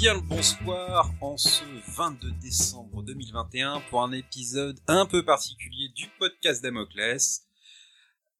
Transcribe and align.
Bien 0.00 0.14
le 0.14 0.20
bonsoir 0.22 1.12
en 1.20 1.36
ce 1.36 1.62
22 1.98 2.30
décembre 2.40 3.02
2021 3.02 3.82
pour 3.90 4.02
un 4.02 4.12
épisode 4.12 4.80
un 4.86 5.04
peu 5.04 5.22
particulier 5.26 5.90
du 5.90 6.08
podcast 6.18 6.62
Damoclès 6.62 7.46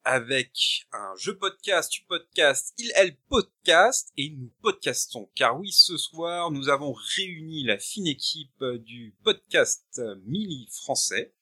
avec 0.05 0.87
un 0.91 1.15
jeu 1.17 1.37
podcast, 1.37 1.93
tu 1.93 2.03
podcast, 2.05 2.73
il, 2.79 2.91
elle 2.97 3.15
podcast 3.29 4.11
et 4.17 4.31
nous 4.31 4.51
podcastons. 4.63 5.29
Car 5.35 5.61
oui 5.61 5.71
ce 5.71 5.99
soir 5.99 6.51
nous 6.51 6.71
avons 6.71 6.95
réuni 7.17 7.63
la 7.65 7.79
fine 7.79 8.07
équipe 8.07 8.65
du 8.65 9.15
podcast 9.23 10.01
Mili 10.25 10.67
français 10.73 11.35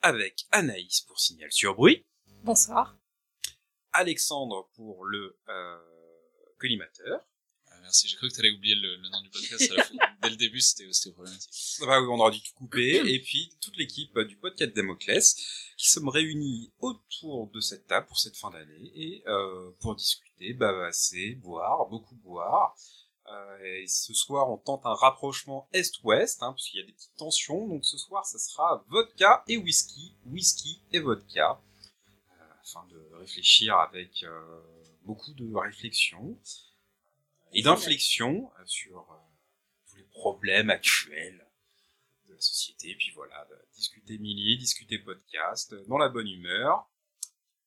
avec 0.00 0.46
Anaïs 0.52 1.00
pour 1.00 1.18
Signal 1.18 1.50
sur 1.50 1.74
Bruit, 1.74 2.06
Bonsoir. 2.44 2.96
Alexandre 3.94 4.70
pour 4.76 5.04
le 5.04 5.36
euh, 5.48 5.78
collimateur 6.60 7.26
merci, 7.90 8.06
j'ai 8.06 8.16
cru 8.16 8.28
que 8.28 8.34
tu 8.34 8.40
allais 8.40 8.52
oublier 8.52 8.76
le, 8.76 8.96
le 8.96 9.08
nom 9.08 9.20
du 9.20 9.30
podcast 9.30 9.72
à 9.72 9.74
la 9.74 9.82
fin. 9.82 9.94
Dès 10.22 10.30
le 10.30 10.36
début, 10.36 10.60
c'était 10.60 11.10
problématique. 11.10 11.50
Bah 11.80 12.00
oui, 12.00 12.06
on 12.08 12.20
aura 12.20 12.30
dû 12.30 12.40
tout 12.40 12.54
couper. 12.54 13.02
Et 13.04 13.20
puis, 13.20 13.52
toute 13.60 13.76
l'équipe 13.76 14.16
du 14.20 14.36
podcast 14.36 14.72
Damoclès 14.76 15.34
qui 15.76 15.88
sommes 15.88 16.08
réunis 16.08 16.72
autour 16.78 17.50
de 17.50 17.60
cette 17.60 17.88
table 17.88 18.06
pour 18.06 18.18
cette 18.18 18.36
fin 18.36 18.50
d'année 18.50 18.92
et 18.94 19.24
euh, 19.26 19.70
pour 19.80 19.96
discuter, 19.96 20.52
bavasser, 20.52 21.34
boire, 21.34 21.88
beaucoup 21.88 22.14
boire. 22.16 22.76
Euh, 23.26 23.58
et 23.64 23.86
ce 23.88 24.14
soir, 24.14 24.50
on 24.50 24.56
tente 24.56 24.86
un 24.86 24.94
rapprochement 24.94 25.68
Est-Ouest, 25.72 26.42
hein, 26.42 26.52
puisqu'il 26.52 26.78
y 26.78 26.82
a 26.82 26.86
des 26.86 26.92
petites 26.92 27.16
tensions. 27.16 27.66
Donc 27.66 27.84
ce 27.84 27.98
soir, 27.98 28.24
ça 28.24 28.38
sera 28.38 28.84
vodka 28.88 29.42
et 29.48 29.56
whisky, 29.56 30.14
whisky 30.26 30.80
et 30.92 31.00
vodka, 31.00 31.60
euh, 32.30 32.44
afin 32.62 32.86
de 32.86 33.16
réfléchir 33.16 33.76
avec 33.76 34.22
euh, 34.22 34.60
beaucoup 35.04 35.32
de 35.32 35.52
réflexion 35.54 36.38
et 37.52 37.62
d'inflexion 37.62 38.50
euh, 38.58 38.62
sur 38.66 39.10
euh, 39.10 39.16
tous 39.88 39.96
les 39.96 40.04
problèmes 40.04 40.70
actuels 40.70 41.46
de 42.28 42.34
la 42.34 42.40
société. 42.40 42.90
Et 42.90 42.96
puis 42.96 43.12
voilà, 43.14 43.46
de 43.50 43.56
discuter 43.74 44.18
milliers, 44.18 44.56
discuter 44.56 44.98
podcast, 44.98 45.72
euh, 45.72 45.84
dans 45.86 45.98
la 45.98 46.08
bonne 46.08 46.28
humeur. 46.28 46.88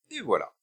Et 0.10 0.22
voilà. 0.22 0.54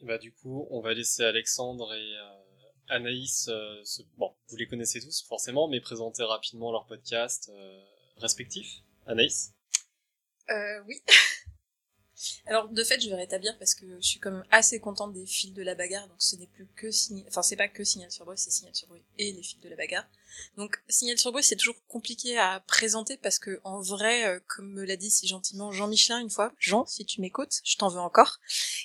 Et 0.00 0.04
Bah, 0.04 0.18
du 0.18 0.32
coup, 0.32 0.66
on 0.70 0.80
va 0.80 0.94
laisser 0.94 1.24
Alexandre 1.24 1.92
et 1.94 2.16
euh, 2.16 2.48
Anaïs, 2.88 3.48
euh, 3.48 3.82
se... 3.84 4.02
bon, 4.16 4.34
vous 4.48 4.56
les 4.56 4.66
connaissez 4.66 5.00
tous 5.00 5.22
forcément, 5.22 5.68
mais 5.68 5.80
présenter 5.80 6.22
rapidement 6.22 6.72
leur 6.72 6.86
podcast 6.86 7.50
euh, 7.52 7.84
respectif. 8.16 8.82
Anaïs? 9.06 9.54
Euh, 10.50 10.82
oui. 10.86 11.02
Alors, 12.46 12.68
de 12.68 12.84
fait, 12.84 13.00
je 13.00 13.08
vais 13.08 13.16
rétablir 13.16 13.56
parce 13.58 13.74
que 13.74 13.86
je 14.00 14.06
suis 14.06 14.18
quand 14.18 14.30
même 14.30 14.44
assez 14.50 14.80
contente 14.80 15.12
des 15.12 15.26
fils 15.26 15.52
de 15.52 15.62
la 15.62 15.74
bagarre, 15.74 16.06
donc 16.08 16.16
ce 16.18 16.36
n'est 16.36 16.46
plus 16.46 16.66
que 16.76 16.90
Signal, 16.90 17.24
enfin, 17.28 17.42
c'est 17.42 17.56
pas 17.56 17.68
que 17.68 17.84
Signal 17.84 18.10
sur 18.10 18.24
Bruit, 18.24 18.38
c'est 18.38 18.50
Signal 18.50 18.74
sur 18.74 18.88
Bruit 18.88 19.02
et 19.18 19.32
les 19.32 19.42
fils 19.42 19.60
de 19.60 19.68
la 19.68 19.76
bagarre. 19.76 20.06
Donc, 20.56 20.82
Signal 20.88 21.18
sur 21.18 21.32
Bruit, 21.32 21.44
c'est 21.44 21.56
toujours 21.56 21.76
compliqué 21.86 22.38
à 22.38 22.60
présenter 22.60 23.16
parce 23.16 23.38
que, 23.38 23.60
en 23.64 23.80
vrai, 23.80 24.26
euh, 24.26 24.40
comme 24.46 24.72
me 24.72 24.84
l'a 24.84 24.96
dit 24.96 25.10
si 25.10 25.26
gentiment 25.26 25.72
Jean 25.72 25.88
Michelin 25.88 26.20
une 26.20 26.30
fois, 26.30 26.52
Jean, 26.58 26.86
si 26.86 27.04
tu 27.04 27.20
m'écoutes, 27.20 27.60
je 27.64 27.76
t'en 27.76 27.88
veux 27.88 28.00
encore, 28.00 28.38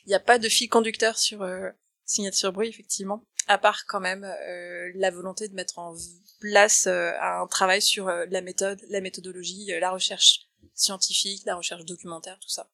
il 0.05 0.09
n'y 0.09 0.15
a 0.15 0.19
pas 0.19 0.39
de 0.39 0.49
fil 0.49 0.69
conducteur 0.69 1.17
sur 1.17 1.41
euh, 1.41 1.69
Signal 2.05 2.33
sur 2.33 2.51
Bruit, 2.51 2.69
effectivement, 2.69 3.25
à 3.47 3.57
part 3.57 3.85
quand 3.87 3.99
même 3.99 4.23
euh, 4.23 4.91
la 4.95 5.11
volonté 5.11 5.47
de 5.47 5.55
mettre 5.55 5.79
en 5.79 5.95
place 6.39 6.87
euh, 6.87 7.11
un 7.21 7.47
travail 7.47 7.81
sur 7.81 8.07
la 8.07 8.41
méthode, 8.41 8.81
la 8.89 9.01
méthodologie, 9.01 9.71
la 9.79 9.91
recherche 9.91 10.47
scientifique, 10.75 11.43
la 11.45 11.55
recherche 11.55 11.85
documentaire, 11.85 12.37
tout 12.39 12.49
ça. 12.49 12.69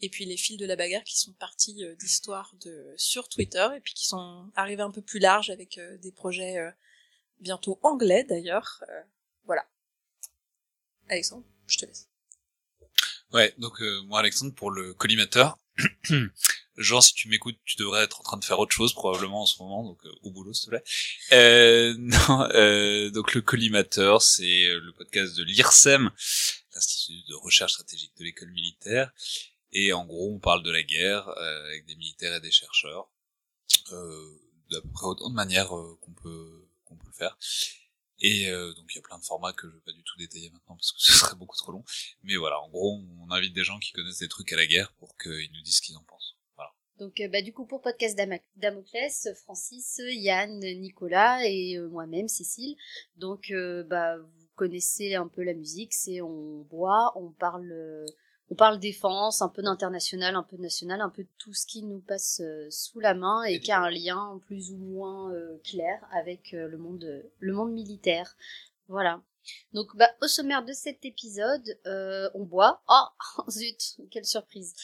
Et 0.00 0.08
puis 0.08 0.24
les 0.24 0.36
fils 0.36 0.56
de 0.56 0.66
la 0.66 0.76
bagarre 0.76 1.04
qui 1.04 1.18
sont 1.18 1.32
partis 1.32 1.84
euh, 1.84 1.94
d'histoires 1.96 2.54
de 2.64 2.94
sur 2.96 3.28
Twitter 3.28 3.66
et 3.76 3.80
puis 3.80 3.94
qui 3.94 4.06
sont 4.06 4.50
arrivés 4.56 4.82
un 4.82 4.90
peu 4.90 5.02
plus 5.02 5.20
larges 5.20 5.50
avec 5.50 5.78
euh, 5.78 5.96
des 5.98 6.12
projets 6.12 6.58
euh, 6.58 6.70
bientôt 7.40 7.78
anglais 7.82 8.24
d'ailleurs. 8.24 8.82
Euh, 8.88 9.02
voilà. 9.44 9.64
Alexandre, 11.08 11.44
je 11.66 11.78
te 11.78 11.86
laisse. 11.86 12.08
Ouais, 13.32 13.54
donc 13.58 13.80
moi, 14.06 14.20
Alexandre, 14.20 14.54
pour 14.54 14.70
le 14.70 14.92
collimateur, 14.92 15.58
genre, 16.76 17.02
si 17.02 17.14
tu 17.14 17.28
m'écoutes, 17.28 17.56
tu 17.64 17.76
devrais 17.76 18.04
être 18.04 18.20
en 18.20 18.24
train 18.24 18.36
de 18.36 18.44
faire 18.44 18.58
autre 18.58 18.74
chose, 18.74 18.92
probablement, 18.92 19.42
en 19.42 19.46
ce 19.46 19.62
moment, 19.62 19.84
donc 19.84 19.98
au 20.22 20.30
boulot, 20.30 20.52
s'il 20.52 20.66
te 20.66 20.76
plaît. 20.76 21.94
Non, 21.98 23.10
donc 23.10 23.32
le 23.32 23.40
collimateur, 23.40 24.20
c'est 24.20 24.66
le 24.66 24.92
podcast 24.92 25.34
de 25.34 25.44
l'IRSEM, 25.44 26.10
l'Institut 26.74 27.22
de 27.28 27.34
recherche 27.34 27.72
stratégique 27.72 28.16
de 28.16 28.24
l'école 28.24 28.50
militaire, 28.50 29.12
et 29.72 29.92
en 29.92 30.04
gros, 30.04 30.34
on 30.34 30.38
parle 30.38 30.62
de 30.62 30.70
la 30.70 30.82
guerre 30.82 31.28
euh, 31.28 31.64
avec 31.66 31.86
des 31.86 31.96
militaires 31.96 32.34
et 32.34 32.40
des 32.40 32.50
chercheurs, 32.50 33.10
euh, 33.92 34.38
d'à 34.70 34.80
peu 34.80 34.88
près 34.90 35.06
autant 35.06 35.30
de 35.30 35.34
manières 35.34 35.76
euh, 35.76 35.98
qu'on 36.00 36.12
peut 36.12 36.68
qu'on 36.84 36.96
peut 36.96 37.12
faire. 37.12 37.36
Et 38.22 38.48
euh, 38.48 38.72
donc 38.74 38.86
il 38.94 38.96
y 38.96 38.98
a 38.98 39.02
plein 39.02 39.18
de 39.18 39.24
formats 39.24 39.52
que 39.52 39.68
je 39.68 39.74
vais 39.74 39.80
pas 39.80 39.92
du 39.92 40.02
tout 40.04 40.16
détailler 40.16 40.48
maintenant 40.50 40.76
parce 40.76 40.92
que 40.92 40.98
ce 41.02 41.12
serait 41.12 41.36
beaucoup 41.36 41.56
trop 41.56 41.72
long. 41.72 41.84
Mais 42.22 42.36
voilà, 42.36 42.60
en 42.60 42.68
gros, 42.68 43.00
on 43.20 43.30
invite 43.30 43.52
des 43.52 43.64
gens 43.64 43.78
qui 43.78 43.92
connaissent 43.92 44.20
des 44.20 44.28
trucs 44.28 44.52
à 44.52 44.56
la 44.56 44.66
guerre 44.66 44.92
pour 44.94 45.16
qu'ils 45.18 45.50
nous 45.52 45.60
disent 45.62 45.76
ce 45.76 45.82
qu'ils 45.82 45.96
en 45.96 46.04
pensent. 46.04 46.36
Voilà. 46.56 46.72
Donc, 46.98 47.20
euh, 47.20 47.28
bah, 47.28 47.42
du 47.42 47.52
coup, 47.52 47.66
pour 47.66 47.82
Podcast 47.82 48.16
Damoclès, 48.56 49.28
Francis, 49.42 50.00
Yann, 50.06 50.60
Nicolas 50.60 51.44
et 51.44 51.76
euh, 51.76 51.88
moi-même, 51.88 52.28
Cécile. 52.28 52.76
Donc, 53.16 53.52
bah, 53.88 54.16
connaissez 54.54 55.14
un 55.14 55.28
peu 55.28 55.42
la 55.42 55.54
musique, 55.54 55.92
c'est 55.94 56.20
on 56.20 56.62
boit, 56.70 57.12
on 57.16 57.30
parle, 57.30 57.70
euh, 57.72 58.06
on 58.50 58.54
parle 58.54 58.78
défense, 58.78 59.42
un 59.42 59.48
peu 59.48 59.62
d'international, 59.62 60.36
un 60.36 60.42
peu 60.42 60.56
de 60.56 60.62
national, 60.62 61.00
un 61.00 61.08
peu 61.08 61.22
de 61.22 61.28
tout 61.38 61.54
ce 61.54 61.66
qui 61.66 61.82
nous 61.82 62.00
passe 62.00 62.40
euh, 62.40 62.66
sous 62.70 63.00
la 63.00 63.14
main 63.14 63.42
et 63.44 63.60
qui 63.60 63.72
a 63.72 63.80
un 63.80 63.90
lien 63.90 64.40
plus 64.46 64.72
ou 64.72 64.76
moins 64.76 65.32
euh, 65.32 65.58
clair 65.64 66.06
avec 66.12 66.52
le 66.52 66.76
monde, 66.76 67.24
le 67.38 67.52
monde 67.52 67.72
militaire. 67.72 68.36
Voilà. 68.88 69.22
Donc, 69.72 69.96
bah, 69.96 70.08
au 70.22 70.28
sommaire 70.28 70.64
de 70.64 70.72
cet 70.72 71.04
épisode, 71.04 71.76
on 72.34 72.44
boit. 72.44 72.82
Oh, 72.88 73.42
zut, 73.50 74.00
quelle 74.10 74.24
surprise. 74.24 74.74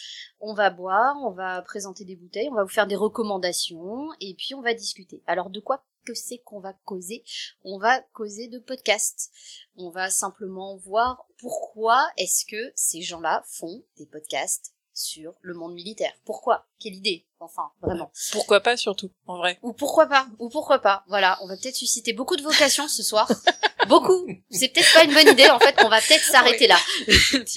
On 0.41 0.55
va 0.55 0.71
boire, 0.71 1.17
on 1.23 1.31
va 1.31 1.63
présenter 1.63 2.05
des 2.05 2.17
bouteilles, 2.17 2.49
on 2.51 2.55
va 2.55 2.65
vous 2.65 2.69
faire 2.69 2.89
des 2.89 2.97
recommandations 2.97 4.09
et 4.21 4.35
puis 4.35 4.55
on 4.55 4.63
va 4.63 4.75
discuter. 4.75 5.23
Alors 5.27 5.51
de 5.51 5.61
quoi 5.61 5.85
que 6.05 6.15
c'est 6.15 6.39
qu'on 6.39 6.61
va 6.61 6.75
causer 6.85 7.25
On 7.65 7.79
va 7.79 8.01
causer 8.13 8.49
de 8.49 8.59
podcasts. 8.59 9.31
On 9.77 9.91
va 9.91 10.11
simplement 10.11 10.77
voir 10.77 11.27
pourquoi 11.39 12.09
est-ce 12.17 12.45
que 12.45 12.73
ces 12.75 13.03
gens-là 13.03 13.45
font 13.47 13.83
des 13.97 14.07
podcasts 14.07 14.75
sur 14.99 15.35
le 15.43 15.55
monde 15.55 15.75
militaire. 15.75 16.13
Pourquoi? 16.25 16.67
Quelle 16.81 16.95
idée? 16.95 17.25
Enfin, 17.41 17.71
vraiment. 17.81 18.11
Pourquoi 18.33 18.61
pas 18.61 18.77
surtout, 18.77 19.11
en 19.27 19.39
vrai. 19.39 19.59
Ou 19.63 19.73
pourquoi 19.73 20.07
pas? 20.07 20.27
Ou 20.39 20.49
pourquoi 20.49 20.81
pas? 20.81 21.05
Voilà, 21.07 21.39
on 21.43 21.47
va 21.47 21.57
peut-être 21.57 21.77
susciter 21.77 22.13
beaucoup 22.13 22.37
de 22.37 22.43
vocations 22.43 22.89
ce 22.89 23.03
soir. 23.03 23.31
beaucoup. 23.89 24.27
C'est 24.51 24.69
peut-être 24.69 24.93
pas 24.93 25.05
une 25.05 25.15
bonne 25.15 25.29
idée 25.29 25.49
en 25.51 25.61
fait. 25.61 25.77
On 25.85 25.89
va 25.89 26.01
peut-être 26.01 26.25
s'arrêter 26.25 26.67
là. 26.67 26.79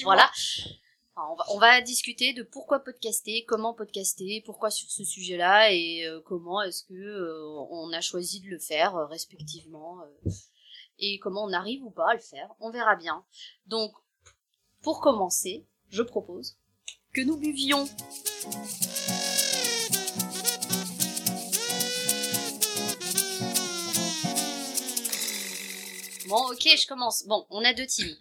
Voilà. 0.04 0.30
On, 1.50 1.60
va, 1.60 1.82
discuter 1.82 2.34
de 2.34 2.44
pourquoi 2.44 2.80
podcaster, 2.80 3.46
comment 3.46 3.74
podcaster, 3.74 4.42
pourquoi 4.46 4.70
sur 4.70 4.90
ce 4.90 5.04
sujet-là 5.04 5.72
et 5.72 6.06
euh, 6.06 6.20
comment 6.26 6.62
est-ce 6.62 6.84
que 6.84 6.94
euh, 6.94 7.66
on 7.70 7.92
a 7.94 8.02
choisi 8.02 8.42
de 8.42 8.48
le 8.48 8.60
faire 8.60 8.96
euh, 8.96 9.06
respectivement 9.06 10.00
et 11.00 11.20
comment 11.20 11.44
on 11.44 11.54
arrive 11.54 11.84
ou 11.84 11.92
pas 11.92 12.12
à 12.12 12.14
le 12.14 12.20
faire. 12.20 12.50
On 12.60 12.72
verra 12.72 12.96
bien. 12.96 13.24
Donc, 13.66 13.94
pour 14.82 15.02
commencer, 15.02 15.66
je 15.90 16.02
propose 16.02 16.58
que 17.14 17.22
nous 17.22 17.38
buvions. 17.38 17.86
Bon, 26.28 26.52
ok, 26.52 26.62
je 26.64 26.88
commence. 26.88 27.26
Bon, 27.26 27.46
on 27.50 27.64
a 27.66 27.74
deux 27.74 27.86
teams. 27.86 28.16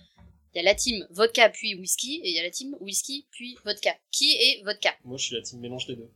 Il 0.54 0.58
y 0.58 0.60
a 0.60 0.62
la 0.64 0.74
team 0.74 1.06
vodka 1.10 1.48
puis 1.50 1.74
whisky 1.76 2.20
et 2.24 2.28
il 2.30 2.34
y 2.34 2.38
a 2.38 2.42
la 2.42 2.50
team 2.50 2.76
whisky 2.80 3.26
puis 3.30 3.56
vodka. 3.64 3.94
Qui 4.10 4.32
est 4.32 4.62
vodka? 4.64 4.96
Moi, 5.04 5.16
je 5.16 5.24
suis 5.26 5.36
la 5.36 5.42
team 5.42 5.60
mélange 5.60 5.86
des 5.86 5.96
deux. 5.96 6.10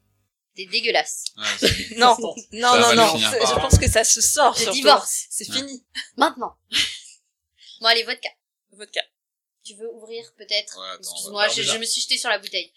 T'es 0.57 0.67
dégueulasse. 0.67 1.25
Ouais, 1.37 1.45
c'est- 1.59 1.97
Non, 1.99 2.17
non, 2.21 2.35
non, 2.53 2.95
non. 2.97 3.19
c'est- 3.19 3.41
Je 3.41 3.55
pense 3.61 3.79
que 3.79 3.89
ça 3.89 4.05
se 4.05 4.21
sort. 4.21 4.55
Je 4.55 4.63
surtout. 4.63 4.75
divorce. 4.77 5.27
C'est 5.31 5.49
Ouais. 5.51 5.57
fini. 5.59 5.85
Maintenant. 6.17 6.57
bon, 7.81 7.87
allez, 7.87 8.03
vodka. 8.05 8.29
Vodka. 8.73 9.01
Tu 9.65 9.75
veux 9.75 9.89
ouvrir 9.95 10.25
peut-être? 10.37 10.79
Ouais, 10.79 10.97
Excuse-moi, 10.99 11.49
je, 11.49 11.79
me 11.79 11.85
suis 11.85 12.03
jetée 12.03 12.19
sur 12.19 12.29
la 12.29 12.39
bouteille. 12.39 12.73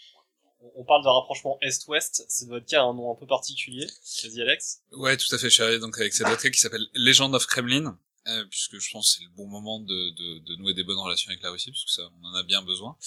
On- 0.75 0.83
parle 0.85 1.03
de 1.03 1.09
rapprochement 1.09 1.57
Est-Ouest, 1.61 2.25
cette 2.29 2.47
vodka 2.47 2.79
a 2.81 2.83
un 2.83 2.93
nom 2.93 3.11
un 3.11 3.15
peu 3.15 3.27
particulier. 3.27 3.85
Vas-y 4.23 4.41
Alex. 4.41 4.81
Ouais, 4.91 5.15
tout 5.17 5.33
à 5.35 5.37
fait. 5.37 5.49
Je 5.49 5.53
suis 5.53 5.63
arrivé 5.63 5.79
donc 5.79 5.97
avec 5.99 6.13
cette 6.13 6.27
vodka 6.27 6.49
qui 6.49 6.59
s'appelle 6.59 6.85
Legend 6.93 7.33
of 7.35 7.45
Kremlin, 7.45 7.99
euh, 8.27 8.45
puisque 8.45 8.77
je 8.79 8.91
pense 8.91 9.11
que 9.13 9.17
c'est 9.19 9.23
le 9.23 9.29
bon 9.35 9.47
moment 9.47 9.79
de, 9.79 10.09
de, 10.11 10.39
de 10.39 10.55
nouer 10.57 10.73
des 10.73 10.83
bonnes 10.83 10.97
relations 10.99 11.29
avec 11.31 11.41
la 11.43 11.51
Russie, 11.51 11.71
puisque 11.71 11.89
ça, 11.89 12.03
on 12.21 12.25
en 12.27 12.33
a 12.35 12.43
bien 12.43 12.61
besoin. 12.61 12.97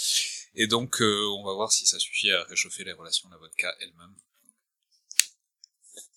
Et 0.54 0.66
donc, 0.66 1.00
euh, 1.00 1.26
on 1.38 1.44
va 1.44 1.52
voir 1.54 1.70
si 1.72 1.86
ça 1.86 1.98
suffit 1.98 2.30
à 2.32 2.42
réchauffer 2.44 2.84
les 2.84 2.92
relations 2.92 3.28
de 3.28 3.34
la 3.34 3.38
vodka 3.38 3.74
elle-même. 3.80 4.14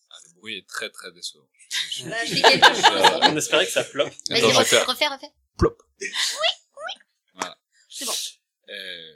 Ah, 0.10 0.16
le 0.28 0.34
bruit 0.40 0.58
est 0.58 0.68
très 0.68 0.90
très 0.90 1.12
décevant. 1.12 1.48
Je- 1.90 2.04
je- 2.04 2.10
Bah, 2.10 2.26
je. 2.26 2.36
Euh, 2.36 3.20
On 3.32 3.38
espérait 3.38 3.66
que 3.66 3.72
ça 3.72 3.84
plop. 3.84 4.10
Vas-y, 4.30 4.42
refais, 4.44 4.84
refais, 4.84 5.08
refais. 5.08 5.32
plop. 5.58 5.82
Voilà. 7.34 7.58
C'est 7.90 8.06
bon. 8.06 8.14
Euh, 8.70 9.16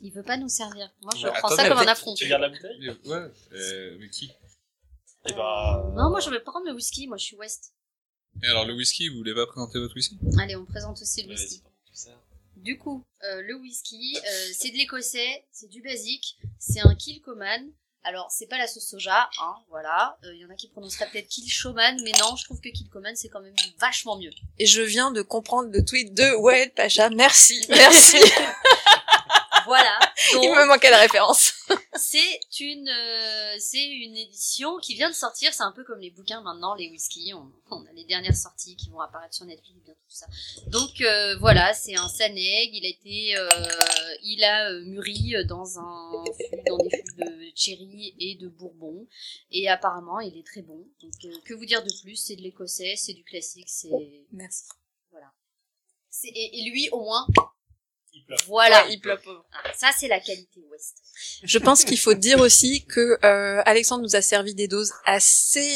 Il 0.00 0.12
veut 0.12 0.22
pas 0.22 0.36
nous 0.36 0.48
servir. 0.48 0.90
Moi, 1.02 1.12
je 1.16 1.26
Ouais, 1.26 1.32
prends 1.38 1.48
attends, 1.48 1.56
ça 1.56 1.68
comme 1.68 1.78
un 1.78 1.86
affront. 1.86 2.14
Tu 2.14 2.26
gardes 2.28 2.42
la 2.42 2.48
bouteille? 2.50 2.76
Mais 2.80 3.10
ouais, 3.10 3.30
euh, 3.52 3.96
mais 3.98 4.10
qui? 4.10 4.30
Et 5.26 5.32
bah. 5.32 5.84
Non, 5.94 6.10
moi, 6.10 6.20
je 6.20 6.30
vais 6.30 6.40
prendre 6.40 6.66
le 6.66 6.72
whisky. 6.72 7.06
Moi, 7.06 7.16
je 7.16 7.24
suis 7.24 7.36
West. 7.36 7.72
Et 8.42 8.46
alors, 8.46 8.64
le 8.64 8.74
whisky, 8.74 9.08
vous 9.08 9.16
voulez 9.16 9.34
pas 9.34 9.46
présenter 9.46 9.78
votre 9.78 9.94
whisky? 9.94 10.18
Allez, 10.38 10.56
on 10.56 10.64
présente 10.64 11.00
aussi 11.00 11.22
le 11.22 11.30
whisky. 11.30 11.62
Du 12.56 12.78
coup, 12.78 13.04
euh, 13.24 13.42
le 13.42 13.56
whisky, 13.56 14.16
euh, 14.16 14.50
c'est 14.54 14.70
de 14.70 14.76
l'écossais, 14.76 15.44
c'est 15.50 15.68
du 15.68 15.82
basique, 15.82 16.38
c'est 16.58 16.80
un 16.80 16.94
Kilcoman. 16.94 17.70
Alors, 18.04 18.30
c'est 18.30 18.46
pas 18.46 18.58
la 18.58 18.66
sauce 18.66 18.86
soja, 18.86 19.28
hein, 19.40 19.54
voilà. 19.70 20.18
Il 20.24 20.38
y 20.38 20.44
en 20.44 20.50
a 20.50 20.54
qui 20.54 20.68
prononceraient 20.68 21.08
peut-être 21.10 21.28
Kilchoman, 21.28 22.00
mais 22.04 22.12
non, 22.20 22.36
je 22.36 22.44
trouve 22.44 22.60
que 22.60 22.68
Kilcoman, 22.68 23.16
c'est 23.16 23.28
quand 23.28 23.40
même 23.40 23.54
vachement 23.78 24.18
mieux. 24.18 24.30
Et 24.58 24.66
je 24.66 24.82
viens 24.82 25.10
de 25.10 25.22
comprendre 25.22 25.70
le 25.70 25.84
tweet 25.84 26.14
de 26.14 26.36
Ouais, 26.36 26.70
Pacha. 26.74 27.10
Merci. 27.10 27.64
Merci. 27.68 28.18
Voilà. 29.66 29.98
Il 30.32 30.34
Donc, 30.34 30.56
me 30.56 30.66
manquait 30.66 30.90
la 30.90 30.98
référence. 31.00 31.52
c'est 31.96 32.40
une, 32.60 32.88
euh, 32.88 33.56
c'est 33.58 33.84
une 33.84 34.16
édition 34.16 34.78
qui 34.78 34.94
vient 34.94 35.08
de 35.10 35.14
sortir. 35.14 35.52
C'est 35.54 35.62
un 35.62 35.72
peu 35.72 35.84
comme 35.84 36.00
les 36.00 36.10
bouquins 36.10 36.40
maintenant, 36.42 36.74
les 36.74 36.88
whisky. 36.90 37.32
On, 37.34 37.50
on 37.70 37.84
a 37.86 37.92
les 37.92 38.04
dernières 38.04 38.36
sorties 38.36 38.76
qui 38.76 38.90
vont 38.90 39.00
apparaître 39.00 39.34
sur 39.34 39.44
Netflix, 39.44 39.78
bientôt 39.84 39.98
tout 40.08 40.14
ça. 40.14 40.26
Donc 40.68 41.00
euh, 41.00 41.36
voilà, 41.38 41.72
c'est 41.74 41.96
un 41.96 42.08
Saneg. 42.08 42.70
Il 42.74 42.84
a 42.84 42.88
été, 42.88 43.36
euh, 43.36 43.48
il 44.22 44.44
a 44.44 44.72
mûri 44.80 45.34
dans 45.46 45.78
un 45.78 46.24
fût, 46.36 46.62
dans 46.68 46.78
des 46.78 46.90
fûts 46.90 47.16
de 47.18 47.52
cherry 47.54 48.14
et 48.18 48.34
de 48.36 48.48
bourbon. 48.48 49.06
Et 49.50 49.68
apparemment, 49.68 50.20
il 50.20 50.36
est 50.38 50.46
très 50.46 50.62
bon. 50.62 50.86
Donc 51.00 51.12
que 51.44 51.54
vous 51.54 51.66
dire 51.66 51.82
de 51.82 51.92
plus? 52.02 52.16
C'est 52.16 52.36
de 52.36 52.42
l'écossais, 52.42 52.94
c'est 52.96 53.14
du 53.14 53.24
classique, 53.24 53.68
c'est 53.68 53.90
Merci. 54.32 54.64
c'est- 56.10 56.28
et, 56.28 56.60
et 56.60 56.70
lui 56.70 56.88
au 56.90 57.00
moins, 57.02 57.26
Il. 57.36 57.42
Voilà. 58.46 58.84
Ouais, 58.86 58.92
il 58.94 59.00
pleure. 59.00 59.20
Ah, 59.52 59.72
ça 59.76 59.90
c'est 59.98 60.08
la 60.08 60.20
qualité 60.20 60.60
West. 60.70 60.96
Je 61.42 61.58
pense 61.58 61.84
qu'il 61.84 61.98
faut 61.98 62.14
dire 62.14 62.40
aussi 62.40 62.84
que 62.86 63.18
euh, 63.24 63.62
Alexandre 63.66 64.02
nous 64.02 64.16
a 64.16 64.22
servi 64.22 64.54
des 64.54 64.68
doses 64.68 64.92
assez. 65.04 65.70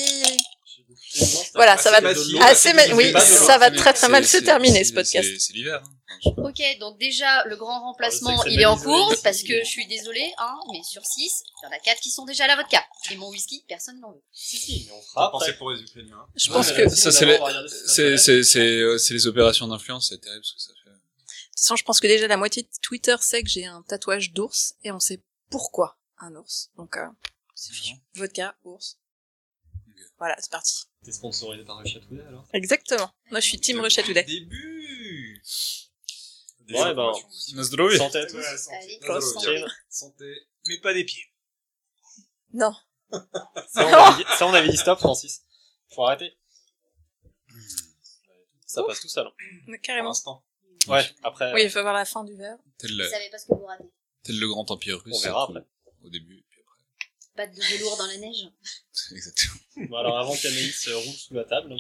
Voilà, 1.54 1.76
ça 1.78 1.90
va 1.90 2.00
assez 2.42 2.72
mal. 2.72 2.92
Oui, 2.94 3.12
ça 3.18 3.58
va 3.58 3.70
très 3.70 3.92
très 3.92 4.08
mal 4.08 4.26
se 4.26 4.38
terminer 4.38 4.84
ce 4.84 4.92
podcast. 4.92 5.28
c'est- 5.38 5.52
l'hiver. 5.52 5.82
hein. 5.84 5.92
Ok, 6.38 6.60
donc 6.80 6.98
déjà, 6.98 7.44
le 7.44 7.56
grand 7.56 7.80
remplacement, 7.80 8.38
sais 8.42 8.48
que 8.48 8.54
il 8.54 8.60
est 8.60 8.64
en 8.66 8.76
cours, 8.78 9.14
parce 9.22 9.42
que 9.42 9.58
je 9.60 9.68
suis 9.68 9.86
désolée, 9.86 10.32
hein, 10.38 10.58
mais 10.72 10.80
sur 10.82 11.04
6, 11.04 11.42
il 11.62 11.66
y 11.66 11.68
en 11.68 11.70
a 11.76 11.78
4 11.78 12.00
qui 12.00 12.10
sont 12.10 12.24
déjà 12.24 12.44
à 12.44 12.46
la 12.48 12.56
vodka. 12.56 12.82
Et 13.10 13.16
mon 13.16 13.28
whisky, 13.28 13.62
personne 13.68 14.00
n'en 14.00 14.12
veut. 14.12 14.22
Si, 14.32 14.56
si, 14.56 14.86
mais 14.86 14.92
on 14.92 14.98
Ah, 14.98 15.28
fera 15.28 15.30
pensez 15.32 15.52
pour 15.54 15.70
les 15.70 15.80
Ukrainiens. 15.80 16.16
Je 16.34 16.50
pense 16.50 16.72
que. 16.72 16.88
Ça, 16.88 17.08
euh, 17.24 18.98
c'est 18.98 19.14
les 19.14 19.26
opérations 19.26 19.68
d'influence, 19.68 20.08
c'est 20.08 20.18
terrible 20.20 20.44
ce 20.44 20.54
que 20.54 20.60
ça 20.60 20.72
fait. 20.82 20.87
Toute 21.58 21.64
façon, 21.64 21.76
je 21.76 21.84
pense 21.84 22.00
que 22.00 22.06
déjà 22.06 22.26
la 22.28 22.36
moitié 22.36 22.62
de 22.62 22.68
Twitter 22.82 23.16
sait 23.20 23.42
que 23.42 23.48
j'ai 23.48 23.64
un 23.66 23.82
tatouage 23.82 24.32
d'ours 24.32 24.74
et 24.84 24.92
on 24.92 25.00
sait 25.00 25.22
pourquoi 25.50 25.98
un 26.18 26.34
ours. 26.36 26.70
Donc, 26.76 26.96
euh, 26.96 27.06
c'est 27.54 27.72
fichu. 27.72 27.94
Vodka, 28.14 28.56
ours. 28.64 28.98
Voilà, 30.18 30.36
c'est 30.40 30.50
parti. 30.50 30.86
T'es 31.04 31.12
sponsorisé 31.12 31.64
par 31.64 31.78
Russia 31.78 32.00
Today 32.00 32.22
alors? 32.26 32.46
Exactement. 32.52 33.10
Moi, 33.30 33.40
je 33.40 33.46
suis 33.48 33.60
team 33.60 33.78
Russia 33.80 34.02
Today. 34.02 34.24
Début. 34.24 35.42
Ouais, 36.70 36.94
ben. 36.94 37.12
Santé 37.96 38.18
à 38.18 38.26
tous. 38.26 38.36
Allez, 38.70 38.98
Nazdrovie. 39.00 39.32
santé. 39.32 39.64
Santé. 39.88 40.34
Mais 40.66 40.78
pas 40.80 40.92
des 40.92 41.04
pieds. 41.04 41.24
Non. 42.52 42.74
Ça, 43.12 43.86
on 43.86 43.92
avait 43.94 44.22
dit- 44.22 44.30
ça, 44.36 44.46
on 44.46 44.52
avait 44.54 44.68
dit 44.68 44.76
stop, 44.76 44.98
Francis. 44.98 45.42
Faut 45.94 46.04
arrêter. 46.04 46.36
Ça 48.66 48.82
passe 48.82 49.00
tout 49.00 49.08
seul. 49.08 49.26
hein. 49.26 49.32
Mais 49.66 49.78
Pour 49.78 49.82
carrément. 49.86 50.08
l'instant. 50.08 50.44
Ouais, 50.86 51.04
après, 51.22 51.52
Oui, 51.54 51.62
il 51.64 51.70
faut 51.70 51.82
voir 51.82 51.94
la 51.94 52.04
fin 52.04 52.24
du 52.24 52.34
verre. 52.36 52.56
Tel, 52.78 52.92
Vous 52.92 52.98
le- 52.98 53.08
savez 53.08 53.28
pas 53.30 53.38
ce 53.38 53.46
que 53.46 53.54
vous 53.54 53.66
ratez. 53.66 53.84
tel 54.22 54.38
le 54.38 54.48
grand 54.48 54.70
empire 54.70 55.00
russe. 55.04 55.14
on 55.16 55.20
verra 55.20 55.44
après. 55.44 55.64
Au 56.04 56.08
début, 56.10 56.44
puis 56.48 56.60
après. 56.64 56.78
Pas 57.36 57.46
de 57.46 57.60
velours 57.60 57.96
dans 57.96 58.06
la 58.06 58.16
neige. 58.18 58.48
Exactement. 59.12 59.88
Bon, 59.88 59.96
alors 59.96 60.18
avant 60.18 60.34
qu'Anaïs 60.36 60.88
euh, 60.88 60.96
roule 60.96 61.14
sous 61.14 61.34
la 61.34 61.44
table, 61.44 61.76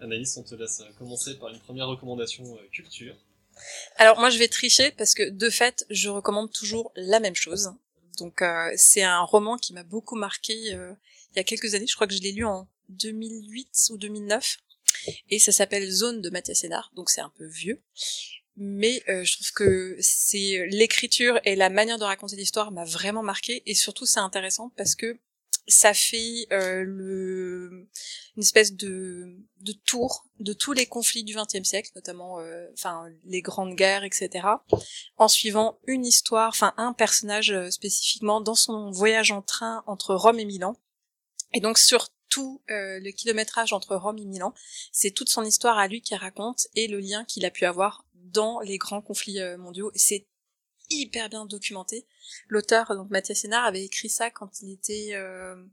Anaïs, 0.00 0.36
on 0.36 0.42
te 0.42 0.54
laisse 0.54 0.80
euh, 0.80 0.92
commencer 0.98 1.34
par 1.38 1.48
une 1.50 1.60
première 1.60 1.86
recommandation 1.88 2.44
euh, 2.56 2.68
culture. 2.72 3.16
Alors 3.96 4.18
moi 4.18 4.30
je 4.30 4.38
vais 4.38 4.48
tricher 4.48 4.90
parce 4.90 5.14
que 5.14 5.28
de 5.30 5.48
fait 5.50 5.86
je 5.88 6.08
recommande 6.08 6.52
toujours 6.52 6.90
la 6.96 7.20
même 7.20 7.36
chose. 7.36 7.70
Donc 8.18 8.42
euh, 8.42 8.72
c'est 8.76 9.02
un 9.04 9.20
roman 9.22 9.56
qui 9.56 9.72
m'a 9.72 9.84
beaucoup 9.84 10.16
marqué 10.16 10.74
euh, 10.74 10.92
il 11.32 11.36
y 11.36 11.38
a 11.40 11.44
quelques 11.44 11.74
années. 11.74 11.86
Je 11.86 11.94
crois 11.94 12.06
que 12.08 12.14
je 12.14 12.20
l'ai 12.20 12.32
lu 12.32 12.44
en 12.44 12.66
2008 12.88 13.88
ou 13.90 13.96
2009 13.98 14.58
et 15.30 15.38
ça 15.38 15.52
s'appelle 15.52 15.90
Zone 15.90 16.20
de 16.20 16.30
Mathias 16.30 16.60
Sénard. 16.60 16.90
Donc 16.94 17.10
c'est 17.10 17.20
un 17.20 17.32
peu 17.36 17.46
vieux, 17.46 17.82
mais 18.56 19.02
euh, 19.08 19.24
je 19.24 19.34
trouve 19.34 19.52
que 19.52 19.96
c'est 20.00 20.66
l'écriture 20.70 21.40
et 21.44 21.56
la 21.56 21.70
manière 21.70 21.98
de 21.98 22.04
raconter 22.04 22.36
l'histoire 22.36 22.70
m'a 22.72 22.84
vraiment 22.84 23.22
marqué 23.22 23.62
et 23.66 23.74
surtout 23.74 24.06
c'est 24.06 24.20
intéressant 24.20 24.70
parce 24.76 24.94
que 24.94 25.18
ça 25.66 25.94
fait 25.94 26.46
euh, 26.52 26.84
le 26.84 27.88
une 28.36 28.42
espèce 28.42 28.74
de 28.74 29.36
de 29.60 29.72
tour 29.72 30.26
de 30.40 30.52
tous 30.52 30.72
les 30.72 30.86
conflits 30.86 31.24
du 31.24 31.34
XXe 31.34 31.66
siècle, 31.66 31.90
notamment 31.94 32.40
euh, 32.40 32.66
enfin 32.74 33.06
les 33.24 33.40
grandes 33.40 33.74
guerres, 33.74 34.04
etc. 34.04 34.46
En 35.16 35.28
suivant 35.28 35.78
une 35.86 36.04
histoire, 36.04 36.48
enfin 36.48 36.74
un 36.76 36.92
personnage 36.92 37.50
euh, 37.50 37.70
spécifiquement 37.70 38.40
dans 38.40 38.54
son 38.54 38.90
voyage 38.90 39.32
en 39.32 39.42
train 39.42 39.82
entre 39.86 40.14
Rome 40.14 40.38
et 40.38 40.44
Milan. 40.44 40.76
Et 41.52 41.60
donc 41.60 41.78
sur 41.78 42.08
tout 42.34 42.62
euh, 42.68 42.98
le 42.98 43.10
kilométrage 43.12 43.72
entre 43.72 43.94
Rome 43.94 44.18
et 44.18 44.24
Milan, 44.24 44.52
c'est 44.90 45.12
toute 45.12 45.28
son 45.28 45.44
histoire 45.44 45.78
à 45.78 45.86
lui 45.86 46.00
qui 46.00 46.16
raconte 46.16 46.66
et 46.74 46.88
le 46.88 46.98
lien 46.98 47.24
qu'il 47.24 47.44
a 47.44 47.50
pu 47.50 47.64
avoir 47.64 48.04
dans 48.14 48.58
les 48.60 48.76
grands 48.76 49.02
conflits 49.02 49.40
euh, 49.40 49.56
mondiaux. 49.56 49.92
C'est 49.94 50.26
hyper 50.90 51.28
bien 51.28 51.46
documenté. 51.46 52.06
L'auteur, 52.48 52.94
donc 52.96 53.08
Mathias 53.10 53.38
Sénard, 53.38 53.64
avait 53.64 53.84
écrit 53.84 54.08
ça 54.08 54.30
quand 54.32 54.50
il 54.62 54.72
était, 54.72 55.10
euh, 55.12 55.64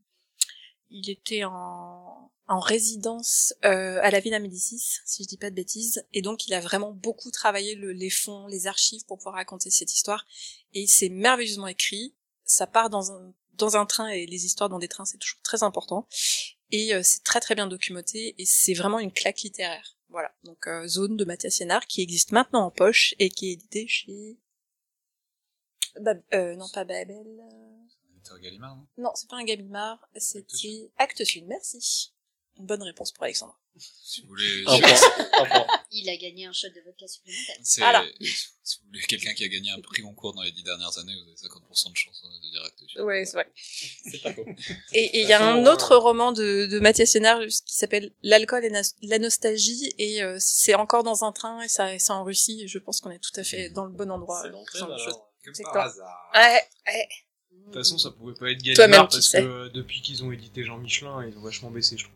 il 0.91 1.09
était 1.09 1.45
en, 1.45 2.31
en 2.47 2.59
résidence 2.59 3.55
euh, 3.65 3.99
à 4.03 4.11
la 4.11 4.19
Villa 4.19 4.37
Médicis, 4.37 4.99
si 5.05 5.23
je 5.23 5.29
dis 5.29 5.37
pas 5.37 5.49
de 5.49 5.55
bêtises, 5.55 6.05
et 6.13 6.21
donc 6.21 6.45
il 6.47 6.53
a 6.53 6.59
vraiment 6.59 6.91
beaucoup 6.91 7.31
travaillé 7.31 7.73
le- 7.73 7.93
les 7.93 8.11
fonds, 8.11 8.45
les 8.45 8.67
archives 8.67 9.05
pour 9.07 9.17
pouvoir 9.17 9.35
raconter 9.35 9.71
cette 9.71 9.93
histoire, 9.93 10.27
et 10.73 10.85
c'est 10.85 11.09
merveilleusement 11.09 11.67
écrit. 11.67 12.13
Ça 12.45 12.67
part 12.67 12.89
dans 12.91 13.11
un 13.11 13.33
dans 13.53 13.77
un 13.77 13.85
train 13.85 14.07
et 14.07 14.25
les 14.25 14.45
histoires 14.45 14.69
dans 14.69 14.79
des 14.79 14.87
trains 14.87 15.05
c'est 15.05 15.17
toujours 15.17 15.41
très 15.43 15.63
important, 15.63 16.07
et 16.71 16.93
euh, 16.93 17.01
c'est 17.03 17.23
très 17.23 17.39
très 17.39 17.55
bien 17.55 17.67
documenté 17.67 18.35
et 18.37 18.45
c'est 18.45 18.73
vraiment 18.73 18.99
une 18.99 19.11
claque 19.11 19.41
littéraire. 19.41 19.97
Voilà, 20.09 20.33
donc 20.43 20.67
euh, 20.67 20.87
Zone 20.87 21.15
de 21.15 21.23
Mathias 21.25 21.55
Sénard 21.55 21.85
qui 21.87 22.01
existe 22.01 22.31
maintenant 22.31 22.65
en 22.65 22.71
poche 22.71 23.13
et 23.19 23.29
qui 23.29 23.49
est 23.49 23.53
édité 23.53 23.87
chez 23.87 24.37
Bab- 25.99 26.23
euh, 26.33 26.55
non 26.55 26.67
pas 26.69 26.83
Babel. 26.85 27.25
euh, 27.27 28.39
Gallimard, 28.39 28.75
non? 28.77 28.87
Non, 28.97 29.11
c'est 29.15 29.29
pas 29.29 29.35
un 29.37 29.43
Gallimard, 29.43 29.99
c'était 30.15 30.55
Sud. 30.55 30.89
Actes 30.97 31.23
Sud. 31.25 31.45
Merci. 31.47 32.13
Une 32.57 32.65
bonne 32.65 32.81
réponse 32.83 33.11
pour 33.11 33.23
Alexandre. 33.23 33.59
Si 33.77 34.21
vous 34.21 34.27
voulez, 34.27 34.63
Un 34.67 34.79
point. 34.79 34.93
Un 35.39 35.45
point. 35.45 35.67
Il 35.91 36.09
a 36.09 36.17
gagné 36.17 36.45
un 36.45 36.51
shot 36.53 36.69
de 36.69 36.81
vodka 36.85 37.07
supplémentaire. 37.07 37.55
c'est, 37.63 37.81
Voilà. 37.81 38.05
si 38.19 38.79
vous 38.79 38.87
voulez 38.87 39.01
quelqu'un 39.07 39.33
qui 39.33 39.43
a 39.43 39.47
gagné 39.47 39.71
un 39.71 39.79
prix 39.81 40.01
concours 40.01 40.33
dans 40.33 40.41
les 40.41 40.51
dix 40.51 40.63
dernières 40.63 40.97
années, 40.97 41.13
vous 41.15 41.29
avez 41.29 41.35
50% 41.35 41.91
de 41.91 41.97
chance 41.97 42.21
de 42.23 42.51
dire 42.51 42.63
acte 42.63 42.83
Sud. 42.87 43.01
Ouais, 43.01 43.25
c'est 43.25 43.33
vrai. 43.33 43.51
C'est 43.55 44.21
pas 44.21 44.33
faux. 44.33 44.45
Et 44.93 45.21
il 45.21 45.27
y 45.27 45.33
a 45.33 45.45
un 45.45 45.65
autre 45.65 45.95
roman 45.95 46.31
de, 46.31 46.65
de 46.65 46.79
Mathias 46.79 47.11
Sénard 47.11 47.41
qui 47.65 47.75
s'appelle 47.75 48.13
L'alcool 48.23 48.65
et 48.65 48.71
la 49.03 49.19
nostalgie 49.19 49.93
et 49.97 50.21
euh, 50.23 50.37
c'est 50.39 50.75
encore 50.75 51.03
dans 51.03 51.23
un 51.23 51.31
train 51.31 51.61
et 51.61 51.67
ça 51.67 51.97
c'est 51.97 52.11
en 52.11 52.23
Russie 52.23 52.63
et 52.63 52.67
je 52.67 52.77
pense 52.77 53.01
qu'on 53.01 53.11
est 53.11 53.19
tout 53.19 53.37
à 53.39 53.43
fait 53.43 53.69
dans 53.69 53.85
le 53.85 53.91
bon 53.91 54.11
endroit. 54.11 54.41
C'est 54.43 54.79
genre 54.79 54.91
alors. 54.91 55.31
Comme 55.43 55.53
C'est 55.55 55.63
par 55.63 55.71
quoi 55.71 55.83
hasard. 55.85 56.31
Ouais, 56.35 56.61
ouais. 56.87 57.07
De 57.51 57.65
toute 57.65 57.73
façon, 57.73 57.97
ça 57.97 58.11
pouvait 58.11 58.33
pas 58.33 58.51
être 58.51 58.61
Gallimard 58.61 59.07
parce 59.07 59.29
que 59.29 59.37
euh, 59.37 59.69
depuis 59.69 60.01
qu'ils 60.01 60.23
ont 60.23 60.31
édité 60.31 60.63
Jean 60.63 60.77
Michelin, 60.77 61.25
ils 61.25 61.37
ont 61.37 61.41
vachement 61.41 61.71
baissé, 61.71 61.97
je 61.97 62.03
trouve. 62.03 62.15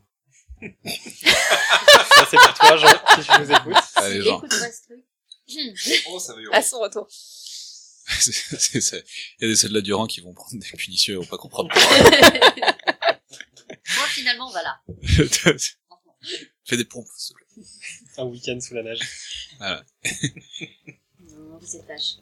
Ça, 0.60 2.26
c'est 2.30 2.36
pour 2.36 2.54
toi, 2.54 2.76
Jean, 2.76 2.88
si 3.20 3.26
tu 3.28 3.40
nous 3.40 3.50
écoutes. 3.52 3.74
Allez, 3.96 4.22
Jean. 4.22 4.38
Écoute, 4.38 4.50
pas 4.50 4.72
ce 4.72 4.82
truc. 4.84 5.04
Oh, 6.08 6.18
ça 6.18 6.34
va 6.34 6.40
y 6.40 6.46
À 6.52 6.62
son 6.62 6.80
retour. 6.80 7.06
Il 8.26 8.32
y 9.40 9.44
a 9.44 9.48
des 9.48 9.56
soldats 9.56 9.80
Durand 9.80 10.06
qui 10.06 10.20
vont 10.20 10.32
prendre 10.32 10.60
des 10.60 10.66
punitions 10.76 11.14
et 11.14 11.16
vont 11.16 11.26
pas 11.26 11.38
comprendre. 11.38 11.68
Moi, 11.74 11.82
finalement, 14.08 14.50
voilà. 14.50 14.80
Fais 16.64 16.76
des 16.76 16.84
pompes. 16.84 17.06
s'il 17.16 17.34
te 17.36 17.40
plaît. 17.40 17.64
Un 18.18 18.24
week-end 18.24 18.58
sous 18.60 18.74
la 18.74 18.82
neige. 18.82 19.00
Non, 19.60 19.80
vous 21.58 21.76
êtes 21.76 21.88
lâche. 21.88 22.16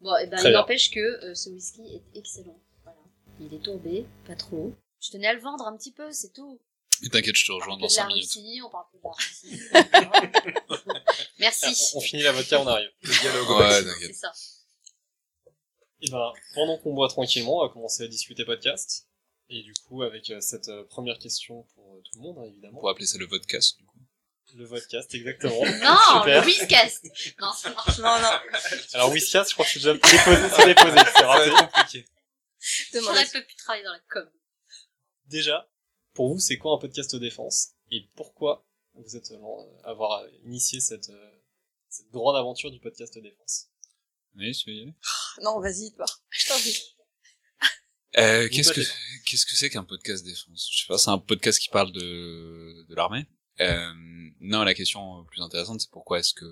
Bon, 0.00 0.16
et 0.16 0.26
ben, 0.26 0.36
Très 0.36 0.48
il 0.48 0.52
bien. 0.52 0.60
n'empêche 0.60 0.90
que 0.90 1.00
euh, 1.00 1.34
ce 1.34 1.48
whisky 1.50 1.82
est 1.82 2.02
excellent. 2.18 2.58
Voilà. 2.82 2.98
Il 3.40 3.52
est 3.54 3.62
tourbé, 3.62 4.06
pas 4.26 4.36
trop. 4.36 4.74
Je 5.00 5.10
tenais 5.10 5.28
à 5.28 5.34
le 5.34 5.40
vendre 5.40 5.66
un 5.66 5.76
petit 5.76 5.92
peu, 5.92 6.10
c'est 6.12 6.32
tout. 6.32 6.60
Mais 7.02 7.08
t'inquiète, 7.08 7.36
je 7.36 7.46
te 7.46 7.52
rejoins 7.52 7.74
dans 7.76 7.78
de 7.78 7.82
la 7.82 7.88
5 7.88 8.06
minutes. 8.08 8.24
Russie, 8.34 8.60
on 8.64 8.70
parle 8.70 8.84
que 8.92 8.96
de 8.96 9.02
la 9.02 9.10
Russie. 9.10 10.94
Merci. 11.38 11.90
on 11.94 12.00
finit 12.00 12.22
la 12.22 12.32
vodka, 12.32 12.60
on 12.60 12.66
arrive. 12.66 12.90
Le 13.02 13.20
dialogue. 13.20 13.50
Ouais, 13.50 13.70
C'est 13.70 13.84
t'inquiète. 13.84 14.14
ça. 14.16 14.32
Et 16.00 16.10
ben, 16.10 16.32
pendant 16.54 16.78
qu'on 16.78 16.94
boit 16.94 17.08
tranquillement, 17.08 17.58
on 17.60 17.66
va 17.66 17.72
commencer 17.72 18.04
à 18.04 18.08
discuter 18.08 18.44
podcast. 18.44 19.06
Et 19.50 19.62
du 19.62 19.72
coup, 19.86 20.02
avec 20.02 20.30
euh, 20.30 20.40
cette 20.40 20.68
euh, 20.68 20.84
première 20.84 21.18
question 21.18 21.62
pour 21.74 21.96
euh, 21.96 22.00
tout 22.02 22.18
le 22.18 22.22
monde, 22.22 22.38
hein, 22.38 22.44
évidemment. 22.48 22.78
On 22.78 22.80
pourrait 22.80 22.92
appeler 22.92 23.06
ça 23.06 23.18
le 23.18 23.28
podcast, 23.28 23.76
du 23.78 23.84
coup. 23.84 23.98
Le 24.54 24.68
podcast, 24.68 25.12
exactement. 25.14 25.60
Non, 25.82 26.20
Super. 26.20 26.40
le 26.40 26.46
Whiskcast. 26.46 27.04
Non, 27.40 27.52
ça 27.52 27.70
marche. 27.70 27.98
Non, 27.98 28.20
non, 28.20 28.30
Alors, 28.94 29.10
Whiskas, 29.10 29.46
je 29.48 29.52
crois 29.54 29.64
que 29.66 29.72
c'est 29.72 29.78
déjà 29.80 29.94
déposé, 29.94 30.48
c'est 30.56 30.66
déposé, 30.66 30.96
c'est 30.98 31.12
Ça 31.12 31.22
va 31.22 31.28
raté. 31.28 31.50
être 31.50 31.70
compliqué. 31.72 32.04
demande. 32.92 33.14
J'aurais 33.14 33.26
pas 33.26 33.42
pu 33.42 33.56
travailler 33.56 33.84
dans 33.84 33.92
la 33.92 34.00
com. 34.10 34.30
Déjà, 35.26 35.68
pour 36.14 36.32
vous, 36.32 36.40
c'est 36.40 36.56
quoi 36.56 36.74
un 36.74 36.78
podcast 36.78 37.14
défense 37.16 37.72
Et 37.90 38.08
pourquoi 38.14 38.66
vous 38.94 39.16
êtes 39.16 39.30
euh, 39.32 39.80
avoir 39.82 40.24
initié 40.44 40.80
cette, 40.80 41.10
euh, 41.10 41.30
cette 41.88 42.10
grande 42.10 42.36
aventure 42.36 42.70
du 42.70 42.80
podcast 42.80 43.18
défense? 43.18 43.68
Oui, 44.36 44.52
tu 44.52 44.70
veux 44.70 44.76
y 44.76 44.82
aller. 44.82 44.94
Non, 45.42 45.60
vas-y, 45.60 45.92
toi. 45.92 46.06
Je 46.30 46.48
t'en 46.48 46.58
prie. 46.58 46.76
Euh, 48.16 48.48
qu'est-ce 48.48 48.72
que 48.72 48.80
qu'est-ce 49.26 49.44
que 49.44 49.56
c'est 49.56 49.70
qu'un 49.70 49.82
podcast 49.82 50.24
défense? 50.24 50.68
Je 50.70 50.82
sais 50.82 50.86
pas, 50.86 50.98
c'est 50.98 51.10
un 51.10 51.18
podcast 51.18 51.58
qui 51.58 51.68
parle 51.68 51.90
de 51.90 52.86
de 52.88 52.94
l'armée. 52.94 53.26
Euh, 53.60 53.92
non, 54.40 54.62
la 54.62 54.74
question 54.74 55.24
plus 55.24 55.42
intéressante, 55.42 55.80
c'est 55.80 55.90
pourquoi 55.90 56.20
est-ce 56.20 56.32
que 56.32 56.44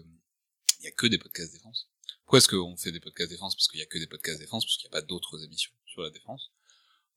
il 0.80 0.86
y 0.86 0.88
a 0.88 0.90
que 0.90 1.06
des 1.06 1.18
podcasts 1.18 1.52
défense? 1.52 1.88
Pourquoi 2.24 2.38
est-ce 2.38 2.48
qu'on 2.48 2.76
fait 2.76 2.90
des 2.90 2.98
podcasts 2.98 3.30
défense? 3.30 3.54
Parce 3.54 3.68
qu'il 3.68 3.78
y 3.78 3.82
a 3.82 3.86
que 3.86 3.98
des 3.98 4.08
podcasts 4.08 4.40
défense, 4.40 4.64
parce 4.64 4.76
qu'il 4.76 4.90
n'y 4.90 4.96
a 4.96 5.00
pas 5.00 5.06
d'autres 5.06 5.44
émissions 5.44 5.72
sur 5.86 6.02
la 6.02 6.10
défense, 6.10 6.50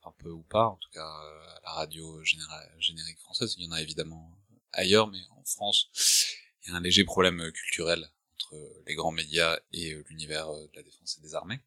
un 0.06 0.14
peu 0.18 0.30
ou 0.30 0.44
pas. 0.44 0.68
En 0.68 0.78
tout 0.78 0.90
cas, 0.92 1.08
euh, 1.08 1.48
à 1.58 1.62
la 1.64 1.72
radio 1.72 2.24
générique 2.24 3.20
française, 3.20 3.56
il 3.58 3.66
y 3.66 3.68
en 3.68 3.72
a 3.72 3.82
évidemment 3.82 4.32
ailleurs, 4.72 5.08
mais 5.08 5.20
en 5.32 5.44
France, 5.44 5.90
il 6.64 6.70
y 6.70 6.74
a 6.74 6.78
un 6.78 6.82
léger 6.82 7.04
problème 7.04 7.52
culturel 7.52 8.10
entre 8.36 8.84
les 8.86 8.96
grands 8.96 9.12
médias 9.12 9.60
et 9.72 9.94
euh, 9.94 10.04
l'univers 10.10 10.50
euh, 10.50 10.68
de 10.68 10.76
la 10.76 10.84
défense 10.84 11.18
et 11.18 11.22
des 11.22 11.36
armées. 11.36 11.60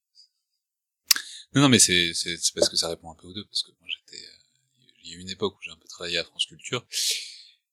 Non, 1.55 1.63
non, 1.63 1.69
mais 1.69 1.79
c'est, 1.79 2.13
parce 2.55 2.69
que 2.69 2.77
ça 2.77 2.89
répond 2.89 3.11
un 3.11 3.15
peu 3.15 3.27
aux 3.27 3.33
deux, 3.33 3.45
parce 3.47 3.63
que 3.63 3.71
moi 3.81 3.89
j'étais, 3.89 4.23
il 5.03 5.11
y 5.11 5.15
a 5.15 5.17
eu 5.17 5.21
une 5.21 5.31
époque 5.31 5.57
où 5.57 5.63
j'ai 5.63 5.71
un 5.71 5.77
peu 5.77 5.89
travaillé 5.89 6.19
à 6.19 6.25
France 6.25 6.45
Culture, 6.45 6.87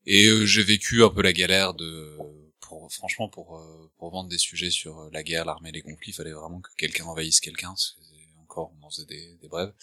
et 0.06 0.46
j'ai 0.46 0.64
vécu 0.64 1.04
un 1.04 1.10
peu 1.10 1.22
la 1.22 1.34
galère 1.34 1.74
de, 1.74 2.18
pour, 2.62 2.90
franchement, 2.94 3.28
pour, 3.28 3.62
pour 3.98 4.12
vendre 4.12 4.30
des 4.30 4.38
sujets 4.38 4.70
sur 4.70 5.10
la 5.12 5.24
guerre, 5.24 5.44
l'armée, 5.44 5.74
les 5.74 5.82
conflits, 5.82 6.12
il 6.12 6.14
fallait 6.14 6.32
vraiment 6.32 6.62
que 6.62 6.70
quelqu'un 6.78 7.04
envahisse 7.04 7.42
quelqu'un, 7.42 7.76
encore, 8.44 8.74
on 8.80 8.86
en 8.86 8.90
faisait 8.90 9.06
des, 9.06 9.36
des 9.42 9.48
brèves. 9.50 9.74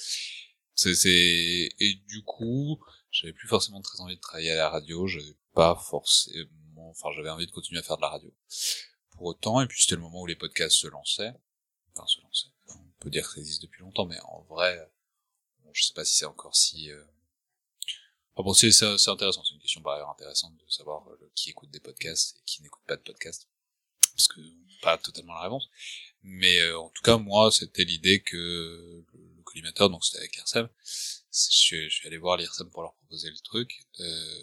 Et 0.87 1.95
du 2.07 2.23
coup, 2.23 2.83
j'avais 3.11 3.33
plus 3.33 3.49
forcément 3.49 3.81
très 3.81 4.01
envie 4.01 4.17
de 4.17 4.21
travailler 4.21 4.53
à 4.53 4.57
la 4.57 4.71
radio, 4.71 5.07
j'avais 5.07 5.37
pas 5.55 5.77
forcément, 5.77 6.91
enfin, 6.91 7.11
j'avais 7.15 7.31
envie 7.31 7.47
de 7.47 7.53
continuer 7.53 7.81
à 7.81 7.83
faire 7.83 7.97
de 7.97 8.03
la 8.03 8.09
radio. 8.09 8.35
Pour 9.11 9.27
autant, 9.27 9.61
et 9.61 9.67
puis 9.67 9.81
c'était 9.81 9.97
le 9.97 10.01
moment 10.01 10.23
où 10.23 10.27
les 10.27 10.37
podcasts 10.37 10.77
se 10.77 10.87
lançaient, 10.87 11.33
enfin, 11.95 12.07
se 12.07 12.21
lançaient. 12.23 12.49
On 12.69 13.01
peut 13.01 13.11
dire 13.11 13.27
que 13.27 13.35
ça 13.35 13.41
existe 13.41 13.63
depuis 13.63 13.83
longtemps, 13.83 14.07
mais 14.07 14.19
en 14.21 14.43
vrai, 14.43 14.91
bon, 15.63 15.71
je 15.73 15.83
sais 15.83 15.93
pas 15.93 16.05
si 16.05 16.17
c'est 16.17 16.25
encore 16.25 16.57
si. 16.57 16.91
Euh... 16.91 17.05
Enfin 18.35 18.45
bon, 18.45 18.55
c'est 18.55 18.73
c'est 18.73 18.97
c'est 18.97 19.11
intéressant, 19.11 19.45
c'est 19.45 19.55
une 19.55 19.61
question 19.61 19.83
par 19.83 19.95
ailleurs 19.95 20.11
intéressante 20.11 20.57
de 20.57 20.71
savoir 20.71 21.07
euh, 21.11 21.31
qui 21.35 21.51
écoute 21.51 21.71
des 21.71 21.81
podcasts 21.81 22.39
et 22.39 22.43
qui 22.47 22.63
n'écoute 22.63 22.83
pas 22.87 22.97
de 22.97 23.03
podcasts, 23.03 23.47
parce 24.17 24.29
que 24.29 24.41
pas 24.81 24.97
totalement 24.97 25.35
la 25.35 25.43
réponse. 25.43 25.69
Mais 26.23 26.61
euh, 26.61 26.79
en 26.79 26.91
tout 26.91 27.03
cas, 27.03 27.17
moi, 27.19 27.51
c'était 27.51 27.85
l'idée 27.85 28.21
que 28.23 28.37
le, 28.37 29.05
collimateur, 29.45 29.91
donc 29.91 30.05
c'était 30.05 30.19
avec 30.19 30.37
l'IRSEM, 30.37 30.69
je, 30.81 31.17
suis- 31.31 31.91
je 31.91 31.95
suis 31.95 32.09
allé 32.09 32.17
voir 32.17 32.37
l'IRSEM 32.39 32.71
pour 32.71 32.83
leur 32.83 32.95
proposer 32.95 33.29
le 33.31 33.39
truc, 33.45 33.83
euh, 34.01 34.41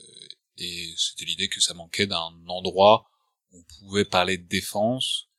et 0.58 0.94
c'était 0.98 1.26
l'idée 1.26 1.48
que 1.50 1.60
ça 1.62 1.74
manquait 1.74 2.06
d'un 2.06 2.32
endroit 2.48 3.10
où 3.52 3.60
on 3.60 3.64
pouvait 3.80 4.06
parler 4.06 4.38
de 4.38 4.48
défense 4.48 5.30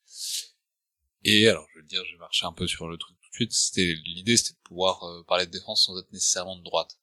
et 1.24 1.48
alors, 1.48 1.66
je 1.74 1.80
veux 1.80 1.86
dire, 1.86 2.02
je 2.06 2.12
vais 2.12 2.18
marcher 2.18 2.46
un 2.46 2.52
peu 2.52 2.66
sur 2.66 2.88
le 2.88 2.96
truc 2.96 3.16
tout 3.20 3.28
de 3.30 3.34
suite. 3.34 3.52
C'était 3.52 3.94
l'idée, 4.04 4.36
c'était 4.36 4.54
de 4.54 4.62
pouvoir 4.64 5.02
euh, 5.04 5.22
parler 5.24 5.46
de 5.46 5.50
défense 5.50 5.84
sans 5.84 5.98
être 5.98 6.10
nécessairement 6.12 6.56
de 6.56 6.62
droite, 6.64 6.98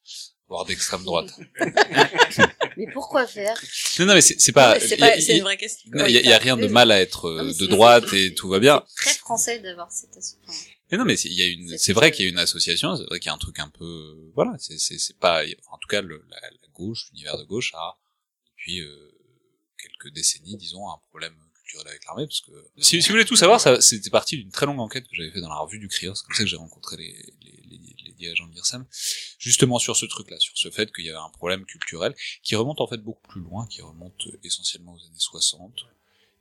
voire 0.47 0.65
d'extrême 0.65 1.03
droite. 1.03 1.31
Mais 2.77 2.87
pourquoi 2.93 3.25
faire? 3.25 3.59
Non, 3.99 4.05
non, 4.05 4.13
mais 4.13 4.21
c'est 4.21 4.51
pas. 4.51 4.79
C'est 4.79 5.37
une 5.37 5.43
vraie 5.43 5.57
question. 5.57 5.89
Il 5.93 5.99
y, 6.11 6.17
a- 6.17 6.21
il 6.21 6.27
y 6.29 6.33
a 6.33 6.37
rien 6.37 6.55
de 6.57 6.67
mal 6.67 6.91
à 6.91 6.99
être 7.01 7.29
Non, 7.31 7.51
de 7.51 7.65
droite 7.65 8.13
et 8.13 8.35
tout 8.35 8.47
va 8.49 8.59
bien. 8.59 8.83
C'est 8.87 9.03
très 9.03 9.13
français 9.15 9.59
d'avoir 9.59 9.91
cette 9.91 10.15
asso- 10.15 10.37
enfin, 10.47 10.53
Mais 10.91 10.97
non, 10.99 11.05
mais 11.05 11.17
c'est- 11.17 11.29
il 11.29 11.33
y 11.33 11.41
a 11.41 11.47
une. 11.47 11.75
C'est- 11.77 11.93
vrai 11.93 12.11
qu'il 12.11 12.25
y 12.25 12.27
a 12.27 12.31
une 12.31 12.37
association. 12.37 12.95
C'est 12.95 13.05
vrai 13.05 13.19
qu'il 13.19 13.27
y 13.29 13.31
a 13.31 13.33
un 13.33 13.39
truc 13.39 13.57
un 13.59 13.69
peu. 13.69 14.15
Voilà, 14.35 14.55
c'est 14.59 14.77
c'est 14.77 14.99
c'est 14.99 15.17
pas. 15.17 15.41
enfin, 15.43 15.71
en 15.71 15.77
tout 15.79 15.87
cas, 15.87 16.01
le, 16.01 16.23
la, 16.29 16.39
la 16.39 16.67
gauche, 16.73 17.07
l'univers 17.11 17.37
de 17.39 17.43
gauche 17.43 17.73
a 17.75 17.97
depuis 18.51 18.81
euh, 18.81 19.11
quelques 19.81 20.13
décennies, 20.13 20.57
disons, 20.57 20.87
un 20.87 20.97
problème 21.09 21.33
culturel 21.55 21.87
avec 21.87 22.05
l'armée, 22.05 22.27
parce 22.27 22.41
que 22.41 22.51
si, 22.77 23.01
si 23.01 23.07
vous 23.09 23.13
voulez 23.15 23.25
tout 23.25 23.35
savoir, 23.35 23.59
ça 23.59 23.81
c'était 23.81 24.11
parti 24.11 24.37
d'une 24.37 24.51
très 24.51 24.67
longue 24.67 24.79
enquête 24.79 25.05
que 25.07 25.15
j'avais 25.15 25.31
fait 25.31 25.41
dans 25.41 25.49
la 25.49 25.57
revue 25.57 25.79
du. 25.79 25.89
C'est 25.89 26.05
comme 26.05 26.15
ça 26.35 26.43
que 26.43 26.45
j'ai 26.45 26.55
rencontré 26.57 26.95
les, 26.97 27.25
l'IRSEM, 28.19 28.85
justement 29.39 29.79
sur 29.79 29.95
ce 29.95 30.05
truc-là, 30.05 30.39
sur 30.39 30.57
ce 30.57 30.69
fait 30.69 30.91
qu'il 30.93 31.05
y 31.05 31.09
avait 31.09 31.17
un 31.17 31.29
problème 31.29 31.65
culturel 31.65 32.15
qui 32.43 32.55
remonte 32.55 32.81
en 32.81 32.87
fait 32.87 32.97
beaucoup 32.97 33.27
plus 33.27 33.41
loin, 33.41 33.67
qui 33.67 33.81
remonte 33.81 34.27
essentiellement 34.43 34.93
aux 34.93 35.05
années 35.05 35.15
60, 35.17 35.85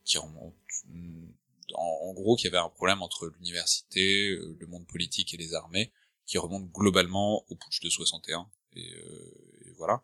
qui 0.03 0.17
remonte 0.17 0.55
hum, 0.89 1.33
en, 1.73 2.09
en 2.09 2.13
gros 2.13 2.35
qu'il 2.35 2.45
y 2.45 2.47
avait 2.47 2.63
un 2.63 2.69
problème 2.69 3.01
entre 3.01 3.27
l'université, 3.27 4.29
euh, 4.29 4.55
le 4.59 4.67
monde 4.67 4.87
politique 4.87 5.33
et 5.33 5.37
les 5.37 5.53
armées, 5.53 5.91
qui 6.25 6.37
remonte 6.37 6.71
globalement 6.71 7.45
au 7.49 7.55
putsch 7.55 7.81
de 7.81 7.89
61. 7.89 8.49
Et, 8.75 8.93
euh, 8.93 9.65
et 9.65 9.71
voilà. 9.77 10.01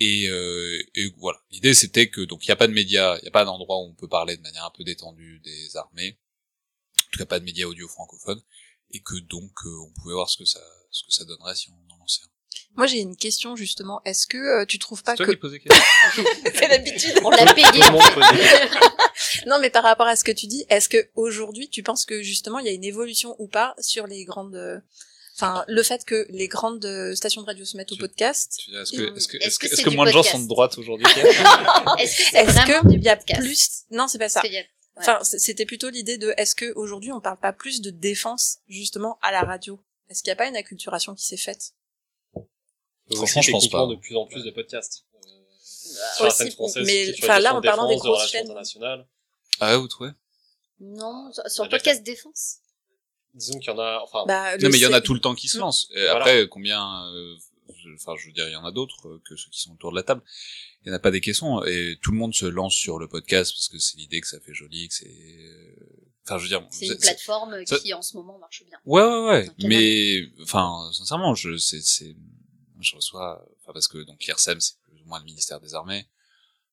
Et, 0.00 0.28
euh, 0.28 0.82
et 0.94 1.08
voilà. 1.18 1.38
L'idée 1.50 1.74
c'était 1.74 2.08
que 2.08 2.20
donc 2.20 2.44
il 2.44 2.48
n'y 2.48 2.52
a 2.52 2.56
pas 2.56 2.66
de 2.66 2.72
médias, 2.72 3.16
il 3.18 3.22
n'y 3.22 3.28
a 3.28 3.32
pas 3.32 3.44
d'endroit 3.44 3.78
où 3.78 3.88
on 3.88 3.94
peut 3.94 4.08
parler 4.08 4.36
de 4.36 4.42
manière 4.42 4.64
un 4.64 4.72
peu 4.76 4.84
détendue 4.84 5.40
des 5.44 5.76
armées, 5.76 6.18
en 7.06 7.10
tout 7.12 7.18
cas 7.18 7.26
pas 7.26 7.38
de 7.38 7.44
médias 7.44 7.66
audio 7.66 7.86
francophones, 7.88 8.42
et 8.94 9.02
que 9.02 9.16
donc 9.16 9.52
euh, 9.66 9.68
on 9.86 10.00
pouvait 10.00 10.14
voir 10.14 10.30
ce 10.30 10.38
que 10.38 10.44
ça 10.44 10.60
ce 10.90 11.02
que 11.04 11.12
ça 11.12 11.24
donnerait 11.24 11.54
si 11.54 11.68
on 11.70 11.94
en 11.94 11.98
lançait 11.98 12.22
un. 12.24 12.28
Moi, 12.76 12.86
j'ai 12.88 12.98
une 12.98 13.16
question, 13.16 13.54
justement. 13.54 14.00
Est-ce 14.04 14.26
que 14.26 14.36
euh, 14.36 14.64
tu 14.66 14.78
trouves 14.80 15.02
pas 15.04 15.14
toi 15.14 15.26
que... 15.26 15.30
qui 15.30 15.36
posais 15.36 15.60
question. 15.60 16.24
C'est 16.54 16.68
l'habitude. 16.68 17.20
On 17.24 17.30
l'a 17.30 17.52
payé. 17.54 17.66
Non, 19.46 19.58
mais 19.60 19.70
par 19.70 19.82
rapport 19.84 20.06
à 20.06 20.16
ce 20.16 20.24
que 20.24 20.32
tu 20.32 20.46
dis, 20.46 20.64
est-ce 20.68 20.88
que 20.88 21.08
aujourd'hui, 21.14 21.68
tu 21.68 21.82
penses 21.82 22.04
que 22.04 22.22
justement, 22.22 22.58
il 22.58 22.66
y 22.66 22.68
a 22.68 22.72
une 22.72 22.84
évolution 22.84 23.36
ou 23.38 23.46
pas 23.46 23.74
sur 23.78 24.06
les 24.06 24.24
grandes... 24.24 24.56
euh, 24.56 24.80
Enfin, 25.36 25.64
le 25.66 25.82
fait 25.82 26.04
que 26.04 26.26
les 26.30 26.46
grandes 26.46 26.84
euh, 26.84 27.14
stations 27.16 27.42
de 27.42 27.46
radio 27.46 27.64
se 27.64 27.76
mettent 27.76 27.90
au 27.90 27.96
podcast, 27.96 28.60
Est-ce 28.72 28.92
que, 28.92 29.16
est-ce 29.16 29.26
que, 29.26 29.36
Est-ce 29.38 29.46
est-ce 29.46 29.58
que 29.58 29.66
est-ce 29.66 29.90
moins 29.90 30.06
de 30.06 30.12
gens 30.12 30.22
sont 30.22 30.38
de 30.38 30.46
droite 30.46 30.78
aujourd'hui 30.78 31.06
Est-ce 31.98 32.16
que 32.16 32.22
c'est 32.30 32.36
est-ce 32.36 32.52
vraiment 32.52 32.82
que 32.82 32.88
du 32.88 32.98
il 32.98 33.02
y 33.02 33.08
a 33.08 33.16
podcast 33.16 33.40
plus... 33.40 33.70
Non, 33.90 34.06
c'est 34.06 34.18
pas 34.18 34.28
ça. 34.28 34.42
Enfin, 34.96 35.18
c'était 35.24 35.66
plutôt 35.66 35.90
l'idée 35.90 36.18
de 36.18 36.32
est-ce 36.36 36.54
que 36.54 36.72
aujourd'hui 36.76 37.10
on 37.12 37.20
parle 37.20 37.38
pas 37.38 37.52
plus 37.52 37.80
de 37.80 37.90
défense 37.90 38.58
justement 38.68 39.18
à 39.22 39.32
la 39.32 39.42
radio? 39.42 39.80
Est-ce 40.08 40.22
qu'il 40.22 40.28
n'y 40.30 40.34
a 40.34 40.36
pas 40.36 40.46
une 40.48 40.56
acculturation 40.56 41.14
qui 41.14 41.24
s'est 41.24 41.36
faite? 41.36 41.72
Franchement, 43.14 43.42
je 43.42 43.50
pense 43.50 43.68
pas. 43.68 43.86
de 43.86 43.96
plus 43.96 44.16
en 44.16 44.26
plus 44.26 44.44
de 44.44 44.50
podcasts. 44.50 45.04
Euh, 45.14 45.28
sur 46.14 46.24
la 46.24 46.28
Aussi, 46.30 46.38
scène 46.38 46.50
française, 46.52 46.86
mais, 46.86 47.12
enfin, 47.22 47.38
là, 47.38 47.54
en 47.54 47.60
parlant 47.60 47.88
des 47.88 47.96
grosses 47.96 48.06
relations 48.18 48.38
chaînes. 48.38 48.46
internationales. 48.46 49.06
Ah 49.60 49.72
ouais, 49.72 49.78
vous 49.78 49.88
trouvez 49.88 50.10
Non, 50.80 51.30
sur- 51.32 51.64
le 51.64 51.68
déjà 51.68 51.76
podcast 51.78 52.02
défense? 52.02 52.56
Disons 53.34 53.58
qu'il 53.58 53.70
y 53.72 53.74
en 53.74 53.78
a, 53.78 54.00
enfin, 54.02 54.24
bah, 54.26 54.56
Non, 54.58 54.68
mais 54.70 54.78
il 54.78 54.82
y 54.82 54.86
en 54.86 54.92
a 54.92 55.00
tout 55.00 55.12
le 55.14 55.20
temps 55.20 55.34
qui 55.34 55.48
se 55.48 55.58
lancent. 55.58 55.88
Et 55.90 56.00
Voilà. 56.02 56.16
après, 56.20 56.48
combien, 56.48 57.04
euh, 57.12 57.34
enfin, 57.94 58.14
je 58.18 58.26
veux 58.26 58.32
dire, 58.32 58.48
il 58.48 58.52
y 58.52 58.56
en 58.56 58.64
a 58.64 58.72
d'autres 58.72 59.08
euh, 59.08 59.22
que 59.24 59.36
ceux 59.36 59.50
qui 59.50 59.60
sont 59.60 59.72
autour 59.74 59.90
de 59.90 59.96
la 59.96 60.02
table. 60.02 60.22
Il 60.84 60.88
y 60.88 60.92
en 60.92 60.94
a 60.94 60.98
pas 60.98 61.10
des 61.10 61.20
caissons. 61.20 61.62
Et 61.64 61.98
tout 62.02 62.10
le 62.12 62.18
monde 62.18 62.34
se 62.34 62.46
lance 62.46 62.74
sur 62.74 62.98
le 62.98 63.08
podcast 63.08 63.52
parce 63.54 63.68
que 63.68 63.78
c'est 63.78 63.96
l'idée 63.96 64.20
que 64.20 64.26
ça 64.26 64.38
fait 64.40 64.54
joli, 64.54 64.88
que 64.88 64.94
c'est, 64.94 65.76
enfin, 66.24 66.38
je 66.38 66.42
veux 66.44 66.48
dire, 66.48 66.66
C'est 66.70 66.86
une 66.86 66.96
plateforme 66.98 67.64
ça- 67.66 67.78
qui 67.78 67.92
en 67.94 68.02
ce 68.02 68.16
moment 68.16 68.38
marche 68.38 68.64
bien. 68.66 68.78
Ouais, 68.84 69.02
ouais, 69.02 69.28
ouais. 69.28 69.50
Mais, 69.64 70.22
enfin, 70.42 70.90
sincèrement, 70.92 71.34
je, 71.34 71.56
c'est, 71.56 71.80
c'est, 71.80 72.14
je 72.80 72.96
reçois, 72.96 73.46
enfin, 73.62 73.72
parce 73.72 73.88
que, 73.88 73.98
donc, 73.98 74.22
l'IRSEM, 74.24 74.60
c'est 74.60 74.74
plus 74.82 75.00
ou 75.02 75.06
moins 75.06 75.18
le 75.20 75.24
ministère 75.24 75.60
des 75.60 75.74
Armées. 75.74 76.06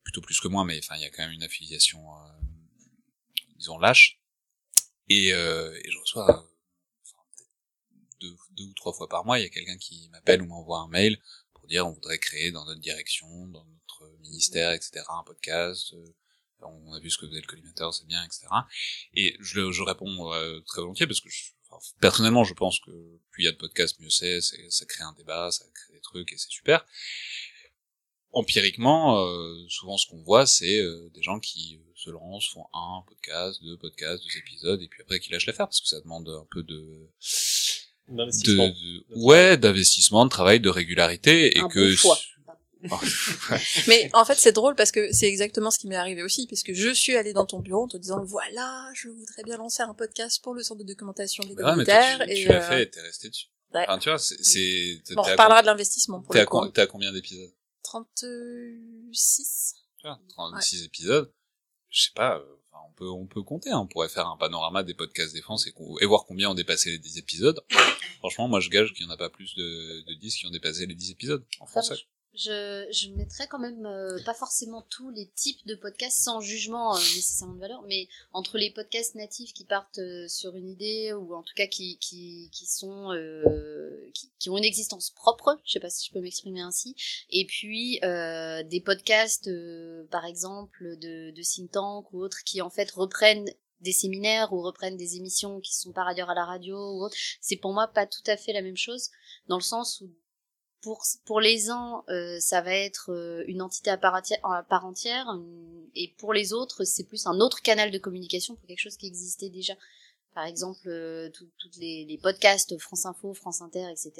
Plutôt 0.04 0.22
plus 0.22 0.40
que 0.40 0.48
moi, 0.48 0.66
mais, 0.66 0.80
enfin, 0.84 0.96
il 0.98 1.02
y 1.02 1.06
a 1.06 1.10
quand 1.12 1.24
même 1.24 1.32
une 1.32 1.44
affiliation, 1.44 2.00
euh, 2.16 2.44
disons, 3.58 3.78
lâche. 3.78 4.20
Et, 5.10 5.32
euh, 5.34 5.74
et 5.84 5.92
je 5.92 5.98
reçois, 6.00 6.48
deux, 8.62 8.70
ou 8.70 8.74
trois 8.74 8.94
fois 8.94 9.08
par 9.08 9.26
mois, 9.26 9.40
il 9.40 9.44
y 9.44 9.46
a 9.46 9.50
quelqu'un 9.50 9.78
qui 9.78 10.10
m'appelle 10.10 10.42
ou 10.42 10.46
m'envoie 10.46 10.80
un 10.80 10.88
mail 10.88 11.20
pour 11.54 11.68
dire 11.68 11.86
on 11.88 11.92
voudrait 11.92 12.20
créer 12.20 12.52
dans 12.52 12.66
notre 12.66 12.82
direction, 12.82 13.48
dans 13.48 13.66
notre 13.66 14.18
ministère, 14.22 14.72
etc., 14.72 15.04
un 15.10 15.24
podcast, 15.24 15.94
euh, 15.94 16.14
on 16.64 16.94
a 16.94 17.00
vu 17.00 17.10
ce 17.10 17.18
que 17.18 17.28
faisait 17.28 17.42
le 17.42 17.48
collimateur, 17.48 17.94
c'est 17.94 18.06
bien, 18.06 18.24
etc. 18.24 18.48
Et 19.16 19.36
je, 19.40 19.82
réponds 19.82 20.32
euh, 20.34 20.60
très 20.62 20.82
volontiers 20.82 21.08
parce 21.08 21.22
que 21.22 21.30
je, 21.30 21.52
personnellement, 22.00 22.44
je 22.44 22.54
pense 22.54 22.80
que 22.80 22.92
plus 23.32 23.44
il 23.44 23.46
y 23.46 23.50
a 23.50 23.52
de 23.52 23.58
podcasts, 23.58 24.00
mieux 24.00 24.10
c'est, 24.10 24.42
ça 24.42 24.86
crée 24.86 25.04
un 25.04 25.14
débat, 25.14 25.50
ça 25.52 25.66
crée 25.74 25.94
des 25.94 26.02
trucs 26.02 26.32
et 26.32 26.38
c'est 26.38 26.52
super. 26.52 26.86
Empiriquement, 28.34 29.26
euh, 29.26 29.68
souvent 29.70 29.98
ce 29.98 30.08
qu'on 30.08 30.22
voit, 30.22 30.46
c'est 30.46 30.82
des 31.14 31.22
gens 31.22 31.40
qui 31.40 31.82
se 31.96 32.10
lancent, 32.10 32.50
font 32.50 32.66
un 32.74 33.04
podcast, 33.08 33.62
deux 33.62 33.78
podcasts, 33.78 34.24
deux 34.24 34.38
épisodes, 34.38 34.82
et 34.82 34.88
puis 34.88 35.02
après 35.02 35.20
qui 35.20 35.32
lâchent 35.32 35.48
l'affaire 35.48 35.68
parce 35.68 35.82
que 35.82 35.88
ça 35.88 36.00
demande 36.00 36.30
un 36.30 36.48
peu 36.52 36.64
de, 36.64 37.10
D'investissement. 38.08 38.68
de- 38.68 39.04
ouais, 39.16 39.58
d'investissement, 39.58 40.26
de 40.26 40.30
travail, 40.30 40.60
de 40.60 40.70
régularité, 40.70 41.58
et 41.58 41.62
Un 41.62 41.68
que 41.70 41.90
bon 41.92 41.96
choix. 41.96 42.18
Mais 43.88 44.10
en 44.14 44.26
fait, 44.26 44.36
c'est 44.40 44.52
drôle 44.54 44.74
parce 44.76 44.92
que 44.92 45.12
c'est 45.12 45.28
exactement 45.28 45.70
ce 45.70 45.78
qui 45.78 45.88
m'est 45.88 45.96
arrivé 45.96 46.24
aussi, 46.24 46.48
parce 46.48 46.64
que 46.64 46.74
je 46.74 46.90
suis 46.90 47.16
allée 47.16 47.32
dans 47.34 47.46
ton 47.46 47.60
bureau 47.60 47.84
en 47.84 47.88
te 47.88 47.98
disant 47.98 48.24
voilà, 48.24 48.90
je 48.96 49.08
voudrais 49.10 49.44
bien 49.44 49.58
lancer 49.58 49.84
un 49.84 49.94
podcast 49.94 50.42
pour 50.44 50.56
le 50.56 50.64
centre 50.64 50.80
de 50.82 50.88
documentation 50.88 51.44
des 51.44 51.50
Ouais, 51.54 51.56
mais 51.58 51.62
toi, 51.62 51.72
communautaires. 51.74 52.26
tu, 52.26 52.32
et 52.32 52.36
tu 52.44 52.48
l'as 52.50 52.64
euh, 52.66 52.70
fait 52.78 52.88
t'es 52.88 53.02
resté 53.02 53.30
dessus. 53.30 53.46
ouais. 53.76 53.86
Enfin, 53.88 54.00
tu 54.00 54.10
vois, 54.10 54.18
c'est, 54.18 55.02
à 55.12 55.14
on 55.16 55.36
parlera 55.36 55.62
de 55.62 55.68
l'investissement 55.68 56.22
pour 56.22 56.34
T'es 56.34 56.40
le 56.42 56.48
à, 56.48 56.72
t'es 56.74 56.82
à 56.82 56.88
combien 56.88 57.12
d'épisodes? 57.14 57.54
36 57.84 59.76
Tu 60.00 60.08
vois, 60.08 60.20
36 60.30 60.84
épisodes. 60.84 61.32
Je 61.90 62.04
sais 62.04 62.12
pas, 62.16 62.38
euh, 62.38 62.44
peut, 63.02 63.10
on 63.10 63.26
peut 63.26 63.42
compter, 63.42 63.72
hein. 63.72 63.80
on 63.80 63.88
pourrait 63.88 64.10
faire 64.10 64.28
un 64.28 64.38
panorama 64.38 64.84
des 64.84 64.94
podcasts 64.94 65.34
défense 65.34 65.68
et, 65.68 65.74
et 66.02 66.06
voir 66.06 66.26
combien 66.28 66.50
ont 66.50 66.54
dépassé 66.54 66.92
les 66.92 67.00
10 67.00 67.18
épisodes. 67.18 67.60
Franchement, 68.20 68.48
moi, 68.48 68.60
je 68.60 68.70
gage 68.70 68.94
qu'il 68.94 69.06
y 69.06 69.10
en 69.10 69.12
a 69.12 69.18
pas 69.18 69.30
plus 69.30 69.56
de, 69.56 70.04
de 70.08 70.14
10 70.20 70.36
qui 70.36 70.46
ont 70.46 70.52
dépassé 70.52 70.86
les 70.86 70.94
10 70.94 71.12
épisodes 71.12 71.44
en 71.60 71.66
Ça, 71.66 71.82
français. 71.82 71.96
Je, 72.34 72.88
je 72.92 73.10
mettrais 73.10 73.48
quand 73.48 73.60
même 73.60 73.86
euh, 73.86 74.18
pas 74.24 74.34
forcément 74.34 74.84
tous 74.90 75.10
les 75.10 75.28
types 75.36 75.66
de 75.68 75.76
podcasts 75.76 76.24
sans 76.24 76.40
jugement 76.40 76.96
euh, 76.96 77.00
nécessairement 77.00 77.56
de 77.56 77.60
valeur, 77.60 77.82
mais 77.88 78.08
entre 78.32 78.58
les 78.58 78.72
podcasts 78.72 79.16
natifs 79.16 79.52
qui 79.54 79.66
partent 79.66 80.00
euh, 80.00 80.30
sur 80.30 80.56
une 80.56 80.70
idée 80.70 81.12
ou 81.12 81.36
en 81.36 81.44
tout 81.44 81.54
cas 81.56 81.68
qui 81.68 81.98
qui, 81.98 82.50
qui 82.54 82.66
sont 82.66 83.12
euh, 83.12 84.10
qui, 84.14 84.32
qui 84.40 84.50
ont 84.50 84.58
une 84.58 84.64
existence 84.64 85.10
propre, 85.10 85.60
je 85.66 85.74
sais 85.74 85.80
pas 85.82 85.90
si 85.90 86.08
je 86.08 86.14
peux 86.14 86.22
m'exprimer 86.22 86.62
ainsi, 86.62 86.96
et 87.30 87.46
puis 87.46 88.00
euh, 88.04 88.64
des 88.64 88.80
podcasts 88.80 89.50
par 90.10 90.26
exemple 90.26 90.98
de, 91.02 91.32
de 91.32 91.42
think 91.42 91.72
tank 91.72 92.14
ou 92.14 92.24
autres 92.24 92.44
qui 92.46 92.62
en 92.62 92.70
fait 92.70 92.90
reprennent 92.92 93.50
des 93.82 93.92
séminaires 93.92 94.54
ou 94.54 94.62
reprennent 94.62 94.96
des 94.96 95.18
émissions 95.18 95.60
qui 95.60 95.76
sont 95.76 95.92
par 95.92 96.08
ailleurs 96.08 96.30
à 96.30 96.36
la 96.36 96.46
radio 96.46 96.78
ou 96.78 97.04
autre, 97.04 97.16
c'est 97.42 97.58
pour 97.58 97.74
moi 97.74 97.88
pas 97.88 98.06
tout 98.06 98.24
à 98.28 98.38
fait 98.38 98.54
la 98.54 98.62
même 98.62 98.78
chose 98.78 99.10
dans 99.48 99.58
le 99.58 99.64
sens 99.64 100.02
où 100.02 100.10
pour, 100.82 101.04
pour 101.26 101.40
les 101.40 101.70
uns, 101.70 102.04
euh, 102.10 102.40
ça 102.40 102.62
va 102.62 102.74
être 102.74 103.12
euh, 103.12 103.44
une 103.48 103.62
entité 103.62 103.90
à 103.90 103.98
part, 103.98 104.16
entière, 104.84 105.28
et 105.96 106.14
pour 106.18 106.34
les 106.34 106.54
autres, 106.54 106.84
c'est 106.84 107.04
plus 107.04 107.28
un 107.28 107.40
autre 107.40 107.62
canal 107.62 107.92
de 107.92 107.98
communication 107.98 108.56
pour 108.56 108.68
quelque 108.68 108.80
chose 108.80 108.98
qui 108.98 109.08
existait 109.08 109.50
déjà. 109.50 109.74
Par 110.34 110.46
exemple, 110.46 110.88
euh, 110.88 111.30
toutes 111.30 111.76
les, 111.78 112.06
les 112.06 112.18
podcasts 112.18 112.78
France 112.78 113.06
Info, 113.06 113.34
France 113.34 113.62
Inter, 113.62 113.90
etc. 113.92 114.14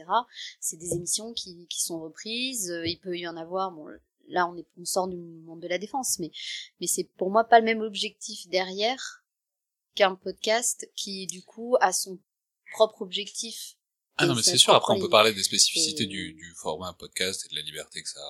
C'est 0.60 0.78
des 0.78 0.94
émissions 0.94 1.34
qui, 1.34 1.66
qui 1.68 1.82
sont 1.82 2.02
reprises. 2.02 2.70
euh, 2.70 2.86
il 2.86 3.00
peut 3.00 3.18
y 3.18 3.28
en 3.28 3.38
avoir. 3.38 3.72
Bon, 3.72 3.88
là, 4.28 4.48
on, 4.48 4.58
est, 4.58 4.66
on 4.78 4.84
sort 4.84 5.08
du 5.08 5.16
monde 5.18 5.62
de 5.62 5.70
la 5.70 5.78
défense, 5.78 6.20
mais, 6.20 6.32
mais 6.82 6.88
c'est 6.88 7.06
pour 7.06 7.32
moi 7.32 7.46
pas 7.46 7.60
le 7.60 7.66
même 7.66 7.82
objectif 7.82 8.48
derrière 8.50 9.24
qu'un 9.96 10.16
podcast 10.16 10.90
qui, 10.96 11.28
du 11.28 11.44
coup, 11.44 11.78
a 11.80 11.94
son 11.94 12.20
propre 12.74 13.02
objectif 13.02 13.78
Ah 14.18 14.26
non, 14.28 14.36
mais 14.36 14.42
c'est 14.44 14.58
sûr, 14.58 14.74
après, 14.76 14.94
on 14.94 15.00
peut 15.00 15.10
parler 15.10 15.34
des 15.34 15.44
spécificités 15.44 16.06
du, 16.06 16.34
du 16.34 16.54
format 16.56 16.94
podcast 16.94 17.46
et 17.46 17.50
de 17.50 17.56
la 17.56 17.62
liberté 17.62 18.02
que 18.04 18.10
ça, 18.10 18.22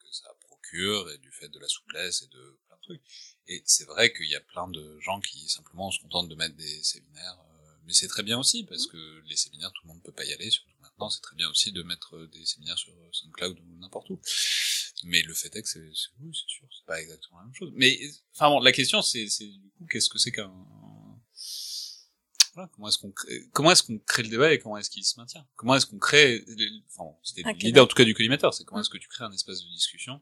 que 0.00 0.10
ça 0.12 0.28
procure 0.40 1.10
et 1.10 1.18
du 1.18 1.30
fait 1.30 1.48
de 1.48 1.58
la 1.58 1.68
souplesse 1.68 2.22
et 2.22 2.26
de 2.28 2.58
plein 2.66 2.76
de 2.76 2.82
trucs. 2.82 3.02
Et 3.46 3.62
c'est 3.64 3.84
vrai 3.84 4.12
qu'il 4.12 4.28
y 4.28 4.34
a 4.34 4.40
plein 4.40 4.66
de 4.68 4.98
gens 5.00 5.20
qui 5.20 5.48
simplement 5.48 5.90
se 5.92 6.00
contentent 6.00 6.28
de 6.28 6.34
mettre 6.34 6.56
des 6.56 6.82
séminaires, 6.82 7.38
euh, 7.38 7.72
mais 7.86 7.92
c'est 7.92 8.08
très 8.08 8.22
bien 8.24 8.38
aussi 8.38 8.64
parce 8.64 8.86
que 8.86 9.22
les 9.28 9.36
séminaires, 9.36 9.70
tout 9.72 9.82
le 9.86 9.92
monde 9.92 10.02
peut 10.02 10.10
pas 10.12 10.24
y 10.24 10.32
aller, 10.32 10.50
surtout 10.50 10.70
maintenant, 10.80 11.10
c'est 11.10 11.20
très 11.20 11.36
bien 11.36 11.48
aussi 11.50 11.70
de 11.70 11.82
mettre 11.82 12.16
euh, 12.16 12.26
des 12.28 12.44
séminaires 12.44 12.78
sur 12.78 12.92
euh, 12.94 13.08
SoundCloud 13.12 13.58
ou 13.60 13.78
n'importe 13.78 14.10
où. 14.10 14.20
Mais 15.04 15.22
le 15.22 15.34
fait 15.34 15.54
est 15.54 15.62
que 15.62 15.68
c'est, 15.68 15.90
c'est- 15.94 16.08
oui, 16.20 16.32
c'est 16.34 16.48
sûr, 16.48 16.66
c'est 16.76 16.86
pas 16.86 17.00
exactement 17.00 17.38
la 17.38 17.44
même 17.44 17.54
chose. 17.54 17.70
Mais, 17.76 18.00
enfin 18.34 18.48
bon, 18.48 18.58
la 18.60 18.72
question 18.72 19.00
c'est, 19.02 19.28
c'est 19.28 19.46
du 19.46 19.68
coup, 19.78 19.86
qu'est-ce 19.88 20.08
que 20.08 20.18
c'est 20.18 20.32
qu'un, 20.32 20.52
voilà, 22.56 22.70
comment 22.74 22.88
est-ce 22.88 22.98
qu'on 22.98 23.12
crée, 23.12 23.48
comment 23.52 23.70
est-ce 23.70 23.82
qu'on 23.82 23.98
crée 23.98 24.22
le 24.22 24.28
débat 24.30 24.52
et 24.52 24.58
comment 24.58 24.78
est-ce 24.78 24.88
qu'il 24.90 25.04
se 25.04 25.18
maintient? 25.20 25.46
Comment 25.56 25.74
est-ce 25.76 25.86
qu'on 25.86 25.98
crée, 25.98 26.42
enfin, 26.88 27.14
c'était 27.22 27.42
l'idée 27.66 27.80
en 27.80 27.86
tout 27.86 27.94
cas 27.94 28.04
du 28.04 28.14
collimateur, 28.14 28.54
c'est 28.54 28.64
comment 28.64 28.80
est-ce 28.80 28.88
que 28.90 28.96
tu 28.98 29.08
crées 29.08 29.24
un 29.24 29.32
espace 29.32 29.62
de 29.62 29.68
discussion 29.70 30.20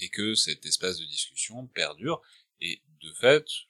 et 0.00 0.08
que 0.08 0.34
cet 0.34 0.66
espace 0.66 0.98
de 0.98 1.04
discussion 1.04 1.66
perdure. 1.68 2.20
Et 2.60 2.82
de 3.02 3.12
fait, 3.12 3.44
je 3.48 3.62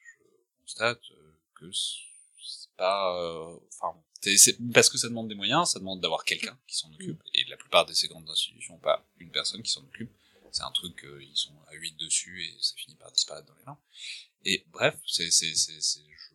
constate 0.62 1.00
euh, 1.12 1.32
que 1.54 1.70
c'est 1.72 2.70
pas, 2.76 3.14
euh, 3.20 3.58
enfin, 3.80 4.00
c'est- 4.22 4.56
parce 4.72 4.88
que 4.88 4.96
ça 4.96 5.08
demande 5.08 5.28
des 5.28 5.34
moyens, 5.34 5.70
ça 5.72 5.78
demande 5.78 6.00
d'avoir 6.00 6.24
quelqu'un 6.24 6.58
qui 6.66 6.76
s'en 6.76 6.90
occupe. 6.94 7.20
Et 7.34 7.44
la 7.50 7.56
plupart 7.58 7.84
de 7.86 7.92
ces 7.92 8.08
grandes 8.08 8.28
institutions, 8.30 8.76
ont 8.76 8.78
pas 8.78 9.06
une 9.18 9.30
personne 9.30 9.62
qui 9.62 9.70
s'en 9.70 9.82
occupe. 9.84 10.10
C'est 10.52 10.62
un 10.64 10.72
truc, 10.72 11.04
euh, 11.04 11.22
ils 11.22 11.36
sont 11.36 11.54
à 11.68 11.74
8 11.74 11.96
dessus 11.98 12.42
et 12.44 12.56
ça 12.60 12.74
finit 12.76 12.96
par 12.96 13.12
disparaître 13.12 13.46
dans 13.46 13.54
les 13.54 13.64
mains. 13.64 13.78
Et 14.44 14.64
bref, 14.72 14.96
c'est, 15.06 15.30
c'est, 15.30 15.54
c'est, 15.54 15.80
c'est, 15.80 16.00
je 16.00 16.34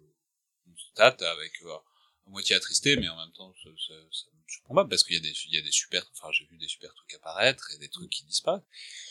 avec 0.97 1.61
euh, 1.63 1.73
à 1.73 2.29
moitié 2.29 2.55
attristé, 2.55 2.97
mais 2.97 3.09
en 3.09 3.17
même 3.17 3.31
temps, 3.33 3.53
ça, 3.63 3.69
ça, 3.88 3.93
ça 4.11 4.25
me 4.33 4.43
surprend 4.47 4.75
pas 4.75 4.85
parce 4.85 5.03
qu'il 5.03 5.15
y 5.15 5.19
a 5.19 5.21
des, 5.21 5.33
il 5.47 5.55
y 5.55 5.57
a 5.57 5.61
des 5.61 5.71
super, 5.71 6.05
enfin, 6.13 6.31
j'ai 6.31 6.45
vu 6.45 6.57
des 6.57 6.67
super 6.67 6.93
trucs 6.93 7.13
apparaître 7.15 7.71
et 7.73 7.77
des 7.77 7.89
trucs 7.89 8.09
qui 8.09 8.25
disparaissent. 8.25 8.63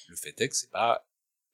Le 0.08 0.16
fait 0.16 0.40
est 0.40 0.48
que 0.48 0.56
c'est 0.56 0.70
pas 0.70 1.06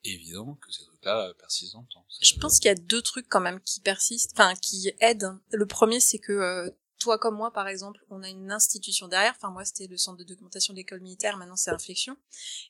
évident 0.04 0.54
que 0.54 0.72
ces 0.72 0.84
trucs-là 0.84 1.28
euh, 1.28 1.34
persistent 1.34 1.74
dans 1.74 1.82
le 1.82 1.88
temps. 1.92 2.06
Je 2.22 2.34
pense 2.36 2.58
qu'il 2.58 2.68
y 2.68 2.72
a 2.72 2.74
deux 2.74 3.02
trucs 3.02 3.28
quand 3.28 3.40
même 3.40 3.60
qui 3.60 3.80
persistent, 3.80 4.32
enfin 4.32 4.54
qui 4.56 4.92
aident. 5.00 5.38
Le 5.50 5.66
premier, 5.66 6.00
c'est 6.00 6.18
que 6.18 6.32
euh, 6.32 6.70
toi 6.98 7.18
comme 7.18 7.36
moi, 7.36 7.52
par 7.52 7.68
exemple, 7.68 8.00
on 8.08 8.22
a 8.22 8.28
une 8.28 8.50
institution 8.50 9.08
derrière. 9.08 9.34
Enfin 9.36 9.50
moi, 9.50 9.64
c'était 9.64 9.86
le 9.86 9.98
centre 9.98 10.18
de 10.18 10.24
documentation 10.24 10.72
de 10.72 10.78
l'école 10.78 11.00
militaire. 11.00 11.36
Maintenant, 11.36 11.56
c'est 11.56 11.70
Inflexion. 11.70 12.16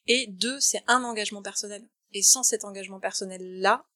Et 0.06 0.26
deux, 0.28 0.58
c'est 0.60 0.82
un 0.86 1.04
engagement 1.04 1.42
personnel. 1.42 1.86
Et 2.12 2.22
sans 2.22 2.42
cet 2.42 2.64
engagement 2.64 2.98
personnel-là, 2.98 3.86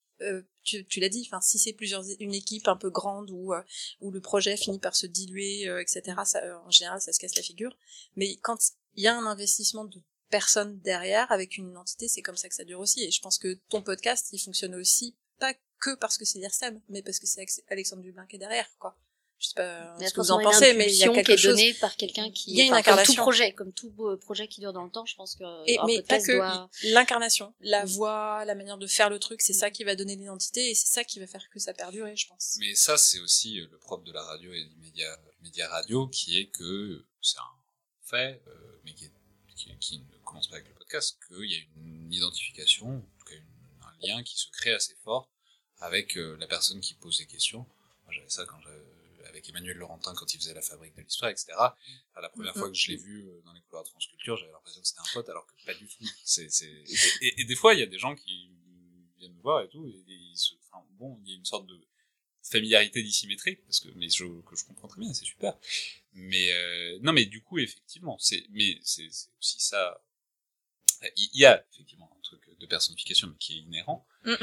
tu, 0.63 0.87
tu 0.87 1.01
l'as 1.01 1.09
dit, 1.09 1.29
si 1.43 1.59
c'est 1.59 1.73
plusieurs 1.73 2.05
une 2.21 2.35
équipe 2.35 2.69
un 2.69 2.77
peu 2.77 2.91
grande 2.91 3.31
où 3.31 3.53
euh, 3.53 3.63
où 4.01 4.11
le 4.11 4.21
projet 4.21 4.57
finit 4.57 4.79
par 4.79 4.97
se 4.97 5.07
diluer, 5.07 5.69
euh, 5.69 5.81
etc. 5.81 6.03
Euh, 6.37 6.55
en 6.65 6.71
général, 6.71 7.01
ça 7.01 7.13
se 7.13 7.19
casse 7.19 7.37
la 7.37 7.43
figure. 7.43 7.77
Mais 8.17 8.37
quand 8.37 8.59
il 8.95 9.05
y 9.05 9.07
a 9.07 9.17
un 9.17 9.27
investissement 9.27 9.85
de 9.85 10.01
personnes 10.31 10.79
derrière 10.81 11.31
avec 11.31 11.59
une 11.59 11.77
entité, 11.77 12.09
c'est 12.09 12.23
comme 12.23 12.37
ça 12.37 12.49
que 12.49 12.55
ça 12.55 12.65
dure 12.65 12.81
aussi. 12.81 13.05
Et 13.05 13.11
je 13.11 13.21
pense 13.21 13.39
que 13.39 13.55
ton 13.69 13.83
podcast, 13.83 14.29
il 14.33 14.39
fonctionne 14.39 14.75
aussi 14.75 15.17
pas 15.39 15.55
que 15.81 15.95
parce 15.97 16.17
que 16.17 16.25
c'est 16.25 16.39
l'IRSEM, 16.39 16.81
mais 16.89 17.03
parce 17.03 17.19
que 17.19 17.27
c'est 17.27 17.41
Alex- 17.41 17.63
Alexandre 17.69 18.03
Dubin 18.03 18.27
qui 18.27 18.37
est 18.37 18.39
derrière, 18.39 18.69
quoi. 18.79 18.97
Je 19.45 19.49
sais 19.51 19.55
pas 19.55 19.95
a 20.05 20.09
ce 20.09 20.15
que 20.15 20.21
vous 20.21 20.31
en 20.31 20.43
pensez, 20.43 20.73
mais 20.75 20.87
il 20.93 20.97
y 20.97 21.03
a 21.05 21.07
impulsion 21.09 21.13
quelque 21.15 21.27
qui 21.27 21.33
est 21.33 21.37
chose. 21.37 21.51
donnée 21.57 21.75
par 21.75 21.97
quelqu'un 21.97 22.31
qui. 22.31 22.51
Il 22.53 22.57
y 22.57 22.61
a 22.61 22.65
une 22.65 22.71
enfin, 22.73 22.83
comme 22.83 22.93
incarnation. 22.95 23.15
tout 23.15 23.21
projet, 23.23 23.53
comme 23.53 23.73
tout 23.73 24.17
projet 24.23 24.49
qui 24.49 24.61
dure 24.61 24.73
dans 24.73 24.85
le 24.85 24.91
temps, 24.91 25.05
je 25.07 25.15
pense 25.15 25.35
que. 25.37 25.45
Et, 25.69 25.79
un 25.79 25.87
mais 25.87 25.97
pas 26.03 26.17
podcast 26.17 26.27
que 26.27 26.33
doit- 26.37 26.71
l'incarnation, 26.85 27.55
la 27.61 27.85
voix, 27.85 28.45
la 28.45 28.55
manière 28.55 28.79
de 28.79 28.87
faire 28.87 29.11
le 29.11 29.19
truc, 29.19 29.41
c'est 29.43 29.53
ça 29.53 29.71
qui 29.71 29.85
va 29.85 29.95
donner 29.97 30.17
l'identité 30.17 30.71
et 30.71 30.75
c'est 30.75 30.89
ça 30.89 31.05
qui 31.05 31.21
va 31.21 31.27
faire 31.27 31.49
que 31.51 31.59
ça 31.59 31.73
perdure, 31.75 32.07
je 32.15 32.27
pense. 32.27 32.57
Mais 32.61 32.75
ça, 32.75 32.97
c'est 32.97 33.21
aussi 33.21 33.61
euh, 33.61 33.67
le 33.71 33.79
propre 33.79 34.05
de 34.05 34.13
la 34.13 34.23
radio 34.23 34.53
et 34.53 34.65
du 34.65 34.77
média, 34.77 35.17
média 35.43 35.69
radio, 35.69 36.07
qui 36.09 36.39
est 36.39 36.47
que 36.47 37.05
c'est 37.21 37.39
un 37.39 37.43
fait, 38.07 38.43
euh, 38.47 38.81
mais 38.85 38.93
qui, 38.95 39.07
est- 39.07 39.13
qui, 39.57 39.77
qui 39.79 39.99
ne 40.01 40.19
commence 40.25 40.49
pas 40.49 40.57
avec 40.57 40.69
le 40.69 40.75
podcast, 40.75 41.19
qu'il 41.29 41.51
y 41.51 41.55
a 41.55 41.59
une 41.77 42.13
identification, 42.13 42.87
en 42.89 43.01
tout 43.19 43.25
cas 43.27 43.35
une- 43.35 43.83
un 43.83 44.07
lien 44.17 44.23
qui 44.23 44.37
se 44.37 44.47
crée 44.51 44.73
assez 44.75 44.95
fort 45.05 45.31
avec 45.81 46.17
euh, 46.17 46.37
la 46.39 46.47
personne 46.47 46.81
qui 46.81 46.95
pose 46.95 47.19
des 47.19 47.27
questions. 47.27 47.67
Moi, 48.05 48.13
j'avais 48.15 48.29
ça 48.29 48.45
quand 48.45 48.61
j'avais- 48.63 48.75
avec 49.35 49.49
Emmanuel 49.49 49.77
Laurentin 49.77 50.15
quand 50.15 50.33
il 50.33 50.39
faisait 50.39 50.55
la 50.55 50.63
fabrique 50.63 50.95
de 50.97 51.03
l'histoire, 51.03 51.31
etc. 51.31 51.53
La 52.21 52.29
première 52.31 52.55
Mhm. 52.55 52.61
fois 52.61 52.69
que 52.71 52.75
je 52.77 52.91
l'ai 52.91 52.97
vu 52.97 53.27
euh, 53.29 53.41
dans 53.45 53.53
les 53.53 53.61
couloirs 53.63 53.85
de 53.85 53.89
France 53.89 54.07
Culture, 54.07 54.37
j'avais 54.37 54.53
l'impression 54.53 54.81
que 54.81 54.87
c'était 54.87 55.01
un 55.01 55.13
pote, 55.13 55.29
alors 55.29 55.47
que 55.47 55.53
pas 55.67 55.75
du 55.75 55.87
tout. 55.87 56.05
C'est, 56.25 56.49
c'est... 56.51 56.67
Et, 56.71 57.27
et- 57.27 57.41
et 57.41 57.45
des 57.45 57.55
fois, 57.57 57.75
il 57.75 57.81
y 57.81 57.83
a 57.83 57.87
des 57.87 57.99
gens 57.99 58.15
qui 58.15 58.51
viennent 59.19 59.35
me 59.35 59.41
voir 59.43 59.63
et 59.63 59.69
tout, 59.69 59.87
et, 59.87 60.05
ils 60.09 60.37
se... 60.39 60.55
enfin, 60.71 60.85
bon, 60.93 61.19
il 61.25 61.31
y 61.31 61.35
a 61.35 61.37
une 61.37 61.45
sorte 61.45 61.67
de 61.67 61.79
familiarité 62.43 63.03
dissymétrique, 63.03 63.63
parce 63.65 63.81
que, 63.81 63.89
mais 63.97 64.09
je, 64.09 64.25
que 64.43 64.55
je 64.57 64.65
comprends 64.65 64.89
très 64.89 65.01
bien, 65.01 65.13
c'est 65.15 65.25
super. 65.25 65.59
Mais, 66.13 66.53
euh, 66.53 66.99
non, 67.01 67.13
mais 67.13 67.25
du 67.25 67.43
coup, 67.43 67.59
effectivement, 67.59 68.19
c'est, 68.19 68.45
mais 68.51 68.79
c'est, 68.83 69.09
c'est 69.11 69.31
aussi 69.39 69.59
ça, 69.61 70.05
il 71.17 71.31
y 71.35 71.45
a 71.45 71.67
effectivement 71.73 72.11
un 72.17 72.21
truc 72.23 72.43
de 72.59 72.67
personnification, 72.67 73.29
mais 73.29 73.37
qui 73.39 73.55
est 73.59 73.63
inhérent, 73.63 74.07
Mm, 74.25 74.35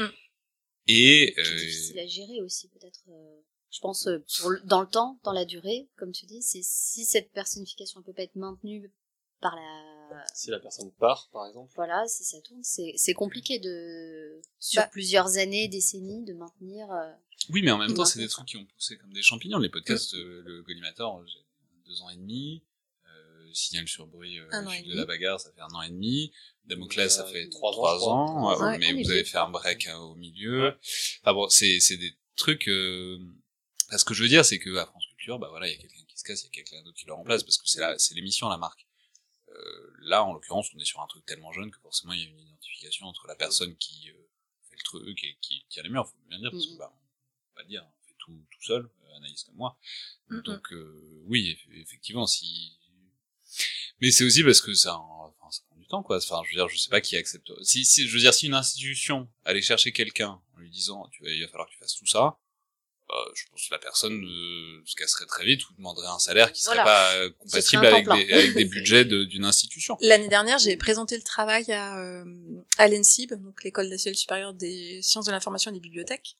et, 0.88 1.34
euh, 1.38 1.56
difficile 1.56 1.98
à 2.00 2.06
gérer 2.06 2.40
aussi, 2.42 2.68
peut-être. 2.68 3.04
euh, 3.08 3.40
Je 3.72 3.80
pense 3.80 4.06
euh, 4.06 4.18
pour 4.40 4.50
le- 4.50 4.60
dans 4.64 4.80
le 4.82 4.86
temps, 4.86 5.18
dans 5.24 5.32
la 5.32 5.44
durée, 5.44 5.88
comme 5.96 6.12
tu 6.12 6.26
dis, 6.26 6.42
c'est 6.42 6.62
si 6.62 7.04
cette 7.04 7.32
personnification 7.32 8.00
ne 8.00 8.04
peut 8.04 8.12
pas 8.12 8.22
être 8.22 8.36
maintenue 8.36 8.92
par 9.40 9.56
la 9.56 10.24
Si 10.34 10.50
la 10.50 10.60
personne 10.60 10.92
part, 10.92 11.30
par 11.32 11.46
exemple. 11.46 11.72
voilà, 11.74 12.06
si 12.06 12.22
ça 12.22 12.38
tourne, 12.42 12.62
c'est 12.62 12.92
c'est 12.96 13.14
compliqué 13.14 13.58
de 13.58 14.40
sur 14.60 14.82
Bah. 14.82 14.88
plusieurs 14.92 15.38
années, 15.38 15.68
décennies, 15.68 16.22
de 16.24 16.34
maintenir. 16.34 16.90
euh, 16.92 17.10
Oui, 17.48 17.62
mais 17.62 17.70
en 17.70 17.78
même 17.78 17.94
temps, 17.94 18.04
c'est 18.04 18.18
des 18.20 18.28
trucs 18.28 18.46
qui 18.46 18.56
ont 18.58 18.66
poussé 18.66 18.98
comme 18.98 19.12
des 19.14 19.22
champignons. 19.22 19.58
Les 19.58 19.70
podcasts, 19.70 20.14
euh, 20.14 20.42
le 20.44 20.62
collimateur, 20.62 21.26
j'ai 21.26 21.38
deux 21.86 22.02
ans 22.02 22.10
et 22.10 22.16
demi. 22.16 22.62
Euh, 23.06 23.50
Signal 23.54 23.88
sur 23.88 24.06
bruit, 24.06 24.38
euh, 24.38 24.48
de 24.86 24.94
la 24.94 25.06
bagarre, 25.06 25.40
ça 25.40 25.50
fait 25.50 25.60
un 25.62 25.74
an 25.74 25.82
et 25.82 25.88
demi. 25.90 26.30
Damoclès, 26.66 27.08
ça 27.08 27.24
fait 27.24 27.48
trois 27.48 27.72
trois, 27.72 27.94
ans, 27.96 27.98
crois. 27.98 28.12
ans, 28.52 28.54
Trois 28.54 28.74
euh, 28.74 28.78
mais 28.78 28.92
Ouais, 28.92 29.02
vous 29.02 29.10
avez 29.10 29.24
fait 29.24 29.38
un 29.38 29.48
break 29.48 29.86
euh, 29.88 29.96
au 29.96 30.14
milieu. 30.14 30.68
Ouais. 30.68 30.76
Enfin 31.22 31.32
bon, 31.34 31.48
c'est 31.48 31.80
c'est 31.80 31.96
des 31.96 32.12
trucs. 32.36 32.68
Euh... 33.92 33.94
enfin, 33.94 33.98
ce 33.98 34.04
que 34.04 34.14
je 34.14 34.22
veux 34.22 34.28
dire, 34.28 34.44
c'est 34.44 34.58
que 34.58 34.74
à 34.76 34.86
France 34.86 35.06
Culture, 35.08 35.38
bah 35.38 35.48
voilà, 35.50 35.68
il 35.68 35.72
y 35.72 35.74
a 35.74 35.78
quelqu'un 35.78 36.04
qui 36.06 36.18
se 36.18 36.24
casse, 36.24 36.42
il 36.42 36.46
y 36.46 36.48
a 36.48 36.50
quelqu'un 36.52 36.82
d'autre 36.82 36.96
qui 36.96 37.06
le 37.06 37.12
remplace 37.14 37.42
parce 37.42 37.58
que 37.58 37.66
c'est 37.68 37.80
la, 37.80 37.98
c'est 37.98 38.14
l'émission, 38.14 38.48
la 38.48 38.56
marque. 38.58 38.86
Euh, 39.50 39.92
là, 40.00 40.24
en 40.24 40.32
l'occurrence, 40.32 40.68
on 40.74 40.78
est 40.78 40.84
sur 40.84 41.00
un 41.00 41.06
truc 41.06 41.24
tellement 41.26 41.52
jeune 41.52 41.70
que 41.70 41.78
forcément, 41.80 42.12
il 42.14 42.20
y 42.20 42.24
a 42.24 42.28
une 42.28 42.38
identification 42.40 43.06
entre 43.06 43.26
la 43.26 43.34
personne 43.36 43.76
qui 43.76 44.10
euh, 44.10 44.14
fait 44.68 44.76
le 44.76 44.82
truc 44.84 45.24
et 45.24 45.36
qui 45.42 45.64
tient 45.68 45.82
les 45.82 45.90
murs, 45.90 46.08
faut 46.08 46.16
bien 46.28 46.38
dire, 46.38 46.50
parce 46.50 46.66
que 46.66 46.72
Mhm. 46.72 46.78
bah, 46.78 46.92
on 47.54 47.58
va 47.60 47.64
dire, 47.64 47.84
on 47.84 48.06
fait 48.06 48.14
tout 48.18 48.46
tout 48.50 48.62
seul, 48.62 48.82
euh, 49.04 49.16
Anaïs 49.16 49.44
comme 49.44 49.56
moi. 49.56 49.78
Donc 50.42 50.72
euh, 50.72 51.22
oui, 51.26 51.52
eff- 51.68 51.80
effectivement, 51.82 52.26
si. 52.26 52.78
Mais 54.00 54.10
c'est 54.10 54.24
aussi 54.24 54.42
parce 54.42 54.60
que 54.60 54.72
ça, 54.74 54.96
en- 54.96 55.34
enfin, 55.38 55.50
ça 55.50 55.62
prend 55.68 55.76
du 55.76 55.86
temps, 55.86 56.02
quoi. 56.02 56.16
Enfin, 56.16 56.40
je 56.44 56.50
veux 56.50 56.56
dire, 56.56 56.68
je 56.68 56.78
sais 56.78 56.88
pas 56.90 57.00
qui 57.00 57.16
accepte. 57.16 57.52
Si, 57.62 57.84
si, 57.84 58.08
je 58.08 58.12
veux 58.14 58.18
dire, 58.20 58.32
si 58.34 58.46
une 58.46 58.54
institution 58.54 59.30
allait 59.44 59.60
chercher 59.62 59.92
quelqu'un 59.92 60.40
en 60.54 60.58
lui 60.58 60.70
disant, 60.70 61.06
tu 61.12 61.22
vas, 61.22 61.30
il 61.30 61.42
va 61.42 61.48
falloir 61.48 61.68
que 61.68 61.72
tu 61.74 61.78
fasses 61.78 61.94
tout 61.96 62.06
ça, 62.06 62.38
je 63.34 63.44
pense 63.50 63.68
que 63.68 63.74
la 63.74 63.78
personne 63.78 64.22
euh, 64.24 64.82
se 64.84 64.94
casserait 64.96 65.26
très 65.26 65.44
vite 65.44 65.68
ou 65.68 65.74
demanderait 65.74 66.06
un 66.08 66.18
salaire 66.18 66.52
qui 66.52 66.62
serait 66.62 66.76
Voilà. 66.76 66.84
pas 66.84 67.12
euh, 67.14 67.30
serait 67.46 67.62
compatible 67.62 67.86
avec 67.86 68.04
des, 68.08 68.32
avec 68.32 68.54
des 68.54 68.64
budgets 68.76 69.04
de- 69.04 69.24
d'une 69.24 69.44
institution. 69.44 69.96
L'année 70.00 70.28
dernière, 70.28 70.58
j'ai 70.58 70.76
présenté 70.76 71.16
le 71.16 71.22
travail 71.22 71.70
à, 71.72 71.98
euh, 71.98 72.24
à 72.78 72.88
l'ENSIB, 72.88 73.34
donc 73.34 73.62
l'école 73.64 73.88
nationale 73.88 74.16
supérieure 74.16 74.54
des 74.54 75.00
sciences 75.02 75.26
de 75.26 75.30
l'information 75.32 75.70
et 75.70 75.74
des 75.74 75.80
bibliothèques, 75.80 76.36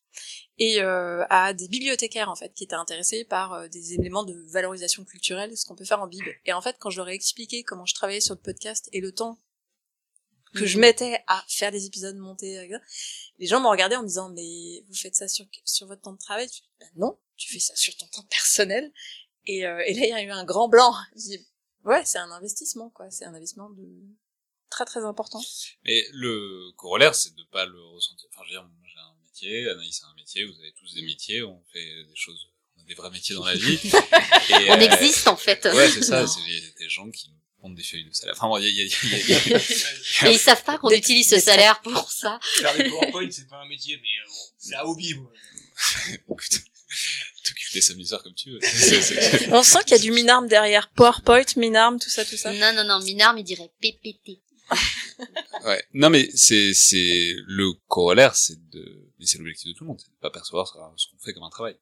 et 0.58 0.80
euh, 0.82 1.24
à 1.30 1.52
des 1.54 1.68
bibliothécaires 1.68 2.28
en 2.30 2.36
fait 2.36 2.52
qui 2.54 2.64
étaient 2.64 2.74
intéressés 2.74 3.24
par 3.24 3.52
euh, 3.54 3.68
des 3.68 3.94
éléments 3.94 4.24
de 4.24 4.34
valorisation 4.50 5.04
culturelle, 5.04 5.56
ce 5.56 5.64
qu'on 5.66 5.74
peut 5.76 5.84
faire 5.84 6.00
en 6.00 6.06
bib. 6.06 6.22
Et 6.44 6.52
en 6.52 6.60
fait, 6.60 6.76
quand 6.78 6.90
je 6.90 6.98
leur 6.98 7.08
ai 7.08 7.14
expliqué 7.14 7.62
comment 7.62 7.86
je 7.86 7.94
travaillais 7.94 8.20
sur 8.20 8.34
le 8.34 8.40
podcast 8.40 8.88
et 8.92 9.00
le 9.00 9.12
temps 9.12 9.38
que 10.54 10.66
je 10.66 10.78
mettais 10.78 11.18
à 11.28 11.42
faire 11.48 11.72
des 11.72 11.86
épisodes 11.86 12.16
montés, 12.18 12.58
les 13.42 13.48
gens 13.48 13.60
m'ont 13.60 13.70
regardé 13.70 13.96
en 13.96 14.02
me 14.02 14.06
disant 14.06 14.30
mais 14.30 14.84
vous 14.86 14.94
faites 14.94 15.16
ça 15.16 15.26
sur 15.26 15.44
sur 15.64 15.88
votre 15.88 16.00
temps 16.00 16.12
de 16.12 16.18
travail? 16.18 16.46
Je 16.46 16.52
dis, 16.52 16.62
Bah 16.78 16.86
non, 16.94 17.18
tu 17.36 17.52
fais 17.52 17.58
ça 17.58 17.74
sur 17.74 17.96
ton 17.96 18.06
temps 18.06 18.22
personnel. 18.30 18.92
Et, 19.46 19.66
euh, 19.66 19.82
et 19.84 19.94
là, 19.94 20.06
il 20.06 20.10
y 20.10 20.12
a 20.12 20.22
eu 20.22 20.30
un 20.30 20.44
grand 20.44 20.68
blanc. 20.68 20.94
Je 21.16 21.22
dis, 21.22 21.46
ouais, 21.84 22.04
c'est 22.04 22.18
un 22.18 22.30
investissement, 22.30 22.88
quoi. 22.90 23.10
C'est 23.10 23.24
un 23.24 23.34
investissement 23.34 23.68
de 23.70 23.82
très 24.70 24.84
très 24.84 25.04
important. 25.04 25.42
Mais 25.84 26.06
le 26.12 26.70
corollaire, 26.76 27.16
c'est 27.16 27.34
de 27.34 27.42
pas 27.50 27.66
le 27.66 27.80
ressentir. 27.80 28.28
Enfin, 28.32 28.42
je 28.44 28.54
veux 28.54 28.60
dire, 28.60 28.62
moi, 28.62 28.86
j'ai 28.86 29.00
un 29.00 29.16
métier, 29.24 29.68
Anaïs 29.70 30.04
a 30.04 30.06
un 30.06 30.14
métier, 30.14 30.44
vous 30.44 30.60
avez 30.60 30.72
tous 30.74 30.94
des 30.94 31.02
métiers, 31.02 31.42
on 31.42 31.60
fait 31.72 32.04
des 32.04 32.14
choses, 32.14 32.48
on 32.76 32.82
a 32.82 32.84
des 32.84 32.94
vrais 32.94 33.10
métiers 33.10 33.34
dans 33.34 33.44
la 33.44 33.56
vie. 33.56 33.80
Et, 34.50 34.70
On 34.70 34.76
euh, 34.76 34.78
existe 34.78 35.26
en 35.26 35.36
fait. 35.36 35.64
Ouais, 35.64 35.88
c'est 35.88 36.02
ça, 36.02 36.28
c'est 36.28 36.40
des 36.78 36.88
gens 36.88 37.10
qui 37.10 37.32
des 37.70 37.82
feuilles 37.82 38.04
de 38.04 38.12
salaire. 38.14 38.34
Enfin, 38.36 38.48
bon, 38.48 38.58
y 38.58 38.66
a, 38.66 38.68
y 38.68 38.80
a- 38.80 38.84
y 38.84 40.28
Et 40.28 40.32
ils 40.32 40.38
savent 40.38 40.64
pas 40.64 40.78
qu'on 40.78 40.90
utilise 40.90 41.28
ce 41.30 41.40
salaire 41.40 41.80
pour 41.80 42.10
ça. 42.10 42.38
Faire 42.42 42.76
des 42.76 42.88
PowerPoint, 42.88 43.28
c'est 43.30 43.48
pas 43.48 43.56
un 43.62 43.68
métier, 43.68 43.96
mais 43.96 44.02
euh, 44.02 44.28
bon, 44.28 44.34
c'est 44.58 44.74
un 44.74 44.82
hobby, 44.82 45.14
moi. 45.14 45.30
Écoute, 46.12 46.62
t'occupes 47.44 47.72
des 47.74 48.06
comme 48.22 48.34
tu 48.34 48.50
veux. 48.50 48.60
On 49.52 49.62
sent 49.62 49.78
qu'il 49.84 49.92
y 49.92 49.94
a 49.94 49.98
du 49.98 50.10
Minarm 50.10 50.46
derrière. 50.48 50.90
PowerPoint, 50.90 51.44
Minarm, 51.56 51.98
tout 51.98 52.10
ça, 52.10 52.24
tout 52.24 52.36
ça. 52.36 52.52
Non, 52.52 52.72
non, 52.74 52.84
non, 52.84 53.00
Minarm, 53.04 53.38
il 53.38 53.44
dirait 53.44 53.70
PPT. 53.80 54.40
Ouais. 55.64 55.84
Non, 55.92 56.10
mais 56.10 56.30
c'est, 56.34 56.74
c'est, 56.74 57.34
le 57.46 57.72
corollaire, 57.88 58.34
c'est 58.34 58.58
de, 58.70 59.10
mais 59.18 59.26
c'est 59.26 59.38
l'objectif 59.38 59.68
de 59.68 59.72
tout 59.74 59.84
le 59.84 59.88
monde, 59.88 60.00
c'est 60.00 60.10
de 60.10 60.20
pas 60.20 60.30
percevoir 60.30 60.66
ce 60.96 61.06
qu'on 61.06 61.18
fait 61.18 61.32
comme 61.32 61.44
un 61.44 61.50
travail. 61.50 61.76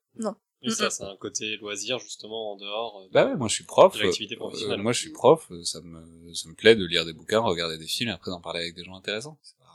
Et 0.63 0.71
ça, 0.71 0.91
c'est 0.91 1.05
un 1.05 1.17
côté 1.17 1.57
loisir, 1.57 1.99
justement, 1.99 2.53
en 2.53 2.57
dehors. 2.57 3.01
euh, 3.01 3.09
Bah 3.13 3.27
ouais, 3.27 3.35
moi 3.37 3.49
je 3.49 3.55
suis 3.55 3.65
prof. 3.65 3.97
De 3.97 4.03
l'activité 4.03 4.35
euh, 4.35 4.39
professionnelle. 4.39 4.81
moi 4.83 4.93
je 4.93 5.01
suis 5.01 5.11
prof, 5.11 5.47
euh, 5.51 5.65
ça 5.65 5.81
me, 5.81 6.35
ça 6.35 6.49
me 6.51 6.55
plaît 6.55 6.77
de 6.77 6.85
lire 6.85 7.05
des 7.07 7.15
bouquins, 7.15 7.41
regarder 7.41 7.79
des 7.79 7.87
films 7.87 8.11
et 8.11 8.13
après 8.13 8.31
d'en 8.31 8.41
parler 8.43 8.61
avec 8.61 8.75
des 8.75 8.85
gens 8.85 8.95
intéressants. 8.95 9.39
C'est 9.43 9.57
pas, 9.59 9.67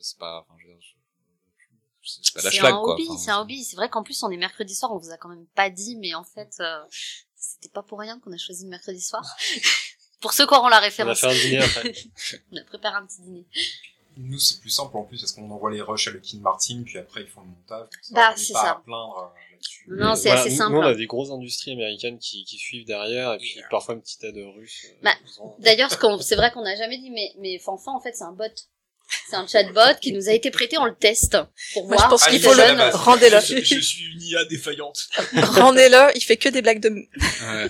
c'est 0.00 0.18
pas, 0.18 0.40
enfin, 0.40 0.54
je 0.62 0.66
veux 0.66 0.72
dire, 0.72 0.80
je- 0.82 2.10
c'est 2.24 2.34
pas 2.34 2.42
la 2.42 2.50
C'est 2.50 2.56
schlag, 2.56 2.72
un 2.74 2.78
quoi. 2.80 2.94
hobby, 2.94 3.04
Enfin, 3.08 3.18
c'est 3.18 3.30
un 3.30 3.40
hobby. 3.42 3.62
C'est 3.64 3.76
vrai 3.76 3.90
qu'en 3.90 4.02
plus, 4.02 4.22
on 4.22 4.30
est 4.30 4.36
mercredi 4.38 4.74
soir, 4.74 4.90
on 4.92 4.98
vous 4.98 5.10
a 5.10 5.18
quand 5.18 5.28
même 5.28 5.46
pas 5.54 5.68
dit, 5.68 5.96
mais 5.96 6.14
en 6.14 6.24
fait, 6.24 6.54
euh, 6.60 6.80
c'était 7.36 7.68
pas 7.68 7.82
pour 7.82 7.98
rien 7.98 8.18
qu'on 8.20 8.32
a 8.32 8.38
choisi 8.38 8.64
le 8.64 8.70
mercredi 8.70 9.00
soir. 9.02 9.22
pour 10.20 10.32
ceux 10.32 10.46
qui 10.46 10.54
auront 10.54 10.68
la 10.68 10.76
On 10.76 10.78
a 10.78 10.80
référence, 10.80 11.20
fait 11.20 11.26
un 11.26 11.34
dîner 11.34 11.58
après. 11.58 11.92
on 12.52 12.56
a 12.56 12.64
préparé 12.64 12.96
un 12.96 13.04
petit 13.06 13.20
dîner. 13.20 13.46
Nous, 14.16 14.38
c'est 14.38 14.58
plus 14.60 14.70
simple 14.70 14.96
en 14.96 15.04
plus 15.04 15.20
parce 15.20 15.32
qu'on 15.32 15.48
envoie 15.50 15.70
les 15.70 15.82
rushs 15.82 16.08
à 16.08 16.10
Lockheed 16.12 16.40
Martin, 16.40 16.82
puis 16.84 16.98
après 16.98 17.22
ils 17.22 17.28
font 17.28 17.42
le 17.42 17.48
montage. 17.48 17.88
Bah, 18.10 18.32
c'est 18.36 18.52
pas 18.54 18.62
ça. 18.62 18.70
à 18.72 18.74
plaindre 18.76 19.18
euh, 19.18 19.49
là-dessus. 19.60 19.84
Non, 19.88 20.14
c'est 20.14 20.28
Voilà, 20.28 20.40
assez 20.40 20.50
nous- 20.50 20.56
simple. 20.56 20.72
Nous, 20.72 20.78
on 20.78 20.82
a 20.82 20.94
des 20.94 21.06
grosses 21.06 21.30
industries 21.30 21.72
américaines 21.72 22.18
qui, 22.18 22.44
qui 22.44 22.56
suivent 22.58 22.86
derrière, 22.86 23.34
et 23.34 23.38
puis 23.38 23.54
Yeah. 23.56 23.66
parfois 23.70 23.94
une 23.94 24.02
petite 24.02 24.22
aide 24.24 24.36
russe. 24.56 24.86
euh, 24.86 24.94
Bah. 25.02 25.14
D'ailleurs, 25.58 25.90
ce 25.90 25.96
qu'on- 25.96 26.18
c'est 26.20 26.36
vrai 26.36 26.50
qu'on 26.52 26.62
n'a 26.62 26.76
jamais 26.76 26.98
dit, 26.98 27.10
mais, 27.10 27.32
mais 27.38 27.58
Fanfan, 27.58 27.96
en 27.96 28.00
fait, 28.00 28.12
c'est 28.14 28.24
un 28.24 28.32
bot. 28.32 28.44
C'est 29.28 29.34
un 29.34 29.44
chatbot 29.44 29.98
qui 30.00 30.12
nous 30.12 30.28
a 30.28 30.32
été 30.32 30.52
prêté, 30.52 30.78
on 30.78 30.84
le 30.84 30.94
teste 30.94 31.36
pour 31.72 31.84
Moi, 31.88 31.96
voir. 31.96 32.06
je 32.06 32.10
pense 32.10 32.28
qu'il 32.28 32.40
faut 32.40 32.54
c'est 32.54 32.72
le 32.74 32.90
rendez-le. 32.96 33.40
Je, 33.40 33.56
je 33.64 33.80
suis 33.80 34.04
une 34.12 34.22
IA 34.22 34.44
défaillante. 34.44 35.08
Rendez-le. 35.34 36.16
Il 36.16 36.20
fait 36.20 36.36
que 36.36 36.48
des 36.48 36.62
blagues 36.62 36.78
de. 36.78 36.90
Ouais. 36.90 37.68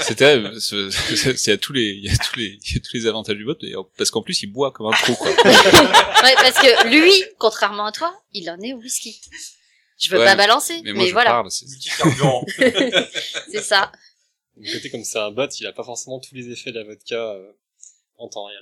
C'était, 0.00 0.36
euh, 0.38 0.58
ce- 0.58 0.90
ce- 0.90 1.36
c'est 1.36 1.52
à 1.52 1.56
tous 1.58 1.72
les, 1.72 1.90
il 1.90 2.04
y 2.04 2.10
a 2.12 2.16
tous 2.16 2.36
les, 2.40 2.58
il 2.60 2.72
y 2.74 2.76
a 2.76 2.80
tous 2.80 2.92
les 2.94 3.06
avantages 3.06 3.36
du 3.36 3.44
bot, 3.44 3.54
parce 3.96 4.10
qu'en 4.10 4.22
plus 4.22 4.42
il 4.42 4.48
boit 4.48 4.72
comme 4.72 4.86
un 4.88 4.90
trou, 4.96 5.14
quoi. 5.14 5.30
Ouais, 5.30 6.34
parce 6.34 6.58
que 6.58 6.88
lui, 6.88 7.12
contrairement 7.38 7.86
à 7.86 7.92
toi, 7.92 8.12
il 8.32 8.50
en 8.50 8.60
est 8.60 8.72
au 8.72 8.78
whisky. 8.78 9.20
Je 10.02 10.10
veux 10.10 10.18
Ouais, 10.18 10.24
pas 10.26 10.36
balancer, 10.36 10.80
Mais 10.82 10.92
mais, 10.92 10.92
moi 10.92 11.06
je 11.06 11.12
voilà, 11.12 11.30
parle, 11.30 11.50
c'est, 11.50 11.66
ça. 13.62 13.92
Du 14.56 14.70
côté 14.72 14.90
comme 14.90 15.04
c'est 15.04 15.18
un 15.18 15.30
bot, 15.30 15.46
il 15.60 15.66
a 15.66 15.72
pas 15.72 15.84
forcément 15.84 16.20
tous 16.20 16.34
les 16.34 16.50
effets 16.50 16.72
de 16.72 16.78
la 16.78 16.84
vodka 16.84 17.16
euh, 17.16 17.52
en 18.18 18.28
temps 18.28 18.44
réel. 18.44 18.60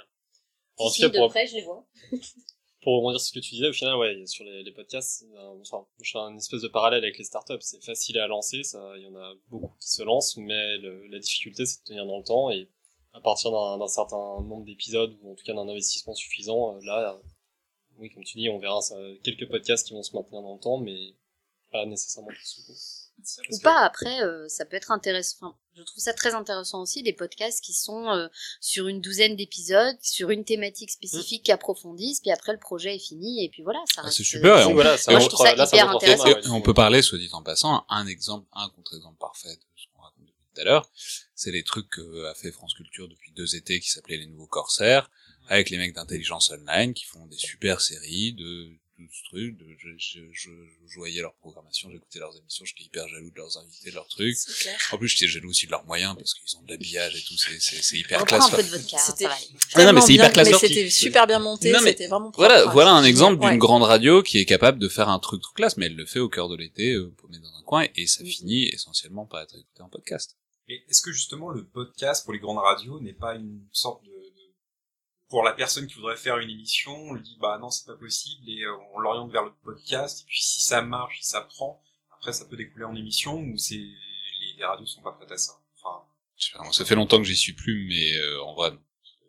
En 0.76 0.88
tout 0.88 0.94
Si, 0.94 1.00
cas, 1.02 1.08
de 1.08 1.16
pour, 1.18 1.28
près, 1.28 1.46
je 1.46 1.54
les 1.56 1.62
vois. 1.64 1.84
pour 2.82 2.96
rebondir 2.96 3.20
sur 3.20 3.28
ce 3.28 3.32
que 3.34 3.40
tu 3.44 3.50
disais, 3.54 3.68
au 3.68 3.72
final, 3.72 3.96
ouais, 3.96 4.26
sur 4.26 4.44
les, 4.44 4.62
les 4.62 4.72
podcasts, 4.72 5.24
euh, 5.34 5.60
enfin, 5.60 5.86
je 6.02 6.10
fais 6.12 6.18
un 6.18 6.36
espèce 6.36 6.62
de 6.62 6.68
parallèle 6.68 7.02
avec 7.02 7.18
les 7.18 7.24
startups. 7.24 7.54
C'est 7.60 7.82
facile 7.84 8.18
à 8.18 8.26
lancer, 8.26 8.62
ça, 8.62 8.92
il 8.96 9.02
y 9.02 9.06
en 9.08 9.16
a 9.16 9.34
beaucoup 9.48 9.74
qui 9.80 9.88
se 9.90 10.02
lancent, 10.02 10.36
mais 10.36 10.78
le- 10.78 11.06
la 11.08 11.18
difficulté, 11.18 11.66
c'est 11.66 11.80
de 11.80 11.84
tenir 11.84 12.06
dans 12.06 12.18
le 12.18 12.24
temps 12.24 12.50
et 12.50 12.68
à 13.12 13.20
partir 13.20 13.50
d'un 13.50 13.76
d'un 13.78 13.88
certain 13.88 14.16
nombre 14.42 14.64
d'épisodes 14.64 15.16
ou 15.22 15.32
en 15.32 15.34
tout 15.34 15.44
cas 15.44 15.52
d'un 15.54 15.68
investissement 15.68 16.14
suffisant, 16.14 16.76
euh, 16.76 16.80
là, 16.84 17.12
euh, 17.14 17.18
oui, 17.98 18.10
comme 18.10 18.24
tu 18.24 18.38
dis, 18.38 18.48
on 18.48 18.58
verra 18.58 18.80
ça, 18.80 18.96
quelques 19.24 19.48
podcasts 19.50 19.86
qui 19.86 19.94
vont 19.94 20.02
se 20.02 20.14
maintenir 20.16 20.40
dans 20.42 20.54
le 20.54 20.60
temps, 20.60 20.78
mais 20.78 21.14
pas 21.70 21.86
nécessairement 21.86 22.28
du 22.28 22.36
coup. 22.36 22.72
Ou 23.52 23.58
pas, 23.58 23.80
après, 23.80 24.22
euh, 24.22 24.48
ça 24.48 24.64
peut 24.64 24.76
être 24.76 24.90
intéressant. 24.90 25.36
Enfin, 25.48 25.56
je 25.76 25.82
trouve 25.82 26.02
ça 26.02 26.14
très 26.14 26.34
intéressant 26.34 26.80
aussi, 26.80 27.02
des 27.02 27.12
podcasts 27.12 27.62
qui 27.62 27.74
sont 27.74 28.08
euh, 28.08 28.28
sur 28.62 28.88
une 28.88 29.02
douzaine 29.02 29.36
d'épisodes, 29.36 29.96
sur 30.00 30.30
une 30.30 30.42
thématique 30.44 30.90
spécifique 30.90 31.42
qui 31.44 31.52
approfondissent, 31.52 32.20
puis 32.20 32.30
après 32.30 32.52
le 32.52 32.58
projet 32.58 32.96
est 32.96 32.98
fini, 32.98 33.44
et 33.44 33.50
puis 33.50 33.62
voilà, 33.62 33.80
ça 33.94 34.00
Ah, 34.00 34.06
reste... 34.06 34.16
c'est 34.16 34.24
super, 34.24 34.70
on- 34.70 34.72
voilà, 34.72 34.96
je 34.96 35.26
trouve 35.28 35.46
ça 35.46 35.54
là, 35.54 35.66
hyper 35.66 35.90
intéressant. 35.90 36.26
Et 36.28 36.48
on 36.48 36.62
peut 36.62 36.72
parler, 36.72 37.02
soit 37.02 37.18
dit 37.18 37.28
en 37.32 37.42
passant, 37.42 37.84
un 37.90 38.06
exemple, 38.06 38.46
un 38.54 38.70
contre-exemple 38.70 39.18
parfait 39.20 39.54
de 39.54 39.60
ce 39.76 39.84
qu'on 39.92 40.00
raconte 40.02 40.24
depuis 40.24 40.46
tout 40.54 40.60
à 40.62 40.64
l'heure, 40.64 40.90
c'est 41.34 41.50
les 41.52 41.62
trucs 41.62 41.90
que 41.90 42.24
a 42.24 42.34
fait 42.34 42.50
France 42.52 42.72
Culture 42.72 43.06
depuis 43.06 43.32
deux 43.32 43.54
étés 43.54 43.80
qui 43.80 43.90
s'appelaient 43.90 44.16
les 44.16 44.26
nouveaux 44.28 44.46
corsaires, 44.46 45.10
avec 45.48 45.68
les 45.68 45.76
mecs 45.76 45.94
d'intelligence 45.94 46.50
online 46.52 46.94
qui 46.94 47.04
font 47.04 47.26
des 47.26 47.36
super 47.36 47.82
séries 47.82 48.32
de 48.32 48.70
de 49.06 49.12
ce 49.12 49.24
truc, 49.24 49.56
de, 49.58 49.66
je, 49.78 49.88
je, 49.98 50.20
je, 50.32 50.50
je 50.86 50.94
voyais 50.96 51.20
leur 51.20 51.34
programmation, 51.34 51.90
j'écoutais 51.90 52.18
leurs 52.18 52.36
émissions, 52.36 52.64
j'étais 52.64 52.84
hyper 52.84 53.08
jaloux 53.08 53.30
de 53.30 53.36
leurs 53.36 53.56
invités, 53.58 53.90
de 53.90 53.94
leurs 53.94 54.08
trucs. 54.08 54.36
C'est 54.36 54.52
clair. 54.62 54.78
En 54.92 54.98
plus, 54.98 55.08
j'étais 55.08 55.26
jaloux 55.28 55.50
aussi 55.50 55.66
de 55.66 55.70
leurs 55.72 55.84
moyens 55.86 56.14
parce 56.16 56.34
qu'ils 56.34 56.56
ont 56.58 56.62
de 56.62 56.70
l'habillage 56.70 57.16
et 57.16 57.22
tout, 57.22 57.36
c'est, 57.36 57.60
c'est, 57.60 57.82
c'est 57.82 57.98
hyper 57.98 58.20
Reprends 58.20 58.38
classe. 58.38 58.52
un 58.52 58.56
peu 58.56 58.62
de 58.62 58.68
vodka, 58.68 58.96
hein, 58.96 59.00
C'était. 59.06 59.26
Ah 59.74 59.84
non, 59.84 59.92
mais 59.92 60.00
c'est 60.00 60.14
hyper 60.14 60.26
bien, 60.26 60.32
classe. 60.44 60.50
Mais 60.62 60.68
c'était 60.68 60.90
super 60.90 61.26
bien 61.26 61.38
monté. 61.38 61.72
Non, 61.72 61.80
mais 61.82 61.90
C'était 61.90 62.06
vraiment. 62.08 62.30
Voilà, 62.36 62.60
propre. 62.60 62.72
voilà 62.74 62.92
un 62.92 63.04
exemple 63.04 63.42
Ouais. 63.42 63.50
d'une 63.50 63.58
grande 63.58 63.82
radio 63.82 64.22
qui 64.22 64.38
est 64.38 64.44
capable 64.44 64.78
de 64.78 64.88
faire 64.88 65.08
un 65.08 65.18
truc 65.18 65.42
trop 65.42 65.52
classe, 65.54 65.76
mais 65.76 65.86
elle 65.86 65.96
le 65.96 66.06
fait 66.06 66.18
au 66.20 66.28
cœur 66.28 66.48
de 66.48 66.56
l'été, 66.56 66.92
euh, 66.94 67.12
paumé 67.16 67.38
dans 67.38 67.54
un 67.56 67.62
coin, 67.62 67.86
et 67.96 68.06
ça 68.06 68.22
Mm. 68.22 68.26
finit 68.26 68.64
essentiellement 68.68 69.26
par 69.26 69.40
être 69.42 69.54
écouté 69.56 69.82
en 69.82 69.88
podcast. 69.88 70.36
Et 70.68 70.84
est-ce 70.88 71.02
que 71.02 71.10
justement 71.12 71.48
le 71.50 71.64
podcast 71.66 72.24
pour 72.24 72.32
les 72.32 72.38
grandes 72.38 72.58
radios 72.58 73.00
n'est 73.00 73.12
pas 73.12 73.34
une 73.34 73.60
sorte 73.72 74.04
de- 74.04 74.10
pour 75.30 75.42
la 75.42 75.52
personne 75.52 75.86
qui 75.86 75.94
voudrait 75.94 76.16
faire 76.16 76.38
une 76.38 76.50
émission, 76.50 76.92
on 76.94 77.14
lui 77.14 77.22
dit 77.22 77.38
bah 77.40 77.56
non 77.58 77.70
c'est 77.70 77.86
pas 77.86 77.96
possible 77.96 78.48
et 78.50 78.62
euh, 78.64 78.76
on 78.94 78.98
l'oriente 79.00 79.30
vers 79.32 79.44
le 79.44 79.52
podcast 79.64 80.20
et 80.20 80.24
puis 80.26 80.42
si 80.42 80.60
ça 80.60 80.82
marche, 80.82 81.20
si 81.22 81.28
ça 81.30 81.40
prend, 81.40 81.82
après 82.18 82.32
ça 82.34 82.44
peut 82.44 82.56
découler 82.56 82.84
en 82.84 82.94
émission 82.94 83.38
ou 83.38 83.56
c'est 83.56 83.76
les, 83.76 83.94
les 84.58 84.64
radios 84.64 84.86
sont 84.86 85.02
pas 85.02 85.12
prêtes 85.12 85.32
à 85.32 85.38
ça. 85.38 85.52
Enfin, 85.82 86.70
ça 86.72 86.84
fait 86.84 86.94
longtemps 86.94 87.18
que 87.18 87.24
j'y 87.24 87.36
suis 87.36 87.52
plus, 87.52 87.86
mais 87.88 88.18
euh, 88.18 88.42
en 88.42 88.54
vrai, 88.54 88.70
non. 88.72 88.78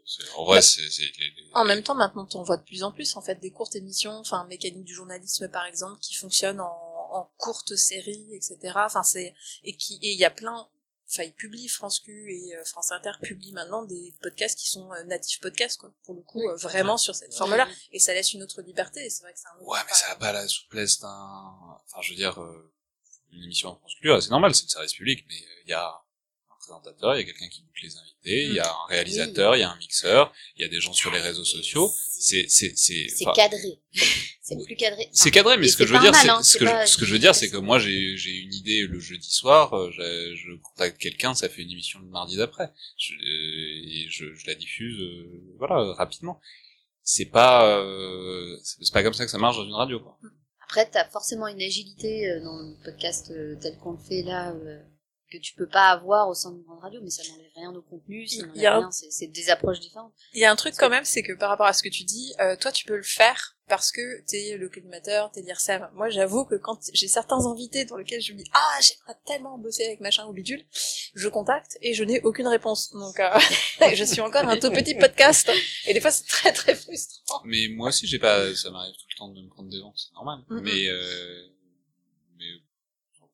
C'est- 0.06 0.30
en 0.36 0.44
vrai, 0.46 0.58
Bah, 0.58 0.62
c'est, 0.62 0.90
c'est 0.90 1.04
les- 1.04 1.30
les- 1.38 1.50
En 1.54 1.64
même 1.66 1.84
temps, 1.84 1.96
maintenant, 1.96 2.28
on 2.36 2.44
voit 2.44 2.58
de 2.58 2.64
plus 2.64 2.84
en 2.84 2.92
plus, 2.92 3.16
en 3.16 3.22
fait, 3.22 3.36
des 3.40 3.52
courtes 3.52 3.76
émissions, 3.76 4.12
enfin, 4.14 4.46
mécanique 4.48 4.84
du 4.86 4.94
journalisme, 4.94 5.48
par 5.50 5.66
exemple, 5.66 6.00
qui 6.02 6.16
fonctionnent 6.16 6.60
en, 6.62 6.68
en 7.14 7.30
courtes 7.38 7.76
séries, 7.76 8.28
etc. 8.34 8.58
Enfin, 8.78 9.04
c'est, 9.04 9.34
et 9.64 9.76
qui, 9.78 9.96
et 10.02 10.12
il 10.14 10.18
y 10.20 10.26
a 10.26 10.32
plein, 10.32 10.68
enfin, 11.12 11.24
ils 11.24 11.34
publient 11.34 11.68
France 11.68 12.00
Q 12.00 12.12
et 12.32 12.56
euh, 12.56 12.64
France 12.64 12.92
Inter 12.92 13.12
publient 13.22 13.52
maintenant 13.52 13.84
des 13.84 14.14
podcasts 14.22 14.58
qui 14.58 14.70
sont 14.70 14.92
euh, 14.94 15.04
natifs 15.04 15.40
podcasts, 15.40 15.80
quoi, 15.80 15.94
pour 16.04 16.16
le 16.16 16.22
coup, 16.22 16.42
euh, 16.42 16.56
vraiment 16.56 16.98
sur 16.98 17.16
cette 17.16 17.34
forme-là. 17.34 17.68
Et 17.92 18.00
ça 18.00 18.14
laisse 18.14 18.34
une 18.34 18.44
autre 18.44 18.62
liberté, 18.62 19.06
et 19.06 19.10
c'est 19.10 19.24
vrai 19.24 19.34
que 19.34 19.40
c'est 19.40 19.48
un 19.48 19.60
autre 19.60 19.70
Ouais, 19.70 19.80
mais 19.86 19.94
ça 19.94 20.12
a 20.12 20.16
pas 20.16 20.32
la 20.32 20.48
souplesse 20.48 21.00
d'un, 21.00 21.80
enfin, 21.86 22.02
je 22.02 22.12
veux 22.12 22.18
dire, 22.18 22.40
une 23.32 23.44
émission 23.44 23.70
en 23.70 23.76
France 23.76 23.94
Culture, 23.96 24.22
c'est 24.22 24.30
normal, 24.30 24.56
c'est 24.56 24.66
le 24.66 24.70
service 24.70 24.94
public, 24.94 25.26
mais 25.28 25.36
il 25.66 25.70
y 25.70 25.74
a 25.74 26.02
présentateur, 26.72 27.16
il 27.16 27.20
y 27.20 27.22
a 27.22 27.26
quelqu'un 27.26 27.50
qui 27.50 27.62
boucle 27.64 27.84
les 27.84 27.98
invités, 27.98 28.44
il 28.46 28.54
y 28.54 28.60
a 28.60 28.68
un 28.70 28.86
réalisateur, 28.88 29.56
il 29.56 29.60
y 29.60 29.64
a 29.64 29.72
un 29.72 29.78
mixeur, 29.78 30.34
il 30.56 30.62
y 30.62 30.66
a 30.66 30.68
des 30.70 30.80
gens 30.80 30.94
sur 30.94 31.12
les 31.12 31.20
réseaux 31.20 31.44
sociaux. 31.46 31.92
C'est 32.24 32.48
c'est 32.50 32.74
cadré. 33.36 33.80
c'est 34.42 34.56
plus 34.64 34.76
cadré. 34.76 35.04
Enfin, 35.06 35.12
c'est 35.14 35.32
cadré, 35.32 35.58
mais 35.58 35.68
ce 35.68 35.76
que 35.78 35.86
je 35.88 35.94
veux 35.94 36.00
dire, 36.00 36.12
mal, 36.12 36.44
ce 36.44 36.58
que 36.58 36.66
pas- 36.66 36.86
je, 36.86 36.92
ce 36.92 36.98
que 36.98 37.06
je 37.06 37.14
veux 37.14 37.20
dire, 37.20 37.34
c'est 37.34 37.50
que 37.50 37.58
moi 37.58 37.80
j'ai 37.80 38.16
j'ai 38.18 38.36
une 38.36 38.54
idée 38.54 38.82
le 38.88 39.00
jeudi 39.00 39.30
soir, 39.32 39.74
euh, 39.74 39.90
je, 39.92 40.36
je 40.36 40.52
contacte 40.62 40.98
quelqu'un, 41.00 41.34
ça 41.34 41.50
fait 41.50 41.64
une 41.64 41.72
émission 41.72 42.00
le 42.00 42.06
mardi 42.08 42.38
d'après, 42.38 42.70
je, 42.98 43.14
euh, 43.14 43.18
et 43.96 44.08
je, 44.10 44.34
je 44.36 44.46
la 44.48 44.56
diffuse, 44.56 45.00
euh, 45.02 45.56
voilà, 45.58 45.94
rapidement. 45.94 46.40
C'est 47.04 47.26
pas 47.26 47.76
euh, 47.80 48.56
c'est 48.62 48.94
pas 48.94 49.02
comme 49.02 49.14
ça 49.14 49.26
que 49.26 49.32
ça 49.32 49.40
marche 49.40 49.58
dans 49.58 49.66
une 49.66 49.74
radio, 49.74 50.00
quoi. 50.00 50.20
Après, 50.64 50.88
t'as 50.90 51.10
forcément 51.10 51.48
une 51.48 51.62
agilité 51.62 52.40
dans 52.44 52.60
le 52.60 52.76
podcast 52.86 53.34
tel 53.62 53.78
qu'on 53.80 53.94
le 53.94 53.98
fait 53.98 54.22
là, 54.22 54.54
que 55.32 55.38
tu 55.38 55.54
peux 55.56 55.68
pas 55.68 55.90
avoir 55.90 56.28
au 56.30 56.34
sein 56.34 56.52
d'une 56.52 56.64
grande 56.64 56.80
radio, 56.82 57.00
mais 57.04 57.10
ça 57.10 57.24
n'enlève 57.30 57.52
rien 57.56 57.74
au 57.74 57.82
contenu, 57.82 58.28
ça 58.28 58.36
Il 58.36 58.42
n'enlève 58.48 58.62
y 58.62 58.66
a 58.66 58.76
un- 58.76 58.80
rien, 58.80 58.92
c'est 58.92 59.28
des 59.28 59.50
approches 59.50 59.80
différentes. 59.80 60.14
Il 60.34 60.40
y 60.42 60.46
a 60.46 60.52
un 60.52 60.56
truc 60.56 60.76
quand 60.78 60.90
même, 60.90 61.06
c'est 61.06 61.24
que 61.24 61.34
par 61.34 61.50
rapport 61.50 61.66
à 61.68 61.74
ce 61.74 61.82
que 61.84 61.90
tu 61.90 62.04
dis, 62.04 62.34
euh, 62.40 62.56
toi 62.56 62.72
tu 62.72 62.86
peux 62.86 62.98
le 62.98 63.04
faire 63.04 63.56
parce 63.68 63.92
que 63.94 64.22
t'es 64.28 64.58
le 64.58 64.68
collimateur, 64.68 65.32
t'es 65.32 65.42
l'IRSEM. 65.42 65.88
Moi 65.94 66.10
j'avoue 66.10 66.44
que 66.44 66.56
quand 66.56 66.78
j'ai 66.94 67.08
certains 67.08 67.46
invités 67.46 67.86
dans 67.86 67.96
lesquels 67.96 68.22
je 68.22 68.34
me 68.34 68.38
dis 68.40 68.50
ah 68.54 68.80
j'aimerais 68.82 69.18
tellement 69.26 69.58
bosser 69.58 69.86
avec 69.86 70.02
machin 70.02 70.26
ou 70.28 70.34
bidule, 70.34 70.62
je 71.16 71.28
contacte 71.30 71.78
et 71.82 71.94
je 71.94 72.04
n'ai 72.04 72.20
aucune 72.22 72.48
réponse. 72.48 72.92
Donc 72.92 73.18
euh, 73.22 73.30
je 73.96 74.04
suis 74.04 74.20
encore 74.20 74.46
un 74.48 74.58
tout 74.58 74.72
petit 74.72 74.96
podcast 74.96 75.50
et 75.86 75.94
des 75.94 76.02
fois 76.02 76.12
c'est 76.12 76.28
très 76.28 76.52
très 76.52 76.76
frustrant. 76.76 77.42
Mais 77.46 77.70
moi 77.70 77.90
aussi, 77.90 78.08
j'ai 78.08 78.20
pas, 78.20 78.54
ça 78.56 78.70
m'arrive 78.72 78.94
tout 78.94 79.06
le 79.10 79.16
temps 79.18 79.30
de 79.30 79.42
me 79.42 79.48
prendre 79.50 79.70
des 79.70 79.80
vents, 79.80 79.94
c'est 79.96 80.12
normal. 80.14 80.40
Mais, 80.50 80.88
euh, 80.90 81.48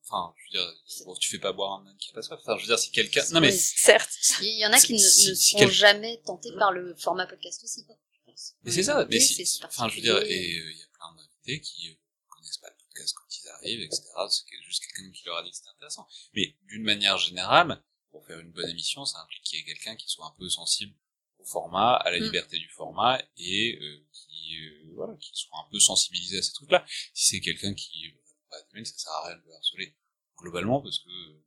enfin, 0.08 0.34
je 0.38 0.44
veux 0.58 0.64
dire, 0.64 0.74
bon, 1.04 1.14
tu 1.16 1.30
fais 1.30 1.38
pas 1.38 1.52
boire 1.52 1.80
un 1.80 1.86
âne 1.86 1.96
qui 1.98 2.10
a 2.10 2.14
pas. 2.14 2.20
Enfin, 2.34 2.56
je 2.56 2.62
veux 2.62 2.66
dire, 2.68 2.78
si 2.78 2.90
quelqu'un, 2.90 3.24
non 3.32 3.40
mais, 3.40 3.52
Oui. 3.52 3.58
Certes. 3.58 4.10
Il 4.42 4.58
y 4.58 4.66
en 4.66 4.72
a 4.72 4.80
qui 4.80 4.92
ne, 4.94 4.98
Si- 4.98 5.28
ne 5.30 5.34
si 5.34 5.50
seront 5.52 5.58
quel- 5.60 5.70
jamais 5.70 6.20
tentés 6.26 6.52
par 6.58 6.72
le 6.72 6.94
format 6.96 7.26
podcast 7.26 7.62
aussi, 7.64 7.84
quoi, 7.84 7.96
je 8.12 8.20
pense. 8.24 8.54
mais 8.62 8.70
c'est 8.70 8.82
ça. 8.82 9.06
Mais 9.10 9.20
si, 9.20 9.44
c'est 9.46 9.64
enfin, 9.64 9.88
je 9.88 9.96
veux 9.96 10.02
dire, 10.02 10.16
et 10.18 10.58
euh, 10.58 10.70
il 10.72 10.78
y 10.78 10.82
a 10.82 10.86
plein 10.88 11.14
d'invités 11.16 11.60
qui 11.60 11.90
euh, 11.90 11.94
connaissent 12.28 12.58
pas 12.58 12.68
le 12.70 12.76
podcast 12.86 13.14
quand 13.16 13.36
ils 13.42 13.48
arrivent, 13.48 13.80
etc. 13.82 14.02
C'est 14.30 14.44
juste 14.64 14.82
quelqu'un 14.86 15.10
qui 15.12 15.24
leur 15.24 15.36
a 15.36 15.42
dit 15.42 15.50
que 15.50 15.56
c'était 15.56 15.70
intéressant. 15.70 16.06
Mais 16.34 16.56
d'une 16.68 16.82
manière 16.82 17.18
générale, 17.18 17.82
pour 18.10 18.24
faire 18.26 18.38
une 18.40 18.50
bonne 18.52 18.68
émission, 18.70 19.04
ça 19.04 19.18
implique 19.20 19.42
qu'il 19.42 19.58
y 19.58 19.62
ait 19.62 19.64
quelqu'un 19.64 19.94
qui 19.96 20.08
soit 20.08 20.26
un 20.26 20.34
peu 20.38 20.48
sensible 20.48 20.94
au 21.38 21.44
format, 21.44 21.94
à 21.94 22.10
la 22.10 22.18
Mm. 22.18 22.24
liberté 22.24 22.58
du 22.58 22.68
format 22.70 23.22
et 23.36 23.78
euh, 23.80 24.06
qui, 24.12 24.56
euh, 24.60 24.92
voilà, 24.94 25.14
qui 25.20 25.30
soit 25.34 25.56
un 25.58 25.70
peu 25.70 25.78
sensibilisé 25.78 26.38
à 26.38 26.42
ces 26.42 26.52
trucs-là. 26.52 26.84
Si 27.14 27.26
c'est 27.36 27.40
quelqu'un 27.40 27.74
qui, 27.74 28.12
euh, 28.52 28.56
bah, 28.74 28.84
ça 28.84 28.98
sert 28.98 29.12
à 29.12 29.26
rien 29.28 29.36
de 29.36 29.42
le 29.46 29.54
harceler 29.54 29.96
globalement 30.38 30.80
parce 30.82 30.98
que 30.98 31.08
euh, 31.08 31.40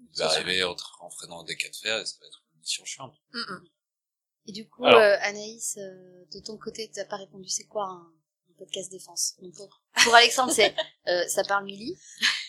il 0.00 0.08
C'est 0.12 0.22
va 0.22 0.30
sûr. 0.30 0.38
arriver 0.40 0.64
en, 0.64 0.76
en 1.00 1.10
freinant 1.10 1.42
des 1.44 1.56
cas 1.56 1.68
de 1.68 1.76
fer 1.76 1.98
et 2.00 2.04
ça 2.06 2.16
va 2.20 2.26
être 2.26 2.42
une 2.54 2.60
mission 2.60 2.84
chiante. 2.84 3.14
Mm, 3.32 3.38
mm. 3.40 3.68
Et 4.46 4.52
du 4.52 4.68
coup, 4.68 4.84
Alors. 4.84 5.00
euh, 5.00 5.16
Anaïs, 5.22 5.78
euh, 5.78 6.24
de 6.32 6.40
ton 6.44 6.58
côté, 6.58 6.90
t'as 6.94 7.06
pas 7.06 7.16
répondu, 7.16 7.48
c'est 7.48 7.64
quoi 7.64 7.84
un, 7.86 8.12
un 8.50 8.54
podcast 8.58 8.90
défense 8.90 9.34
Donc, 9.40 9.54
pour, 9.54 9.80
pour 10.04 10.14
Alexandre, 10.14 10.52
c'est 10.52 10.74
euh, 11.08 11.26
ça 11.28 11.44
parle 11.44 11.64
Milly. 11.64 11.96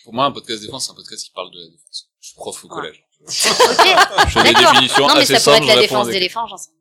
Pour 0.04 0.14
moi, 0.14 0.26
un 0.26 0.32
podcast 0.32 0.62
défense, 0.62 0.86
c'est 0.86 0.92
un 0.92 0.96
podcast 0.96 1.24
qui 1.24 1.32
parle 1.32 1.52
de 1.52 1.60
la 1.60 1.70
défense. 1.70 2.10
Je 2.20 2.28
suis 2.28 2.36
prof 2.36 2.64
au 2.66 2.68
collège. 2.68 3.02
Ok, 3.28 3.32
Je 3.32 4.40
fais 4.40 4.44
des 4.44 4.54
définitions 4.60 5.08
Non, 5.08 5.16
mais 5.16 5.22
assez 5.22 5.40
ça 5.40 5.44
pourrait 5.46 5.58
être 5.58 5.66
la 5.68 5.76
je 5.76 5.80
défense 5.80 6.08
d'éléphant, 6.08 6.46
j'en 6.48 6.58
sais 6.58 6.70
rien. 6.70 6.76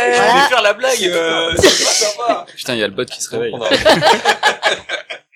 Euh, 0.00 0.12
Je 0.12 0.16
Voilà. 0.16 0.42
vais 0.42 0.48
faire 0.48 0.62
la 0.62 0.72
blague, 0.74 1.04
euh, 1.04 1.54
c'est 1.56 1.84
pas 1.84 1.92
sympa. 1.92 2.46
Putain, 2.56 2.74
il 2.74 2.78
y 2.80 2.82
a 2.82 2.88
le 2.88 2.94
bot 2.94 3.04
qui 3.04 3.20
se 3.22 3.28
réveille. 3.28 3.52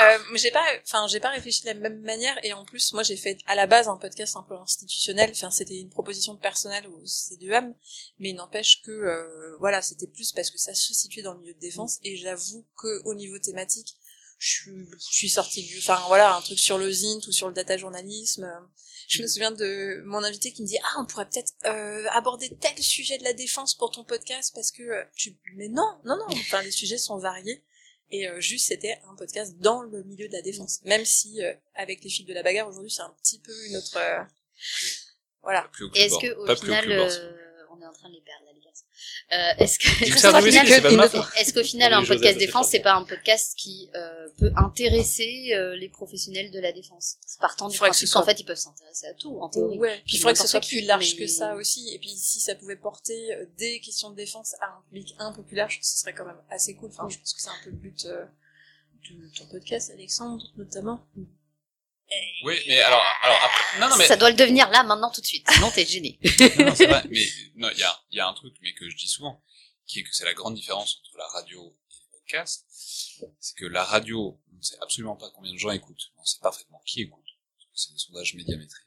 Euh, 0.00 0.18
j'ai 0.34 0.50
pas, 0.50 0.64
enfin, 0.82 1.06
j'ai 1.08 1.20
pas 1.20 1.30
réfléchi 1.30 1.62
de 1.62 1.66
la 1.66 1.74
même 1.74 2.00
manière 2.00 2.36
et 2.44 2.52
en 2.52 2.64
plus, 2.64 2.92
moi, 2.92 3.02
j'ai 3.04 3.16
fait 3.16 3.38
à 3.46 3.54
la 3.54 3.66
base 3.66 3.86
un 3.86 3.96
podcast 3.96 4.36
un 4.36 4.42
peu 4.42 4.56
institutionnel. 4.56 5.30
Enfin, 5.32 5.50
c'était 5.50 5.78
une 5.78 5.90
proposition 5.90 6.36
personnelle 6.36 6.86
au 6.88 7.04
C2M, 7.04 7.74
mais 8.18 8.32
n'empêche 8.32 8.82
que, 8.82 8.90
euh, 8.90 9.56
voilà, 9.60 9.82
c'était 9.82 10.08
plus 10.08 10.32
parce 10.32 10.50
que 10.50 10.58
ça 10.58 10.74
se 10.74 10.92
situait 10.94 11.22
dans 11.22 11.34
le 11.34 11.40
milieu 11.40 11.54
de 11.54 11.60
défense 11.60 11.98
et 12.02 12.16
j'avoue 12.16 12.66
que 12.76 13.02
au 13.04 13.14
niveau 13.14 13.38
thématique, 13.38 13.96
je 14.38 14.50
suis, 14.50 14.70
je 14.72 15.16
suis 15.16 15.30
sortie 15.30 15.62
du, 15.62 15.78
enfin, 15.78 16.02
voilà, 16.08 16.34
un 16.34 16.40
truc 16.40 16.58
sur 16.58 16.76
le 16.76 16.90
zint 16.90 17.20
ou 17.28 17.32
sur 17.32 17.46
le 17.46 17.54
data 17.54 17.76
journalisme. 17.76 18.50
Je 19.08 19.22
me 19.22 19.26
souviens 19.26 19.52
de 19.52 20.02
mon 20.06 20.22
invité 20.24 20.52
qui 20.52 20.62
me 20.62 20.66
dit 20.66 20.78
ah 20.82 21.00
on 21.00 21.06
pourrait 21.06 21.28
peut-être 21.28 21.52
euh, 21.66 22.06
aborder 22.10 22.50
tel 22.60 22.76
sujet 22.78 23.18
de 23.18 23.24
la 23.24 23.32
défense 23.32 23.74
pour 23.74 23.90
ton 23.90 24.04
podcast 24.04 24.52
parce 24.54 24.70
que 24.70 24.82
euh, 24.82 25.04
tu 25.14 25.36
mais 25.56 25.68
non 25.68 25.98
non 26.04 26.16
non 26.16 26.26
enfin 26.30 26.62
les 26.62 26.70
sujets 26.70 26.98
sont 26.98 27.18
variés 27.18 27.62
et 28.14 28.28
euh, 28.28 28.40
juste 28.40 28.68
c'était 28.68 28.98
un 29.10 29.14
podcast 29.16 29.56
dans 29.58 29.82
le 29.82 30.02
milieu 30.04 30.28
de 30.28 30.32
la 30.32 30.42
défense. 30.42 30.80
Même 30.84 31.04
si 31.04 31.42
euh, 31.42 31.52
avec 31.74 32.02
les 32.04 32.10
fils 32.10 32.26
de 32.26 32.34
la 32.34 32.42
bagarre 32.42 32.68
aujourd'hui 32.68 32.90
c'est 32.90 33.02
un 33.02 33.14
petit 33.22 33.40
peu 33.40 33.52
une 33.68 33.76
autre 33.76 33.96
euh, 33.96 34.22
voilà. 35.42 35.62
Pas 35.62 35.68
plus 35.68 35.84
au 35.84 35.90
Et 35.94 36.00
est-ce 36.00 36.18
que 36.18 36.34
au 36.34 36.46
Pas 36.46 36.56
plus 36.56 36.70
au 36.70 36.72
final, 36.72 36.92
euh, 36.92 37.43
on 37.76 37.82
est 37.82 37.86
en 37.86 37.92
train 37.92 38.08
de 38.08 38.14
les 38.14 38.20
perdre, 38.20 38.44
là, 38.46 38.52
les 38.54 38.60
gars. 38.60 38.70
Euh, 39.32 39.62
est-ce 39.62 39.78
que, 39.78 39.86
est-ce 41.40 41.52
qu'au 41.52 41.62
final, 41.64 41.92
un 41.92 42.04
podcast 42.04 42.38
défense, 42.38 42.68
c'est 42.68 42.80
pas 42.80 42.94
un 42.94 43.04
podcast 43.04 43.54
qui 43.56 43.90
euh, 43.94 44.28
peut 44.38 44.52
intéresser 44.56 45.52
euh, 45.52 45.76
les 45.76 45.88
professionnels 45.88 46.50
de 46.50 46.60
la 46.60 46.72
défense? 46.72 47.16
Partant 47.40 47.68
du 47.68 47.78
principe 47.78 48.10
qu'en 48.10 48.24
fait, 48.24 48.40
ils 48.40 48.44
peuvent 48.44 48.56
s'intéresser 48.56 49.06
à 49.06 49.14
tout, 49.14 49.38
en 49.40 49.48
théorie. 49.48 49.78
Ouais, 49.78 50.02
puis 50.06 50.16
il 50.16 50.18
faudrait 50.18 50.34
que 50.34 50.40
ce 50.40 50.48
soit 50.48 50.60
plus 50.60 50.82
large 50.82 51.14
mais- 51.14 51.20
que 51.24 51.26
ça 51.26 51.54
aussi. 51.54 51.92
Et 51.94 51.98
puis 51.98 52.10
si 52.10 52.40
ça 52.40 52.54
pouvait 52.54 52.76
porter 52.76 53.36
des 53.58 53.80
questions 53.80 54.10
de 54.10 54.16
défense 54.16 54.54
à 54.60 54.66
un 54.66 54.82
public 54.88 55.14
un 55.18 55.32
peu 55.32 55.42
plus 55.42 55.56
large, 55.56 55.78
ce 55.82 55.98
serait 55.98 56.12
quand 56.12 56.24
même 56.24 56.40
assez 56.50 56.74
cool. 56.74 56.90
Enfin, 56.90 57.08
je 57.08 57.18
pense 57.18 57.32
que 57.32 57.40
c'est 57.40 57.48
un 57.48 57.64
peu 57.64 57.70
le 57.70 57.76
but 57.76 58.06
euh, 58.06 58.24
de 59.10 59.28
ton 59.36 59.46
podcast, 59.46 59.90
Alexandre, 59.90 60.44
notamment. 60.56 61.06
Oui, 62.44 62.54
mais 62.68 62.80
alors, 62.80 63.02
alors 63.22 63.40
après, 63.42 63.80
non, 63.80 63.88
non, 63.88 63.96
mais, 63.96 64.06
Ça 64.06 64.16
doit 64.16 64.30
le 64.30 64.36
devenir 64.36 64.68
là, 64.70 64.82
maintenant, 64.84 65.10
tout 65.10 65.20
de 65.20 65.26
suite. 65.26 65.46
Sinon, 65.50 65.70
t'es 65.70 65.84
gêné. 65.86 66.18
non, 66.58 66.66
non, 66.66 66.74
c'est 66.74 66.86
vrai, 66.86 67.02
mais, 67.10 67.26
non, 67.56 67.68
il 67.72 67.78
y 67.78 67.82
a, 67.82 68.00
y 68.12 68.20
a 68.20 68.28
un 68.28 68.34
truc, 68.34 68.54
mais 68.62 68.72
que 68.74 68.88
je 68.88 68.96
dis 68.96 69.08
souvent, 69.08 69.42
qui 69.86 70.00
est 70.00 70.02
que 70.04 70.14
c'est 70.14 70.24
la 70.24 70.34
grande 70.34 70.54
différence 70.54 70.98
entre 71.00 71.18
la 71.18 71.26
radio 71.28 71.62
et 71.90 71.94
le 72.04 72.18
podcast. 72.18 72.64
C'est 73.40 73.56
que 73.56 73.64
la 73.66 73.84
radio, 73.84 74.40
on 74.52 74.56
ne 74.56 74.62
sait 74.62 74.76
absolument 74.80 75.16
pas 75.16 75.30
combien 75.34 75.52
de 75.52 75.58
gens 75.58 75.70
écoutent. 75.70 76.12
On 76.18 76.24
sait 76.24 76.38
parfaitement 76.42 76.82
qui 76.86 77.02
écoute. 77.02 77.24
C'est 77.74 77.92
des 77.92 77.98
sondages 77.98 78.34
médiamétriques. 78.34 78.86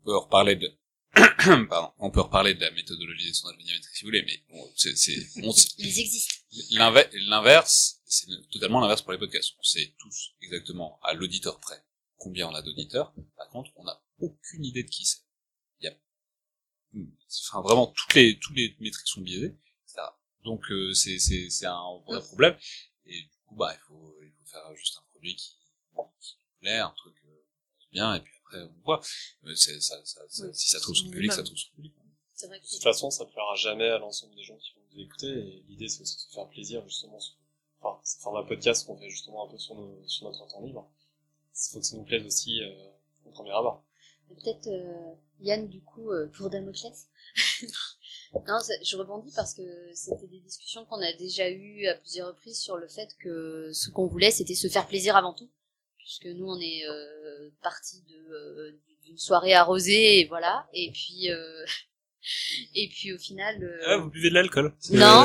On 0.00 0.04
peut 0.04 0.16
reparler 0.16 0.56
de, 0.56 0.78
pardon, 1.68 1.92
on 1.98 2.10
peut 2.10 2.20
reparler 2.22 2.54
de 2.54 2.60
la 2.60 2.70
méthodologie 2.70 3.26
des 3.26 3.34
sondages 3.34 3.58
médiamétriques 3.58 3.94
si 3.96 4.02
vous 4.04 4.08
voulez, 4.08 4.22
mais 4.22 4.42
bon, 4.48 4.72
c'est, 4.76 4.96
c'est, 4.96 5.16
on 5.42 5.52
sait- 5.52 5.68
Ils 5.78 5.98
existent. 6.00 6.34
L'inver- 6.70 7.08
L'inverse, 7.12 7.93
c'est 8.14 8.48
totalement 8.50 8.80
l'inverse 8.80 9.02
pour 9.02 9.12
les 9.12 9.18
podcasts. 9.18 9.54
On 9.58 9.62
sait 9.62 9.94
tous 9.98 10.32
exactement 10.42 10.98
à 11.02 11.14
l'auditeur 11.14 11.58
près 11.60 11.82
combien 12.16 12.48
on 12.48 12.54
a 12.54 12.62
d'auditeurs. 12.62 13.12
Par 13.36 13.48
contre, 13.50 13.70
on 13.76 13.84
n'a 13.84 14.00
aucune 14.18 14.64
idée 14.64 14.84
de 14.84 14.88
qui 14.90 15.04
c'est. 15.04 15.20
Il 15.80 15.84
y 15.86 15.88
a, 15.88 15.94
enfin 17.48 17.62
vraiment 17.62 17.88
toutes 17.88 18.14
les 18.14 18.38
tous 18.38 18.52
les 18.54 18.76
métriques 18.80 19.06
sont 19.08 19.20
biaisées, 19.20 19.56
etc. 19.84 20.02
Donc 20.44 20.70
euh, 20.70 20.92
c'est 20.94 21.18
c'est 21.18 21.50
c'est 21.50 21.66
un 21.66 21.98
vrai 22.06 22.20
problème. 22.22 22.56
Et 23.06 23.20
du 23.20 23.28
coup 23.46 23.56
bah 23.56 23.74
il 23.74 23.80
faut 23.86 24.16
il 24.22 24.30
faut 24.32 24.46
faire 24.46 24.74
juste 24.76 24.96
un 24.98 25.02
produit 25.10 25.34
qui 25.36 25.56
qui 26.20 26.36
plaît, 26.60 26.78
un 26.78 26.90
truc 26.96 27.14
euh, 27.26 27.44
bien 27.92 28.14
et 28.14 28.20
puis 28.20 28.32
après 28.44 28.62
on 28.62 28.80
voit. 28.84 29.00
Euh, 29.44 29.54
c'est- 29.54 29.80
ça, 29.80 29.96
ça, 30.04 30.20
ça- 30.28 30.46
Oui, 30.46 30.54
si 30.54 30.68
ça 30.68 30.80
trouve 30.80 30.94
son 30.94 31.10
public, 31.10 31.32
ça 31.32 31.42
trouve 31.42 31.56
son 31.56 31.70
public. 31.72 31.94
C'est 32.34 32.46
vrai 32.48 32.58
que 32.60 32.64
De 32.64 32.68
toute 32.70 32.82
façon, 32.82 33.10
ça 33.10 33.24
plaira 33.26 33.54
jamais 33.54 33.88
à 33.88 33.98
l'ensemble 33.98 34.34
des 34.34 34.42
gens 34.42 34.56
qui 34.58 34.72
vont 34.74 34.82
nous 34.92 35.00
écouter. 35.00 35.28
Et 35.28 35.64
l'idée, 35.68 35.88
c'est 35.88 36.02
aussi 36.02 36.16
de 36.16 36.20
se 36.20 36.28
faire 36.34 36.48
plaisir, 36.48 36.82
justement. 36.88 37.18
Sur... 37.20 37.36
Enfin, 37.84 38.00
un 38.00 38.22
format 38.22 38.42
podcast 38.44 38.86
qu'on 38.86 38.96
fait 38.96 39.10
justement 39.10 39.46
un 39.46 39.50
peu 39.50 39.58
sur, 39.58 39.74
notre 39.74 40.46
temps 40.48 40.62
libre. 40.62 40.88
Il 41.54 41.72
faut 41.72 41.80
que 41.80 41.86
ça 41.86 41.96
nous 41.96 42.04
plaise 42.04 42.24
aussi 42.24 42.62
euh, 42.62 42.70
au 43.26 43.30
premier 43.30 43.50
abord. 43.50 43.84
Peut-être 44.28 44.66
euh, 44.68 45.14
Yann, 45.40 45.68
du 45.68 45.82
coup, 45.82 46.10
euh, 46.10 46.30
pour 46.36 46.48
Damoclès. 46.48 47.08
non, 48.34 48.58
je 48.82 48.96
rebondis 48.96 49.32
parce 49.36 49.54
que 49.54 49.62
c'était 49.92 50.26
des 50.26 50.40
discussions 50.40 50.84
qu'on 50.86 51.00
a 51.00 51.12
déjà 51.12 51.50
eues 51.50 51.86
à 51.86 51.94
plusieurs 51.94 52.28
reprises 52.28 52.58
sur 52.58 52.76
le 52.76 52.88
fait 52.88 53.14
que 53.18 53.70
ce 53.72 53.90
qu'on 53.90 54.06
voulait, 54.06 54.30
c'était 54.30 54.54
se 54.54 54.68
faire 54.68 54.86
plaisir 54.86 55.16
avant 55.16 55.34
tout. 55.34 55.50
Puisque 55.98 56.26
nous, 56.26 56.46
on 56.46 56.58
est 56.60 56.86
euh, 56.86 57.50
parti 57.62 58.02
d'une 58.02 59.18
soirée 59.18 59.54
arrosée, 59.54 60.20
et 60.20 60.26
voilà. 60.26 60.66
Et 60.72 60.90
puis, 60.90 61.28
et 62.74 62.88
puis 62.88 63.12
au 63.12 63.18
final, 63.18 63.62
euh, 63.62 63.82
Ah, 63.86 63.96
vous 63.98 64.10
buvez 64.10 64.30
de 64.30 64.34
l'alcool 64.34 64.74
non, 64.90 65.24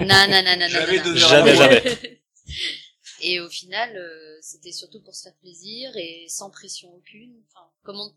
non, 0.00 0.42
non, 0.44 0.56
non, 0.58 0.68
Jamais 0.68 0.98
non, 0.98 1.16
Jamais, 1.16 1.54
la 1.54 1.80
jamais. 1.80 2.20
Et 3.22 3.40
au 3.40 3.48
final, 3.48 3.96
euh, 3.96 4.38
c'était 4.42 4.72
surtout 4.72 5.00
pour 5.02 5.14
se 5.14 5.22
faire 5.24 5.36
plaisir 5.36 5.90
et 5.96 6.26
sans 6.28 6.50
pression 6.50 6.94
aucune. 6.94 7.42
Enfin, 7.48 7.66
comment 7.82 8.14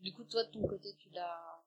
Du 0.00 0.12
coup, 0.12 0.24
toi, 0.24 0.42
de 0.44 0.50
ton 0.50 0.66
côté, 0.66 0.94
tu 0.98 1.10
l'as, 1.10 1.62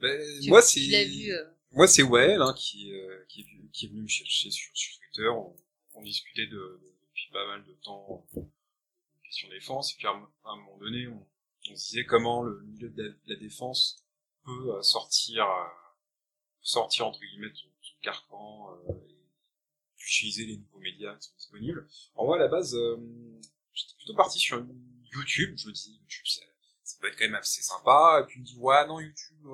Ben, 0.00 0.40
tu, 0.42 0.48
moi, 0.50 0.62
tu 0.62 0.68
c'est, 0.84 0.90
l'as 0.90 1.04
vu. 1.04 1.32
euh, 1.32 1.42
moi, 1.72 1.88
c'est 1.88 2.02
Wael, 2.02 2.42
hein, 2.42 2.54
qui, 2.56 2.92
euh, 2.92 3.24
qui, 3.28 3.40
est, 3.40 3.44
venu- 3.44 3.70
qui 3.72 3.86
est 3.86 3.88
venu 3.88 4.02
me 4.02 4.08
chercher 4.08 4.50
sur, 4.50 4.70
sur 4.74 4.98
Twitter. 5.00 5.28
On, 5.28 5.56
on 5.94 6.02
discutait 6.02 6.46
de, 6.46 6.80
depuis 7.08 7.30
pas 7.32 7.46
mal 7.46 7.64
de 7.64 7.72
temps 7.82 8.26
questions 9.24 9.48
défense. 9.48 9.92
Et 9.92 9.96
puis, 9.96 10.06
à, 10.06 10.10
un- 10.10 10.30
à 10.44 10.50
un 10.50 10.56
moment 10.56 10.76
donné, 10.78 11.06
on, 11.08 11.26
on 11.70 11.76
se 11.76 11.88
disait 11.90 12.04
comment 12.04 12.42
le 12.42 12.60
milieu 12.62 12.90
de 12.90 13.02
la, 13.02 13.08
de 13.08 13.18
la 13.26 13.36
défense 13.36 14.04
peut 14.44 14.76
euh, 14.76 14.82
sortir, 14.82 15.44
euh, 15.44 15.64
sortir, 16.60 17.06
entre 17.06 17.20
guillemets, 17.20 17.50
de 17.50 17.56
son, 17.56 17.68
carcan, 18.02 18.74
euh, 18.88 18.92
et 19.08 20.02
utiliser 20.04 20.46
les 20.46 20.56
nouveaux 20.56 20.80
médias 20.80 21.14
qui 21.16 21.28
sont 21.28 21.34
disponibles. 21.36 21.88
En 22.14 22.26
moi, 22.26 22.36
à 22.36 22.40
la 22.40 22.48
base, 22.48 22.76
j'étais 23.72 23.94
plutôt 23.96 24.16
parti 24.16 24.38
sur 24.38 24.64
YouTube. 25.12 25.56
Je 25.56 25.68
me 25.68 25.72
dis, 25.72 25.98
YouTube, 26.00 26.24
c'est, 26.26 26.48
c'est 26.82 27.00
peut 27.00 27.08
être 27.08 27.16
quand 27.16 27.24
même 27.24 27.36
assez 27.36 27.62
sympa. 27.62 28.20
Et 28.20 28.26
puis 28.26 28.38
il 28.38 28.42
me 28.42 28.46
dit 28.46 28.56
ouais 28.58 28.86
non 28.86 28.98
YouTube, 28.98 29.46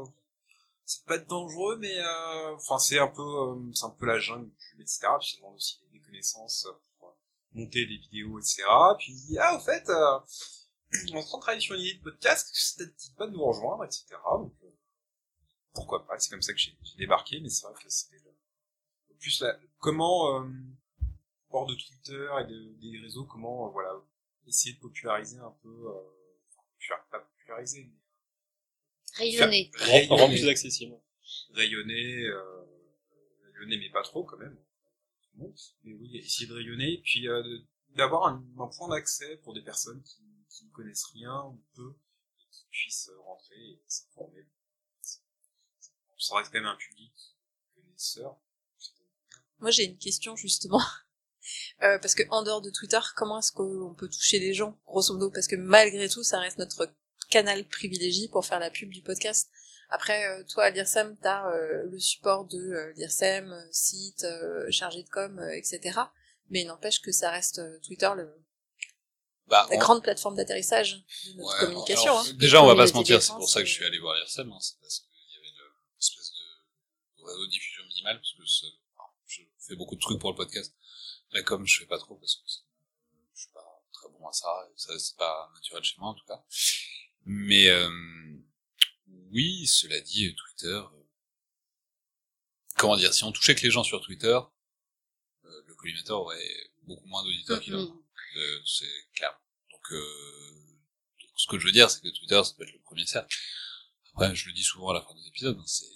c'est 0.88 1.04
pas 1.04 1.18
dangereux, 1.18 1.76
mais 1.78 1.98
euh, 1.98 2.54
enfin 2.56 2.78
c'est 2.78 2.98
un 2.98 3.08
peu, 3.08 3.22
euh, 3.22 3.72
c'est 3.74 3.84
un 3.84 3.90
peu 3.90 4.06
la 4.06 4.18
jungle 4.18 4.50
etc. 4.80 5.08
Puis 5.20 5.32
je 5.32 5.36
demande 5.36 5.56
aussi 5.56 5.80
des 5.92 6.00
connaissances 6.00 6.66
pour 6.98 7.14
monter 7.52 7.84
des 7.84 7.98
vidéos, 7.98 8.38
etc. 8.38 8.62
Puis 8.98 9.12
il 9.12 9.26
dit 9.26 9.38
ah 9.38 9.56
au 9.56 9.60
fait, 9.60 9.86
euh, 9.90 10.18
on 11.12 11.20
de 11.20 11.40
travailler 11.40 11.60
sur 11.60 11.74
une 11.74 11.82
idée 11.82 11.98
de 11.98 12.02
podcast, 12.02 12.48
ça 12.54 12.84
te 12.84 12.90
dit 12.90 13.12
pas 13.18 13.26
de 13.26 13.32
nous 13.32 13.44
rejoindre, 13.44 13.84
etc. 13.84 14.06
pourquoi 15.78 16.06
pas 16.06 16.18
C'est 16.18 16.30
comme 16.30 16.42
ça 16.42 16.52
que 16.52 16.58
j'ai 16.58 16.76
débarqué, 16.96 17.40
mais 17.40 17.48
c'est 17.48 17.66
vrai 17.66 17.74
que 17.82 17.88
c'était 17.88 18.22
le... 18.24 19.14
plus 19.18 19.40
la... 19.40 19.58
comment 19.78 20.40
euh, 20.42 20.48
hors 21.50 21.66
de 21.66 21.74
Twitter 21.74 22.28
et 22.40 22.44
de, 22.46 22.74
des 22.80 22.98
réseaux, 23.00 23.24
comment 23.24 23.68
euh, 23.68 23.70
voilà 23.70 23.92
essayer 24.46 24.74
de 24.74 24.80
populariser 24.80 25.38
un 25.38 25.54
peu, 25.62 25.68
euh, 25.68 25.92
enfin, 26.50 26.62
populaire- 26.72 27.06
pas 27.10 27.20
populariser, 27.20 27.84
mais 27.84 27.98
Rayonner. 29.14 29.70
faire- 29.76 29.88
Rendre 29.88 30.08
rendre 30.08 30.22
rayonner, 30.24 30.40
plus 30.40 30.48
accessible. 30.48 30.96
rayonner, 31.50 32.24
euh, 32.24 32.64
rayonner 33.54 33.78
mais 33.78 33.90
pas 33.90 34.02
trop 34.02 34.24
quand 34.24 34.38
même. 34.38 34.56
Tout 35.22 35.30
le 35.34 35.42
monde. 35.44 35.58
Mais 35.84 35.92
oui, 35.94 36.16
essayer 36.18 36.46
de 36.46 36.54
rayonner, 36.54 37.00
puis 37.04 37.28
euh, 37.28 37.42
de- 37.42 37.66
d'avoir 37.96 38.26
un, 38.28 38.44
un 38.58 38.66
point 38.68 38.88
d'accès 38.88 39.36
pour 39.38 39.54
des 39.54 39.62
personnes 39.62 40.02
qui, 40.02 40.22
qui 40.50 40.64
ne 40.66 40.70
connaissent 40.70 41.06
rien 41.12 41.42
ou 41.44 41.62
peu, 41.74 41.96
et 42.40 42.46
qui 42.50 42.66
puissent 42.70 43.08
euh, 43.10 43.18
rentrer 43.20 43.56
et 43.56 43.82
s'informer. 43.86 44.46
Ça 46.18 46.36
reste 46.36 46.50
quand 46.52 46.58
même 46.58 46.66
un 46.66 46.76
public 46.76 47.12
connaisseur. 47.74 48.36
Moi, 49.60 49.70
j'ai 49.70 49.84
une 49.84 49.98
question 49.98 50.36
justement. 50.36 50.82
Euh, 51.82 51.98
parce 51.98 52.14
que 52.14 52.22
en 52.28 52.42
dehors 52.42 52.60
de 52.60 52.68
Twitter, 52.70 52.98
comment 53.16 53.38
est-ce 53.38 53.52
qu'on 53.52 53.94
peut 53.96 54.08
toucher 54.10 54.38
les 54.38 54.52
gens, 54.52 54.78
grosso 54.84 55.14
modo? 55.14 55.30
Parce 55.30 55.46
que 55.46 55.56
malgré 55.56 56.06
tout, 56.08 56.22
ça 56.22 56.40
reste 56.40 56.58
notre 56.58 56.92
canal 57.30 57.66
privilégié 57.66 58.28
pour 58.28 58.44
faire 58.44 58.58
la 58.58 58.70
pub 58.70 58.90
du 58.90 59.00
podcast. 59.00 59.48
Après, 59.88 60.26
euh, 60.26 60.44
toi, 60.44 60.64
à 60.64 60.70
l'IRSEM, 60.70 61.16
t'as 61.22 61.50
euh, 61.50 61.84
le 61.90 61.98
support 61.98 62.44
de 62.46 62.58
euh, 62.58 62.92
l'IRSEM, 62.96 63.50
euh, 63.50 63.62
site, 63.72 64.24
euh, 64.24 64.70
chargé 64.70 65.02
de 65.04 65.08
com, 65.08 65.38
euh, 65.38 65.50
etc. 65.56 65.98
Mais 66.50 66.62
il 66.62 66.66
n'empêche 66.66 67.00
que 67.00 67.12
ça 67.12 67.30
reste 67.30 67.60
euh, 67.60 67.78
Twitter 67.80 68.10
le, 68.14 68.28
Bah, 69.46 69.66
la 69.70 69.76
on- 69.76 69.78
grande 69.78 70.02
plaforme 70.02 70.36
d'atterrissage 70.36 70.96
de 71.28 71.32
notre 71.38 71.48
Ouais, 71.54 71.60
communication. 71.66 72.12
alors, 72.12 72.26
hein. 72.28 72.32
Déjà, 72.34 72.62
on 72.62 72.66
va 72.66 72.76
pas 72.76 72.88
se 72.88 72.92
mentir, 72.92 73.22
c'est 73.22 73.32
pour 73.32 73.48
ça 73.48 73.60
que 73.62 73.66
je 73.66 73.72
suis 73.72 73.84
allé 73.86 73.98
voir 74.00 74.14
l'IRSEM, 74.16 74.52
hein, 74.52 74.58
c'est 74.60 74.78
parce 74.80 74.98
qu'il 74.98 75.08
y 75.32 75.38
avait 75.38 75.56
le- 75.56 75.72
l'espèce 75.96 76.30
de 77.17 77.17
réseau 77.28 77.46
de 77.46 77.50
diffusion 77.50 77.84
minimale, 77.84 78.16
parce 78.16 78.32
que 78.32 78.42
je 79.26 79.42
fais 79.58 79.76
beaucoup 79.76 79.94
de 79.94 80.00
trucs 80.00 80.20
pour 80.20 80.30
le 80.30 80.36
podcast. 80.36 80.74
La 81.32 81.42
com, 81.42 81.66
je 81.66 81.80
fais 81.80 81.86
pas 81.86 81.98
trop, 81.98 82.16
parce 82.16 82.36
que 82.36 82.42
je 82.46 83.40
suis 83.42 83.52
pas 83.52 83.84
très 83.92 84.08
bon 84.08 84.26
à 84.26 84.32
ça, 84.32 84.48
et 84.70 84.78
ça, 84.78 84.98
c'est 84.98 85.16
pas 85.16 85.50
naturel 85.54 85.84
chez 85.84 85.96
moi, 85.98 86.08
en 86.08 86.14
tout 86.14 86.24
cas. 86.26 86.42
Mais, 87.24 87.68
euh, 87.68 87.90
oui, 89.30 89.66
cela 89.66 90.00
dit, 90.00 90.34
Twitter, 90.34 90.68
euh, 90.68 91.04
comment 92.76 92.96
dire, 92.96 93.12
si 93.12 93.24
on 93.24 93.32
touchait 93.32 93.54
que 93.54 93.62
les 93.62 93.70
gens 93.70 93.84
sur 93.84 94.00
Twitter, 94.00 94.38
euh, 95.44 95.62
le 95.66 95.74
collimateur 95.74 96.20
aurait 96.20 96.70
beaucoup 96.82 97.06
moins 97.06 97.22
d'auditeurs 97.22 97.60
qu'il 97.60 97.74
a. 97.74 97.78
Euh, 97.78 98.60
c'est 98.64 99.08
clair. 99.14 99.38
Donc, 99.70 99.92
euh, 99.92 100.76
donc, 101.20 101.30
ce 101.36 101.46
que 101.46 101.58
je 101.58 101.66
veux 101.66 101.72
dire, 101.72 101.90
c'est 101.90 102.00
que 102.00 102.08
Twitter, 102.08 102.40
ça 102.44 102.54
peut 102.54 102.62
être 102.64 102.72
le 102.72 102.80
premier 102.80 103.06
cercle. 103.06 103.36
Après, 104.12 104.34
je 104.34 104.46
le 104.46 104.52
dis 104.52 104.62
souvent 104.62 104.90
à 104.90 104.94
la 104.94 105.02
fin 105.02 105.14
des 105.14 105.26
épisodes, 105.26 105.58
hein, 105.58 105.66
c'est 105.66 105.86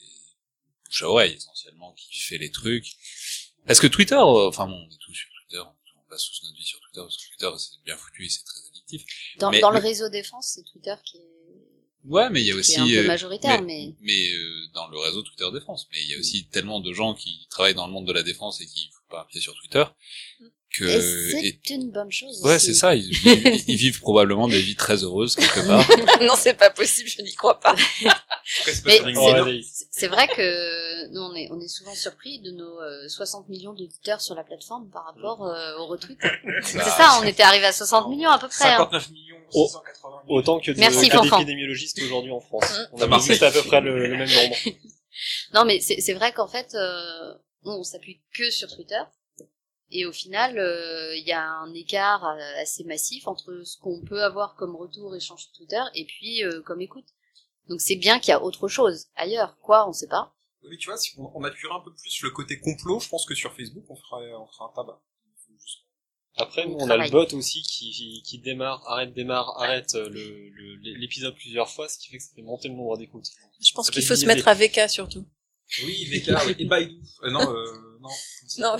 bouche 0.92 1.02
à 1.02 1.08
oreille 1.08 1.34
essentiellement 1.34 1.92
qui 1.92 2.18
fait 2.18 2.38
les 2.38 2.50
trucs. 2.50 2.92
Parce 3.66 3.80
que 3.80 3.86
Twitter, 3.86 4.14
euh, 4.14 4.48
enfin 4.48 4.66
bon, 4.66 4.74
on 4.74 4.90
est 4.90 4.98
tous 4.98 5.14
sur 5.14 5.28
Twitter, 5.40 5.62
on 5.96 6.10
passe 6.10 6.24
tous 6.24 6.44
notre 6.44 6.56
vie 6.56 6.64
sur 6.64 6.80
Twitter, 6.80 7.00
parce 7.00 7.16
que 7.16 7.28
Twitter 7.28 7.50
c'est 7.58 7.84
bien 7.84 7.96
foutu 7.96 8.26
et 8.26 8.28
c'est 8.28 8.44
très 8.44 8.60
addictif. 8.68 9.04
Dans, 9.38 9.50
Mais 9.50 9.60
dans 9.60 9.70
le 9.70 9.78
réseau 9.78 10.08
défense, 10.08 10.52
c'est 10.54 10.64
Twitter 10.64 10.94
qui 11.04 11.18
est, 11.18 11.32
Ouais, 12.04 12.28
mais 12.30 12.40
il 12.40 12.46
y 12.46 12.50
a 12.50 12.56
aussi 12.56 12.72
est 12.72 12.78
un 12.80 12.86
peu 12.86 12.98
euh, 12.98 13.06
majoritaire, 13.06 13.62
mais, 13.62 13.94
mais, 14.00 14.12
mais, 14.12 14.34
euh, 14.34 14.66
dans 14.74 14.88
le 14.88 14.98
réseau 14.98 15.22
Twitter 15.22 15.48
Défense. 15.52 15.86
Mais 15.92 16.02
il 16.02 16.10
y 16.10 16.14
a 16.14 16.18
aussi 16.18 16.48
tellement 16.48 16.80
de 16.80 16.92
gens 16.92 17.14
qui 17.14 17.46
travaillent 17.48 17.76
dans 17.76 17.86
le 17.86 17.92
monde 17.92 18.08
de 18.08 18.12
la 18.12 18.24
défense 18.24 18.60
et 18.60 18.66
qui 18.66 18.90
foutent 18.92 19.08
pas 19.08 19.22
un 19.22 19.24
pied 19.26 19.40
sur 19.40 19.54
Twitter 19.54 19.84
que 20.40 20.44
et 20.80 21.00
c'est 21.00 21.74
une 21.74 21.90
bonne 21.90 22.10
chose. 22.10 22.40
ouais, 22.44 22.58
c'est 22.58 22.72
ça. 22.74 22.94
Ils, 22.94 23.04
ils- 23.26 23.64
ils 23.68 23.76
vivent 23.76 24.00
probablement 24.00 24.48
des 24.48 24.60
vies 24.60 24.74
très 24.76 25.02
heureuses 25.04 25.34
quelque 25.36 25.60
part. 25.66 25.86
non, 26.22 26.34
c'est 26.36 26.54
pas 26.54 26.70
possible, 26.70 27.08
je 27.08 27.20
n'y 27.22 27.34
crois 27.34 27.60
pas. 27.60 27.74
C'est 28.44 28.72
c'est-. 28.74 28.82
C'est 28.84 29.86
c'est 29.90 30.06
vrai 30.08 30.26
que 30.28 31.08
nous, 31.12 31.20
on 31.20 31.34
est, 31.34 31.48
on 31.52 31.60
est 31.60 31.68
souvent 31.68 31.94
surpris 31.94 32.40
de 32.40 32.50
nos 32.52 32.80
euh, 32.80 33.08
60 33.08 33.48
millions 33.48 33.72
d'auditeurs 33.72 34.20
sur 34.20 34.34
la 34.34 34.44
plateforme 34.44 34.88
par 34.90 35.04
rapport 35.04 35.46
euh, 35.46 35.76
au 35.78 35.86
retweet. 35.86 36.18
C'est 36.62 36.78
Bah, 36.78 36.84
ça, 36.96 37.18
on 37.20 37.24
était 37.24 37.42
arrivé 37.42 37.66
à 37.66 37.72
60 37.72 38.08
millions 38.08 38.30
à 38.30 38.38
peu 38.38 38.48
près. 38.48 38.68
hein. 38.72 38.78
59 38.78 39.10
millions, 39.10 39.36
Oh. 39.54 39.66
680 39.66 40.22
000. 40.28 40.38
Autant 40.38 40.60
que 40.60 40.70
de- 40.70 40.78
Merci, 40.80 41.08
que 41.10 41.22
d'épidémiologistes 41.22 42.00
aujourd'hui 42.02 42.32
en 42.32 42.40
France. 42.40 42.64
Hein 42.72 42.86
On 42.92 43.12
a 43.12 43.18
juste 43.18 43.42
à 43.42 43.50
peu 43.50 43.62
près 43.62 43.80
le, 43.82 44.06
le 44.08 44.16
même 44.16 44.30
nombre. 44.30 44.56
Non, 45.52 45.64
mais 45.66 45.80
c'est 45.80 46.00
c'est 46.00 46.14
vrai 46.14 46.32
qu'en 46.32 46.48
fait, 46.48 46.74
euh, 46.74 47.34
on 47.64 47.82
s'appuie 47.84 48.22
que 48.34 48.50
sur 48.50 48.74
Twitter. 48.74 49.00
Et 49.94 50.06
au 50.06 50.12
final, 50.12 50.58
euh, 50.58 51.14
il 51.16 51.24
y 51.24 51.32
a 51.32 51.46
un 51.46 51.72
écart 51.74 52.24
euh, 52.24 52.62
assez 52.62 52.82
massif 52.84 53.26
entre 53.28 53.62
ce 53.64 53.76
qu'on 53.78 54.00
peut 54.02 54.22
avoir 54.22 54.54
comme 54.54 54.74
retour 54.74 55.14
échange 55.14 55.42
sur 55.42 55.52
Twitter 55.52 55.82
et 55.94 56.06
puis 56.06 56.42
euh, 56.44 56.62
comme 56.62 56.80
écoute. 56.80 57.06
Donc 57.68 57.80
c'est 57.80 57.96
bien 57.96 58.18
qu'il 58.18 58.30
y 58.30 58.32
a 58.32 58.42
autre 58.42 58.68
chose 58.68 59.06
ailleurs. 59.16 59.58
Quoi, 59.60 59.88
on 59.88 59.92
sait 59.92 60.08
pas. 60.08 60.34
Oui, 60.62 60.70
mais 60.70 60.76
tu 60.78 60.88
vois, 60.88 60.96
si 60.96 61.12
on, 61.18 61.30
on 61.34 61.44
un 61.44 61.50
peu 61.84 61.92
plus 61.94 62.22
le 62.22 62.30
côté 62.30 62.58
complot, 62.58 63.00
je 63.00 63.08
pense 63.08 63.26
que 63.26 63.34
sur 63.34 63.52
Facebook, 63.54 63.84
on 63.88 63.96
ferait 63.96 64.32
un 64.32 64.46
tabac. 64.74 65.00
Après, 66.36 66.66
nous, 66.66 66.76
On 66.78 66.86
on 66.86 66.90
a 66.90 66.96
le 66.96 67.10
bot 67.10 67.26
aussi 67.34 67.60
qui, 67.62 68.38
démarre, 68.38 68.82
arrête, 68.88 69.12
démarre, 69.12 69.54
arrête 69.60 69.92
le, 69.92 70.48
le- 70.48 70.76
l'épisode 70.98 71.34
plusieurs 71.34 71.68
fois, 71.68 71.90
ce 71.90 71.98
qui 71.98 72.08
fait 72.08 72.16
que 72.16 72.22
ça 72.24 72.30
fait 72.34 72.40
monter 72.42 72.68
le 72.68 72.74
nombre 72.74 72.96
d'écoutes. 72.96 73.26
Je 73.60 73.72
pense 73.74 73.90
qu'il 73.90 74.02
faut 74.02 74.16
se 74.16 74.24
mettre 74.24 74.48
à 74.48 74.54
VK 74.54 74.88
surtout. 74.88 75.26
Oui, 75.84 76.04
VK, 76.06 76.30
oui, 76.46 76.54
et 76.58 76.64
Baidu. 76.64 77.00
Euh, 77.22 77.30
non, 77.30 77.54
euh, 77.54 77.98
non. 78.00 78.08
Non, 78.58 78.76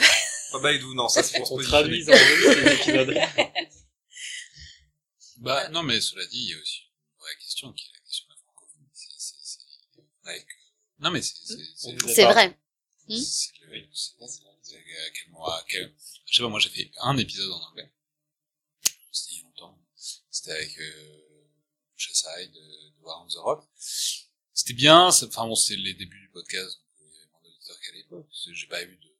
Pas 0.52 0.60
Baidu, 0.60 0.94
non, 0.94 1.08
ça 1.08 1.22
c'est 1.22 1.38
se 1.44 1.52
On 1.52 1.56
traduit 1.62 2.04
en 2.08 2.12
anglais 2.12 2.64
les 2.64 2.72
épisodes. 2.80 3.14
Bah 5.38 5.68
non, 5.70 5.82
mais 5.82 6.00
cela 6.00 6.24
dit, 6.26 6.38
il 6.44 6.50
y 6.50 6.54
a 6.54 6.58
aussi 6.60 6.82
une 6.82 7.18
vraie 7.20 7.36
question 7.40 7.72
qui 7.72 7.86
est 7.86 7.92
la 7.94 8.00
question 8.00 8.26
de 8.28 8.32
la 8.34 8.36
francophonie. 8.42 8.88
C'est, 8.92 9.08
c'est, 9.18 9.34
c'est 9.42 10.22
vrai 10.22 10.40
que... 10.44 10.52
Non, 11.00 11.10
mais 11.10 11.22
c'est, 11.22 11.34
c'est, 11.44 11.56
c'est, 11.74 11.88
On 11.88 11.96
est 12.08 12.14
C'est 12.14 12.22
D'accord. 12.22 12.32
vrai. 12.34 12.58
Hmm 13.08 13.16
c'est 13.20 13.50
le- 13.62 13.88
c'est- 13.92 14.12
c'est- 14.62 14.76
à 14.76 15.10
quel 15.10 15.30
mois, 15.32 15.56
à 15.58 15.64
quel- 15.68 15.92
Je 16.26 16.36
sais 16.36 16.42
pas, 16.42 16.48
moi 16.48 16.60
j'ai 16.60 16.68
fait 16.68 16.90
un 17.00 17.16
épisode 17.16 17.50
en 17.50 17.60
anglais. 17.70 17.92
C'était 19.10 19.34
il 19.34 19.38
y 19.38 19.40
a 19.40 19.44
longtemps. 19.44 19.78
C'était 20.30 20.52
avec 20.52 20.78
euh, 20.78 21.48
Cheside 21.96 22.52
de, 22.52 22.60
de 22.60 23.00
War 23.00 23.22
on 23.24 23.28
the 23.28 23.36
Rock. 23.38 23.64
C'était 24.54 24.74
bien, 24.74 25.10
c'est- 25.10 25.26
enfin 25.26 25.46
bon, 25.46 25.56
c'est 25.56 25.76
les 25.76 25.94
débuts 25.94 26.20
du 26.20 26.28
podcast, 26.30 26.78
donc 26.78 26.86
il 27.00 27.06
y 27.06 27.16
avait 27.16 27.26
moins 27.32 27.40
d'auditeurs 27.42 27.80
qu'à 27.80 27.92
l'époque. 27.92 28.26
parce 28.28 28.44
que 28.44 28.54
J'ai 28.54 28.66
pas 28.68 28.82
eu 28.84 28.96
de 28.96 29.11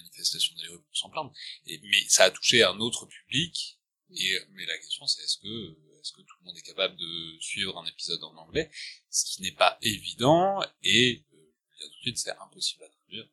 manifestations 0.00 0.54
dans 0.56 0.62
les 0.62 0.68
rues 0.68 0.82
pour 0.82 0.96
s'en 0.96 1.10
plaindre. 1.10 1.32
Mais 1.66 2.08
ça 2.08 2.24
a 2.24 2.30
touché 2.30 2.62
un 2.62 2.78
autre 2.80 3.06
public. 3.06 3.78
Et, 4.10 4.38
mais 4.50 4.64
la 4.64 4.78
question 4.78 5.06
c'est 5.06 5.22
est-ce 5.22 5.36
que, 5.38 5.76
est-ce 6.00 6.12
que 6.12 6.22
tout 6.22 6.34
le 6.40 6.46
monde 6.46 6.56
est 6.56 6.62
capable 6.62 6.96
de 6.96 7.38
suivre 7.40 7.76
un 7.76 7.84
épisode 7.84 8.22
en 8.24 8.34
anglais? 8.36 8.70
Ce 9.10 9.24
qui 9.26 9.42
n'est 9.42 9.52
pas 9.52 9.76
évident 9.82 10.62
et, 10.82 11.26
euh, 11.34 11.54
je 11.78 11.84
tout 11.84 11.90
de 11.90 12.00
suite, 12.00 12.18
c'est 12.18 12.30
impossible 12.30 12.84
à 12.84 12.88
traduire. 12.88 13.28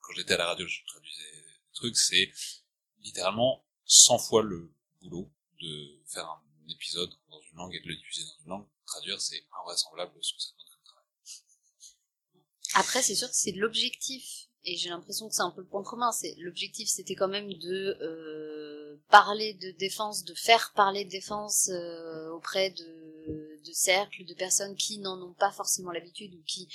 Quand 0.00 0.12
j'étais 0.14 0.34
à 0.34 0.38
la 0.38 0.46
radio, 0.46 0.66
je 0.66 0.84
traduisais 0.86 1.32
des 1.32 1.72
trucs, 1.74 1.96
c'est 1.96 2.32
littéralement 3.00 3.64
100 3.86 4.18
fois 4.18 4.42
le 4.42 4.72
boulot 5.00 5.32
de 5.60 6.02
faire 6.06 6.26
un 6.26 6.42
épisode 6.68 7.10
dans 7.28 7.40
une 7.40 7.56
langue 7.56 7.74
et 7.74 7.80
de 7.80 7.88
le 7.88 7.96
diffuser 7.96 8.22
dans 8.24 8.42
une 8.42 8.48
langue. 8.48 8.68
Traduire, 8.86 9.20
c'est 9.20 9.46
invraisemblable 9.60 10.12
ce 10.20 10.34
que 10.34 10.40
ça 10.40 10.50
demande 10.50 10.68
comme 10.70 10.84
travail. 10.84 11.06
Après, 12.74 13.02
c'est 13.02 13.14
sûr 13.14 13.28
que 13.28 13.36
c'est 13.36 13.52
l'objectif. 13.52 14.49
Et 14.64 14.76
j'ai 14.76 14.90
l'impression 14.90 15.28
que 15.28 15.34
c'est 15.34 15.40
un 15.42 15.50
peu 15.50 15.62
le 15.62 15.66
point 15.66 15.82
commun. 15.82 16.12
C'est 16.12 16.34
l'objectif, 16.38 16.88
c'était 16.88 17.14
quand 17.14 17.28
même 17.28 17.52
de 17.54 17.96
euh, 18.02 18.96
parler 19.08 19.54
de 19.54 19.70
défense, 19.72 20.22
de 20.24 20.34
faire 20.34 20.72
parler 20.76 21.04
de 21.06 21.10
défense 21.10 21.70
euh, 21.72 22.28
auprès 22.30 22.70
de, 22.70 23.58
de 23.64 23.72
cercles 23.72 24.24
de 24.26 24.34
personnes 24.34 24.76
qui 24.76 24.98
n'en 24.98 25.20
ont 25.22 25.32
pas 25.32 25.50
forcément 25.50 25.90
l'habitude 25.92 26.34
ou 26.34 26.42
qui 26.46 26.68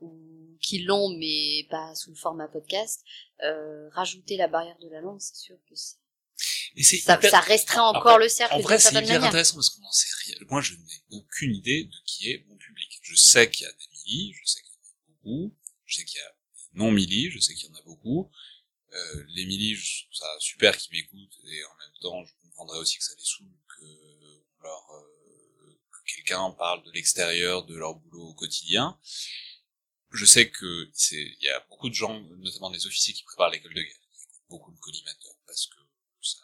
ou 0.00 0.56
qui 0.60 0.80
l'ont 0.80 1.10
mais 1.16 1.66
pas 1.70 1.94
sous 1.94 2.10
le 2.10 2.16
format 2.16 2.48
podcast. 2.48 3.04
Euh, 3.44 3.88
rajouter 3.90 4.36
la 4.36 4.48
barrière 4.48 4.78
de 4.80 4.88
la 4.88 5.00
langue, 5.00 5.20
c'est 5.20 5.36
sûr 5.36 5.56
que 5.68 5.74
c'est- 5.76 5.96
Et 6.76 6.82
ça, 6.82 7.14
hyper- 7.16 7.30
ça 7.30 7.40
restreint 7.40 7.82
encore 7.88 8.06
Après, 8.14 8.24
le 8.24 8.28
cercle 8.28 8.54
En 8.54 8.60
vrai, 8.60 8.78
c'est 8.80 8.90
hyper 8.90 9.02
manière. 9.02 9.24
intéressant 9.24 9.54
parce 9.54 9.70
qu'on 9.70 9.82
n'en 9.82 9.92
sait 9.92 10.08
rien. 10.26 10.36
Moi, 10.50 10.60
je 10.60 10.74
n'ai 10.74 11.02
aucune 11.10 11.54
idée 11.54 11.84
de 11.84 11.96
qui 12.04 12.30
est 12.32 12.44
mon 12.48 12.56
public. 12.56 12.98
Je 13.02 13.14
sais 13.14 13.48
qu'il 13.50 13.64
y 13.64 13.68
a 13.68 13.72
des 13.72 13.86
millis, 13.92 14.32
je 14.34 14.44
sais 14.44 14.60
qu'il 14.60 14.72
y 14.72 14.74
en 14.74 14.80
a 14.80 14.94
beaucoup, 15.22 15.56
je 15.86 15.96
sais 15.96 16.04
qu'il 16.04 16.18
y 16.18 16.22
a 16.22 16.34
des 16.72 16.78
non-millis, 16.78 17.30
je 17.30 17.38
sais 17.38 17.54
qu'il 17.54 17.68
y 17.68 17.72
en 17.72 17.76
a 17.76 17.82
beaucoup. 17.82 18.30
Euh, 18.92 19.24
les 19.34 19.44
millis, 19.46 19.74
je 19.74 20.04
trouve 20.04 20.14
ça 20.14 20.26
super 20.40 20.76
qu'ils 20.76 20.92
m'écoutent 20.96 21.38
et 21.44 21.64
en 21.64 21.76
même 21.76 21.92
temps, 22.00 22.24
je 22.24 22.32
comprendrais 22.42 22.78
aussi 22.78 22.96
que 22.98 23.04
ça 23.04 23.12
les 23.18 23.24
saoule 23.24 23.46
que 23.78 23.84
leur, 24.62 24.90
euh, 24.94 25.78
que 25.92 26.14
quelqu'un 26.14 26.50
parle 26.52 26.82
de 26.84 26.90
l'extérieur 26.92 27.64
de 27.66 27.74
leur 27.76 27.94
boulot 27.96 28.28
au 28.28 28.34
quotidien. 28.34 28.98
Je 30.12 30.24
sais 30.24 30.48
que 30.50 30.88
c'est, 30.94 31.20
il 31.20 31.42
y 31.44 31.50
a 31.50 31.60
beaucoup 31.68 31.90
de 31.90 31.94
gens, 31.94 32.18
notamment 32.38 32.70
des 32.70 32.86
officiers 32.86 33.12
qui 33.12 33.24
préparent 33.24 33.50
l'école 33.50 33.74
de 33.74 33.82
guerre, 33.82 33.92
qui 33.92 34.22
écoutent 34.22 34.48
beaucoup 34.48 34.70
le 34.70 34.78
collimateur 34.78 35.34
parce 35.46 35.66
que 35.66 35.76
ça, 36.22 36.38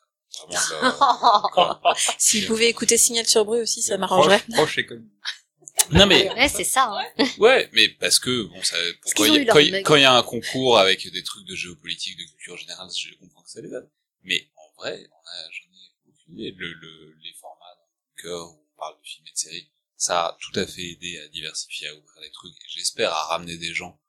vraiment 0.44 0.52
de 0.52 0.74
la- 0.82 1.94
S'ils 2.18 2.46
pouvaient 2.46 2.68
écouter 2.68 2.98
Signal 2.98 3.26
sur 3.26 3.46
bruit 3.46 3.60
aussi, 3.60 3.80
ça 3.80 3.96
m'arrangerait. 3.96 4.40
Proche, 4.52 4.76
proche. 4.86 5.43
Non 5.90 6.06
mais 6.06 6.28
ouais, 6.32 6.48
c'est 6.48 6.64
ça. 6.64 6.90
Hein. 7.18 7.24
ouais, 7.38 7.68
mais 7.72 7.88
parce 7.88 8.18
que 8.18 8.42
bon, 8.44 8.62
ça, 8.62 8.76
pourquoi 9.02 9.26
il 9.28 9.44
y 9.44 9.50
a- 9.50 9.52
quand 9.82 9.96
il 9.96 10.02
y 10.02 10.04
a 10.04 10.14
un 10.14 10.22
concours 10.22 10.78
avec 10.78 11.06
des 11.10 11.22
trucs 11.22 11.46
de 11.46 11.54
géopolitique, 11.54 12.18
de 12.18 12.24
culture 12.24 12.56
générale, 12.56 12.88
je 12.96 13.14
comprends 13.16 13.42
que 13.42 13.50
ça 13.50 13.60
les 13.60 13.72
aide. 13.72 13.88
Mais 14.22 14.48
en 14.56 14.80
vrai, 14.80 15.06
on 15.10 15.28
a, 15.28 15.50
j'en 15.50 15.70
ai 15.72 16.10
aucune 16.10 16.38
idée. 16.38 16.54
Le, 16.56 16.72
le, 16.72 17.14
les 17.22 17.32
formats 17.34 17.74
dans 17.76 17.88
le 18.16 18.22
cœur 18.22 18.50
où 18.50 18.66
on 18.72 18.78
parle 18.78 18.98
de 18.98 19.06
films 19.06 19.26
et 19.26 19.32
de 19.32 19.36
séries, 19.36 19.70
ça 19.96 20.26
a 20.26 20.38
tout 20.40 20.58
à 20.58 20.66
fait 20.66 20.82
aidé 20.92 21.18
à 21.18 21.28
diversifier, 21.28 21.88
à 21.88 21.94
ouvrir 21.94 22.20
les 22.22 22.30
trucs. 22.30 22.52
Et 22.54 22.68
j'espère 22.68 23.12
à 23.12 23.24
ramener 23.26 23.56
des 23.58 23.74
gens 23.74 24.00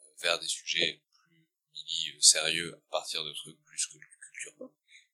euh, 0.00 0.04
vers 0.22 0.38
des 0.40 0.48
sujets 0.48 1.02
plus 1.72 2.14
euh, 2.16 2.20
sérieux 2.20 2.74
à 2.74 2.90
partir 2.90 3.24
de 3.24 3.32
trucs 3.32 3.58
plus 3.64 3.86
que 3.86 3.94
de 3.94 4.00
culture. 4.32 4.70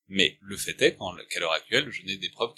Mais 0.07 0.37
le 0.41 0.55
fait 0.57 0.79
est 0.81 0.95
qu'en- 0.95 1.15
qu'à 1.29 1.39
l'heure 1.39 1.53
actuelle, 1.53 1.89
je 1.91 2.03
n'ai 2.03 2.17
des 2.17 2.29
preuves 2.29 2.53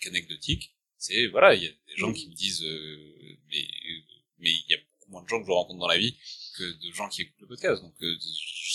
qu'anecdotiques. 0.00 0.74
C'est 1.04 1.26
voilà, 1.28 1.54
il 1.54 1.62
y 1.64 1.66
a 1.66 1.70
des 1.88 1.96
gens 1.96 2.12
qui 2.12 2.28
me 2.28 2.34
disent 2.34 2.62
euh, 2.62 3.38
mais 3.50 3.62
euh, 3.62 4.00
mais 4.38 4.50
il 4.52 4.66
y 4.68 4.74
a 4.74 4.78
beaucoup 4.78 5.10
moins 5.12 5.22
de 5.24 5.28
gens 5.28 5.40
que 5.40 5.46
je 5.46 5.52
rencontre 5.52 5.80
dans 5.80 5.88
la 5.88 5.98
vie 5.98 6.16
que 6.56 6.64
de 6.86 6.92
gens 6.92 7.08
qui 7.08 7.22
écoutent 7.22 7.40
le 7.40 7.48
podcast. 7.48 7.82
Donc 7.82 7.94
euh, 8.02 8.16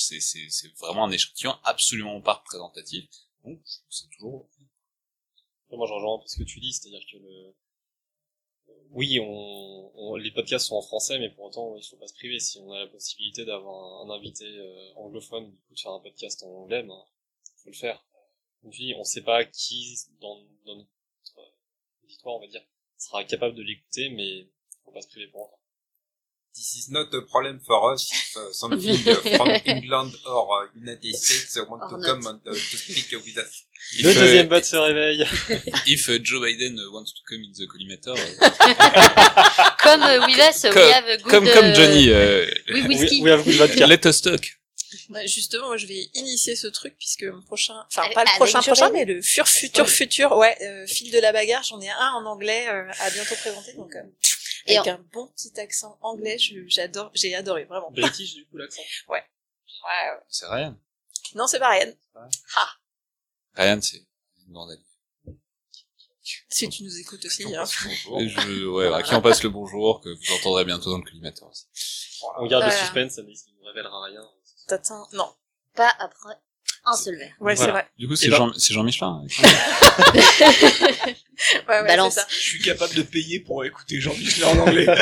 c'est 0.07 0.19
c'est 0.19 0.47
c'est 0.49 0.71
vraiment 0.77 1.05
un 1.05 1.11
échantillon 1.11 1.55
absolument 1.63 2.19
pas 2.21 2.33
représentatif. 2.41 3.05
Donc 3.43 3.61
c'est 3.89 4.09
toujours 4.15 4.49
Moi, 5.71 5.87
je 5.87 5.93
rejoins 5.93 6.21
ce 6.25 6.37
que 6.37 6.43
tu 6.43 6.59
dis, 6.59 6.73
c'est-à-dire 6.73 7.05
que 7.11 7.17
le... 7.17 7.55
oui, 8.91 9.19
on, 9.19 9.91
on- 9.95 10.15
les 10.15 10.31
podcasts 10.31 10.67
sont 10.67 10.75
en 10.75 10.81
français, 10.81 11.19
mais 11.19 11.29
pour 11.29 11.45
autant, 11.45 11.75
il 11.77 11.83
faut 11.83 11.97
pas 11.97 12.07
se 12.07 12.13
priver. 12.13 12.39
Si 12.39 12.57
on 12.59 12.71
a 12.71 12.79
la 12.79 12.87
possibilité 12.87 13.45
d'avoir 13.45 14.05
un, 14.05 14.09
un 14.09 14.15
invité 14.15 14.45
euh, 14.45 14.93
anglophone, 14.95 15.49
du 15.51 15.57
coup, 15.67 15.73
de 15.75 15.79
faire 15.79 15.91
un 15.91 15.99
podcast 15.99 16.43
en 16.43 16.47
anglais, 16.63 16.83
ben, 16.83 16.99
faut 17.63 17.69
le 17.69 17.75
faire. 17.75 18.03
Dis, 18.63 18.93
on 18.97 19.03
sait 19.03 19.21
pas 19.23 19.45
qui, 19.45 19.97
dans, 20.19 20.41
dans 20.65 20.75
notre 20.77 20.89
auditoire, 22.07 22.35
on 22.35 22.41
va 22.41 22.47
dire, 22.47 22.61
sera 22.97 23.23
capable 23.25 23.55
de 23.55 23.61
l'écouter, 23.63 24.09
mais 24.15 24.47
faut 24.85 24.91
pas 24.91 25.01
se 25.01 25.07
priver 25.09 25.27
pour 25.27 25.41
autant. 25.41 25.59
This 26.55 26.73
is 26.73 26.91
not 26.91 27.13
a 27.13 27.21
problem 27.21 27.59
for 27.59 27.93
us 27.93 28.09
if 28.11 28.35
uh, 28.35 28.51
something 28.51 28.97
uh, 29.07 29.37
from 29.37 29.47
England 29.77 30.11
or 30.25 30.63
uh, 30.63 30.67
United 30.75 31.13
States 31.15 31.55
want 31.69 31.83
Or 31.83 31.89
to 31.89 31.97
not. 31.97 32.05
come 32.07 32.25
and 32.25 32.39
uh, 32.47 32.51
to 32.51 32.77
speak 32.77 33.11
with 33.11 33.37
us. 33.37 33.65
Le 34.01 34.09
If, 34.09 34.17
uh, 34.17 34.21
deuxième 34.21 34.47
bot 34.47 34.63
se 34.63 34.75
réveille. 34.75 35.23
If 35.85 36.09
Joe 36.23 36.39
Biden 36.41 36.79
wants 36.91 37.13
to 37.13 37.21
come 37.29 37.43
in 37.43 37.53
the 37.53 37.67
collimator, 37.67 38.15
Comme 39.83 40.01
with 40.25 40.39
us, 40.39 40.63
we 40.63 40.91
have 40.91 41.05
a 41.05 41.17
good, 41.17 41.29
comme 41.31 41.45
comme 41.45 41.73
Johnny, 41.75 42.09
uh, 42.11 42.47
We, 42.73 43.21
we 43.21 43.29
have 43.29 43.43
good 43.45 43.55
vodka. 43.59 43.85
let 43.85 44.05
us 44.07 44.19
talk. 44.21 44.41
Bah, 45.09 45.25
justement, 45.25 45.67
moi, 45.67 45.77
je 45.77 45.85
vais 45.87 46.09
initier 46.13 46.55
ce 46.55 46.67
truc 46.67 46.95
puisque 46.97 47.23
mon 47.23 47.41
prochain, 47.41 47.75
enfin 47.87 48.03
pas 48.13 48.23
le 48.23 48.35
prochain 48.37 48.61
prochain, 48.61 48.89
mais 48.91 49.05
le 49.05 49.21
fur 49.21 49.47
futur 49.47 49.89
futur, 49.89 50.37
ouais, 50.37 50.57
euh, 50.61 50.87
fil 50.87 51.11
de 51.11 51.19
la 51.19 51.31
bagarre. 51.31 51.63
J'en 51.63 51.81
ai 51.81 51.89
un 51.89 52.11
en 52.13 52.25
anglais 52.25 52.67
euh, 52.69 52.89
à 52.99 53.09
bientôt 53.09 53.35
présenter, 53.35 53.73
donc 53.73 53.95
euh, 53.95 54.01
Et 54.65 54.77
avec 54.77 54.87
un 54.87 55.03
bon 55.11 55.27
petit 55.27 55.59
accent 55.59 55.97
anglais, 56.01 56.37
j'adore, 56.67 57.11
j'ai 57.13 57.35
adoré 57.35 57.65
vraiment. 57.65 57.91
British, 57.91 58.33
du 58.35 58.45
coup, 58.47 58.57
l'accent. 58.57 58.81
Ouais, 59.09 60.11
ouais. 60.11 60.19
C'est 60.29 60.47
Ryan. 60.47 60.75
Non, 61.35 61.47
c'est 61.47 61.59
pas 61.59 61.69
Ryan. 61.69 61.93
Ryan, 63.55 63.79
c'est 63.81 63.97
une 64.47 64.53
grande 64.53 64.71
amie. 64.71 65.37
Si 66.49 66.67
tu 66.69 66.83
nous 66.83 66.97
écoutes 66.99 67.23
aussi. 67.25 67.43
Hein. 67.43 67.59
passe 67.59 67.83
le 67.83 67.89
bonjour. 67.89 68.21
Et 68.21 68.27
je, 68.29 68.65
ouais, 68.67 68.93
à 68.93 69.03
qui 69.03 69.13
on 69.13 69.21
passe 69.21 69.43
le 69.43 69.49
bonjour, 69.49 70.01
que 70.01 70.09
vous 70.09 70.33
entendrez 70.33 70.65
bientôt 70.65 70.91
dans 70.91 70.97
le 70.97 71.03
collimateur 71.03 71.47
aussi. 71.49 71.65
On 72.39 72.47
garde 72.47 72.63
le 72.65 72.69
Voilà. 72.69 72.71
suspense, 72.71 73.13
ça 73.15 73.21
ne 73.21 73.33
ça 73.33 73.45
ne 73.61 73.67
révélera 73.67 74.03
rien. 74.05 74.21
T'attends. 74.67 75.07
Non. 75.13 75.29
Pas 75.75 75.91
après 75.99 76.35
un 76.85 76.95
seul 76.95 77.15
verre. 77.17 77.33
Ouais, 77.39 77.55
Voilà. 77.55 77.55
c'est 77.55 77.71
vrai. 77.71 77.87
Du 77.97 78.07
coup, 78.07 78.15
c'est 78.15 78.29
Jean, 78.29 78.51
c'est 78.57 78.73
Jean 78.73 78.83
Michelin. 78.83 79.21
hein. 79.23 79.27
Ouais, 81.69 81.81
ouais, 81.81 81.87
Balance. 81.87 82.15
c'est 82.15 82.21
ça. 82.21 82.27
Je 82.29 82.35
suis 82.35 82.61
capable 82.63 82.95
de 82.95 83.03
payer 83.03 83.39
pour 83.39 83.63
écouter 83.63 83.99
Jean-Michel 84.01 84.45
en 84.45 84.57
anglais. 84.59 84.87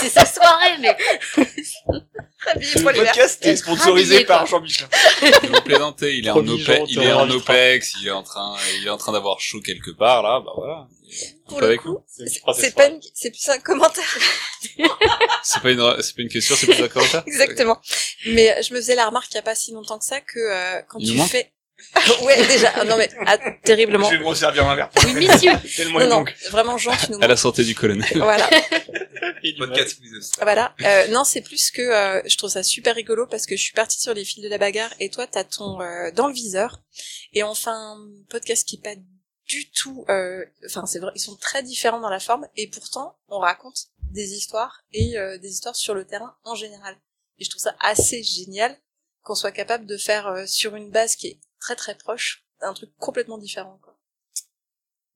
C'est 0.00 0.08
sa 0.08 0.24
soirée, 0.24 0.78
mais 0.80 0.96
Verts. 2.44 2.82
podcast 2.82 3.46
est 3.46 3.56
sponsorisé 3.56 4.24
par 4.24 4.40
quoi. 4.40 4.58
Jean-Michel. 4.58 4.88
Vous 5.42 5.60
plaisantez, 5.62 6.16
il 6.16 6.26
est 6.26 6.30
en 6.30 6.46
OPEX, 6.46 6.66
Jean, 6.66 6.86
il 6.88 7.02
est 7.02 7.12
en 7.12 7.30
OPEX, 7.30 7.94
il 8.00 8.08
est 8.08 8.10
en 8.10 8.22
train, 8.22 8.56
il 8.78 8.86
est 8.86 8.90
en 8.90 8.96
train 8.96 9.12
d'avoir 9.12 9.40
chaud 9.40 9.60
quelque 9.60 9.90
part, 9.90 10.22
là, 10.22 10.40
bah 10.44 10.52
voilà. 10.56 10.88
Pour 11.46 11.60
le 11.60 11.66
avec 11.66 11.80
coup. 11.80 11.98
C'est 12.54 12.74
pas 12.74 12.86
une, 12.86 13.00
c'est 13.14 13.30
plus 13.30 13.48
un 13.48 13.58
commentaire. 13.58 14.18
C'est 15.44 15.60
pas 15.60 15.72
une, 15.72 15.96
c'est 16.00 16.14
pas 16.14 16.22
une 16.22 16.28
question, 16.28 16.54
c'est 16.54 16.66
plus 16.66 16.82
un 16.82 16.88
commentaire? 16.88 17.24
Exactement. 17.26 17.80
Mais 18.26 18.62
je 18.62 18.72
me 18.72 18.78
faisais 18.78 18.94
la 18.94 19.06
remarque 19.06 19.26
il 19.32 19.34
y 19.34 19.38
a 19.38 19.42
pas 19.42 19.56
si 19.56 19.72
longtemps 19.72 19.98
que 19.98 20.04
ça 20.04 20.20
que 20.20 20.38
euh, 20.38 20.82
quand 20.88 21.00
tu 21.00 21.18
fais 21.18 21.52
ouais 22.22 22.46
déjà. 22.46 22.72
Ah, 22.74 22.84
non 22.84 22.96
mais 22.96 23.10
ah, 23.26 23.38
terriblement. 23.62 24.08
Je 24.10 24.16
vais 24.16 24.22
me 24.22 24.26
resservir 24.26 24.68
un 24.68 24.74
verre. 24.74 24.90
oui, 25.04 25.14
messieurs. 25.14 25.52
Tellement 25.76 26.00
non 26.00 26.04
il 26.04 26.08
non 26.08 26.24
vraiment 26.50 26.78
Jean 26.78 26.96
tu 26.96 27.12
nous 27.12 27.18
À 27.22 27.26
la 27.26 27.36
santé 27.36 27.64
du 27.64 27.74
colonel. 27.74 28.08
voilà. 28.14 28.48
Podcast 29.58 30.00
voilà. 30.40 30.74
Euh, 30.82 31.08
non 31.08 31.24
c'est 31.24 31.42
plus 31.42 31.70
que 31.70 31.82
euh, 31.82 32.22
je 32.26 32.36
trouve 32.36 32.50
ça 32.50 32.62
super 32.62 32.94
rigolo 32.94 33.26
parce 33.26 33.46
que 33.46 33.56
je 33.56 33.62
suis 33.62 33.72
partie 33.72 34.00
sur 34.00 34.14
les 34.14 34.24
fils 34.24 34.42
de 34.42 34.48
la 34.48 34.58
bagarre 34.58 34.92
et 35.00 35.10
toi 35.10 35.26
t'as 35.26 35.44
ton 35.44 35.80
euh, 35.80 36.10
dans 36.12 36.28
le 36.28 36.34
viseur. 36.34 36.80
Et 37.32 37.42
on 37.42 37.54
fait 37.54 37.70
un 37.70 37.98
podcast 38.30 38.66
qui 38.66 38.76
est 38.76 38.82
pas 38.82 39.00
du 39.48 39.70
tout 39.70 40.04
euh, 40.08 40.44
enfin 40.66 40.86
c'est 40.86 40.98
vrai 40.98 41.10
ils 41.14 41.20
sont 41.20 41.36
très 41.36 41.62
différents 41.62 42.00
dans 42.00 42.08
la 42.08 42.20
forme 42.20 42.46
et 42.56 42.68
pourtant 42.68 43.18
on 43.28 43.38
raconte 43.38 43.88
des 44.12 44.34
histoires 44.34 44.84
et 44.92 45.18
euh, 45.18 45.38
des 45.38 45.50
histoires 45.50 45.76
sur 45.76 45.94
le 45.94 46.04
terrain 46.04 46.36
en 46.44 46.54
général. 46.54 46.96
Et 47.38 47.44
je 47.44 47.50
trouve 47.50 47.62
ça 47.62 47.74
assez 47.80 48.22
génial 48.22 48.78
qu'on 49.22 49.34
soit 49.34 49.52
capable 49.52 49.86
de 49.86 49.96
faire 49.96 50.26
euh, 50.28 50.46
sur 50.46 50.76
une 50.76 50.90
base 50.90 51.16
qui 51.16 51.28
est 51.28 51.40
très 51.62 51.76
très 51.76 51.96
proche 51.96 52.44
un 52.60 52.74
truc 52.74 52.90
complètement 52.98 53.38
différent 53.38 53.78
quoi. 53.82 53.96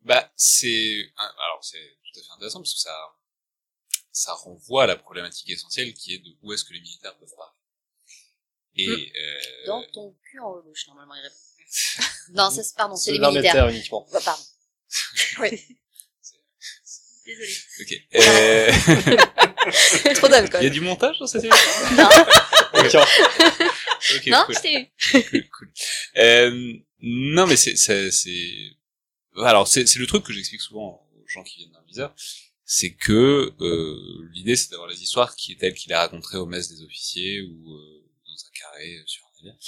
Bah, 0.03 0.33
c'est, 0.37 1.13
alors 1.17 1.59
c'est 1.63 1.99
tout 2.05 2.21
à 2.21 2.23
fait 2.23 2.33
intéressant 2.37 2.61
parce 2.61 2.75
que 2.75 2.81
ça, 2.81 2.97
ça 4.13 4.33
renvoie 4.35 4.85
à 4.85 4.87
la 4.87 4.97
problématique 4.97 5.51
essentielle 5.51 5.93
qui 5.95 6.15
est 6.15 6.19
de 6.19 6.31
où 6.43 6.53
est-ce 6.53 6.65
que 6.65 6.73
les 6.73 6.81
militaires 6.81 7.17
peuvent 7.19 7.35
parler. 7.37 7.53
Et, 8.77 8.89
euh, 8.89 9.67
Dans 9.67 9.83
ton 9.93 10.17
cul 10.23 10.39
en 10.39 10.55
louche, 10.57 10.87
normalement, 10.87 11.15
il 11.17 11.23
répond. 11.23 11.35
Non, 12.35 12.51
ça, 12.51 12.63
c'est- 12.63 12.77
pardon, 12.77 12.95
c'est 12.95 13.13
les 13.13 13.19
militaires. 13.19 13.69
uniquement. 13.69 14.07
Bah, 14.13 14.21
pardon. 14.25 14.43
Oui. 15.41 15.79
Désolée. 17.25 17.57
ok. 17.81 17.93
Euh, 18.15 18.73
trop 20.15 20.29
d'alcool 20.29 20.61
Il 20.63 20.65
y 20.65 20.69
a 20.69 20.71
du 20.71 20.81
montage 20.81 21.19
dans 21.19 21.27
cette 21.27 21.43
émission? 21.43 21.71
Non, 21.97 22.09
Non, 24.27 24.45
cool. 24.47 24.55
je 24.55 24.61
t'ai 24.61 24.81
eu. 24.81 25.25
cool, 25.31 25.49
cool. 25.51 25.73
Euh, 26.17 26.73
non, 27.01 27.47
mais 27.47 27.57
c'est, 27.57 27.77
c'est, 27.77 28.11
c'est, 28.11 28.77
alors 29.39 29.67
c'est, 29.67 29.87
c'est 29.87 29.99
le 29.99 30.07
truc 30.07 30.25
que 30.25 30.33
j'explique 30.33 30.61
souvent 30.61 31.07
aux 31.15 31.27
gens 31.27 31.43
qui 31.43 31.59
viennent 31.59 31.73
d'un 31.73 31.85
viseur, 31.87 32.15
c'est 32.65 32.95
que 32.95 33.55
euh, 33.61 34.29
l'idée 34.33 34.57
c'est 34.57 34.71
d'avoir 34.71 34.89
les 34.89 35.03
histoires 35.03 35.37
qui 35.37 35.53
est 35.53 35.57
telles 35.57 35.75
qu'il 35.75 35.93
a 35.93 36.01
racontées 36.01 36.37
au 36.37 36.47
mess 36.47 36.69
des 36.69 36.83
officiers 36.83 37.43
ou 37.43 37.75
euh, 37.75 38.11
dans 38.27 38.33
un 38.33 38.51
carré 38.53 38.97
euh, 38.97 39.03
sur 39.07 39.25
un 39.25 39.45
navire. 39.45 39.59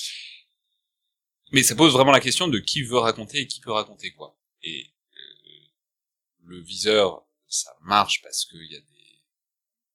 Mais 1.53 1.63
ça 1.63 1.77
pose 1.77 1.93
vraiment 1.93 2.11
la 2.11 2.21
question 2.21 2.49
de 2.49 2.59
qui 2.59 2.83
veut 2.83 2.99
raconter 2.99 3.39
et 3.39 3.47
qui 3.47 3.61
peut 3.61 3.73
raconter 3.73 4.13
quoi. 4.13 4.37
Et 4.63 4.93
euh, 5.17 5.69
le 6.45 6.61
viseur, 6.61 7.25
ça 7.47 7.75
marche 7.83 8.21
parce 8.23 8.45
qu'il 8.45 8.71
y 8.71 8.77
a 8.77 8.81
des, 8.81 9.23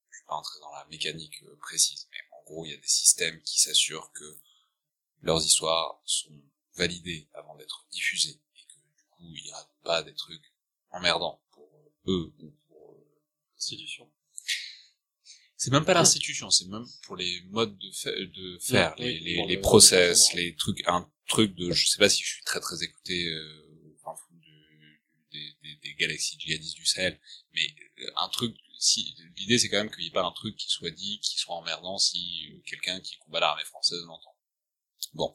je 0.10 0.20
vais 0.20 0.26
pas 0.28 0.36
entrer 0.36 0.60
dans 0.62 0.72
la 0.72 0.86
mécanique 0.90 1.44
précise, 1.60 2.08
mais 2.12 2.18
en 2.44 2.52
gros 2.52 2.66
il 2.66 2.72
y 2.72 2.74
a 2.74 2.78
des 2.78 2.88
systèmes 2.88 3.42
qui 3.44 3.60
s'assurent 3.62 4.12
que 4.12 4.38
leurs 5.22 5.44
histoires 5.44 6.02
sont 6.06 6.42
validées 6.76 7.28
avant 7.34 7.56
d'être 7.56 7.86
diffusées 7.92 8.40
et 8.56 8.66
que 8.68 8.74
du 8.98 9.04
coup 9.12 9.34
ils 9.36 9.52
racontent 9.52 9.80
pas 9.84 10.04
des 10.04 10.14
trucs 10.14 10.52
emmerdants 10.92 11.42
pour 11.52 11.70
eux 12.08 12.34
ou 12.40 12.52
pour 12.68 12.96
euh, 12.98 13.06
l'institution. 13.56 14.12
C'est 15.56 15.72
même 15.72 15.86
pas 15.86 15.94
l'institution, 15.94 16.50
c'est 16.50 16.68
même 16.68 16.86
pour 17.04 17.16
les 17.16 17.42
modes 17.44 17.78
de, 17.78 17.92
fa- 17.92 18.12
de 18.12 18.60
faire, 18.60 18.94
Oui, 19.00 19.06
les, 19.06 19.20
les, 19.20 19.36
pour 19.38 19.48
les 19.48 19.56
le- 19.56 19.62
process, 19.62 20.34
le- 20.34 20.42
les 20.42 20.56
trucs, 20.58 20.84
un 20.88 21.10
truc 21.28 21.56
de, 21.56 21.72
je 21.72 21.88
sais 21.88 22.00
pas 22.00 22.10
si 22.10 22.22
je 22.22 22.28
suis 22.34 22.44
très 22.44 22.60
très 22.60 22.84
écouté, 22.84 23.30
euh, 23.30 23.96
enfin, 24.04 24.20
du- 24.32 25.02
des, 25.32 25.54
des, 25.64 25.76
des 25.78 25.94
galaxies 25.96 26.38
djihadistes 26.38 26.76
du 26.76 26.86
Sahel, 26.86 27.18
mais 27.54 27.66
euh, 28.00 28.12
un 28.18 28.28
truc, 28.28 28.54
si, 28.84 29.16
l'idée 29.38 29.58
c'est 29.58 29.70
quand 29.70 29.78
même 29.78 29.90
qu'il 29.92 30.02
n'y 30.02 30.08
ait 30.08 30.12
pas 30.12 30.24
un 30.26 30.32
truc 30.32 30.56
qui 30.58 30.68
soit 30.70 30.90
dit, 30.92 31.20
qui 31.22 31.38
soit 31.38 31.56
emmerdant 31.56 31.98
si 31.98 32.50
euh, 32.52 32.62
quelqu'un 32.66 33.00
qui 33.00 33.18
combat 33.18 33.40
l'armée 33.40 33.64
française 33.66 34.02
l'entend. 34.06 34.36
Bon. 35.14 35.34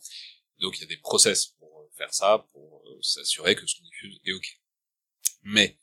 Donc 0.59 0.76
il 0.76 0.80
y 0.80 0.84
a 0.84 0.86
des 0.88 0.96
process 0.99 1.46
pour 1.59 1.80
euh, 1.80 1.90
faire 1.96 2.12
ça, 2.12 2.46
pour 2.53 2.82
euh, 2.88 3.03
s'assurer 3.03 3.55
que 3.55 3.66
ce 3.66 3.76
qu'on 3.76 3.84
diffuse 3.84 4.20
est 4.24 4.32
ok. 4.32 4.61
Mais 5.42 5.78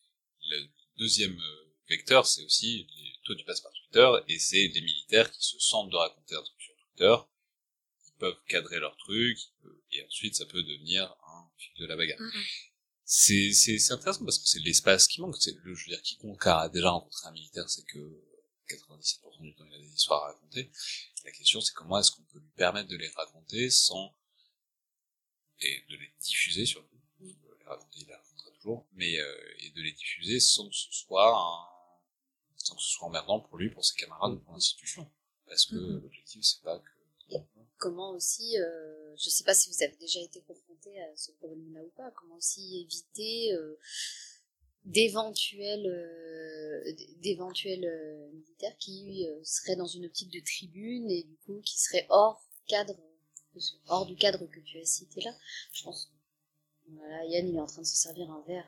le 0.50 0.68
deuxième 0.98 1.38
vecteur, 1.90 2.26
c'est 2.28 2.44
aussi, 2.44 2.88
les- 2.96 3.20
toi 3.24 3.36
tu 3.36 3.46
passes 3.46 3.62
par 3.62 3.72
Twitter, 3.74 4.10
et 4.28 4.38
c'est 4.40 4.68
les 4.68 4.82
militaires 4.82 5.32
qui 5.32 5.42
se 5.42 5.58
sentent 5.60 5.90
de 5.92 5.96
raconter 5.96 6.36
un 6.36 6.44
truc 6.44 6.62
sur 6.62 6.76
Twitter, 6.76 7.16
ils 8.08 8.20
peuvent 8.20 8.38
cadrer 8.48 8.80
leur 8.80 8.96
truc, 8.98 9.38
et 9.92 10.04
ensuite 10.06 10.36
ça 10.36 10.46
peut 10.46 10.62
devenir 10.64 11.04
un 11.28 11.50
fil 11.58 11.74
de 11.80 11.86
la 11.86 11.96
bagarre. 11.96 12.20
Mhm. 12.20 12.44
C'est, 13.06 13.52
c'est, 13.54 13.78
c'est 13.80 13.94
intéressant 13.94 14.26
parce 14.26 14.40
que 14.40 14.48
c'est 14.48 14.60
l'espace 14.60 15.08
qui 15.08 15.22
manque. 15.22 15.36
C'est, 15.40 15.56
le, 15.64 15.76
je 15.76 15.86
veux 15.86 15.92
dire, 15.92 16.02
quiconque 16.02 16.46
a 16.48 16.70
déjà 16.70 16.90
rencontré 16.90 17.28
un 17.28 17.32
militaire, 17.32 17.70
c'est 17.70 17.86
que 17.86 18.00
97% 18.68 19.42
du 19.42 19.54
temps 19.56 19.66
il 19.68 19.76
a 19.76 19.78
des 19.78 19.94
histoires 19.94 20.24
à 20.24 20.28
raconter. 20.34 20.72
La 21.24 21.32
question 21.32 21.62
c'est 21.62 21.74
comment 21.74 22.00
est-ce 22.00 22.12
qu'on 22.12 22.24
peut 22.24 22.40
lui 22.40 22.50
permettre 22.56 22.90
de 22.90 22.98
les 22.98 23.10
raconter 23.10 23.70
sans 23.70 24.16
et 25.60 25.84
de 25.90 25.96
les 25.98 26.12
diffuser 26.20 26.66
surtout. 26.66 27.00
Les 27.22 27.36
raconter, 27.66 28.00
il 28.02 28.08
les 28.08 28.14
racontera 28.14 28.52
toujours, 28.52 28.88
mais 28.94 29.20
euh, 29.20 29.54
et 29.60 29.70
de 29.72 29.82
les 29.82 29.92
diffuser 29.94 30.40
sans 30.40 30.68
que 30.70 30.76
ce 30.76 30.88
soit 30.92 31.30
un, 31.36 31.66
sans 32.58 32.76
que 32.76 32.82
ce 32.82 32.90
soit 32.90 33.08
emmerdant 33.08 33.40
pour 33.40 33.58
lui, 33.58 33.70
pour 33.70 33.86
ses 33.86 33.96
camarades, 33.96 34.34
ou 34.34 34.40
pour 34.40 34.54
l'institution. 34.54 35.10
Parce 35.48 35.66
que 35.66 35.76
Mhm. 35.76 36.02
l'objectif 36.02 36.44
c'est 36.44 36.62
pas 36.62 36.80
que 36.80 36.90
Comment 37.86 38.10
aussi, 38.16 38.58
euh, 38.60 39.16
je 39.16 39.30
sais 39.30 39.44
pas 39.44 39.54
si 39.54 39.70
vous 39.70 39.84
avez 39.84 39.96
déjà 39.98 40.20
été 40.20 40.42
confronté 40.42 41.00
à 41.04 41.16
ce 41.16 41.32
problème-là 41.34 41.82
ou 41.84 41.92
pas, 41.96 42.10
comment 42.20 42.36
aussi 42.38 42.80
éviter 42.82 43.54
euh, 43.54 43.78
d'éventuels 44.86 45.86
euh, 45.86 46.94
d'éventuels 47.18 47.86
euh, 47.86 48.32
militaires 48.32 48.76
qui 48.80 49.28
euh, 49.28 49.40
seraient 49.44 49.76
dans 49.76 49.86
une 49.86 50.08
optique 50.08 50.32
de 50.32 50.40
tribune 50.40 51.12
et 51.12 51.22
du 51.22 51.36
coup 51.46 51.62
qui 51.64 51.78
seraient 51.78 52.08
hors 52.10 52.44
cadre 52.68 52.96
hors 53.86 54.08
du 54.08 54.16
cadre 54.16 54.48
que 54.48 54.60
tu 54.62 54.80
as 54.80 54.86
cité 54.86 55.22
là. 55.22 55.36
Je 55.72 55.84
pense. 55.84 56.12
Voilà, 56.90 57.24
Yann 57.26 57.48
il 57.48 57.56
est 57.56 57.60
en 57.62 57.68
train 57.68 57.84
de 57.84 57.88
se 57.88 57.96
servir 57.96 58.32
un 58.32 58.44
verre. 58.48 58.68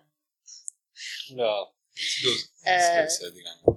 Euh, 2.67 3.07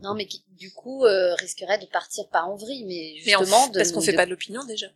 non 0.02 0.12
mais 0.14 0.26
qui 0.26 0.44
du 0.48 0.70
coup 0.74 1.06
euh, 1.06 1.34
risquerait 1.36 1.78
de 1.78 1.86
partir 1.86 2.28
pas 2.28 2.42
en 2.42 2.56
vrille 2.56 2.84
mais 2.84 3.22
Mais 3.24 3.34
en- 3.36 3.38
justement 3.40 3.70
parce 3.72 3.92
qu'on 3.92 4.02
fait 4.02 4.12
de- 4.12 4.16
pas 4.18 4.26
de 4.26 4.30
l'opinion 4.30 4.64
déjà. 4.64 4.88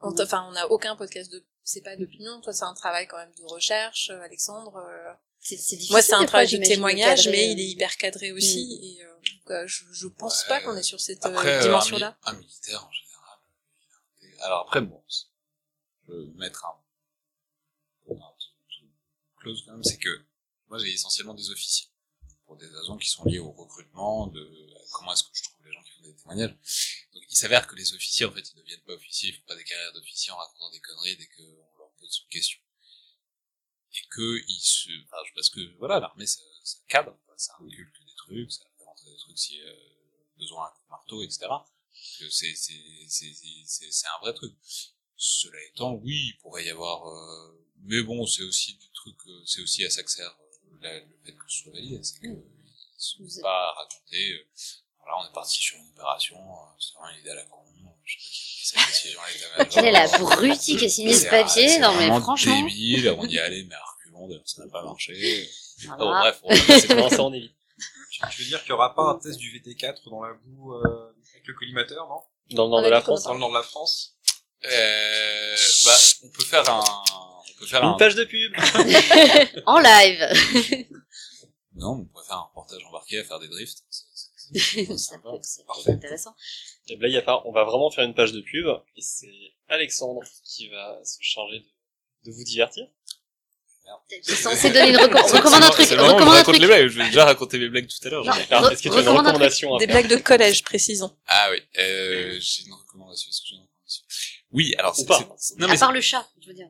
Enfin, 0.00 0.46
on 0.48 0.52
n'a 0.52 0.66
aucun 0.70 0.96
podcast 0.96 1.30
de. 1.32 1.44
C'est 1.62 1.82
pas 1.82 1.94
d'opinion. 1.96 2.40
Toi, 2.40 2.52
c'est 2.52 2.64
un 2.64 2.74
travail 2.74 3.06
quand 3.06 3.18
même 3.18 3.32
de 3.38 3.44
recherche, 3.44 4.10
euh, 4.10 4.20
Alexandre. 4.22 4.76
euh, 4.76 5.12
c'est 5.38 5.56
c'est 5.56 5.76
difficile. 5.76 5.92
Moi, 5.92 6.02
c'est 6.02 6.14
un 6.14 6.24
travail 6.26 6.48
de 6.50 6.56
témoignage, 6.62 7.28
mais 7.28 7.52
il 7.52 7.60
est 7.60 7.68
hyper 7.68 7.96
cadré 7.96 8.32
aussi. 8.32 8.80
Et 8.98 9.04
euh, 9.04 9.14
donc, 9.14 9.50
euh, 9.50 9.66
je, 9.66 9.84
je 9.92 10.06
pense 10.08 10.44
pas 10.48 10.60
qu'on 10.60 10.76
est 10.76 10.82
sur 10.82 11.00
cette 11.00 11.24
Après, 11.24 11.60
dimension-là. 11.62 12.18
un, 12.24 12.32
un 12.32 12.38
militaire 12.38 12.84
en 12.86 12.90
général. 12.92 13.38
Alors 14.42 14.60
après, 14.66 14.80
bon, 14.80 15.02
je 15.08 16.12
veux 16.12 16.26
mettre 16.36 16.64
un, 16.64 18.10
un 18.10 18.14
truc 18.14 18.90
close 19.38 19.62
quand 19.66 19.72
même, 19.72 19.84
c'est 19.84 19.98
que 19.98 20.08
moi 20.68 20.78
j'ai 20.78 20.92
essentiellement 20.92 21.34
des 21.34 21.50
officiers 21.50 21.88
pour 22.46 22.56
des 22.56 22.66
raisons 22.66 22.96
qui 22.96 23.08
sont 23.08 23.24
liées 23.24 23.38
au 23.38 23.52
recrutement, 23.52 24.26
de 24.28 24.50
comment 24.92 25.12
est-ce 25.12 25.24
que 25.24 25.30
je 25.34 25.42
trouve 25.44 25.64
les 25.66 25.72
gens 25.72 25.82
qui 25.82 25.90
font 25.92 26.02
des 26.02 26.14
témoignages. 26.16 26.56
Il 27.30 27.36
s'avère 27.36 27.66
que 27.66 27.76
les 27.76 27.94
officiers, 27.94 28.26
en 28.26 28.32
fait, 28.32 28.50
ils 28.50 28.56
ne 28.56 28.62
deviennent 28.62 28.82
pas 28.82 28.94
officiers, 28.94 29.30
ils 29.30 29.36
font 29.36 29.46
pas 29.46 29.56
des 29.56 29.64
carrières 29.64 29.92
d'officiers 29.92 30.32
en 30.32 30.36
racontant 30.36 30.70
des 30.70 30.80
conneries 30.80 31.16
dès 31.16 31.28
qu'on 31.28 31.78
leur 31.78 31.90
pose 31.98 32.20
une 32.22 32.28
question. 32.28 32.60
Et 33.92 34.06
que 34.10 34.42
ils 34.48 34.60
se, 34.60 34.90
enfin, 35.04 35.16
parce 35.34 35.50
que 35.50 35.60
voilà, 35.78 36.00
l'armée 36.00 36.26
ça, 36.26 36.40
ça 36.62 36.78
cadre, 36.88 37.16
ça 37.36 37.54
que 37.58 37.64
des 37.64 38.14
trucs, 38.16 38.52
ça 38.52 38.64
fait 38.76 38.84
rentrer 38.84 39.10
des 39.10 39.16
trucs 39.16 39.38
si 39.38 39.60
euh, 39.62 39.74
besoin 40.36 40.66
à 40.66 40.70
coup 40.70 40.82
de 40.84 40.90
marteau, 40.90 41.22
etc. 41.22 41.46
Euh, 42.20 42.28
c'est 42.30 42.54
c'est 42.54 44.06
un 44.06 44.18
vrai 44.20 44.34
truc. 44.34 44.54
Cela 45.16 45.58
étant, 45.68 45.94
oui, 45.94 46.28
il 46.28 46.38
pourrait 46.38 46.64
y 46.64 46.70
avoir, 46.70 47.06
euh, 47.06 47.66
mais 47.82 48.02
bon, 48.02 48.26
c'est 48.26 48.42
aussi 48.42 48.74
du 48.74 48.90
truc, 48.90 49.16
euh, 49.26 49.42
c'est 49.44 49.60
aussi 49.60 49.84
à 49.84 49.90
ça 49.90 50.02
que 50.02 50.10
sert 50.10 50.34
euh, 50.82 51.00
le 51.00 51.18
fait 51.24 51.32
que 51.32 51.44
ce 51.48 51.62
soit 51.62 51.72
validé, 51.72 52.02
c'est 52.02 52.20
que 52.20 52.26
ils 52.26 52.46
sont 52.96 53.42
pas 53.42 53.72
raconter. 53.72 54.46
Voilà, 55.02 55.18
on 55.22 55.28
est 55.28 55.34
parti 55.34 55.58
sur 55.58 55.76
une 55.78 55.88
opération, 55.88 56.36
euh, 56.36 56.76
c'est 56.78 56.94
vraiment 56.94 57.14
une 57.14 57.20
idée 57.20 57.30
à 57.30 57.34
la 57.34 57.44
con. 57.44 57.58
Je 58.04 58.16
sais 58.66 58.74
pas 58.76 58.82
qui 58.82 58.86
a 58.86 58.86
décision. 58.86 59.20
Quelle 59.70 59.84
est 59.86 59.92
la 59.92 60.06
brutie 60.18 60.76
qui 60.76 60.84
a 60.86 60.88
signé 60.88 61.14
ce 61.14 61.28
papier 61.28 61.78
Non 61.78 61.94
mais 61.94 62.08
franchement. 62.20 62.62
débile, 62.62 63.14
on 63.18 63.26
y 63.26 63.36
est 63.36 63.40
allé, 63.40 63.64
mais 63.64 63.74
à 63.74 63.82
reculons, 63.82 64.28
d'ailleurs, 64.28 64.42
ça 64.46 64.64
n'a 64.64 64.70
pas 64.70 64.82
marché. 64.82 65.48
Voilà. 65.86 66.04
Oh, 66.04 66.10
bref, 66.10 66.40
on 66.42 66.54
va 66.54 66.60
passer 66.60 66.80
c'est 66.80 66.86
vraiment 66.88 67.08
ça 67.08 67.22
en 67.22 67.32
évite. 67.32 67.54
Tu, 68.32 68.42
veux 68.42 68.48
dire 68.48 68.60
qu'il 68.60 68.70
y 68.70 68.72
aura 68.72 68.94
pas 68.94 69.02
un 69.02 69.18
test 69.18 69.38
du 69.38 69.50
VT4 69.58 70.10
dans 70.10 70.22
la 70.22 70.34
boue 70.44 70.74
euh, 70.74 71.14
avec 71.32 71.46
le 71.46 71.54
collimateur, 71.54 72.06
non? 72.06 72.20
Dans 72.50 72.64
le 72.64 72.70
nord 72.70 72.82
de 72.82 72.88
la 72.88 73.00
France. 73.00 73.24
Dans 73.24 73.34
le 73.34 73.40
nord 73.40 73.50
de 73.50 73.54
la 73.54 73.62
France 73.62 74.16
Euh, 74.64 75.56
bah, 75.86 75.96
on 76.24 76.28
peut 76.28 76.44
faire 76.44 76.68
un, 76.68 76.84
on 76.84 77.58
peut 77.58 77.66
faire 77.66 77.82
un, 77.82 77.92
Une 77.92 77.96
page 77.96 78.14
de 78.14 78.24
pub 78.24 78.52
en 79.66 79.78
live. 79.78 80.86
non, 81.76 82.00
on 82.00 82.04
pourrait 82.04 82.24
faire 82.26 82.36
un 82.36 82.42
reportage 82.42 82.84
embarqué 82.84 83.20
à 83.20 83.24
faire 83.24 83.38
des 83.38 83.48
drifts. 83.48 83.84
Ça 84.98 85.18
peut- 85.18 85.28
Parfait. 85.66 85.90
intéressant. 85.92 86.34
Et 86.88 86.96
là, 86.96 87.08
il 87.08 87.14
y 87.14 87.16
a 87.16 87.22
pas, 87.22 87.42
on 87.46 87.52
va 87.52 87.64
vraiment 87.64 87.90
faire 87.90 88.04
une 88.04 88.14
page 88.14 88.32
de 88.32 88.40
pub, 88.40 88.66
et 88.96 89.00
c'est 89.02 89.30
Alexandre 89.68 90.22
qui 90.44 90.68
va 90.68 91.00
se 91.04 91.18
charger 91.20 91.60
de, 91.60 92.30
de 92.30 92.34
vous 92.36 92.44
divertir. 92.44 92.86
T'es 94.08 94.22
censé 94.22 94.70
donner 94.70 94.90
une 94.90 94.96
reco- 94.96 95.26
C'est- 95.26 95.36
recommande 95.38 95.64
un 95.64 95.70
truc. 95.70 95.86
c'est 95.86 95.94
où 95.94 95.98
je 95.98 96.02
Recommande 96.04 96.28
un 96.28 96.30
raconte 96.30 96.54
truc. 96.54 96.60
les 96.60 96.66
blagues. 96.68 96.86
Je 96.88 96.98
vais 96.98 97.06
déjà 97.06 97.24
raconter 97.24 97.58
mes 97.58 97.68
blagues 97.68 97.88
tout 97.88 98.06
à 98.06 98.10
l'heure. 98.10 98.28
Est-ce 98.70 98.82
que 98.82 98.88
tu 98.88 98.94
as 98.96 99.00
une 99.00 99.08
recommandation 99.08 99.74
à 99.74 99.78
Des 99.80 99.86
blagues 99.88 100.06
de 100.08 100.16
collège, 100.16 100.62
précisons. 100.62 101.16
Ah 101.26 101.48
oui, 101.50 101.58
euh, 101.78 102.38
j'ai 102.40 102.64
une 102.66 102.72
recommandation. 102.72 103.28
Est-ce 103.30 103.40
que 103.40 103.46
j'ai 103.48 103.54
une 103.56 103.62
recommandation? 103.62 104.04
Oui, 104.52 104.74
alors 104.78 104.94
c'est, 104.94 105.06
pas. 105.06 105.18
non 105.58 105.66
mais 105.66 105.74
À 105.74 105.78
part 105.78 105.90
le 105.92 106.00
chat, 106.00 106.28
je 106.40 106.46
veux 106.46 106.54
dire. 106.54 106.68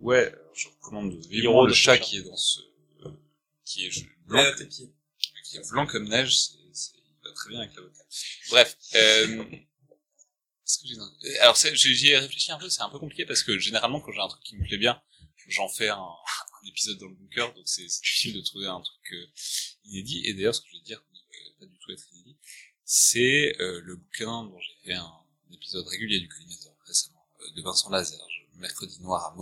ouais, 0.00 0.34
je 0.54 0.68
recommande 0.68 1.12
vivement 1.26 1.66
le 1.66 1.74
chat 1.74 1.98
qui 1.98 2.18
est 2.18 2.22
dans 2.22 2.36
ce, 2.36 2.60
euh, 3.04 3.10
qui 3.66 3.86
est 3.86 3.90
je- 3.90 4.04
blanc, 4.26 4.40
à 4.42 4.52
qui 4.64 5.56
est 5.58 5.70
blanc 5.70 5.86
comme 5.86 6.08
neige. 6.08 6.38
C'est, 6.38 6.52
va 7.26 7.32
très 7.34 7.50
bien 7.50 7.60
avec 7.60 7.74
l'avocat. 7.74 8.04
Bref. 8.50 8.76
Euh, 8.94 9.44
que 10.66 11.40
alors 11.40 11.56
j'y 11.56 12.08
ai 12.08 12.18
réfléchi 12.18 12.50
un 12.52 12.58
peu. 12.58 12.68
C'est 12.68 12.82
un 12.82 12.90
peu 12.90 12.98
compliqué 12.98 13.24
parce 13.24 13.42
que 13.42 13.58
généralement 13.58 14.00
quand 14.00 14.12
j'ai 14.12 14.20
un 14.20 14.28
truc 14.28 14.42
qui 14.42 14.56
me 14.56 14.66
plaît 14.66 14.78
bien, 14.78 15.00
j'en 15.48 15.68
fais 15.68 15.88
un, 15.88 15.96
un 16.62 16.66
épisode 16.66 16.98
dans 16.98 17.08
le 17.08 17.14
bunker, 17.14 17.54
donc 17.54 17.68
c'est, 17.68 17.84
difficile 17.84 18.34
de 18.34 18.40
trouver 18.40 18.66
un 18.66 18.80
truc 18.80 19.12
euh, 19.12 19.26
inédit. 19.84 20.22
Et 20.24 20.34
d'ailleurs, 20.34 20.54
ce 20.54 20.60
que 20.60 20.68
je 20.72 20.78
vais 20.78 20.84
dire 20.84 21.02
pas 21.58 21.66
du 21.66 21.78
tout 21.78 21.92
être 21.92 22.04
inédit, 22.12 22.36
c'est 22.84 23.56
euh, 23.60 23.80
le 23.82 23.96
bouquin 23.96 24.44
dont 24.44 24.58
j'ai 24.60 24.76
fait 24.84 24.94
un, 24.94 25.12
épisode 25.52 25.86
régulier 25.86 26.20
du 26.20 26.28
collimateur 26.28 26.76
récemment, 26.86 27.24
euh, 27.40 27.50
de 27.56 27.62
Vincent 27.62 27.88
Lazerge, 27.88 28.48
Mercredi 28.54 29.00
Noir 29.00 29.24
à 29.24 29.36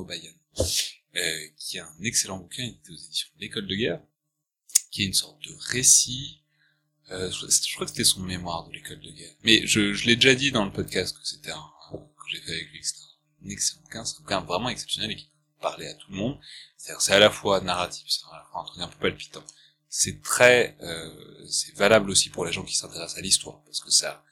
euh, 1.17 1.49
qui 1.57 1.77
est 1.77 1.81
un 1.81 1.97
excellent 2.03 2.39
bouquin 2.39 2.65
édité 2.65 2.93
aux 2.93 2.97
éditions 2.97 3.29
de 3.37 3.41
l'École 3.41 3.67
de 3.67 3.75
Guerre, 3.75 4.03
qui 4.91 5.03
est 5.03 5.07
une 5.07 5.15
sorte 5.15 5.43
de 5.43 5.55
récit. 5.55 6.44
Euh, 7.11 7.31
je, 7.31 7.75
crois 7.75 7.85
que 7.85 7.91
c'était 7.91 8.05
son 8.05 8.21
mémoire 8.21 8.67
de 8.67 8.73
l'École 8.73 9.01
de 9.01 9.11
Guerre. 9.11 9.35
Mais 9.43 9.67
je, 9.67 9.93
je 9.93 10.07
l'ai 10.07 10.17
déjà 10.17 10.35
dit 10.35 10.53
dans 10.53 10.65
le 10.65 10.73
podcast 10.73 11.17
que 11.17 11.27
c'était 11.27 11.51
un 11.51 11.71
que 12.25 12.31
j'ai 12.31 12.41
fait 12.41 12.53
avec 12.53 12.71
lui, 12.71 12.81
que 12.81 12.87
c'était 12.87 13.05
un 13.45 13.49
excellent 13.51 13.83
bouquin, 13.83 14.05
c'est 14.05 14.17
un 14.17 14.21
bouquin 14.21 14.41
vraiment 14.41 14.69
exceptionnel 14.69 15.11
et 15.11 15.17
qui 15.17 15.31
parlait 15.61 15.89
à 15.89 15.95
tout 15.95 16.11
le 16.11 16.17
monde. 16.17 16.39
C'est-à-dire 16.77 17.01
c'est 17.01 17.13
à 17.13 17.19
la 17.19 17.31
fois 17.31 17.61
narratif, 17.61 18.05
c'est 18.09 18.25
à 18.31 18.39
la 18.39 18.45
fois 18.45 18.63
un 18.63 18.65
truc 18.65 18.83
un 18.83 18.89
peu 18.89 18.99
palpitant. 18.99 19.45
C'est 19.89 20.23
très, 20.23 20.77
euh, 20.83 21.47
c'est 21.49 21.75
valable 21.77 22.11
aussi 22.11 22.31
pour 22.31 22.45
les 22.45 22.53
gens 22.53 22.65
qui 22.65 22.77
s'intéressent 22.77 23.19
à 23.19 23.21
l'histoire, 23.21 23.63
parce 23.65 23.81
que 23.81 23.91
ça, 23.91 24.25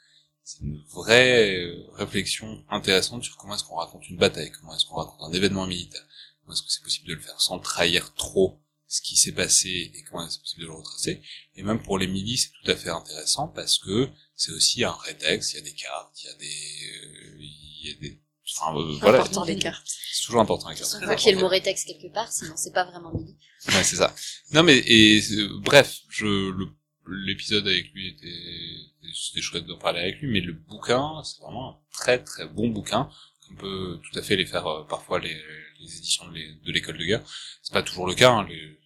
c'est 0.43 0.61
une 0.61 0.83
vraie 0.89 1.57
euh, 1.57 1.87
réflexion 1.93 2.65
intéressante 2.69 3.23
sur 3.23 3.37
comment 3.37 3.55
est-ce 3.55 3.63
qu'on 3.63 3.77
raconte 3.77 4.09
une 4.09 4.17
bataille, 4.17 4.51
comment 4.51 4.75
est-ce 4.75 4.87
qu'on 4.87 4.97
raconte 4.97 5.23
un 5.23 5.33
événement 5.33 5.67
militaire, 5.67 6.05
comment 6.41 6.55
est-ce 6.55 6.63
que 6.63 6.71
c'est 6.71 6.83
possible 6.83 7.09
de 7.09 7.15
le 7.15 7.21
faire 7.21 7.41
sans 7.41 7.61
trahir 7.61 8.13
trop 8.15 8.61
ce 8.93 9.01
qui 9.01 9.17
s'est 9.17 9.33
passé 9.33 9.91
et 9.95 10.03
comment 10.05 10.27
est-ce 10.27 10.39
possible 10.39 10.63
de 10.63 10.67
le 10.67 10.75
retracer. 10.75 11.23
Et 11.57 11.63
même 11.63 11.83
pour 11.83 11.99
les 11.99 12.07
milices, 12.07 12.43
c'est 12.53 12.63
tout 12.63 12.71
à 12.71 12.77
fait 12.77 12.91
intéressant 12.91 13.49
parce 13.49 13.79
que 13.79 14.11
c'est 14.37 14.53
aussi 14.53 14.85
un 14.85 14.93
rétexte, 14.93 15.53
il 15.53 15.57
y 15.57 15.59
a 15.61 15.63
des 15.63 15.73
cartes, 15.73 16.15
il 16.23 16.27
y 16.27 16.29
a 16.29 16.35
des, 16.35 16.47
euh, 16.47 17.37
il 17.41 17.89
y 17.89 17.91
a 17.91 17.95
des, 18.01 18.21
enfin, 18.55 18.77
euh, 18.79 18.99
voilà. 19.01 19.21
Important 19.21 19.45
les 19.45 19.59
cartes. 19.59 19.87
C'est 20.13 20.27
toujours 20.27 20.43
important 20.43 20.69
les 20.69 20.77
cartes. 20.77 20.95
On 21.01 21.05
voit 21.07 21.17
qu'il 21.17 21.29
y 21.31 21.33
a 21.33 21.37
le 21.37 21.41
mot 21.41 21.49
rétex 21.49 21.85
quelque 21.85 22.13
part, 22.13 22.31
sinon 22.31 22.53
c'est 22.57 22.75
pas 22.75 22.85
vraiment 22.85 23.13
midi. 23.15 23.35
Ouais, 23.69 23.83
c'est 23.83 23.97
ça. 23.97 24.15
Non, 24.53 24.63
mais 24.63 24.77
et 24.79 25.23
euh, 25.39 25.59
bref, 25.61 26.01
je 26.11 26.27
le 26.27 26.67
l'épisode 27.27 27.67
avec 27.67 27.91
lui 27.95 28.09
était 28.09 28.43
c'était 29.15 29.41
chouette 29.41 29.67
d'en 29.67 29.79
parler 29.79 30.01
avec 30.01 30.21
lui, 30.21 30.31
mais 30.31 30.41
le 30.41 30.53
bouquin, 30.53 31.23
c'est 31.25 31.41
vraiment 31.41 31.71
un 31.71 31.77
très 31.93 32.23
très 32.23 32.47
bon 32.47 32.69
bouquin. 32.69 33.09
On 33.51 33.55
peut 33.57 34.01
tout 34.05 34.19
à 34.19 34.23
fait 34.23 34.37
les 34.37 34.47
faire 34.47 34.67
euh, 34.67 34.85
parfois 34.87 35.19
les, 35.19 35.35
les 35.81 35.97
éditions 35.97 36.29
de 36.29 36.35
l'é- 36.35 36.55
de 36.65 36.73
l'école 36.73 36.99
de 36.99 37.05
guerre. 37.05 37.23
C'est 37.63 37.73
pas 37.73 37.83
toujours 37.83 38.07
le 38.07 38.15
cas. 38.15 38.31
Hein, 38.33 38.47
les- 38.49 38.79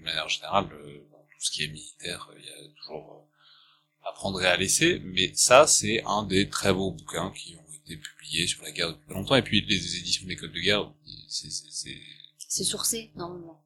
d'une 0.00 0.06
manière 0.06 0.28
générale, 0.28 0.68
euh, 0.72 0.98
dans 1.10 1.18
tout 1.18 1.40
ce 1.40 1.50
qui 1.50 1.64
est 1.64 1.68
militaire, 1.68 2.28
euh, 2.32 2.38
il 2.38 2.44
y 2.44 2.48
a 2.48 2.74
toujours 2.80 3.12
euh, 3.12 4.08
à 4.08 4.12
prendre 4.12 4.40
et 4.42 4.46
à 4.46 4.56
laisser. 4.56 4.98
Mais 5.04 5.32
ça, 5.34 5.66
c'est 5.66 6.02
un 6.06 6.22
des 6.24 6.48
très 6.48 6.72
beaux 6.72 6.92
bouquins 6.92 7.30
qui 7.32 7.56
ont 7.56 7.72
été 7.84 7.96
publiés 7.96 8.46
sur 8.46 8.62
la 8.62 8.72
guerre 8.72 8.90
depuis 8.92 9.12
longtemps. 9.14 9.36
Et 9.36 9.42
puis 9.42 9.60
les 9.66 9.96
éditions 9.98 10.24
de 10.24 10.30
l'école 10.30 10.52
de 10.52 10.60
guerre, 10.60 10.92
c'est 11.28 11.50
c'est- 11.50 12.64
sourcé, 12.64 13.12
normalement. 13.14 13.64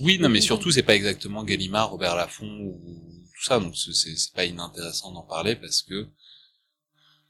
oui, 0.00 0.18
non, 0.18 0.28
mais 0.28 0.40
surtout, 0.40 0.70
c'est 0.70 0.82
pas 0.82 0.94
exactement 0.96 1.44
Gallimard, 1.44 1.90
Robert 1.90 2.16
Laffont 2.16 2.46
ou 2.46 3.24
tout 3.34 3.44
ça, 3.44 3.60
donc 3.60 3.76
c'est 3.76 4.32
pas 4.34 4.44
inintéressant 4.46 5.12
d'en 5.12 5.22
parler 5.22 5.54
parce 5.56 5.82
que 5.82 6.08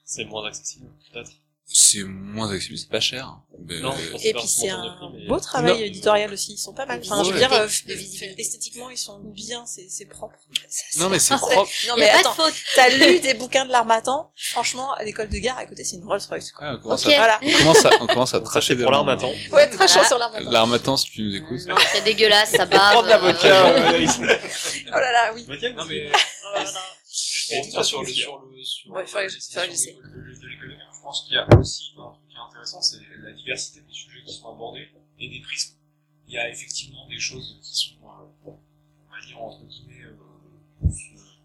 C'est 0.04 0.24
moins 0.24 0.46
accessible, 0.46 0.88
peut-être. 1.12 1.32
C'est 1.68 2.04
moins 2.04 2.48
accessible, 2.50 2.78
c'est 2.78 2.88
pas 2.88 3.00
cher. 3.00 3.38
Mais, 3.66 3.80
Non, 3.80 3.92
euh, 3.92 4.18
Et 4.22 4.32
puis 4.32 4.46
c'est 4.46 4.68
un 4.68 5.10
mais- 5.12 5.26
beau 5.26 5.40
travail 5.40 5.72
Non. 5.72 5.78
éditorial 5.80 6.32
aussi, 6.32 6.52
ils 6.52 6.58
sont 6.58 6.72
pas 6.72 6.86
mal. 6.86 7.00
Enfin, 7.04 7.24
je 7.24 7.30
veux 7.30 7.34
Ouais. 7.34 7.38
dire, 7.48 7.52
euh, 7.52 7.66
esthétiquement, 8.38 8.88
ils 8.90 8.96
sont 8.98 9.18
bien, 9.18 9.64
c'est 9.66 9.86
c'est 9.88 10.04
propre. 10.04 10.36
Ça, 10.68 11.00
Non, 11.00 11.08
mais 11.08 11.18
c'est 11.18 11.34
Ah, 11.34 11.38
propre. 11.38 11.70
Non 11.88 11.94
mais 11.98 12.08
attends, 12.10 12.36
t'as 12.76 12.88
lu 12.90 13.18
des 13.20 13.34
bouquins 13.34 13.64
de 13.64 13.72
l'Armatan 13.72 14.30
Franchement, 14.36 14.92
à 14.94 15.02
l'école 15.04 15.28
de 15.28 15.38
gare, 15.38 15.58
à 15.58 15.66
côté, 15.66 15.82
c'est 15.84 15.96
une 15.96 16.04
Rolls 16.04 16.20
Royce. 16.28 16.52
quoi. 16.52 16.66
Ouais, 16.70 16.76
on, 16.78 16.82
commence 16.82 17.06
à, 17.06 17.08
Voilà. 17.16 17.40
on, 17.42 17.50
commence 17.58 17.84
à, 17.84 17.90
on 18.00 18.06
commence 18.06 18.34
à 18.34 18.38
Ça, 18.38 18.44
tracher 18.44 18.76
pour 18.76 18.90
l'armatan. 18.92 19.32
Ouais, 19.52 19.70
sur 20.06 20.18
l'Armatan. 20.18 20.50
L'armatan, 20.50 20.96
si 20.96 21.10
tu 21.10 21.22
nous 21.22 21.34
écoutes. 21.34 21.66
Non, 21.66 21.74
c'est 21.92 22.04
dégueulasse, 22.04 22.50
ça. 22.50 22.66
Prendre 22.66 23.08
l'avocat. 23.08 23.68
euh, 23.70 24.06
Oh 24.88 24.90
là 24.98 25.12
là, 25.12 25.32
oui. 25.34 25.44
Non, 25.74 25.84
mais 25.86 26.10
Oh 26.12 26.60
juste 27.10 27.74
pour 27.74 27.84
sur 27.84 28.02
le, 28.02 28.08
sur 28.12 28.38
le, 28.40 28.62
sur 28.64 28.90
Ouais, 28.92 29.04
je 29.06 29.38
pense 31.06 31.22
qu'il 31.22 31.34
y 31.34 31.38
a 31.38 31.46
aussi 31.56 31.92
un 31.98 32.10
truc 32.10 32.28
qui 32.28 32.34
est 32.34 32.40
intéressant, 32.40 32.82
c'est 32.82 32.98
la 33.22 33.30
diversité 33.30 33.80
des 33.80 33.92
sujets 33.92 34.24
qui 34.26 34.32
sont 34.34 34.52
abordés 34.52 34.88
et 35.20 35.28
des 35.28 35.40
prismes. 35.40 35.76
Il 36.26 36.34
y 36.34 36.38
a 36.38 36.50
effectivement 36.50 37.06
des 37.06 37.20
choses 37.20 37.60
qui 37.62 37.76
sont, 37.76 37.94
euh, 38.04 38.50
on 38.50 39.14
va 39.14 39.24
dire, 39.24 39.40
entre 39.40 39.64
guillemets, 39.66 40.02
euh, 40.02 40.88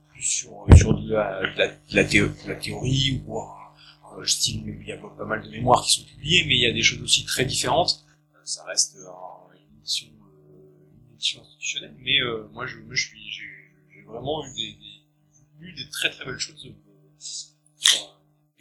plus 0.09 0.24
sur, 0.24 0.66
sur 0.76 0.99
de 0.99 1.14
la, 1.14 1.41
de 1.41 1.95
la, 1.95 2.03
théo- 2.03 2.30
de 2.30 2.53
théorie 2.55 3.22
ou 3.28 3.39
un, 3.39 4.26
style, 4.26 4.64
il 4.68 4.88
y 4.88 4.91
a 4.91 4.97
pas 4.97 5.26
mal 5.26 5.43
de 5.43 5.49
mémoires 5.49 5.84
qui 5.84 5.91
sont 5.93 6.05
publiées, 6.05 6.43
mais 6.45 6.55
il 6.55 6.62
y 6.62 6.66
a 6.66 6.74
des 6.74 6.82
choses 6.82 7.01
aussi 7.03 7.24
très 7.24 7.45
différentes. 7.45 8.03
Ça 8.43 8.64
reste 8.66 8.97
un- 8.97 9.53
une 9.53 9.78
édition, 9.80 10.07
euh, 10.07 11.07
une 11.07 11.14
édition 11.14 11.39
institutionnelle, 11.41 11.95
mais 11.99 12.18
moi, 12.51 12.66
moi, 12.88 12.95
j'ai 12.95 14.01
vraiment 14.07 14.43
eu 14.47 14.53
des, 14.55 15.89
très 15.91 16.09
très 16.09 16.26
belles 16.26 16.39
choses. 16.39 16.68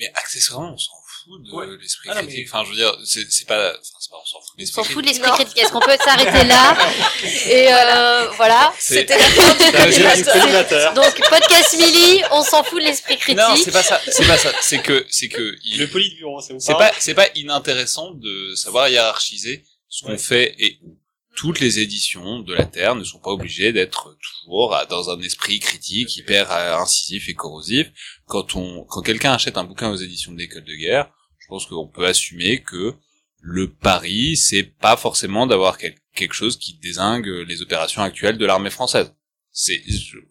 Mais 0.01 0.11
accessoirement, 0.15 0.73
on 0.75 0.79
s'en 0.79 0.91
fout 1.07 1.43
de 1.45 1.53
Ouais. 1.53 1.67
l'esprit 1.81 2.09
Ah 2.11 2.15
critique. 2.23 2.37
mais- 2.39 2.45
Enfin, 2.49 2.65
je 2.65 2.71
veux 2.71 2.77
dire, 2.77 2.97
c'est 3.05 3.31
c'est 3.31 3.47
pas, 3.47 3.71
enfin, 3.71 3.79
c'est 4.01 4.11
pas, 4.11 4.17
on 4.21 4.25
s'en 4.27 4.41
fout 4.41 4.49
de 4.49 4.55
On 4.57 4.61
l'esprit 4.61 4.75
s'en 4.75 4.85
fout 4.85 4.97
de 4.97 5.09
critique. 5.09 5.23
l'esprit 5.23 5.45
critique. 5.45 5.63
Est-ce 5.63 5.73
qu'on 5.73 5.81
peut 5.81 5.97
s'arrêter 6.03 6.45
là 6.49 6.77
Et 7.47 7.73
euh, 7.73 8.31
voilà. 8.37 8.73
C'est- 8.79 8.95
C'était 9.01 9.19
la 9.19 9.25
fin 9.25 9.55
du. 9.55 10.95
Donc 10.95 11.29
podcast 11.29 11.77
Milly, 11.79 12.23
on 12.33 12.43
s'en 12.43 12.65
fout 12.65 12.81
de 12.81 12.85
l'esprit 12.87 13.19
critique. 13.19 13.37
Non, 13.39 13.55
c'est 13.57 13.71
pas 13.71 13.83
ça, 13.83 14.01
c'est 14.11 14.27
pas 14.27 14.39
ça. 14.39 14.53
C'est 14.63 14.81
que, 14.83 15.07
c'est 15.11 15.29
que, 15.29 15.55
il- 15.65 15.79
Le 15.81 15.87
politburo, 15.89 16.41
c'est 16.41 16.59
c'est 16.61 16.73
pas, 16.73 16.93
c'est 16.99 17.15
pas 17.15 17.29
inintéressant 17.35 18.13
de 18.13 18.55
savoir 18.55 18.89
hiérarchiser 18.89 19.65
ce 19.89 20.05
qu'on 20.05 20.13
Ouais. 20.13 20.19
fait 20.19 20.55
et 20.59 20.79
où. 20.83 20.97
Toutes 21.37 21.61
les 21.61 21.79
éditions 21.79 22.41
de 22.41 22.53
la 22.55 22.65
Terre 22.67 22.97
ne 22.97 23.05
sont 23.05 23.21
pas 23.21 23.31
obligées 23.31 23.73
d'être 23.73 24.17
toujours 24.21 24.77
dans 24.91 25.11
un 25.11 25.21
esprit 25.23 25.61
critique, 25.61 26.17
hyper 26.17 26.51
euh, 26.51 26.75
incisif 26.77 27.29
et 27.29 27.35
corrosif. 27.35 27.87
Quand 28.31 28.55
on, 28.55 28.85
quand 28.85 29.03
quelqu'un 29.03 29.33
achète 29.33 29.57
un 29.59 29.65
bouquin 29.65 29.91
aux 29.91 29.97
éditions 29.97 30.33
de 30.33 30.39
l'école 30.39 30.65
de 30.65 30.75
guerre, 30.75 31.13
je 31.39 31.47
pense 31.49 31.67
qu'on 31.67 31.89
peut 31.89 32.07
assumer 32.07 32.63
que 32.63 32.95
le 33.41 33.73
pari, 33.73 34.37
c'est 34.37 34.63
pas 34.63 34.97
forcément 34.97 35.47
d'avoir 35.49 35.79
quel- 35.79 35.97
quelque 36.15 36.35
chose 36.35 36.57
qui 36.57 36.75
désingue 36.79 37.27
les 37.27 37.61
opérations 37.61 38.03
actuelles 38.03 38.39
de 38.39 38.47
l'armée 38.47 38.71
française. 38.71 39.13
C'est, 39.51 39.83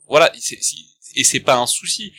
voilà, 0.08 0.32
et 1.16 1.24
c'est 1.26 1.40
pas 1.42 1.58
un 1.58 1.68
souci. 1.68 2.14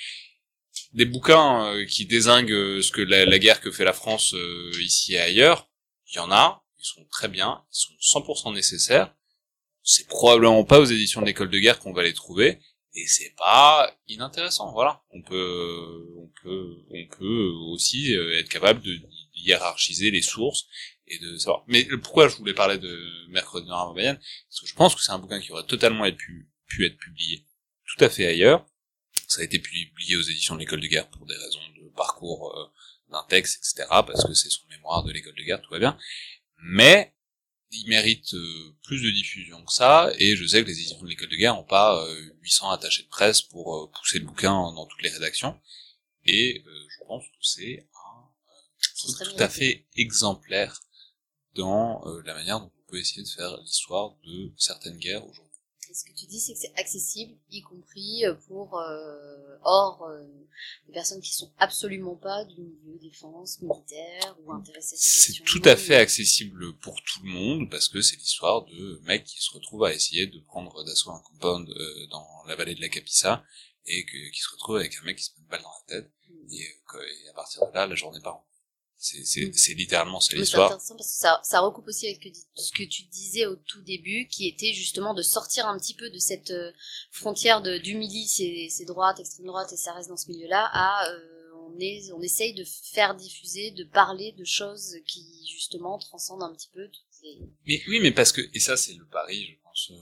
Des 0.93 1.07
bouquins 1.07 1.65
euh, 1.73 1.87
qui 1.87 2.05
désinguent 2.05 2.53
euh, 2.53 2.83
ce 2.83 2.91
que 2.91 3.01
la, 3.01 3.25
la 3.25 3.39
guerre 3.39 3.61
que 3.61 3.71
fait 3.71 3.85
la 3.85 3.93
France 3.95 4.35
euh, 4.35 4.71
ici 4.83 5.15
et 5.15 5.21
ailleurs, 5.21 5.71
il 6.13 6.17
y 6.17 6.19
en 6.19 6.31
a, 6.31 6.63
ils 6.79 6.85
sont 6.85 7.05
très 7.11 7.29
bien, 7.29 7.63
ils 7.73 7.79
sont 8.03 8.21
100% 8.21 8.53
nécessaires. 8.55 9.15
C'est 9.83 10.07
probablement 10.09 10.65
pas 10.65 10.79
aux 10.81 10.85
éditions 10.85 11.23
de 11.23 11.27
l'école 11.27 11.49
de 11.51 11.59
guerre 11.59 11.79
qu'on 11.79 11.93
va 11.95 12.03
les 12.03 12.13
trouver, 12.13 12.59
et 12.95 13.07
c'est 13.07 13.35
pas 13.37 13.95
inintéressant. 14.09 14.73
Voilà, 14.73 15.03
on 15.11 15.23
peut, 15.23 16.07
on 16.17 16.31
peut, 16.43 16.77
on 16.91 17.07
peut 17.07 17.51
aussi 17.73 18.15
euh, 18.17 18.39
être 18.39 18.49
capable 18.49 18.83
de 18.83 19.01
hiérarchiser 19.35 20.11
les 20.11 20.23
sources 20.23 20.67
et 21.07 21.19
de 21.19 21.39
savoir. 21.39 21.65
Mais 21.67 21.85
pourquoi 22.03 22.29
je 22.29 22.37
voulais 22.37 22.55
parler 22.55 22.79
de 22.79 23.27
Mercredi 23.29 23.67
Noir 23.67 23.91
à 23.91 23.95
Mayenne 23.95 24.19
Parce 24.49 24.61
que 24.61 24.67
je 24.67 24.75
pense 24.75 24.95
que 24.95 25.03
c'est 25.03 25.13
un 25.13 25.19
bouquin 25.19 25.41
qui 25.41 25.53
aurait 25.53 25.67
totalement 25.67 26.11
pu, 26.13 26.49
pu 26.67 26.87
être 26.87 26.97
publié 26.99 27.47
tout 27.87 28.05
à 28.05 28.09
fait 28.09 28.27
ailleurs. 28.27 28.67
Ça 29.27 29.43
a 29.43 29.45
été 29.45 29.59
publié 29.59 30.17
aux 30.17 30.23
éditions 30.23 30.55
de 30.55 30.61
l'école 30.61 30.81
de 30.81 30.87
guerre 30.87 31.09
pour 31.09 31.27
des 31.27 31.37
raisons 31.37 31.61
de 31.77 31.89
parcours 31.97 32.53
euh, 32.57 32.67
d'un 33.11 33.25
texte, 33.29 33.59
etc. 33.59 33.89
Parce 33.89 34.25
que 34.25 34.35
c'est 34.35 34.51
son 34.51 34.67
mémoire 34.69 35.05
de 35.05 35.13
l'école 35.13 35.35
de 35.35 35.43
guerre, 35.43 35.61
tout 35.61 35.71
va 35.71 35.79
bien. 35.79 35.99
Mais 36.63 37.15
il 37.73 37.89
mérite 37.89 38.35
euh, 38.35 38.77
plus 38.83 39.03
de 39.03 39.11
diffusion 39.11 39.65
que 39.65 39.73
ça, 39.73 40.11
et 40.19 40.37
je 40.37 40.47
sais 40.47 40.63
que 40.63 40.69
les 40.69 40.79
éditions 40.79 41.01
de 41.03 41.09
l'école 41.09 41.29
de 41.29 41.37
guerre 41.37 41.55
n'ont 41.55 41.65
pas 41.65 42.05
euh, 42.05 42.33
800 42.43 42.71
attachés 42.71 43.03
de 43.05 43.09
presse 43.09 43.43
pour 43.43 43.77
euh, 43.77 43.91
pousser 43.91 44.19
le 44.19 44.27
bouquin 44.27 44.53
dans 44.53 44.87
toutes 44.87 45.03
les 45.03 45.11
rédactions. 45.11 45.59
Et 46.27 46.63
euh, 46.67 46.87
je 46.89 47.05
pense 47.07 47.25
que 47.25 47.39
c'est 47.41 47.89
un 47.95 48.11
serait 49.09 49.25
tout 49.25 49.43
à 49.43 49.49
fait 49.49 49.87
exemplaire 49.97 50.81
dans 51.55 52.07
euh, 52.07 52.23
la 52.25 52.35
manière 52.35 52.61
dont 52.61 52.73
on 52.75 52.91
peut 52.91 52.99
essayer 52.99 53.23
de 53.23 53.29
faire 53.29 53.57
l'histoire 53.59 54.17
de 54.25 54.53
certaines 54.57 54.99
guerres 54.99 55.27
aujourd'hui. 55.27 55.50
Ce 55.93 56.05
que 56.05 56.13
tu 56.13 56.27
dis, 56.27 56.41
c'est 56.41 56.53
que 56.53 56.59
c'est 56.59 56.79
accessible, 56.79 57.35
y 57.51 57.63
compris 57.63 58.25
euh, 58.25 58.35
pour 58.49 58.79
euh, 58.79 59.57
hors 59.63 60.03
euh, 60.05 60.23
des 60.87 60.93
personnes 60.93 61.21
qui 61.21 61.33
sont 61.33 61.53
absolument 61.59 62.17
pas 62.17 62.45
du 62.45 62.61
milieu 62.61 62.99
défense, 62.99 63.61
militaire 63.61 64.37
ou 64.45 64.53
intéressées 64.53 64.97
C'est 64.97 65.45
tout 65.45 65.63
à 65.65 65.77
fait 65.77 65.97
accessible 65.97 66.77
pour 66.79 66.95
tout 67.03 67.23
le 67.25 67.31
monde 67.31 67.71
parce 67.71 67.89
que 67.89 68.01
c'est 68.03 68.17
l'histoire 68.17 68.65
de 68.67 69.01
mecs 69.05 69.25
qui 69.25 69.41
se 69.41 69.53
retrouvent 69.53 69.85
à 69.85 69.95
essayer 69.95 70.27
de 70.27 70.41
prendre 70.41 70.85
d'assaut 70.85 71.11
un 71.11 71.21
compound 71.21 71.69
euh, 71.69 72.07
dans 72.11 72.27
la 72.47 72.57
vallée 72.57 72.75
de 72.75 72.81
la 72.81 72.89
Capissa 72.89 73.45
et 73.87 74.05
que, 74.05 74.31
qui 74.31 74.41
se 74.41 74.51
retrouvent 74.51 74.77
avec 74.77 74.95
un 75.01 75.05
mec 75.05 75.17
qui 75.17 75.25
se 75.25 75.33
met 75.33 75.43
une 75.43 75.49
balle 75.49 75.63
dans 75.63 75.71
la 75.89 75.95
tête 75.97 76.13
et, 76.51 76.63
euh, 76.63 77.03
et 77.03 77.29
à 77.29 77.33
partir 77.35 77.67
de 77.67 77.75
là 77.75 77.87
la 77.87 77.95
journée 77.95 78.21
part. 78.21 78.45
C'est 79.01 79.47
Mm. 79.47 79.53
c'est 79.55 79.75
littéralement 79.75 80.21
c'est 80.21 80.35
Mais 80.35 80.39
c'est 80.39 80.43
l'histoire. 80.43 80.67
intéressant 80.67 80.95
parce 80.97 81.09
que 81.09 81.19
ça, 81.19 81.41
ça 81.43 81.61
recoupe 81.61 81.89
aussi 81.89 82.07
avec 82.07 82.21
ce 82.55 82.71
que, 82.73 82.83
tu 82.85 83.03
disais 83.05 83.47
au 83.47 83.57
tout 83.57 83.81
début, 83.83 84.29
qui 84.29 84.47
était 84.47 84.75
justement 84.75 85.15
de 85.15 85.23
sortir 85.23 85.67
un 85.67 85.79
petit 85.79 85.95
peu 85.95 86.11
de 86.11 86.19
cette 86.19 86.51
euh, 86.51 86.71
frontière 87.11 87.63
de 87.63 87.79
d'humili, 87.79 88.29
c'est 88.29 88.69
c'est 88.71 88.85
droite, 88.85 89.19
extrême 89.19 89.47
droite, 89.47 89.73
et 89.73 89.77
ça 89.77 89.93
reste 89.95 90.11
dans 90.11 90.19
ce 90.19 90.29
milieu-là, 90.31 90.69
à 90.73 91.09
euh, 91.09 91.51
on, 91.67 91.79
est, 91.81 92.13
on 92.13 92.21
essaye 92.21 92.53
de 92.53 92.65
faire 92.93 93.15
diffuser, 93.15 93.71
de 93.71 93.85
parler 93.85 94.33
de 94.33 94.45
choses 94.45 94.97
qui 95.07 95.25
justement 95.51 95.99
transcendent 95.99 96.43
un 96.43 96.53
petit 96.55 96.69
peu 96.75 96.87
toutes 96.89 97.23
les... 97.23 97.39
Mais 97.67 97.83
oui, 97.89 98.01
mais 98.01 98.13
parce 98.13 98.33
que 98.33 98.43
et 98.53 98.61
ça 98.61 98.77
c'est 98.77 98.95
le 98.95 99.07
pari, 99.07 99.47
je 99.47 99.63
pense. 99.63 99.91
euh, 99.93 99.95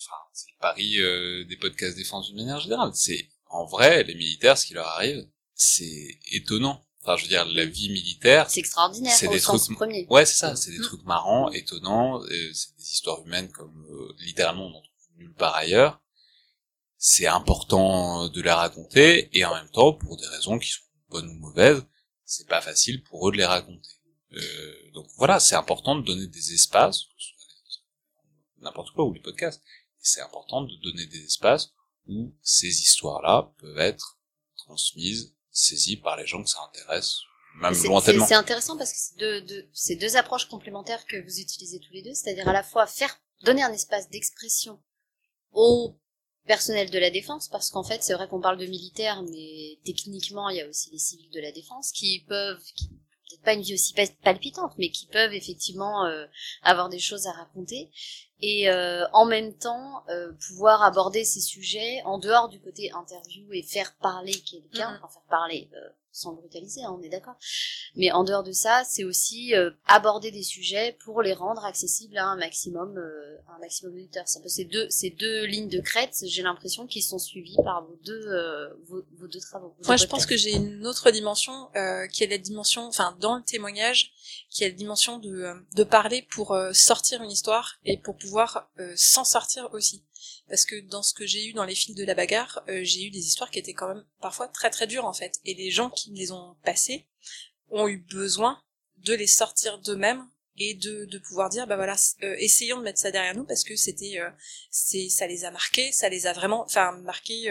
enfin, 0.00 0.16
c'est 0.32 0.50
le 0.50 0.60
pari 0.60 1.00
euh, 1.00 1.44
des 1.44 1.56
podcasts 1.56 1.96
défense 1.96 2.28
d'une 2.28 2.36
manière 2.36 2.60
générale. 2.60 2.90
C'est 2.94 3.28
en 3.50 3.66
vrai 3.66 4.02
les 4.04 4.14
militaires, 4.14 4.56
ce 4.56 4.64
qui 4.66 4.72
leur 4.74 4.86
arrive, 4.88 5.28
c'est 5.54 6.18
étonnant. 6.32 6.80
Enfin, 7.06 7.16
je 7.18 7.24
veux 7.24 7.28
dire, 7.28 7.44
la 7.44 7.66
vie 7.66 7.90
militaire, 7.90 8.48
C'est 8.48 8.60
extraordinaire 8.60 9.14
C'est 9.14 9.28
des 9.28 9.38
sens 9.38 9.64
trucs- 9.66 9.76
premier. 9.76 10.06
Ouais, 10.08 10.24
c'est 10.24 10.36
ça, 10.36 10.56
c'est 10.56 10.70
des 10.70 10.78
Mm. 10.78 10.82
trucs 10.84 11.04
marrants, 11.04 11.50
étonnants, 11.52 12.22
euh, 12.22 12.50
c'est 12.54 12.74
des 12.78 12.82
histoires 12.92 13.20
humaines 13.26 13.50
comme 13.52 13.86
euh, 13.90 14.14
littéralement 14.20 14.66
on 14.68 14.70
n'en 14.70 14.80
trouve 14.80 15.18
nulle 15.18 15.34
part 15.34 15.54
ailleurs. 15.54 16.00
C'est 16.96 17.26
important 17.26 18.28
de 18.28 18.40
les 18.40 18.50
raconter, 18.50 19.28
et 19.36 19.44
en 19.44 19.54
même 19.54 19.68
temps, 19.68 19.92
pour 19.92 20.16
des 20.16 20.26
raisons 20.28 20.58
qui 20.58 20.70
sont 20.70 20.80
bonnes 21.10 21.28
ou 21.28 21.34
mauvaises, 21.34 21.84
c'est 22.24 22.48
pas 22.48 22.62
facile 22.62 23.02
pour 23.04 23.28
eux 23.28 23.32
de 23.32 23.36
les 23.36 23.44
raconter. 23.44 23.90
Euh, 24.32 24.90
donc 24.94 25.06
voilà, 25.18 25.38
c'est 25.40 25.54
important 25.56 25.96
de 25.96 26.02
donner 26.06 26.26
des 26.26 26.54
espaces, 26.54 27.02
n'importe 28.62 28.92
quoi, 28.94 29.04
ou 29.04 29.12
les 29.12 29.20
podcasts, 29.20 29.62
c'est 30.00 30.22
important 30.22 30.62
de 30.62 30.74
donner 30.82 31.04
des 31.06 31.22
espaces 31.24 31.70
où 32.06 32.34
ces 32.42 32.68
histoires-là 32.80 33.52
peuvent 33.58 33.78
être 33.78 34.18
transmises, 34.56 35.33
saisies 35.54 35.96
par 35.96 36.16
les 36.18 36.26
gens 36.26 36.42
que 36.42 36.50
ça 36.50 36.58
intéresse, 36.68 37.20
même 37.56 37.72
C'est- 37.72 37.88
lointainement. 37.88 38.26
C'est 38.26 38.34
intéressant 38.34 38.76
parce 38.76 38.92
que 38.92 38.98
c'est 38.98 39.16
deux, 39.18 39.40
deux, 39.40 39.68
c'est 39.72 39.96
deux 39.96 40.16
approches 40.16 40.46
complémentaires 40.48 41.06
que 41.06 41.16
vous 41.24 41.38
utilisez 41.40 41.78
tous 41.80 41.92
les 41.92 42.02
deux, 42.02 42.12
c'est-à-dire 42.12 42.46
à 42.48 42.52
la 42.52 42.62
fois 42.62 42.86
faire 42.86 43.16
donner 43.44 43.62
un 43.62 43.72
espace 43.72 44.10
d'expression 44.10 44.82
au 45.52 45.96
personnel 46.46 46.90
de 46.90 46.98
la 46.98 47.10
défense, 47.10 47.48
parce 47.48 47.70
qu'en 47.70 47.84
fait 47.84 48.02
c'est 48.02 48.12
vrai 48.14 48.28
qu'on 48.28 48.40
parle 48.40 48.58
de 48.58 48.66
militaires, 48.66 49.22
mais 49.22 49.78
techniquement 49.84 50.48
il 50.50 50.56
y 50.56 50.60
a 50.60 50.68
aussi 50.68 50.90
les 50.90 50.98
civils 50.98 51.30
de 51.30 51.40
la 51.40 51.52
défense 51.52 51.90
qui 51.92 52.24
peuvent, 52.28 52.62
qui, 52.74 52.90
peut-être 53.28 53.42
pas 53.42 53.54
une 53.54 53.62
vie 53.62 53.74
aussi 53.74 53.92
pa- 53.94 54.06
palpitante, 54.22 54.72
mais 54.78 54.90
qui 54.90 55.06
peuvent 55.06 55.32
effectivement 55.34 56.04
euh, 56.06 56.26
avoir 56.62 56.88
des 56.88 56.98
choses 56.98 57.26
à 57.26 57.32
raconter 57.32 57.90
et 58.40 58.68
euh, 58.70 59.06
en 59.12 59.24
même 59.24 59.56
temps 59.56 60.04
euh, 60.08 60.32
pouvoir 60.48 60.82
aborder 60.82 61.24
ces 61.24 61.40
sujets 61.40 62.02
en 62.04 62.18
dehors 62.18 62.48
du 62.48 62.60
côté 62.60 62.90
interview 62.92 63.52
et 63.52 63.62
faire 63.62 63.94
parler 63.96 64.32
quelqu'un, 64.40 64.90
Mhm. 64.92 65.00
enfin 65.02 65.12
faire 65.14 65.28
parler 65.30 65.70
euh, 65.74 65.88
sans 66.14 66.32
brutaliser, 66.32 66.84
hein, 66.84 66.96
on 66.96 67.02
est 67.02 67.08
d'accord. 67.08 67.34
Mais 67.96 68.12
en 68.12 68.22
dehors 68.22 68.44
de 68.44 68.52
ça, 68.52 68.84
c'est 68.88 69.02
aussi 69.02 69.54
euh, 69.54 69.70
aborder 69.86 70.30
des 70.30 70.44
sujets 70.44 70.96
pour 71.04 71.22
les 71.22 71.32
rendre 71.32 71.64
accessibles 71.64 72.16
à 72.16 72.26
un 72.26 72.36
maximum, 72.36 72.96
euh, 72.96 73.36
à 73.48 73.56
un 73.56 73.58
maximum 73.58 73.94
d'auditeurs. 73.94 74.22
C'est 74.26 74.38
un 74.38 74.42
peu 74.42 74.48
ces 74.48 74.64
deux, 74.64 74.88
ces 74.90 75.10
deux 75.10 75.44
lignes 75.44 75.68
de 75.68 75.80
crête, 75.80 76.16
j'ai 76.24 76.42
l'impression 76.42 76.86
qu'ils 76.86 77.02
sont 77.02 77.18
suivis 77.18 77.56
par 77.64 77.84
vos 77.84 77.98
deux, 78.04 78.26
euh, 78.28 78.68
vos, 78.86 79.02
vos 79.18 79.26
deux 79.26 79.40
travaux. 79.40 79.74
vos 79.76 79.86
Moi, 79.86 79.96
deux 79.96 80.02
je 80.02 80.06
pense 80.06 80.24
que 80.24 80.36
j'ai 80.36 80.52
une 80.52 80.86
autre 80.86 81.10
dimension 81.10 81.68
euh, 81.74 82.06
qui 82.06 82.22
est 82.22 82.28
la 82.28 82.38
dimension, 82.38 82.86
enfin, 82.86 83.16
dans 83.20 83.36
le 83.36 83.42
témoignage, 83.42 84.12
qui 84.50 84.62
est 84.62 84.68
la 84.68 84.74
dimension 84.74 85.18
de, 85.18 85.52
de 85.74 85.84
parler 85.84 86.22
pour 86.30 86.56
sortir 86.72 87.22
une 87.22 87.30
histoire 87.30 87.74
et 87.84 87.98
pour 87.98 88.16
pouvoir 88.16 88.68
s'en 88.94 89.24
sortir 89.24 89.68
aussi. 89.72 90.04
Parce 90.54 90.66
que 90.66 90.78
dans 90.82 91.02
ce 91.02 91.14
que 91.14 91.26
j'ai 91.26 91.48
eu 91.48 91.52
dans 91.52 91.64
les 91.64 91.74
fils 91.74 91.96
de 91.96 92.04
la 92.04 92.14
bagarre, 92.14 92.62
euh, 92.68 92.84
j'ai 92.84 93.02
eu 93.06 93.10
des 93.10 93.26
histoires 93.26 93.50
qui 93.50 93.58
étaient 93.58 93.72
quand 93.72 93.88
même 93.88 94.04
parfois 94.20 94.46
très 94.46 94.70
très 94.70 94.86
dures 94.86 95.04
en 95.04 95.12
fait. 95.12 95.40
Et 95.44 95.52
les 95.52 95.72
gens 95.72 95.90
qui 95.90 96.12
les 96.12 96.30
ont 96.30 96.54
passées 96.62 97.08
ont 97.70 97.88
eu 97.88 97.96
besoin 97.96 98.62
de 98.98 99.14
les 99.14 99.26
sortir 99.26 99.80
d'eux-mêmes 99.80 100.24
et 100.56 100.74
de, 100.74 101.18
pouvoir 101.26 101.48
dire 101.48 101.66
bah 101.66 101.74
voilà 101.74 101.96
euh, 102.22 102.36
essayons 102.38 102.78
de 102.78 102.84
mettre 102.84 103.00
ça 103.00 103.10
derrière 103.10 103.34
nous 103.34 103.42
parce 103.42 103.64
que 103.64 103.74
c'était 103.74 104.20
euh, 104.20 104.30
ça 104.70 105.26
les 105.26 105.44
a 105.44 105.50
marqués 105.50 105.90
ça 105.90 106.08
les 106.08 106.28
a 106.28 106.32
vraiment 106.32 106.62
enfin 106.62 106.92
marqués 106.98 107.50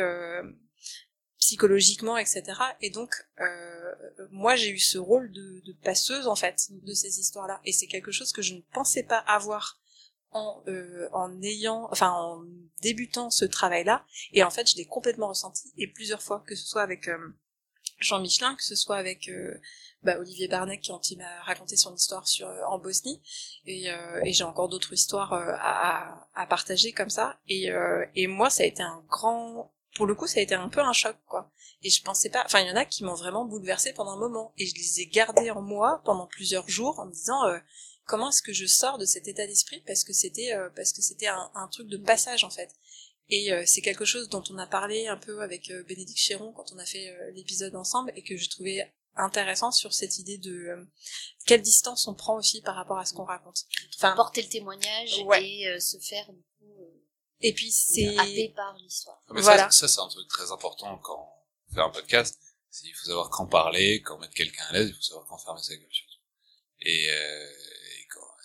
psychologiquement, 1.39 2.17
etc. 2.17 2.43
Et 2.79 2.89
donc, 2.89 3.13
moi, 4.31 4.55
j'ai 4.55 4.69
eu 4.69 4.79
ce 4.79 4.97
rôle 4.97 5.29
de 5.29 5.73
passeuse, 5.83 6.25
en 6.25 6.37
fait, 6.37 6.67
de 6.69 6.93
ces 6.93 7.19
histoires-là. 7.19 7.59
Et 7.65 7.73
c'est 7.73 7.87
quelque 7.87 8.13
chose 8.13 8.31
que 8.31 8.41
je 8.41 8.53
ne 8.53 8.61
pensais 8.71 9.03
pas 9.03 9.17
avoir 9.17 9.82
en, 10.33 10.63
euh, 10.67 11.09
en 11.13 11.41
ayant, 11.41 11.87
enfin, 11.91 12.11
en 12.11 12.43
débutant 12.81 13.29
ce 13.29 13.45
travail-là. 13.45 14.05
Et 14.33 14.43
en 14.43 14.49
fait, 14.49 14.69
je 14.69 14.75
l'ai 14.77 14.85
complètement 14.85 15.29
ressenti, 15.29 15.71
et 15.77 15.87
plusieurs 15.87 16.21
fois, 16.21 16.43
que 16.45 16.55
ce 16.55 16.65
soit 16.65 16.81
avec... 16.83 17.07
euh, 17.07 17.17
Jean 17.99 18.19
Michelin, 18.19 18.55
que 18.55 18.63
ce 18.63 18.75
soit 18.75 18.97
avec 18.97 19.29
euh, 19.29 19.61
bah, 20.01 20.17
Olivier 20.19 20.49
Barnec 20.49 20.83
quand 20.85 21.09
il 21.11 21.17
m'a 21.19 21.41
raconté 21.43 21.77
son 21.77 21.95
histoire 21.95 22.27
sur 22.27 22.47
euh, 22.47 22.61
en 22.67 22.77
Bosnie, 22.77 23.21
et, 23.65 23.91
euh, 23.91 24.19
et 24.25 24.33
j'ai 24.33 24.43
encore 24.43 24.67
d'autres 24.67 24.93
histoires 24.93 25.31
euh, 25.31 25.53
à, 25.59 26.27
à 26.33 26.47
partager 26.47 26.91
comme 26.91 27.09
ça. 27.09 27.39
Et, 27.47 27.69
et 28.15 28.27
moi, 28.27 28.49
ça 28.49 28.63
a 28.63 28.65
été 28.65 28.83
un 28.83 29.03
grand, 29.07 29.73
pour 29.95 30.05
le 30.05 30.15
coup, 30.15 30.27
ça 30.27 30.39
a 30.39 30.43
été 30.43 30.55
un 30.55 30.67
peu 30.69 30.81
un 30.81 30.91
choc, 30.91 31.15
quoi. 31.27 31.51
Et 31.81 31.89
je 31.89 32.01
pensais 32.03 32.29
pas, 32.29 32.43
enfin, 32.45 32.59
il 32.61 32.67
y 32.67 32.71
en 32.71 32.75
a 32.75 32.83
qui 32.83 33.03
m'ont 33.05 33.13
vraiment 33.13 33.45
bouleversé 33.45 33.93
pendant 33.93 34.11
un 34.11 34.19
moment, 34.19 34.53
et 34.57 34.65
je 34.65 34.75
les 34.75 35.01
ai 35.01 35.05
gardés 35.07 35.51
en 35.51 35.61
moi 35.61 36.01
pendant 36.03 36.27
plusieurs 36.27 36.67
jours 36.67 36.99
en 36.99 37.05
me 37.05 37.11
disant 37.11 37.45
euh, 37.45 37.59
comment 38.05 38.29
est-ce 38.29 38.41
que 38.41 38.53
je 38.53 38.65
sors 38.65 38.97
de 38.97 39.05
cet 39.05 39.27
état 39.27 39.45
d'esprit 39.47 39.81
parce 39.85 40.03
que 40.03 40.13
c'était 40.13 40.53
euh, 40.53 40.69
parce 40.75 40.91
que 40.93 41.01
c'était 41.01 41.27
un, 41.27 41.51
un 41.55 41.67
truc 41.67 41.87
de 41.87 41.97
passage 41.97 42.43
en 42.43 42.49
fait. 42.49 42.69
Et 43.29 43.51
euh, 43.53 43.63
c'est 43.65 43.81
quelque 43.81 44.05
chose 44.05 44.27
dont 44.29 44.43
on 44.49 44.57
a 44.57 44.67
parlé 44.67 45.07
un 45.07 45.17
peu 45.17 45.41
avec 45.41 45.71
euh, 45.71 45.83
Bénédicte 45.83 46.19
Chéron 46.19 46.51
quand 46.51 46.71
on 46.73 46.77
a 46.77 46.85
fait 46.85 47.09
euh, 47.09 47.31
l'épisode 47.31 47.75
ensemble 47.75 48.11
et 48.15 48.21
que 48.23 48.35
je 48.35 48.49
trouvais 48.49 48.93
intéressant 49.15 49.71
sur 49.71 49.93
cette 49.93 50.17
idée 50.17 50.37
de 50.37 50.51
euh, 50.51 50.83
quelle 51.45 51.61
distance 51.61 52.07
on 52.07 52.15
prend 52.15 52.35
aussi 52.35 52.61
par 52.61 52.75
rapport 52.75 52.97
à 52.97 53.05
ce 53.05 53.13
qu'on 53.13 53.23
raconte. 53.23 53.63
Enfin, 53.95 54.13
Porter 54.15 54.41
le 54.41 54.49
témoignage 54.49 55.19
Ouais. 55.25 55.45
et 55.47 55.67
euh, 55.69 55.79
se 55.79 55.97
faire 55.99 56.25
du 56.33 56.41
coup 56.59 56.81
euh, 56.81 57.01
et 57.41 57.53
puis 57.53 57.71
c'est 57.71 58.17
happer 58.17 58.49
par 58.55 58.75
l'histoire. 58.77 59.23
Ah, 59.29 59.33
Voilà. 59.37 59.71
Ça, 59.71 59.87
ça 59.87 59.87
c'est 59.87 60.01
un 60.01 60.09
truc 60.09 60.27
très 60.27 60.51
important 60.51 60.97
quand 60.97 61.29
on 61.69 61.73
fait 61.75 61.81
un 61.81 61.89
podcast. 61.91 62.37
C'est 62.69 62.87
il 62.87 62.93
faut 62.93 63.05
savoir 63.05 63.29
quand 63.29 63.45
parler, 63.47 64.01
quand 64.01 64.17
mettre 64.17 64.33
quelqu'un 64.33 64.63
à 64.69 64.73
l'aise, 64.73 64.89
il 64.89 64.95
faut 64.95 65.01
savoir 65.01 65.25
quand 65.27 65.37
fermer 65.37 65.61
sa 65.61 65.75
gueule 65.75 65.87
surtout. 65.91 66.19
Et, 66.81 67.07
euh, 67.09 67.47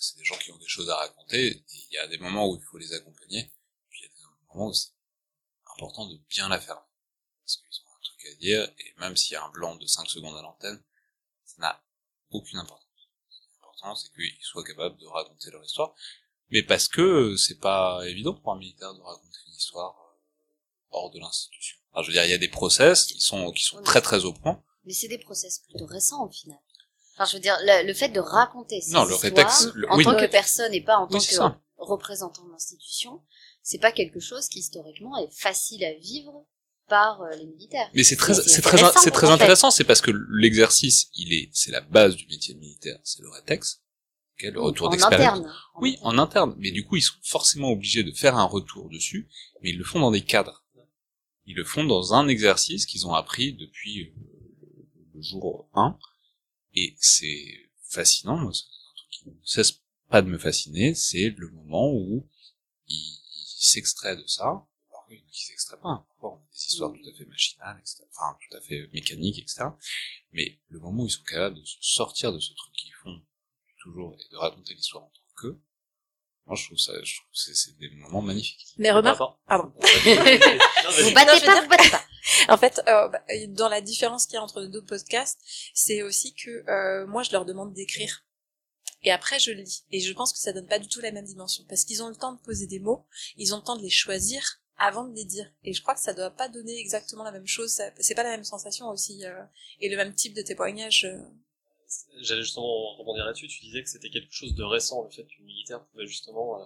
c'est 0.01 0.17
des 0.17 0.25
gens 0.25 0.37
qui 0.39 0.53
ont 0.53 0.59
des 0.59 0.69
choses 0.69 0.89
à 0.91 0.97
raconter, 0.97 1.49
et 1.49 1.65
il 1.91 1.95
y 1.95 1.99
a 1.99 2.07
des 2.07 2.19
moments 2.19 2.49
où 2.49 2.57
il 2.57 2.63
faut 2.63 2.79
les 2.79 2.93
accompagner, 2.93 3.51
puis 3.89 4.01
il 4.01 4.05
y 4.05 4.07
a 4.07 4.09
des 4.09 4.55
moments 4.55 4.69
où 4.69 4.73
c'est 4.73 4.91
important 5.75 6.07
de 6.07 6.17
bien 6.29 6.49
la 6.49 6.61
fermer. 6.61 6.83
Parce 7.45 7.57
qu'ils 7.57 7.83
ont 7.83 7.97
un 7.97 8.03
truc 8.03 8.27
à 8.27 8.35
dire, 8.37 8.73
et 8.79 8.95
même 8.99 9.17
s'il 9.17 9.33
y 9.33 9.37
a 9.37 9.45
un 9.45 9.51
blanc 9.51 9.77
de 9.77 9.87
5 9.87 10.09
secondes 10.09 10.37
à 10.37 10.43
l'antenne, 10.43 10.83
ça 11.45 11.57
n'a 11.59 11.83
aucune 12.31 12.59
importance. 12.59 12.85
L'important, 13.55 13.95
c'est 13.95 14.13
qu'ils 14.13 14.43
soient 14.43 14.65
capables 14.65 14.99
de 14.99 15.07
raconter 15.07 15.51
leur 15.51 15.65
histoire, 15.65 15.95
mais 16.51 16.63
parce 16.63 16.89
que 16.89 17.37
c'est 17.37 17.59
pas 17.59 18.07
évident 18.07 18.35
pour 18.35 18.53
un 18.53 18.59
militaire 18.59 18.95
de 18.95 19.01
raconter 19.01 19.39
une 19.47 19.55
histoire 19.55 19.97
euh, 19.99 20.19
hors 20.91 21.11
de 21.11 21.19
l'institution. 21.19 21.79
Je 22.01 22.07
veux 22.07 22.13
dire, 22.13 22.25
il 22.25 22.31
y 22.31 22.35
a 22.35 22.39
des 22.39 22.49
process 22.49 23.07
qui 23.07 23.21
sont 23.21 23.51
qui 23.53 23.65
sont 23.65 23.83
très 23.83 24.01
très 24.01 24.25
au 24.25 24.33
point. 24.33 24.63
Mais 24.85 24.93
c'est 24.93 25.09
des 25.09 25.19
process 25.19 25.59
plutôt 25.61 25.87
récents 25.87 26.25
au 26.25 26.31
final. 26.31 26.59
Enfin, 27.19 27.25
je 27.31 27.37
veux 27.37 27.43
dire, 27.43 27.57
le, 27.63 27.87
le 27.87 27.95
fait 27.95 28.11
de 28.11 28.21
raconter 28.21 28.81
ces 28.81 28.93
Non, 28.93 29.05
le 29.05 29.13
histoires 29.13 29.23
rétexte, 29.23 29.73
le- 29.75 29.91
en 29.91 29.97
oui. 29.97 30.05
tant 30.05 30.17
que 30.17 30.27
personne 30.27 30.73
et 30.73 30.81
pas 30.81 30.99
en 30.99 31.09
tant 31.09 31.19
que 31.19 31.25
ça. 31.25 31.61
représentant 31.77 32.45
de 32.47 32.51
l'institution, 32.53 33.23
c'est 33.63 33.79
pas 33.79 33.91
quelque 33.93 34.21
chose 34.21 34.47
qui 34.49 34.61
historiquement 34.61 35.17
est 35.19 35.31
facile 35.33 35.85
à 35.85 35.93
vivre 35.95 36.47
par 36.89 37.21
euh, 37.23 37.31
les 37.37 37.47
militaires. 37.47 37.91
Mais 37.95 38.05
c'est 38.05 38.17
très, 38.17 38.35
c'est 38.35 38.63
très, 38.63 38.77
intéressant, 38.79 39.01
c'est 39.01 39.11
très 39.11 39.31
intéressant, 39.31 39.71
c'est 39.71 39.85
parce 39.85 40.01
que 40.01 40.13
l'exercice, 40.31 41.09
il 41.17 41.33
est, 41.33 41.51
c'est 41.53 41.71
la 41.73 41.81
base 41.81 42.15
du 42.17 42.27
métier 42.29 42.55
de 42.55 42.61
militaire, 42.61 42.99
c'est 43.03 43.21
le 43.21 43.29
rétex, 43.31 43.83
ok, 44.41 44.51
le 44.53 44.61
retour 44.61 44.87
en 44.87 44.91
d'expérience. 44.91 45.39
interne. 45.39 45.53
En 45.75 45.81
Oui, 45.83 45.99
en 46.03 46.19
interne. 46.19 46.55
Mais 46.59 46.71
du 46.71 46.85
coup, 46.87 46.97
ils 46.97 47.03
sont 47.03 47.19
forcément 47.25 47.71
obligés 47.73 48.05
de 48.05 48.13
faire 48.13 48.37
un 48.37 48.45
retour 48.45 48.89
dessus, 48.91 49.29
mais 49.61 49.71
ils 49.71 49.77
le 49.79 49.85
font 49.85 49.99
dans 50.01 50.11
des 50.13 50.23
cadres. 50.25 50.65
Ils 51.47 51.57
le 51.57 51.65
font 51.65 51.83
dans 51.85 52.15
un 52.15 52.29
exercice 52.29 52.87
qu'ils 52.87 53.07
ont 53.07 53.15
appris 53.15 53.55
depuis 53.55 54.13
euh, 54.17 54.87
le 55.15 55.23
jour 55.23 55.69
1. 55.75 55.99
Et 56.81 56.97
c'est 57.01 57.71
fascinant, 57.83 58.37
moi, 58.37 58.53
c'est 58.53 58.65
un 58.65 58.95
truc 58.97 59.11
qui 59.11 59.29
ne 59.29 59.35
cesse 59.45 59.81
pas 60.09 60.23
de 60.23 60.29
me 60.29 60.39
fasciner, 60.39 60.95
c'est 60.95 61.35
le 61.37 61.51
moment 61.51 61.93
où 61.93 62.29
ils 62.89 63.19
ils 63.59 63.65
s'extraient 63.65 64.17
de 64.17 64.27
ça. 64.27 64.45
Alors 64.45 65.05
oui, 65.11 65.25
ils 65.29 65.37
s'extraient 65.37 65.79
pas, 65.79 65.89
hein. 65.89 66.07
On 66.21 66.29
a 66.29 66.41
des 66.53 66.67
histoires 66.67 66.93
tout 66.93 67.09
à 67.09 67.13
fait 67.13 67.25
machinales, 67.25 67.79
etc. 67.81 68.05
Enfin, 68.15 68.37
tout 68.41 68.57
à 68.57 68.61
fait 68.61 68.89
mécaniques, 68.93 69.39
etc. 69.39 69.65
Mais 70.33 70.59
le 70.69 70.79
moment 70.79 71.03
où 71.03 71.07
ils 71.07 71.11
sont 71.11 71.25
capables 71.25 71.57
de 71.57 71.65
se 71.65 71.77
sortir 71.81 72.33
de 72.33 72.39
ce 72.39 72.53
truc 72.55 72.73
qu'ils 72.75 72.95
font 73.03 73.21
toujours 73.83 74.15
et 74.15 74.33
de 74.33 74.37
raconter 74.37 74.75
l'histoire 74.75 75.05
en 75.05 75.09
tant 75.09 75.43
que, 75.43 75.59
moi 76.47 76.57
je 76.57 76.65
trouve 76.67 76.79
ça, 76.79 76.93
je 77.03 77.17
trouve 77.17 77.29
que 77.31 77.55
c'est, 77.55 77.79
des 77.79 77.91
moments 77.91 78.23
magnifiques. 78.23 78.75
mais 78.79 78.93
remarque 78.93 79.21
Pardon. 79.47 79.73
Vous 79.81 81.15
battez 81.15 81.45
pas, 81.45 81.63
vous 81.63 81.69
battez 81.69 81.91
pas. 81.91 82.05
En 82.49 82.57
fait, 82.57 82.81
euh, 82.89 83.09
bah, 83.09 83.23
dans 83.49 83.69
la 83.69 83.81
différence 83.81 84.27
qu'il 84.27 84.35
y 84.35 84.39
a 84.39 84.43
entre 84.43 84.61
les 84.61 84.69
deux 84.69 84.85
podcasts, 84.85 85.39
c'est 85.75 86.03
aussi 86.03 86.35
que 86.35 86.65
euh, 86.69 87.07
moi, 87.07 87.23
je 87.23 87.33
leur 87.33 87.45
demande 87.45 87.73
d'écrire. 87.73 88.25
Et 89.03 89.11
après, 89.13 89.39
je 89.39 89.53
lis. 89.53 89.85
Et 89.93 90.01
je 90.01 90.13
pense 90.13 90.33
que 90.33 90.39
ça 90.39 90.53
donne 90.53 90.67
pas 90.67 90.79
du 90.79 90.89
tout 90.89 91.01
la 91.01 91.13
même 91.13 91.25
dimension. 91.25 91.65
Parce 91.69 91.85
qu'ils 91.85 92.03
ont 92.03 92.09
le 92.09 92.17
temps 92.17 92.33
de 92.33 92.41
poser 92.41 92.67
des 92.67 92.81
mots, 92.81 93.07
ils 93.37 93.55
ont 93.55 93.59
le 93.59 93.63
temps 93.63 93.77
de 93.77 93.83
les 93.83 93.91
choisir 93.91 94.43
avant 94.77 95.05
de 95.05 95.15
les 95.15 95.25
dire. 95.25 95.51
Et 95.65 95.73
je 95.73 95.83
crois 95.83 95.95
que 95.95 96.01
ça 96.01 96.13
doit 96.15 96.31
pas 96.31 96.49
donner 96.49 96.77
exactement 96.79 97.25
la 97.25 97.33
même 97.33 97.47
chose. 97.47 97.81
C'est 98.01 98.15
pas 98.15 98.23
la 98.25 98.31
même 98.31 98.45
sensation 98.45 98.89
aussi. 98.89 99.25
euh, 99.25 99.43
et 99.81 99.89
le 99.89 99.97
même 99.97 100.15
type 100.15 100.35
de 100.35 100.43
témoignage. 100.43 101.05
euh. 101.05 101.19
J'allais 102.21 102.43
justement 102.43 102.97
rebondir 102.97 103.25
là-dessus. 103.25 103.49
Tu 103.49 103.61
disais 103.61 103.83
que 103.83 103.89
c'était 103.89 104.11
quelque 104.11 104.33
chose 104.33 104.55
de 104.55 104.63
récent, 104.65 105.03
le 105.05 105.11
fait 105.11 105.25
qu'une 105.25 105.45
militaire 105.47 105.85
pouvait 105.87 106.07
justement 106.07 106.59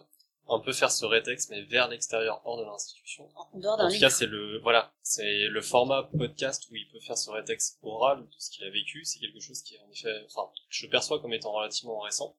euh, 0.52 0.56
un 0.56 0.60
peu 0.60 0.72
faire 0.72 0.90
ce 0.90 1.04
rétex, 1.04 1.48
mais 1.50 1.62
vers 1.62 1.88
l'extérieur, 1.88 2.40
hors 2.44 2.58
de 2.58 2.64
l'institution. 2.64 3.28
En 3.36 3.58
dehors 3.58 3.74
En 3.74 3.76
d'un 3.78 3.84
tout 3.88 3.94
cas, 3.94 4.06
livre. 4.06 4.10
c'est 4.10 4.26
le 4.26 4.58
voilà, 4.60 4.92
c'est 5.02 5.46
le 5.48 5.60
format 5.62 6.04
podcast 6.18 6.64
où 6.70 6.76
il 6.76 6.88
peut 6.90 7.00
faire 7.00 7.18
ce 7.18 7.30
rétex 7.30 7.78
oral 7.82 8.20
de 8.20 8.34
ce 8.38 8.50
qu'il 8.50 8.64
a 8.64 8.70
vécu. 8.70 9.04
C'est 9.04 9.18
quelque 9.18 9.40
chose 9.40 9.62
qui 9.62 9.74
est 9.74 9.80
en 9.80 9.90
effet, 9.90 10.12
enfin, 10.26 10.50
je 10.68 10.86
perçois 10.86 11.20
comme 11.20 11.32
étant 11.32 11.52
relativement 11.52 11.98
récent. 12.00 12.36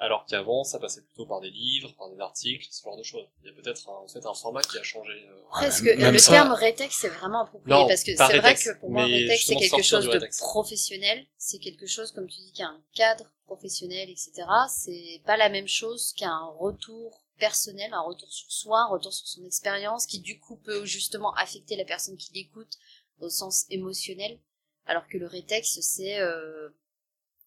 Alors 0.00 0.26
qu'avant, 0.26 0.64
ça 0.64 0.80
passait 0.80 1.02
plutôt 1.02 1.24
par 1.24 1.40
des 1.40 1.50
livres, 1.50 1.94
par 1.96 2.10
des 2.10 2.18
articles, 2.20 2.66
ce 2.68 2.82
genre 2.82 2.96
de 2.96 3.04
choses. 3.04 3.28
Il 3.42 3.46
y 3.46 3.50
a 3.50 3.52
peut-être 3.54 3.88
un- 3.88 4.02
en 4.02 4.08
fait 4.08 4.26
un 4.26 4.34
format 4.34 4.60
qui 4.62 4.76
a 4.76 4.82
changé. 4.82 5.12
euh, 5.12 5.60
même- 5.60 5.98
même 6.00 6.12
le 6.12 6.18
ça- 6.18 6.32
terme 6.32 6.52
rétex 6.52 6.96
c'est 7.00 7.08
vraiment 7.10 7.42
approprié 7.42 7.72
Non, 7.72 7.86
parce 7.86 8.02
que 8.02 8.16
pas 8.16 8.26
c'est 8.28 8.38
vrai 8.40 8.56
que 8.56 8.76
pour 8.80 8.90
moi 8.90 9.06
mais 9.06 9.12
rétex 9.18 9.28
c'est 9.28 9.36
justement 9.36 9.60
quelque 9.60 9.70
sortir 9.70 10.00
chose 10.02 10.10
du 10.10 10.18
de 10.18 10.38
professionnel, 10.40 11.26
c'est 11.38 11.58
quelque 11.60 11.86
chose 11.86 12.10
comme 12.10 12.26
tu 12.26 12.40
dis 12.40 12.52
qui 12.52 12.62
a 12.64 12.68
un 12.70 12.82
cadre 12.92 13.24
professionnel 13.46 14.10
etc. 14.10 14.32
C'est 14.68 15.22
pas 15.26 15.36
la 15.36 15.48
même 15.48 15.68
chose 15.68 16.12
qu'un 16.14 16.44
retour 16.58 17.23
personnel, 17.38 17.92
un 17.92 18.00
retour 18.02 18.30
sur 18.32 18.50
soi, 18.50 18.80
un 18.80 18.88
retour 18.88 19.12
sur 19.12 19.26
son 19.26 19.44
expérience 19.44 20.06
qui 20.06 20.20
du 20.20 20.38
coup 20.38 20.56
peut 20.56 20.84
justement 20.84 21.34
affecter 21.34 21.76
la 21.76 21.84
personne 21.84 22.16
qui 22.16 22.32
l'écoute 22.32 22.76
au 23.18 23.28
sens 23.28 23.66
émotionnel, 23.70 24.40
alors 24.86 25.06
que 25.08 25.18
le 25.18 25.26
rétex 25.26 25.80
c'est 25.80 26.18
euh, 26.20 26.68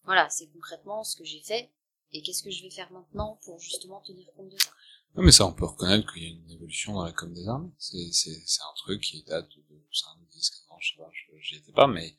voilà 0.04 0.28
c'est 0.30 0.46
concrètement 0.48 1.04
ce 1.04 1.16
que 1.16 1.24
j'ai 1.24 1.40
fait 1.42 1.70
et 2.12 2.22
qu'est-ce 2.22 2.42
que 2.42 2.50
je 2.50 2.62
vais 2.62 2.70
faire 2.70 2.90
maintenant 2.92 3.38
pour 3.44 3.58
justement 3.60 4.00
tenir 4.00 4.26
compte 4.34 4.48
de 4.50 4.58
ça. 4.58 4.70
Non, 5.14 5.22
mais 5.22 5.32
ça, 5.32 5.46
on 5.46 5.52
peut 5.52 5.64
reconnaître 5.64 6.10
qu'il 6.12 6.22
y 6.22 6.26
a 6.26 6.30
une 6.30 6.50
évolution 6.50 6.92
dans 6.92 7.02
la 7.04 7.12
com 7.12 7.32
des 7.32 7.48
armées. 7.48 7.70
C'est, 7.78 8.12
c'est, 8.12 8.42
c'est 8.46 8.60
un 8.62 8.74
truc 8.76 9.02
qui 9.02 9.22
date 9.24 9.48
de 9.48 9.82
5, 9.92 10.06
10, 10.30 10.50
15 10.50 10.60
ans, 10.70 10.78
je 10.80 10.90
sais 10.92 10.96
pas, 10.98 11.10
je- 11.12 11.38
j'y 11.40 11.56
étais 11.56 11.72
pas, 11.72 11.86
mais... 11.86 12.14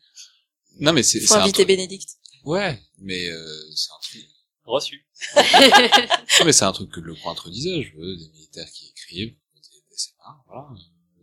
Non, 0.79 0.91
mais 0.93 1.03
c'est, 1.03 1.19
Faut 1.21 1.27
c'est 1.27 1.33
un 1.35 1.41
inviter 1.41 1.53
truc... 1.63 1.67
Bénédicte. 1.67 2.17
Ouais, 2.43 2.81
mais 2.97 3.29
euh, 3.29 3.71
c'est 3.75 3.91
un 3.91 3.99
truc... 4.01 4.25
Reçu. 4.69 5.03
Non, 5.35 6.45
mais 6.45 6.51
c'est 6.53 6.65
un 6.65 6.71
truc 6.71 6.91
que 6.91 6.99
le 6.99 7.15
pointre 7.15 7.49
disait, 7.49 7.81
je 7.81 7.97
veux 7.97 8.15
des 8.15 8.29
militaires 8.29 8.69
qui 8.71 8.89
écrivent, 8.89 9.35
des, 9.55 9.97
voilà. 10.45 10.69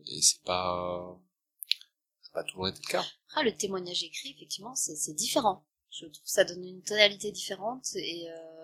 Et 0.08 0.20
c'est 0.20 0.42
pas... 0.42 1.16
C'est 2.22 2.32
pas 2.32 2.42
toujours 2.42 2.66
été 2.66 2.80
le 2.84 2.90
cas. 2.90 3.06
Ah, 3.36 3.44
le 3.44 3.56
témoignage 3.56 4.02
écrit, 4.02 4.34
effectivement, 4.36 4.74
c'est 4.74 4.96
c'est 4.96 5.14
différent. 5.14 5.64
Je 5.90 6.06
trouve 6.06 6.24
que 6.24 6.30
ça 6.30 6.44
donne 6.44 6.64
une 6.64 6.82
tonalité 6.82 7.30
différente 7.30 7.86
et 7.94 8.28
euh, 8.28 8.55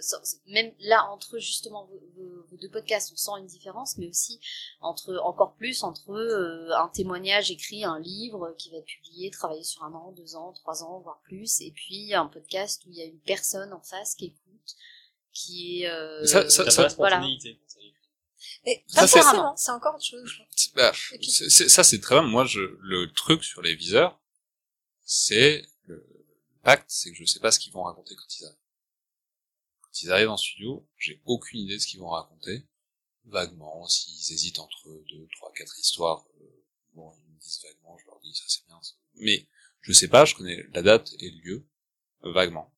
sans- 0.00 0.38
même 0.46 0.72
là 0.80 1.04
entre 1.10 1.38
justement 1.38 1.86
vos, 1.86 2.56
deux 2.56 2.70
podcasts, 2.70 3.12
on 3.12 3.16
sent 3.16 3.30
une 3.40 3.46
différence, 3.46 3.98
mais 3.98 4.08
aussi 4.08 4.40
entre 4.80 5.16
encore 5.22 5.54
plus 5.56 5.82
entre 5.82 6.10
euh, 6.12 6.70
un 6.76 6.88
témoignage 6.88 7.50
écrit, 7.50 7.84
un 7.84 7.98
livre 8.00 8.54
qui 8.58 8.70
va 8.70 8.78
être 8.78 8.86
publié, 8.86 9.30
travaillé 9.30 9.62
sur 9.62 9.82
un 9.84 9.92
an, 9.92 10.12
deux 10.12 10.36
ans, 10.36 10.52
trois 10.54 10.82
ans, 10.82 11.00
voire 11.00 11.20
plus, 11.24 11.60
et 11.60 11.70
puis 11.72 12.14
un 12.14 12.26
podcast 12.26 12.82
où 12.86 12.90
il 12.90 12.96
y 12.96 13.02
a 13.02 13.04
une 13.04 13.20
personne 13.20 13.72
en 13.72 13.80
face 13.82 14.14
qui 14.14 14.26
écoute, 14.26 14.76
qui 15.32 15.82
est 15.82 15.88
euh, 15.90 16.24
Ça- 16.24 16.48
ça- 16.48 16.70
ça- 16.70 16.82
pas 16.82 16.88
la 16.88 16.94
voilà. 16.94 17.16
spontanéité. 17.16 17.60
quand 18.64 19.00
ça 19.00 19.06
c'est- 19.06 19.20
forcément, 19.20 19.56
c'est 19.56 19.70
encore 19.70 19.94
autre 19.96 20.04
chose. 20.04 20.30
bah, 20.74 20.92
Et 21.12 21.18
puis- 21.18 21.30
ça 21.30 21.84
c'est 21.84 22.00
très 22.00 22.14
bien. 22.14 22.22
Moi, 22.28 22.44
je, 22.46 22.60
le 22.80 23.12
truc 23.12 23.44
sur 23.44 23.60
les 23.62 23.74
viseurs, 23.74 24.18
c'est 25.04 25.64
le 25.86 26.04
pacte, 26.62 26.86
c'est 26.90 27.10
que 27.10 27.16
je 27.16 27.24
sais 27.24 27.40
pas 27.40 27.50
ce 27.52 27.58
qu'ils 27.58 27.72
vont 27.72 27.82
raconter 27.82 28.14
quand 28.16 28.38
ils 28.40 28.44
arrivent. 28.44 28.56
Quand 29.96 30.02
ils 30.02 30.12
arrivent 30.12 30.30
en 30.30 30.36
studio, 30.36 30.86
j'ai 30.98 31.22
aucune 31.24 31.60
idée 31.60 31.74
de 31.74 31.78
ce 31.78 31.86
qu'ils 31.86 32.00
vont 32.00 32.10
raconter. 32.10 32.66
Vaguement, 33.24 33.88
s'ils 33.88 34.34
hésitent 34.34 34.58
entre 34.58 35.02
deux, 35.08 35.26
trois, 35.32 35.50
quatre 35.52 35.78
histoires, 35.78 36.26
euh, 36.38 36.64
bon, 36.92 37.14
ils 37.16 37.32
me 37.32 37.40
disent 37.40 37.62
vaguement, 37.62 37.96
je 37.98 38.06
leur 38.06 38.20
dis 38.20 38.34
ça 38.34 38.44
c'est 38.46 38.66
bien. 38.66 38.78
Mais 39.14 39.48
je 39.80 39.92
sais 39.92 40.08
pas, 40.08 40.26
je 40.26 40.34
connais 40.34 40.62
la 40.74 40.82
date 40.82 41.14
et 41.18 41.30
le 41.30 41.40
lieu 41.40 41.66
vaguement. 42.20 42.74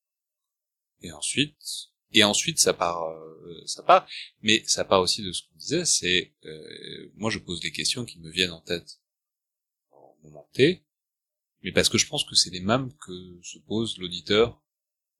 Et 1.01 1.11
ensuite, 1.11 1.91
et 2.13 2.23
ensuite 2.23 2.61
ça 2.61 2.73
part, 2.73 3.03
euh, 3.09 3.63
ça 3.67 3.83
part. 3.83 4.09
Mais 4.43 4.63
ça 4.67 4.85
part 4.85 5.01
aussi 5.01 5.23
de 5.23 5.33
ce 5.33 5.43
qu'on 5.43 5.57
disait, 5.57 5.85
c'est 5.87 6.37
euh, 6.45 7.11
moi 7.17 7.31
je 7.31 7.41
pose 7.41 7.59
des 7.59 7.73
questions 7.73 8.05
qui 8.05 8.21
me 8.21 8.31
viennent 8.31 8.53
en 8.53 8.61
tête 8.61 9.01
au 9.91 10.17
moment 10.23 10.49
T, 10.53 10.85
mais 11.63 11.73
parce 11.73 11.89
que 11.89 11.99
je 11.99 12.07
pense 12.07 12.25
que 12.25 12.37
c'est 12.37 12.51
les 12.51 12.61
mêmes 12.61 12.97
que 12.99 13.41
se 13.43 13.59
pose 13.59 13.99
l'auditeur 13.99 14.63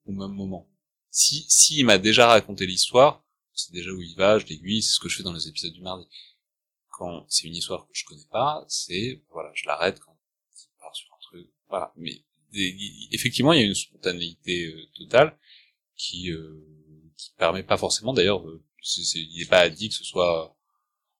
au 0.05 0.13
même 0.13 0.31
moment. 0.31 0.69
Si 1.11 1.45
s'il 1.49 1.85
m'a 1.85 1.97
déjà 1.97 2.27
raconté 2.27 2.65
l'histoire, 2.65 3.23
c'est 3.53 3.71
déjà 3.73 3.91
où 3.91 4.01
il 4.01 4.15
va, 4.15 4.39
je 4.39 4.45
l'aiguille, 4.47 4.81
c'est 4.81 4.93
ce 4.93 4.99
que 4.99 5.09
je 5.09 5.17
fais 5.17 5.23
dans 5.23 5.33
les 5.33 5.47
épisodes 5.47 5.73
du 5.73 5.81
mardi. 5.81 6.07
Quand 6.91 7.25
c'est 7.29 7.47
une 7.47 7.55
histoire 7.55 7.85
que 7.87 7.93
je 7.93 8.05
connais 8.05 8.27
pas, 8.31 8.65
c'est 8.67 9.21
voilà, 9.31 9.51
je 9.55 9.65
l'arrête 9.67 9.99
quand 9.99 10.17
il 10.57 10.79
part 10.79 10.95
sur 10.95 11.07
un 11.13 11.19
truc, 11.21 11.47
voilà. 11.69 11.93
Mais 11.97 12.23
effectivement, 13.11 13.53
il 13.53 13.61
y 13.61 13.63
a 13.63 13.67
une 13.67 13.75
spontanéité 13.75 14.67
euh, 14.67 14.85
totale 14.95 15.37
qui 15.97 16.31
euh, 16.31 16.65
qui 17.17 17.31
permet 17.37 17.63
pas 17.63 17.77
forcément. 17.77 18.13
D'ailleurs, 18.13 18.47
euh, 18.47 18.63
il 19.15 19.39
n'est 19.39 19.45
pas 19.45 19.69
dit 19.69 19.89
que 19.89 19.95
ce 19.95 20.03
soit 20.05 20.55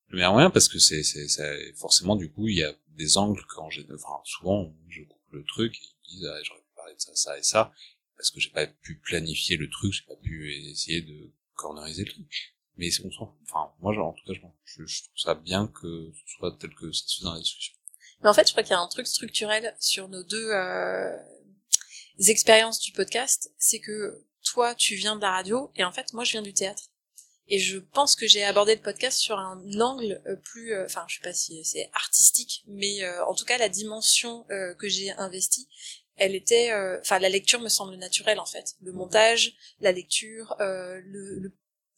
le 0.07 0.17
meilleur 0.17 0.33
moyen 0.33 0.49
parce 0.49 0.67
que 0.67 0.79
c'est, 0.79 1.03
c'est- 1.03 1.73
forcément 1.75 2.15
du 2.15 2.31
coup 2.31 2.47
il 2.47 2.57
y 2.57 2.63
a 2.63 2.73
des 2.89 3.17
angles 3.17 3.43
quand 3.49 3.69
j'ai, 3.69 3.85
enfin 3.93 4.21
souvent 4.25 4.73
je 4.87 5.03
coupe 5.03 5.21
le 5.31 5.43
truc 5.45 5.75
et 5.75 5.85
ils 6.09 6.17
disent 6.17 6.25
ah, 6.27 6.39
j'aurais 6.43 6.61
pu 6.61 6.73
parler 6.75 6.95
de 6.95 6.99
ça, 7.01 7.15
ça 7.15 7.37
et 7.37 7.43
ça 7.43 7.71
parce 8.19 8.31
que 8.31 8.41
j'ai 8.41 8.49
pas 8.49 8.67
pu 8.67 8.97
planifier 8.97 9.55
le 9.55 9.69
truc, 9.69 9.93
j'ai 9.93 10.03
pas 10.05 10.17
pu 10.17 10.53
essayer 10.69 11.01
de 11.01 11.31
corneriser 11.53 12.03
le 12.03 12.11
truc. 12.11 12.53
Mais 12.75 12.89
on 13.05 13.11
s'en, 13.11 13.37
enfin 13.43 13.73
moi 13.79 13.97
en 13.97 14.11
tout 14.11 14.25
cas 14.25 14.33
je, 14.65 14.83
trouve 14.83 15.17
ça 15.17 15.35
bien 15.35 15.67
que 15.67 16.11
ce 16.13 16.35
soit 16.35 16.57
tel 16.59 16.75
que 16.75 16.91
ça 16.91 17.07
se 17.07 17.19
fait 17.19 17.23
dans 17.23 17.33
la 17.33 17.39
discussion. 17.39 17.73
Mais 18.21 18.27
en 18.27 18.33
fait, 18.33 18.45
je 18.45 18.51
crois 18.51 18.63
qu'il 18.63 18.71
y 18.71 18.75
a 18.75 18.81
un 18.81 18.87
truc 18.89 19.07
structurel 19.07 19.73
sur 19.79 20.09
nos 20.09 20.23
deux 20.23 20.49
euh, 20.49 21.17
expériences 22.27 22.81
du 22.81 22.91
podcast, 22.91 23.53
c'est 23.57 23.79
que 23.79 24.25
toi, 24.43 24.75
tu 24.75 24.95
viens 24.95 25.15
de 25.15 25.21
la 25.21 25.31
radio 25.31 25.71
et 25.77 25.85
en 25.85 25.93
fait, 25.93 26.11
moi, 26.11 26.25
je 26.25 26.33
viens 26.33 26.41
du 26.41 26.53
théâtre. 26.53 26.89
Et 27.51 27.57
je 27.57 27.79
pense 27.79 28.15
que 28.15 28.27
j'ai 28.27 28.43
abordé 28.43 28.75
le 28.75 28.81
podcast 28.81 29.17
sur 29.17 29.39
un 29.39 29.59
angle 29.81 30.21
euh, 30.27 30.35
plus, 30.35 30.73
euh, 30.73 30.85
enfin, 30.85 31.05
je 31.07 31.15
sais 31.15 31.23
pas 31.23 31.33
si 31.33 31.65
c'est 31.65 31.89
artistique, 31.93 32.63
mais 32.67 33.03
euh, 33.03 33.25
en 33.25 33.33
tout 33.33 33.43
cas, 33.43 33.57
la 33.57 33.69
dimension 33.69 34.45
euh, 34.51 34.75
que 34.75 34.87
j'ai 34.87 35.09
investie, 35.11 35.67
elle 36.19 36.35
était, 36.35 36.71
euh, 36.71 36.99
enfin, 37.01 37.19
la 37.19 37.29
lecture 37.29 37.59
me 37.61 37.69
semble 37.69 37.95
naturelle 37.95 38.39
en 38.39 38.45
fait. 38.45 38.75
Le 38.81 38.91
montage, 38.91 39.53
la 39.81 39.91
lecture, 39.91 40.55
euh, 40.61 40.99
le, 41.05 41.39
le 41.39 41.51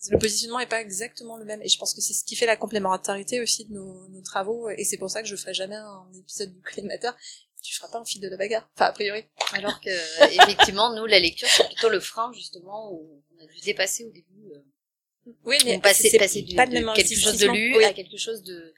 le 0.09 0.17
positionnement 0.17 0.59
est 0.59 0.65
pas 0.65 0.81
exactement 0.81 1.37
le 1.37 1.45
même 1.45 1.61
et 1.61 1.67
je 1.67 1.77
pense 1.77 1.93
que 1.93 2.01
c'est 2.01 2.13
ce 2.13 2.23
qui 2.23 2.35
fait 2.35 2.47
la 2.47 2.55
complémentarité 2.55 3.39
aussi 3.39 3.65
de 3.65 3.73
nos, 3.73 4.07
nos 4.07 4.21
travaux 4.23 4.67
et 4.71 4.83
c'est 4.83 4.97
pour 4.97 5.11
ça 5.11 5.21
que 5.21 5.27
je 5.27 5.35
ferai 5.35 5.53
jamais 5.53 5.75
un 5.75 6.07
épisode 6.19 6.51
du 6.51 6.59
collimateur 6.61 7.15
tu 7.61 7.75
feras 7.75 7.87
pas 7.89 7.99
un 7.99 8.05
fil 8.05 8.19
de 8.19 8.27
la 8.27 8.35
bagarre 8.35 8.67
enfin 8.75 8.85
a 8.85 8.91
priori 8.93 9.25
Alors 9.53 9.79
que, 9.79 9.89
euh, 9.91 10.41
effectivement, 10.41 10.95
nous, 10.95 11.05
la 11.05 11.19
lecture, 11.19 11.47
c'est 11.47 11.67
plutôt 11.67 11.89
le 11.89 11.99
frein, 11.99 12.31
justement, 12.33 12.91
où 12.91 13.23
on 13.37 13.43
a 13.43 13.45
dû 13.45 13.59
dépasser 13.61 14.03
au 14.05 14.09
début. 14.09 14.51
euh, 14.55 15.31
oui 15.45 15.57
mais 15.65 15.75
on 15.77 15.79
passait, 15.79 16.09
c'est 16.09 16.17
passer 16.17 16.41
du, 16.41 16.55
pas 16.55 16.65
de 16.65 16.73
même 16.73 16.91
quelque 16.95 17.15
chose 17.19 17.37
de 17.37 17.47
lu 17.47 17.77
Oui. 17.77 17.83
à 17.83 17.93
quelque 17.93 18.17
chose 18.17 18.41
de, 18.41 18.73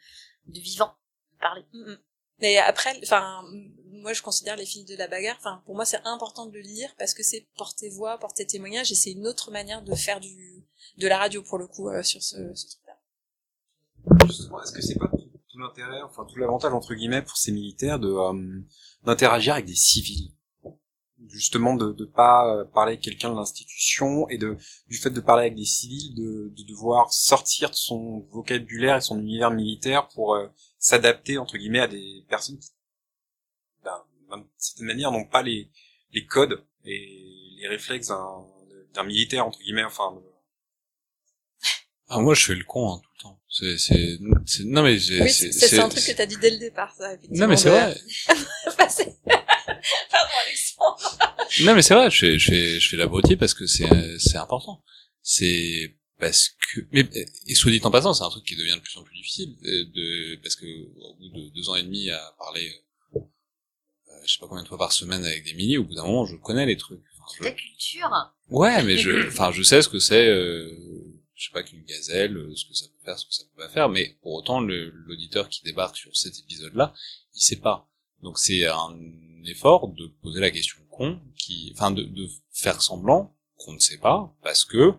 de 0.47 0.59
vivant. 0.59 0.93
Parler. 1.39 1.63
Mm, 1.71 1.91
mm. 1.91 1.97
mais 2.39 2.57
après 2.57 2.99
enfin 3.01 3.43
moi 4.03 4.13
je 4.13 4.21
considère 4.21 4.57
les 4.57 4.65
fils 4.65 4.85
de 4.85 4.95
la 4.95 5.07
bagarre 5.07 5.37
enfin 5.39 5.63
pour 5.65 5.75
moi 5.75 5.85
c'est 5.85 6.01
important 6.03 6.45
de 6.45 6.53
le 6.53 6.59
lire 6.59 6.93
parce 6.99 7.13
que 7.13 7.23
c'est 7.23 7.47
porter 7.55 7.89
voix 7.89 8.19
porter 8.19 8.45
témoignage 8.45 8.91
et 8.91 8.95
c'est 8.95 9.11
une 9.11 9.25
autre 9.25 9.49
manière 9.49 9.81
de 9.81 9.95
faire 9.95 10.19
du 10.19 10.63
de 10.97 11.07
la 11.07 11.17
radio 11.17 11.41
pour 11.41 11.57
le 11.57 11.67
coup 11.67 11.89
euh, 11.89 12.03
sur 12.03 12.21
ce, 12.21 12.53
ce 12.53 12.67
truc 12.67 12.81
là 12.85 12.99
Justement, 14.27 14.61
est-ce 14.61 14.73
que 14.73 14.81
c'est 14.81 14.99
pas 14.99 15.07
tout, 15.07 15.57
l'intérêt, 15.57 16.01
enfin 16.01 16.25
tout 16.29 16.37
l'avantage 16.37 16.73
entre 16.73 16.93
guillemets 16.93 17.21
pour 17.21 17.37
ces 17.37 17.53
militaires 17.53 17.97
de 17.97 18.09
euh, 18.09 18.61
d'interagir 19.05 19.53
avec 19.53 19.65
des 19.65 19.75
civils, 19.75 20.33
justement 21.27 21.75
de 21.75 21.93
de 21.93 22.03
pas 22.03 22.53
euh, 22.53 22.65
parler 22.65 22.93
avec 22.93 23.01
quelqu'un 23.01 23.29
de 23.29 23.35
l'institution 23.35 24.27
et 24.27 24.37
de 24.37 24.57
du 24.89 24.97
fait 24.97 25.11
de 25.11 25.21
parler 25.21 25.43
avec 25.43 25.55
des 25.55 25.65
civils, 25.65 26.13
de, 26.15 26.51
de 26.53 26.63
devoir 26.67 27.13
sortir 27.13 27.69
de 27.69 27.75
son 27.75 28.27
vocabulaire 28.31 28.97
et 28.97 29.01
son 29.01 29.19
univers 29.19 29.51
militaire 29.51 30.09
pour 30.09 30.37
s'adapter 30.79 31.37
entre 31.37 31.57
guillemets 31.57 31.79
à 31.79 31.87
des 31.87 32.25
personnes 32.27 32.59
qui, 32.59 32.71
d'une 34.37 34.47
certaine 34.57 34.87
manière, 34.87 35.11
n'ont 35.11 35.25
pas 35.25 35.41
les 35.43 35.69
les 36.11 36.25
codes 36.25 36.63
et 36.85 37.55
les 37.59 37.67
réflexes 37.67 38.07
d'un 38.07 38.45
d'un 38.93 39.03
militaire 39.03 39.45
entre 39.47 39.59
guillemets, 39.59 39.83
enfin. 39.83 40.11
de- 40.15 40.21
Ah, 42.09 42.19
moi, 42.19 42.35
je 42.35 42.45
fais 42.45 42.53
le 42.55 42.63
con 42.63 42.93
hein, 42.93 43.01
tout 43.03 43.09
le 43.17 43.21
temps. 43.23 43.39
C'est, 43.49 43.77
c'est, 43.77 44.19
c'est- 44.45 44.63
non 44.65 44.83
mais 44.83 44.99
j'ai- 44.99 45.21
oui 45.21 45.31
c'est, 45.31 45.51
c'est 45.51 45.67
c'est 45.67 45.79
un 45.79 45.89
truc 45.89 46.03
que 46.05 46.11
t'as 46.11 46.25
dit 46.25 46.37
dès 46.37 46.49
le 46.51 46.57
départ 46.57 46.93
ça 46.95 47.15
Non 47.31 47.47
mais 47.47 47.57
c'est 47.57 47.69
vrai. 47.69 47.95
Enfin, 48.67 48.89
c'est- 48.89 49.17
pardon 49.25 50.33
Alexandre 50.45 51.17
Non 51.61 51.75
mais 51.75 51.81
c'est 51.81 51.93
vrai. 51.95 52.09
Je 52.11 52.17
fais, 52.19 52.39
je 52.39 52.51
fais, 52.51 52.79
je 52.79 52.89
fais 52.89 52.97
l'abruti 52.97 53.35
parce 53.35 53.53
que 53.53 53.65
c'est, 53.65 53.87
c'est 54.19 54.37
important. 54.37 54.83
C'est 55.21 55.95
parce 56.19 56.49
que, 56.73 56.81
mais 56.91 57.07
et 57.47 57.55
soit 57.55 57.71
dit 57.71 57.79
en 57.83 57.91
passant, 57.91 58.13
c'est 58.13 58.23
un 58.23 58.29
truc 58.29 58.45
qui 58.45 58.55
devient 58.55 58.75
de 58.75 58.79
plus 58.81 58.97
en 58.97 59.03
plus 59.03 59.15
difficile 59.15 59.55
euh, 59.65 59.85
de 59.95 60.35
parce 60.43 60.55
que 60.55 60.65
au 60.65 61.15
bout 61.15 61.29
de 61.29 61.49
deux 61.55 61.69
ans 61.69 61.75
et 61.75 61.83
demi 61.83 62.09
à 62.11 62.35
parler, 62.37 62.71
je 64.25 64.33
sais 64.33 64.39
pas 64.39 64.47
combien 64.47 64.63
de 64.63 64.67
fois 64.67 64.77
par 64.77 64.91
semaine 64.91 65.23
avec 65.25 65.43
des 65.43 65.53
milliers, 65.53 65.77
au 65.77 65.83
bout 65.83 65.95
d'un 65.95 66.03
moment, 66.05 66.25
je 66.25 66.35
connais 66.35 66.65
les 66.65 66.77
trucs. 66.77 67.01
Enfin, 67.19 67.33
je- 67.39 67.43
La 67.43 67.51
culture. 67.51 68.09
Ouais, 68.49 68.83
mais 68.83 68.97
je, 68.97 69.27
enfin, 69.27 69.51
je 69.51 69.63
sais 69.63 69.81
ce 69.81 69.89
que 69.89 69.99
c'est, 69.99 70.27
euh, 70.27 70.69
je 71.35 71.45
sais 71.45 71.51
pas 71.51 71.63
qu'une 71.63 71.83
gazelle, 71.83 72.37
euh, 72.37 72.55
ce 72.55 72.65
que 72.65 72.73
ça 72.73 72.85
peut 72.87 73.03
faire, 73.05 73.17
ce 73.19 73.25
que 73.25 73.33
ça 73.33 73.43
peut 73.45 73.61
pas 73.63 73.69
faire, 73.69 73.89
mais 73.89 74.17
pour 74.21 74.33
autant, 74.33 74.59
l'auditeur 74.61 75.49
qui 75.49 75.61
débarque 75.63 75.97
sur 75.97 76.15
cet 76.15 76.37
épisode-là, 76.39 76.93
il 77.35 77.41
sait 77.41 77.57
pas. 77.59 77.89
Donc 78.21 78.37
c'est 78.39 78.65
un 78.65 78.97
effort 79.45 79.89
de 79.89 80.07
poser 80.21 80.39
la 80.39 80.51
question 80.51 80.77
con, 80.89 81.19
qui, 81.37 81.71
enfin, 81.75 81.91
de, 81.91 82.03
de 82.03 82.27
faire 82.51 82.81
semblant 82.81 83.35
qu'on 83.57 83.73
ne 83.73 83.79
sait 83.79 83.97
pas, 83.97 84.33
parce 84.43 84.63
que 84.65 84.93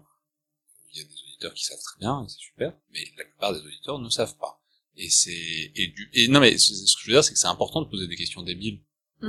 il 0.93 0.99
y 0.99 1.01
a 1.01 1.05
des 1.05 1.15
auditeurs 1.29 1.55
qui 1.55 1.65
savent 1.65 1.81
très 1.83 1.99
bien, 1.99 2.25
c'est 2.29 2.39
super, 2.39 2.73
mais 2.93 3.05
la 3.17 3.25
plupart 3.25 3.53
des 3.53 3.61
auditeurs 3.61 3.99
ne 3.99 4.09
savent 4.09 4.37
pas. 4.37 4.61
Et 4.97 5.11
c'est, 5.11 5.73
et 5.75 5.89
du, 5.89 6.09
et 6.13 6.29
non 6.29 6.39
mais 6.41 6.57
ce 6.57 6.71
que 6.73 7.03
je 7.03 7.07
veux 7.09 7.13
dire, 7.15 7.25
c'est 7.25 7.33
que 7.33 7.39
c'est 7.39 7.49
important 7.49 7.83
de 7.83 7.89
poser 7.89 8.07
des 8.07 8.15
questions 8.17 8.43
débiles 8.43 8.81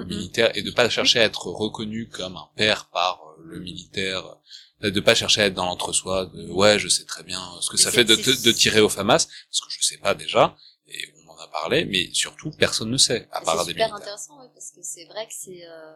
militaire 0.04 0.52
et 0.58 0.62
de 0.62 0.72
pas 0.72 0.90
chercher 0.90 1.20
à 1.20 1.24
être 1.24 1.48
reconnu 1.48 2.10
comme 2.10 2.36
un 2.36 2.50
père 2.56 2.90
par 2.90 3.22
euh, 3.24 3.42
le 3.44 3.60
militaire, 3.60 4.38
euh, 4.84 4.92
de 4.92 5.00
pas 5.00 5.16
chercher 5.16 5.42
à 5.42 5.46
être 5.46 5.54
dans 5.54 5.66
l'entre-soi, 5.66 6.26
de 6.26 6.50
ouais 6.50 6.78
je 6.80 6.88
sais 6.90 7.06
très 7.06 7.24
bien 7.24 7.42
ce 7.62 7.70
que 7.70 7.78
Mais 7.78 7.84
ça 7.84 7.92
c'est- 7.92 7.98
fait 7.98 8.04
de, 8.06 8.16
c'est- 8.16 8.44
de 8.46 8.52
tirer 8.52 8.82
au 8.82 8.90
FAMAS, 8.90 9.28
parce 9.50 9.62
que 9.62 9.70
je 9.70 9.82
sais 9.86 9.98
pas 9.98 10.14
déjà, 10.16 10.58
et 10.88 11.14
on 11.26 11.30
en 11.32 11.38
a 11.38 11.48
parlé, 11.48 11.86
mais 11.86 12.10
surtout 12.14 12.52
personne 12.52 12.90
ne 12.92 12.98
sait, 12.98 13.28
à 13.32 13.42
part 13.42 13.60
C'est 13.60 13.66
des 13.68 13.72
super 13.72 13.86
militaires. 13.88 13.96
intéressant, 14.14 14.40
ouais, 14.42 14.50
parce 14.54 14.72
que 14.72 14.82
c'est 14.84 15.06
vrai 15.06 15.26
que 15.28 15.34
c'est, 15.34 15.66
euh, 15.66 15.94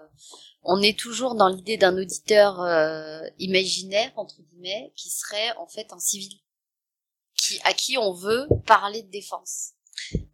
on 0.64 0.82
est 0.82 0.98
toujours 0.98 1.36
dans 1.36 1.50
l'idée 1.50 1.78
d'un 1.78 1.98
auditeur 1.98 2.62
euh, 2.62 3.22
imaginaire 3.40 4.12
entre 4.16 4.36
guillemets, 4.42 4.92
qui 4.96 5.10
serait 5.10 5.52
en 5.58 5.68
fait 5.68 5.92
un 5.92 6.00
civil, 6.00 6.32
qui 7.36 7.60
à 7.64 7.74
qui 7.74 7.98
on 7.98 8.14
veut 8.14 8.48
parler 8.66 9.02
de 9.04 9.10
défense. 9.10 9.72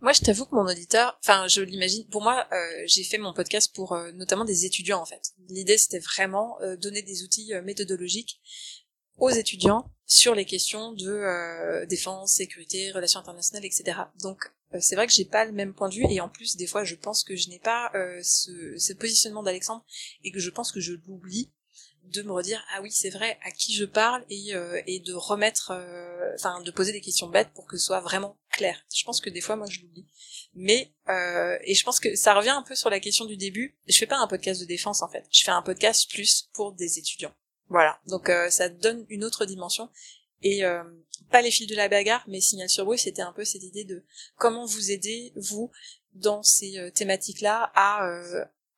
Moi, 0.02 0.14
je 0.14 0.22
t'avoue 0.22 0.46
que 0.46 0.56
mon 0.56 0.66
auditeur, 0.66 1.18
enfin, 1.24 1.48
je 1.48 1.62
l'imagine. 1.62 2.08
Pour 2.08 2.22
moi, 2.22 2.48
euh, 2.52 2.84
j'ai 2.86 3.04
fait 3.04 3.18
mon 3.18 3.34
podcast 3.34 3.74
pour 3.74 3.94
euh, 3.94 4.12
notamment 4.14 4.46
des 4.46 4.66
étudiants 4.66 5.02
en 5.02 5.06
fait. 5.06 5.34
L'idée, 5.50 5.78
c'était 5.78 6.00
vraiment 6.00 6.60
euh, 6.62 6.78
donner 6.78 7.02
des 7.02 7.24
outils 7.24 7.54
méthodologiques 7.64 8.42
aux 9.18 9.30
étudiants 9.30 9.90
sur 10.06 10.36
les 10.36 10.46
questions 10.46 10.92
de 10.92 11.86
défense, 11.86 12.34
sécurité, 12.34 12.92
relations 12.92 13.20
internationales, 13.20 13.66
etc. 13.66 13.98
Donc, 14.22 14.52
c'est 14.80 14.96
vrai 14.96 15.08
que 15.08 15.14
j'ai 15.14 15.24
pas 15.24 15.46
le 15.46 15.54
même 15.54 15.74
point 15.74 15.88
de 15.88 15.96
vue 15.96 16.06
et 16.10 16.20
en 16.20 16.28
plus, 16.28 16.58
des 16.58 16.68
fois, 16.68 16.84
je 16.84 16.96
pense 16.96 17.24
que 17.24 17.36
je 17.36 17.48
n'ai 17.48 17.60
pas 17.60 17.92
ce 18.22 18.94
positionnement 18.94 19.42
d'Alexandre 19.42 19.86
et 20.26 20.32
que 20.32 20.40
je 20.40 20.50
pense 20.50 20.74
que 20.74 20.82
je 20.82 20.94
l'oublie 21.08 21.50
de 22.12 22.22
me 22.22 22.32
redire 22.32 22.64
ah 22.74 22.82
oui 22.82 22.92
c'est 22.92 23.10
vrai 23.10 23.38
à 23.44 23.52
qui 23.52 23.74
je 23.74 23.86
parle 23.86 24.24
et 24.30 24.56
euh, 24.56 24.82
et 24.86 25.00
de 25.00 25.14
remettre 25.14 25.72
euh, 25.72 26.32
enfin 26.36 26.62
de 26.62 26.72
poser 26.72 26.92
des 26.92 27.02
questions 27.02 27.28
bêtes 27.28 27.50
pour 27.54 27.66
que 27.66 27.78
ce 27.78 27.86
soit 27.86 28.02
vraiment 28.02 28.38
clair. 28.56 28.86
Je 28.94 29.04
pense 29.04 29.22
que 29.22 29.30
des 29.30 29.42
fois 29.42 29.56
moi 29.56 29.68
je 29.70 29.82
l'oublie. 29.82 30.06
Mais 30.54 30.94
euh, 31.10 31.58
et 31.64 31.76
je 31.76 31.84
pense 31.84 32.00
que 32.00 32.16
ça 32.16 32.34
revient 32.34 32.50
un 32.50 32.64
peu 32.64 32.76
sur 32.76 32.90
la 32.90 33.00
question 33.00 33.26
du 33.26 33.38
début. 33.38 33.78
Je 33.88 33.98
fais 33.98 34.08
pas 34.08 34.18
un 34.18 34.28
podcast 34.28 34.62
de 34.62 34.66
défense 34.66 35.02
en 35.02 35.10
fait. 35.10 35.26
Je 35.32 35.44
fais 35.44 35.52
un 35.52 35.62
podcast 35.62 36.10
plus 36.10 36.50
pour 36.54 36.72
des 36.74 36.98
étudiants. 36.98 37.34
Voilà. 37.70 38.00
Donc 38.08 38.30
euh, 38.30 38.50
ça 38.50 38.70
donne 38.70 39.06
une 39.10 39.24
autre 39.24 39.46
dimension. 39.46 39.90
Et 40.42 40.64
euh, 40.64 40.84
pas 41.30 41.42
les 41.42 41.52
fils 41.52 41.68
de 41.68 41.76
la 41.76 41.90
bagarre 41.90 42.24
mais 42.28 42.40
signal 42.40 42.70
sur 42.70 42.86
bruit 42.86 43.00
c'était 43.00 43.22
un 43.22 43.32
peu 43.32 43.46
cette 43.46 43.64
idée 43.64 43.84
de 43.84 44.04
comment 44.36 44.66
vous 44.66 44.92
aider 44.92 45.34
vous 45.36 45.72
dans 46.14 46.44
ces 46.44 46.92
thématiques 46.94 47.42
là 47.42 47.72
à 47.74 48.08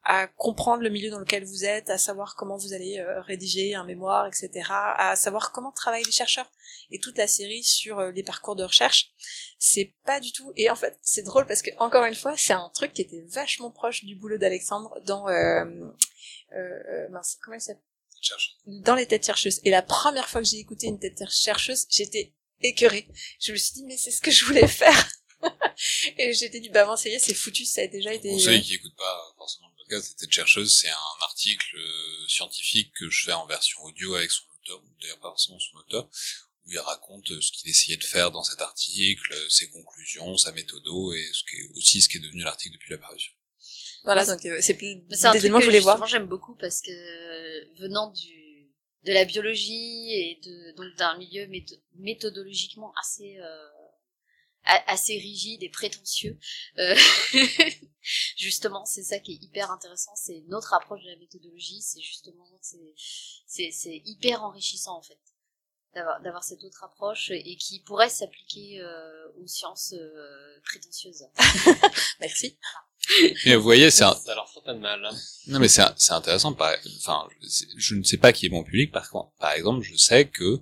à 0.09 0.27
comprendre 0.27 0.83
le 0.83 0.89
milieu 0.89 1.09
dans 1.09 1.19
lequel 1.19 1.43
vous 1.43 1.65
êtes, 1.65 1.89
à 1.89 1.97
savoir 1.97 2.35
comment 2.35 2.55
vous 2.55 2.73
allez 2.73 2.97
euh, 2.97 3.21
rédiger 3.21 3.75
un 3.75 3.83
mémoire, 3.83 4.25
etc., 4.25 4.65
à 4.69 5.17
savoir 5.17 5.51
comment 5.51 5.73
travaillent 5.73 6.05
les 6.05 6.11
chercheurs. 6.13 6.49
Et 6.91 6.99
toute 6.99 7.17
la 7.17 7.27
série 7.27 7.63
sur 7.63 7.99
euh, 7.99 8.11
les 8.11 8.23
parcours 8.23 8.55
de 8.55 8.63
recherche, 8.63 9.11
c'est 9.59 9.93
pas 10.05 10.21
du 10.21 10.31
tout. 10.31 10.53
Et 10.55 10.69
en 10.69 10.75
fait, 10.75 10.97
c'est 11.01 11.23
drôle 11.23 11.45
parce 11.45 11.61
que 11.61 11.71
encore 11.79 12.05
une 12.05 12.15
fois, 12.15 12.35
c'est 12.37 12.53
un 12.53 12.69
truc 12.73 12.93
qui 12.93 13.01
était 13.01 13.25
vachement 13.27 13.69
proche 13.69 14.05
du 14.05 14.15
boulot 14.15 14.37
d'Alexandre 14.37 14.97
dans 15.05 15.27
euh, 15.27 15.65
euh, 16.53 17.09
mince, 17.09 17.37
comment 17.43 17.55
elle 17.55 17.61
s'appelle? 17.61 17.83
Dans 18.65 18.95
les 18.95 19.05
têtes 19.05 19.25
chercheuses. 19.25 19.59
Et 19.65 19.69
la 19.69 19.81
première 19.81 20.29
fois 20.29 20.41
que 20.41 20.47
j'ai 20.47 20.59
écouté 20.59 20.87
une 20.87 20.99
tête 20.99 21.21
chercheuse, 21.29 21.85
j'étais 21.89 22.33
écœurée. 22.61 23.07
Je 23.41 23.51
me 23.51 23.57
suis 23.57 23.73
dit 23.73 23.85
mais 23.85 23.97
c'est 23.97 24.11
ce 24.11 24.21
que 24.21 24.31
je 24.31 24.45
voulais 24.45 24.67
faire. 24.67 25.09
et 26.17 26.33
j'étais 26.33 26.59
dit 26.59 26.69
bah 26.69 26.85
bon 26.85 26.95
ça 26.95 27.09
y 27.09 27.13
est 27.13 27.19
c'est 27.19 27.33
foutu 27.33 27.65
ça 27.65 27.81
a 27.81 27.87
déjà 27.87 28.13
été 28.13 28.29
Pour 28.29 28.41
ceux 28.41 28.57
qui 28.59 28.75
écoutent 28.75 28.95
pas 28.95 29.33
forcément 29.37 29.67
le 29.69 29.77
podcast, 29.83 30.15
cette 30.17 30.31
chercheuse, 30.31 30.75
c'est 30.75 30.89
un 30.89 31.21
article 31.21 31.77
euh, 31.77 32.27
scientifique 32.27 32.91
que 32.99 33.09
je 33.09 33.25
fais 33.25 33.33
en 33.33 33.45
version 33.45 33.81
audio 33.83 34.15
avec 34.15 34.31
son 34.31 34.43
auteur, 34.61 34.83
ou 34.83 34.87
d'ailleurs 35.01 35.19
pas 35.19 35.29
forcément 35.29 35.59
son 35.59 35.77
auteur, 35.77 36.09
où 36.65 36.71
il 36.71 36.79
raconte 36.79 37.29
euh, 37.31 37.39
ce 37.41 37.51
qu'il 37.51 37.69
essayait 37.69 37.97
de 37.97 38.03
faire 38.03 38.31
dans 38.31 38.43
cet 38.43 38.59
article, 38.61 39.31
euh, 39.33 39.49
ses 39.49 39.69
conclusions, 39.69 40.35
sa 40.37 40.51
méthodo, 40.51 41.13
et 41.13 41.25
ce 41.31 41.43
qui 41.43 41.55
est 41.61 41.69
aussi 41.77 42.01
ce 42.01 42.09
qui 42.09 42.17
est 42.17 42.21
devenu 42.21 42.41
l'article 42.43 42.73
depuis 42.73 42.91
la 42.91 42.97
parution. 42.97 43.31
Voilà, 44.03 44.25
donc 44.25 44.45
euh, 44.45 44.57
c'est 44.61 44.73
plus 44.75 44.95
Mais 45.09 45.15
C'est 45.15 45.27
un 45.27 45.31
des 45.33 45.39
truc 45.39 45.45
éléments 45.45 45.59
que 45.59 45.65
que 45.65 45.65
je 45.65 45.69
voulais 45.69 45.79
voir. 45.79 46.05
j'aime 46.07 46.27
beaucoup 46.27 46.55
parce 46.55 46.81
que 46.81 46.91
euh, 46.91 47.65
venant 47.79 48.11
du 48.11 48.35
de 49.05 49.13
la 49.13 49.23
biologie 49.25 50.11
et 50.11 50.39
de 50.43 50.75
donc 50.75 50.93
d'un 50.97 51.17
milieu 51.17 51.45
métho- 51.47 51.79
méthodologiquement 51.95 52.91
assez 53.01 53.37
euh, 53.37 53.67
assez 54.87 55.17
rigide 55.17 55.63
et 55.63 55.69
prétentieux. 55.69 56.37
Euh, 56.77 56.95
justement, 58.37 58.85
c'est 58.85 59.03
ça 59.03 59.19
qui 59.19 59.33
est 59.33 59.43
hyper 59.43 59.71
intéressant, 59.71 60.15
c'est 60.15 60.43
notre 60.47 60.73
approche 60.73 61.03
de 61.03 61.09
la 61.09 61.17
méthodologie, 61.17 61.81
c'est 61.81 62.01
justement, 62.01 62.45
c'est, 62.61 62.93
c'est, 63.45 63.71
c'est 63.71 64.01
hyper 64.05 64.43
enrichissant 64.43 64.97
en 64.97 65.01
fait 65.01 65.19
d'avoir, 65.93 66.21
d'avoir 66.21 66.43
cette 66.43 66.63
autre 66.63 66.83
approche 66.83 67.31
et 67.31 67.55
qui 67.57 67.81
pourrait 67.81 68.09
s'appliquer 68.09 68.81
euh, 68.81 69.31
aux 69.37 69.47
sciences 69.47 69.93
euh, 69.93 70.59
prétentieuses. 70.63 71.23
Merci. 72.19 72.57
Mais 73.45 73.55
vous 73.55 73.63
voyez, 73.63 73.89
c'est 73.89 74.03
un... 74.03 74.13
Ça 74.13 74.35
leur 74.35 74.49
fera 74.49 74.65
pas 74.65 74.73
de 74.73 74.79
mal. 74.79 75.03
hein. 75.05 75.15
non 75.47 75.59
mais 75.59 75.69
c'est 75.69 75.81
intéressant. 76.09 76.53
Par... 76.53 76.75
Enfin, 76.97 77.27
je 77.77 77.95
ne 77.95 78.03
sais 78.03 78.17
pas 78.17 78.33
qui 78.33 78.47
est 78.47 78.49
mon 78.49 78.63
public. 78.63 78.91
Par 78.91 79.09
contre, 79.09 79.31
par 79.39 79.53
exemple, 79.53 79.81
je 79.81 79.95
sais 79.95 80.27
que 80.27 80.61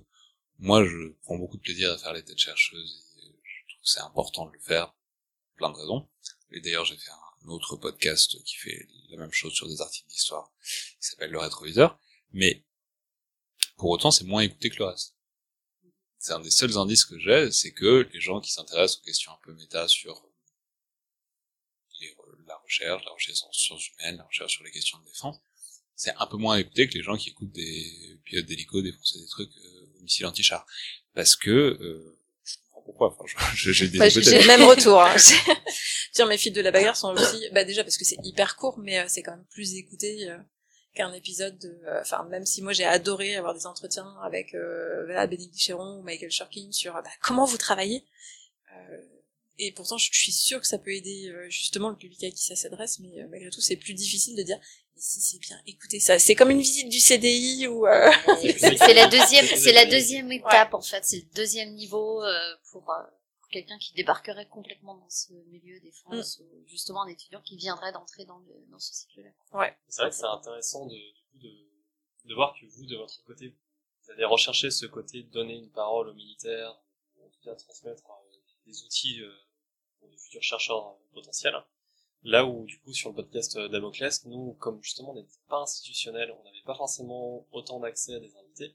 moi, 0.58 0.84
je 0.84 1.12
prends 1.22 1.36
beaucoup 1.36 1.56
de 1.56 1.62
plaisir 1.62 1.90
à 1.92 1.98
faire 1.98 2.12
les 2.12 2.22
têtes 2.24 2.38
chercheuses. 2.38 3.04
Et 3.18 3.26
je 3.26 3.72
trouve 3.74 3.75
que 3.75 3.75
c'est 3.86 4.00
important 4.00 4.46
de 4.46 4.52
le 4.52 4.60
faire, 4.60 4.94
plein 5.56 5.70
de 5.70 5.76
raisons. 5.76 6.08
Et 6.50 6.60
d'ailleurs, 6.60 6.84
j'ai 6.84 6.96
fait 6.96 7.10
un 7.10 7.48
autre 7.48 7.76
podcast 7.76 8.42
qui 8.44 8.56
fait 8.56 8.88
la 9.10 9.16
même 9.16 9.32
chose 9.32 9.52
sur 9.54 9.68
des 9.68 9.80
articles 9.80 10.08
d'histoire, 10.08 10.52
qui 10.62 11.08
s'appelle 11.08 11.30
Le 11.30 11.38
Rétroviseur. 11.38 11.98
Mais 12.32 12.64
pour 13.76 13.90
autant, 13.90 14.10
c'est 14.10 14.24
moins 14.24 14.42
écouté 14.42 14.70
que 14.70 14.78
le 14.78 14.86
reste. 14.86 15.14
C'est 16.18 16.32
un 16.32 16.40
des 16.40 16.50
seuls 16.50 16.76
indices 16.76 17.04
que 17.04 17.18
j'ai, 17.18 17.52
c'est 17.52 17.72
que 17.72 18.08
les 18.12 18.20
gens 18.20 18.40
qui 18.40 18.52
s'intéressent 18.52 18.98
aux 18.98 19.04
questions 19.04 19.32
un 19.32 19.38
peu 19.42 19.52
méta 19.54 19.86
sur 19.86 20.26
la 22.46 22.56
recherche, 22.56 23.04
la 23.04 23.12
recherche 23.12 23.42
en 23.44 23.52
sciences 23.52 23.88
humaines, 23.90 24.16
la 24.16 24.24
recherche 24.24 24.52
sur 24.52 24.64
les 24.64 24.70
questions 24.70 24.98
de 24.98 25.04
défense, 25.04 25.36
c'est 25.94 26.14
un 26.18 26.26
peu 26.26 26.36
moins 26.36 26.56
écouté 26.56 26.88
que 26.88 26.94
les 26.94 27.02
gens 27.02 27.16
qui 27.16 27.30
écoutent 27.30 27.52
des 27.52 28.20
pilotes 28.24 28.46
d'hélico 28.46 28.82
défoncer 28.82 29.18
des 29.18 29.26
trucs 29.26 29.56
euh, 29.56 29.98
au 29.98 30.02
missile 30.02 30.26
anti-char. 30.26 30.66
Parce 31.14 31.36
que, 31.36 31.50
euh, 31.50 32.18
pourquoi, 32.86 33.14
enfin, 33.18 33.46
j'ai 33.54 33.88
des 33.88 33.98
Ouais, 33.98 34.08
j'ai 34.08 34.20
le 34.40 34.46
même 34.46 34.62
retour. 34.62 35.02
Hein. 35.02 35.14
Tiens, 36.12 36.26
mes 36.26 36.38
fils 36.38 36.52
de 36.52 36.62
la 36.62 36.70
bagarre 36.70 36.96
sont 36.96 37.12
aussi, 37.12 37.48
bah 37.52 37.64
déjà 37.64 37.84
parce 37.84 37.98
que 37.98 38.04
c'est 38.04 38.16
hyper 38.22 38.56
court, 38.56 38.78
mais 38.78 38.98
euh, 39.00 39.04
c'est 39.08 39.22
quand 39.22 39.32
même 39.32 39.44
plus 39.50 39.74
écouté 39.74 40.30
euh, 40.30 40.38
qu'un 40.94 41.12
épisode 41.12 41.58
de, 41.58 41.78
euh, 41.86 42.00
enfin 42.00 42.24
même 42.30 42.46
si 42.46 42.62
moi 42.62 42.72
j'ai 42.72 42.86
adoré 42.86 43.36
avoir 43.36 43.54
des 43.54 43.66
entretiens 43.66 44.16
avec 44.22 44.54
euh, 44.54 45.04
voilà, 45.04 45.26
Bénédicte 45.26 45.58
Chéron 45.58 45.98
ou 45.98 46.02
Michael 46.02 46.30
Shorkin 46.30 46.72
sur 46.72 46.94
bah, 46.94 47.04
comment 47.20 47.44
vous 47.44 47.58
travaillez. 47.58 48.04
Euh, 48.72 48.98
et 49.58 49.72
pourtant, 49.72 49.96
je 49.98 50.10
suis 50.12 50.32
sûre 50.32 50.60
que 50.60 50.66
ça 50.66 50.78
peut 50.78 50.92
aider 50.92 51.28
euh, 51.30 51.48
justement 51.50 51.90
le 51.90 51.96
public 51.96 52.22
à 52.24 52.30
qui 52.30 52.42
ça 52.42 52.56
s'adresse, 52.56 52.98
mais 53.00 53.20
euh, 53.22 53.28
malgré 53.28 53.50
tout, 53.50 53.60
c'est 53.60 53.76
plus 53.76 53.94
difficile 53.94 54.36
de 54.36 54.42
dire. 54.42 54.58
Si 54.98 55.20
c'est 55.20 55.38
bien, 55.38 55.60
écoutez 55.66 56.00
ça. 56.00 56.18
C'est 56.18 56.34
comme 56.34 56.50
une 56.50 56.60
visite 56.60 56.88
du 56.88 57.00
CDI 57.00 57.66
ou. 57.66 57.86
euh, 57.86 58.10
C'est 58.58 58.94
la 58.94 59.06
deuxième, 59.08 59.44
c'est 59.44 59.72
la 59.72 59.84
deuxième 59.84 60.32
étape 60.32 60.72
en 60.72 60.80
fait, 60.80 61.04
c'est 61.04 61.18
le 61.18 61.34
deuxième 61.34 61.74
niveau 61.74 62.24
euh, 62.24 62.56
pour, 62.72 62.90
euh, 62.90 63.02
pour 63.40 63.48
quelqu'un 63.50 63.76
qui 63.78 63.92
débarquerait 63.92 64.48
complètement 64.48 64.94
dans 64.96 65.10
ce 65.10 65.34
milieu 65.50 65.78
des 65.80 65.92
France, 65.92 66.40
ou 66.40 66.64
justement 66.66 67.02
un 67.02 67.08
étudiant 67.08 67.42
qui 67.42 67.58
viendrait 67.58 67.92
d'entrer 67.92 68.24
dans, 68.24 68.38
le, 68.38 68.54
dans 68.70 68.78
ce 68.78 68.94
cycle-là. 68.94 69.28
C'est 69.88 70.00
vrai 70.00 70.10
que 70.10 70.16
c'est 70.16 70.24
intéressant 70.24 70.86
de, 70.86 70.96
de, 71.34 71.50
de 72.24 72.34
voir 72.34 72.54
que 72.58 72.64
vous, 72.64 72.86
de 72.86 72.96
votre 72.96 73.22
côté, 73.24 73.54
vous 74.04 74.10
avez 74.12 74.24
recherché 74.24 74.70
ce 74.70 74.86
côté 74.86 75.24
de 75.24 75.28
donner 75.30 75.56
une 75.56 75.70
parole 75.72 76.08
aux 76.08 76.14
militaires, 76.14 76.70
en 77.22 77.28
tout 77.28 77.40
cas 77.44 77.54
transmettre 77.54 78.02
euh, 78.08 78.36
des 78.66 78.82
outils 78.82 79.20
euh, 79.20 79.30
de 80.10 80.16
futurs 80.16 80.42
chercheurs 80.42 80.96
potentiels. 81.12 81.56
Là 82.22 82.44
où, 82.44 82.64
du 82.64 82.78
coup, 82.80 82.92
sur 82.92 83.10
le 83.10 83.14
podcast 83.14 83.58
Damoclès, 83.58 84.24
nous, 84.26 84.54
comme 84.54 84.82
justement 84.82 85.12
on 85.12 85.14
n'était 85.14 85.38
pas 85.48 85.60
institutionnel, 85.60 86.34
on 86.40 86.44
n'avait 86.44 86.62
pas 86.64 86.74
forcément 86.74 87.46
autant 87.52 87.80
d'accès 87.80 88.14
à 88.14 88.20
des 88.20 88.34
invités, 88.36 88.74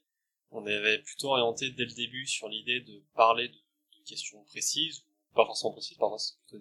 on 0.51 0.65
avait 0.65 0.99
plutôt 0.99 1.29
orienté 1.29 1.71
dès 1.71 1.85
le 1.85 1.93
début 1.93 2.27
sur 2.27 2.49
l'idée 2.49 2.81
de 2.81 3.01
parler 3.15 3.47
de, 3.49 3.55
questions 4.05 4.43
précises, 4.45 5.05
pas 5.35 5.45
forcément 5.45 5.71
précises, 5.71 5.97
parfois 5.97 6.17
c'est 6.17 6.35
plutôt 6.39 6.57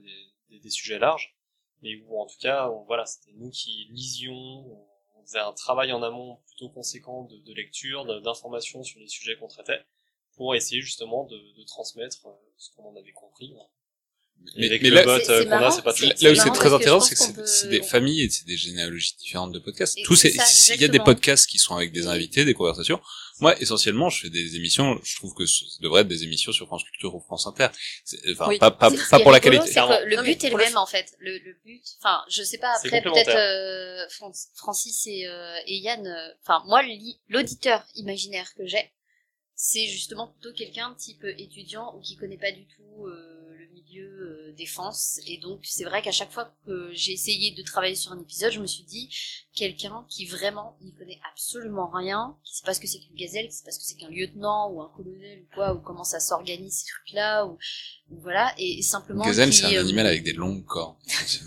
des, 0.50 0.70
sujets 0.70 0.98
larges, 0.98 1.34
mais 1.82 1.96
où 2.02 2.20
en 2.20 2.26
tout 2.26 2.38
cas, 2.38 2.68
voilà, 2.86 3.06
c'était 3.06 3.32
nous 3.32 3.50
qui 3.50 3.88
lisions, 3.90 4.34
on, 4.36 5.22
faisait 5.24 5.38
un 5.38 5.52
travail 5.52 5.92
en 5.92 6.02
amont 6.02 6.38
plutôt 6.48 6.68
conséquent 6.68 7.24
de, 7.24 7.52
lecture, 7.54 8.04
de- 8.04 8.20
d'information 8.20 8.82
sur 8.82 9.00
les 9.00 9.08
sujets 9.08 9.36
qu'on 9.36 9.48
traitait, 9.48 9.82
pour 10.36 10.54
essayer 10.54 10.80
justement 10.82 11.24
de, 11.24 11.64
transmettre 11.64 12.26
euh, 12.26 12.32
ce 12.56 12.70
qu'on 12.74 12.84
en 12.84 12.96
avait 12.96 13.12
compris. 13.12 13.52
Et 13.52 13.58
Mais- 14.56 14.66
avec 14.66 14.82
mais 14.82 14.88
le 14.90 14.94
là- 14.96 15.04
bot 15.04 15.10
euh, 15.10 15.20
c'est 15.24 15.44
qu'on 15.44 15.52
a, 15.52 15.60
marrant, 15.60 15.70
c'est 15.70 15.82
pas 15.82 15.92
tout. 15.92 16.04
Là 16.20 16.30
où 16.32 16.34
c'est 16.34 16.50
très 16.50 16.72
intéressant, 16.72 17.00
c'est 17.00 17.14
que 17.14 17.46
c'est 17.46 17.64
peut- 17.66 17.70
des 17.70 17.82
familles 17.82 18.22
et 18.22 18.30
c'est 18.30 18.46
des 18.46 18.56
généalogies 18.56 19.14
différentes 19.18 19.52
de 19.52 19.58
podcasts. 19.60 19.96
Et 19.98 20.02
Tous 20.02 20.16
s'il 20.16 20.80
y 20.80 20.84
a 20.84 20.88
des 20.88 20.98
podcasts 20.98 21.48
qui 21.48 21.58
sont 21.58 21.76
avec 21.76 21.92
des 21.92 22.06
invités, 22.08 22.44
des 22.44 22.54
conversations, 22.54 23.00
moi, 23.38 23.58
essentiellement, 23.60 24.10
je 24.10 24.22
fais 24.22 24.30
des 24.30 24.56
émissions, 24.56 24.98
je 25.02 25.16
trouve 25.16 25.32
que 25.34 25.46
ce 25.46 25.64
devrait 25.80 26.02
être 26.02 26.08
des 26.08 26.24
émissions 26.24 26.52
sur 26.52 26.66
France 26.66 26.84
Culture 26.84 27.14
ou 27.14 27.20
France 27.20 27.46
Inter. 27.46 27.68
Enfin, 28.32 28.48
Oui. 28.48 28.58
pas, 28.58 28.70
pas, 28.70 28.90
pas 29.10 29.20
pour 29.20 29.30
la 29.30 29.40
qualité. 29.40 29.70
le 30.04 30.16
Non, 30.16 30.22
but 30.22 30.42
est 30.44 30.50
le 30.50 30.56
même 30.56 30.76
en 30.76 30.86
fait. 30.86 31.06
Le, 31.20 31.38
le 31.38 31.54
but, 31.64 31.82
enfin, 32.00 32.20
je 32.28 32.42
sais 32.42 32.58
pas 32.58 32.74
après 32.76 33.00
peut-être 33.02 33.30
euh, 33.34 34.06
Fran- 34.10 34.32
Francis 34.56 35.06
et, 35.06 35.26
euh, 35.26 35.54
et 35.66 35.76
Yann. 35.78 36.06
euh, 36.06 36.28
Enfin, 36.42 36.62
moi, 36.66 36.82
l'auditeur 37.28 37.86
imaginaire 37.94 38.52
que 38.56 38.66
j'ai, 38.66 38.90
c'est 39.54 39.86
justement 39.86 40.26
plutôt 40.28 40.54
quelqu'un 40.54 40.90
de 40.90 40.96
type 40.96 41.24
étudiant 41.38 41.94
ou 41.96 42.00
qui 42.00 42.16
connaît 42.16 42.38
pas 42.38 42.50
du 42.52 42.66
tout 42.66 43.06
euh, 43.06 43.39
milieu 43.90 44.48
euh, 44.48 44.54
défense. 44.56 45.20
Et 45.26 45.38
donc, 45.38 45.60
c'est 45.64 45.84
vrai 45.84 46.02
qu'à 46.02 46.12
chaque 46.12 46.30
fois 46.30 46.52
que 46.66 46.90
j'ai 46.92 47.12
essayé 47.12 47.52
de 47.52 47.62
travailler 47.62 47.94
sur 47.94 48.12
un 48.12 48.20
épisode, 48.20 48.52
je 48.52 48.60
me 48.60 48.66
suis 48.66 48.84
dit 48.84 49.10
quelqu'un 49.54 50.04
qui 50.08 50.26
vraiment 50.26 50.76
n'y 50.80 50.92
connaît 50.94 51.20
absolument 51.30 51.90
rien, 51.90 52.36
qui 52.44 52.56
sait 52.56 52.64
pas 52.64 52.74
ce 52.74 52.80
que 52.80 52.86
c'est 52.86 52.98
qu'une 52.98 53.16
gazelle, 53.16 53.46
qui 53.48 53.52
sait 53.52 53.64
pas 53.64 53.72
ce 53.72 53.78
que 53.78 53.84
c'est 53.84 53.96
qu'un 53.96 54.10
lieutenant 54.10 54.70
ou 54.70 54.82
un 54.82 54.90
colonel 54.96 55.40
ou 55.42 55.54
quoi, 55.54 55.74
ou 55.74 55.80
comment 55.80 56.04
ça 56.04 56.20
s'organise 56.20 56.78
ces 56.78 56.86
trucs-là, 56.86 57.46
ou, 57.46 57.58
ou 58.10 58.20
voilà, 58.20 58.54
et, 58.58 58.78
et 58.78 58.82
simplement. 58.82 59.24
Gazelle, 59.24 59.50
qui, 59.50 59.56
c'est 59.56 59.66
un 59.66 59.74
euh, 59.74 59.80
animal 59.80 60.06
avec 60.06 60.22
des 60.22 60.32
longues 60.32 60.64
cornes. 60.64 60.96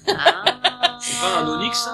ah. 0.07 0.99
C'est 1.01 1.19
pas 1.19 1.39
un 1.39 1.59
onyx, 1.59 1.87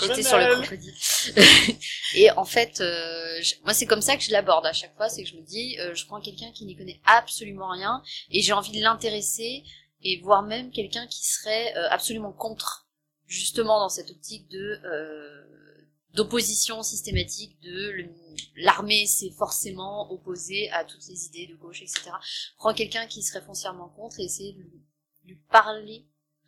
J'étais 0.00 0.22
sur 0.22 0.38
le 0.38 0.44
crocodile. 0.62 0.94
et 2.14 2.30
en 2.32 2.44
fait, 2.44 2.80
euh, 2.80 3.42
je- 3.42 3.54
moi 3.64 3.74
c'est 3.74 3.86
comme 3.86 4.00
ça 4.00 4.16
que 4.16 4.22
je 4.22 4.30
l'aborde 4.30 4.64
à 4.66 4.72
chaque 4.72 4.96
fois, 4.96 5.08
c'est 5.08 5.22
que 5.22 5.28
je 5.28 5.36
me 5.36 5.42
dis, 5.42 5.78
euh, 5.80 5.94
je 5.94 6.06
prends 6.06 6.20
quelqu'un 6.20 6.50
qui 6.52 6.64
n'y 6.64 6.76
connaît 6.76 7.00
absolument 7.04 7.70
rien 7.70 8.02
et 8.30 8.40
j'ai 8.42 8.52
envie 8.52 8.72
de 8.76 8.82
l'intéresser 8.82 9.64
et 10.02 10.20
voire 10.22 10.42
même 10.42 10.70
quelqu'un 10.70 11.06
qui 11.06 11.26
serait 11.26 11.76
euh, 11.76 11.88
absolument 11.90 12.32
contre, 12.32 12.86
justement 13.26 13.78
dans 13.80 13.88
cette 13.88 14.10
optique 14.10 14.48
de 14.48 14.80
euh, 14.84 15.42
d'opposition 16.14 16.82
systématique 16.82 17.60
de 17.60 18.06
l'armée 18.56 19.06
c'est 19.06 19.30
forcément 19.30 20.10
opposé 20.10 20.70
à 20.70 20.84
toutes 20.84 21.06
les 21.08 21.26
idées 21.26 21.46
de 21.48 21.56
gauche, 21.56 21.82
etc. 21.82 22.10
Prends 22.56 22.72
quelqu'un 22.72 23.06
qui 23.06 23.22
serait 23.22 23.42
foncièrement 23.44 23.90
contre 23.90 24.20
et 24.20 24.24
essayer 24.24 24.52
de 24.54 24.60
lui, 24.60 24.82
lui 25.24 25.36
parler 25.50 26.06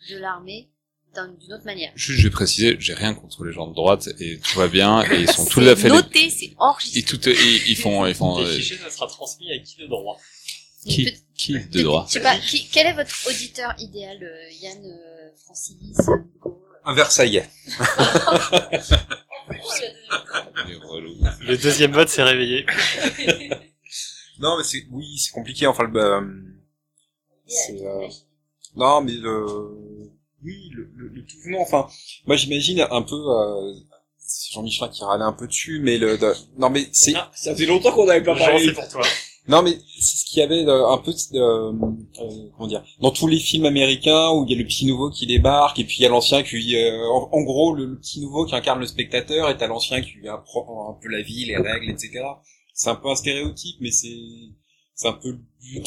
de 0.09 0.17
l'armée 0.17 0.71
d'une 1.41 1.53
autre 1.53 1.65
manière. 1.65 1.91
Juste, 1.97 2.21
je 2.21 2.25
vais 2.29 2.31
préciser, 2.33 2.77
j'ai 2.79 2.95
rien 2.95 3.13
contre 3.15 3.45
les 3.45 3.53
gens 3.53 3.67
de 3.67 3.75
droite 3.75 4.09
et 4.21 4.39
tout 4.39 4.59
va 4.59 4.69
bien 4.69 5.03
et 5.11 5.21
ils 5.23 5.31
sont 5.31 5.45
tout 5.47 5.61
C'est 5.61 5.69
à 5.71 5.77
fait. 5.77 5.89
noté, 5.89 6.31
c'est 6.31 6.45
Et 6.47 6.55
enregistré. 6.59 7.03
tout, 7.03 7.29
et 7.29 7.63
ils 7.67 7.77
font, 7.83 8.07
ils 8.07 8.15
font. 8.15 8.39
Les 8.39 8.47
euh, 8.47 8.53
fichiers, 8.55 8.77
ça 8.79 8.91
sera 8.91 9.07
transmis 9.09 9.51
à 9.53 9.59
qui 9.59 9.77
de 9.77 9.87
droit 9.87 10.19
qui, 10.87 11.05
Peut- 11.07 11.11
qui 11.35 11.59
de 11.59 11.83
droit 11.83 12.05
Je 12.09 12.13
sais 12.15 12.21
pas, 12.21 12.39
qui, 12.39 12.69
quel 12.69 12.87
est 12.87 12.93
votre 12.93 13.13
auditeur 13.29 13.75
idéal, 13.81 14.19
euh, 14.23 14.51
Yann, 14.63 14.79
euh, 14.85 15.31
Francilis, 15.45 15.95
Hugo 16.37 16.63
Un 16.85 16.95
Versaillais. 16.95 17.49
Les. 20.69 21.19
Le 21.41 21.57
deuxième 21.57 21.93
vote 21.93 22.09
s'est 22.09 22.23
réveillé. 22.23 22.65
Non, 24.41 24.57
mais 24.57 24.63
c'est, 24.63 24.87
oui, 24.93 25.19
c'est 25.19 25.33
compliqué, 25.33 25.67
enfin, 25.67 25.83
le, 25.83 25.89
bah, 25.91 26.21
c'est, 27.45 27.83
euh, 27.85 28.07
non, 28.77 29.01
mais 29.01 29.15
le, 29.15 30.13
oui, 30.45 30.71
le, 30.73 30.91
le, 30.97 31.09
le 31.09 31.25
tout 31.25 31.37
venant, 31.45 31.61
enfin, 31.61 31.87
moi 32.27 32.37
j'imagine 32.37 32.87
un 32.91 33.03
peu, 33.03 33.15
euh, 33.17 33.75
c'est 34.19 34.53
Jean-Michel 34.53 34.91
qui 34.91 35.03
râlait 35.05 35.25
un 35.25 35.33
peu 35.33 35.47
dessus, 35.47 35.81
mais 35.83 35.99
le, 35.99 36.17
de- 36.19 36.35
non, 36.59 36.71
mais 36.71 36.87
c'est, 36.93 37.15
Ah, 37.17 37.31
Ça 37.35 37.55
fait 37.55 37.67
longtemps 37.67 37.93
qu'on 37.93 38.07
n'avait 38.07 38.23
pas 38.25 38.37
parlé. 38.37 38.67
c'est 38.67 38.73
pour 38.73 38.89
toi. 38.89 39.03
Non, 39.49 39.63
mais 39.63 39.79
c'est 39.99 40.17
ce 40.19 40.25
qu'il 40.27 40.41
y 40.41 40.43
avait 40.43 40.67
euh, 40.67 40.89
un 40.89 40.99
peu, 40.99 41.11
de, 41.13 41.39
euh, 41.41 41.73
euh, 42.21 42.51
comment 42.55 42.67
dire, 42.69 42.85
dans 43.01 43.11
tous 43.11 43.27
les 43.27 43.39
films 43.39 43.65
américains 43.65 44.31
où 44.33 44.45
il 44.47 44.53
y 44.53 44.55
a 44.55 44.59
le 44.59 44.67
petit 44.67 44.85
nouveau 44.85 45.11
qui 45.11 45.27
débarque 45.27 45.79
et 45.79 45.85
puis 45.85 45.97
il 46.01 46.03
y 46.03 46.07
a 46.07 46.11
l'ancien 46.11 46.43
qui, 46.43 46.77
euh, 46.77 47.03
en, 47.09 47.31
en 47.33 47.43
gros, 47.45 47.75
le, 47.75 47.87
le 47.87 47.99
petit 47.99 48.21
nouveau 48.21 48.45
qui 48.45 48.55
incarne 48.55 48.79
le 48.81 48.87
spectateur 48.87 49.49
et 49.49 49.57
t'as 49.57 49.67
l'ancien 49.67 50.03
qui 50.03 50.11
lui 50.19 50.29
apprend 50.29 50.91
un 50.91 51.01
peu 51.03 51.09
la 51.09 51.23
vie, 51.23 51.47
les 51.47 51.57
règles, 51.57 51.91
etc. 51.91 52.25
C'est 52.75 52.91
un 52.91 52.95
peu 52.97 53.09
un 53.09 53.15
stéréotype, 53.17 53.77
mais 53.81 53.91
c'est, 53.91 54.19
c'est 54.95 55.09
un 55.09 55.15
peu 55.15 55.31
le 55.31 55.41
but. 55.63 55.87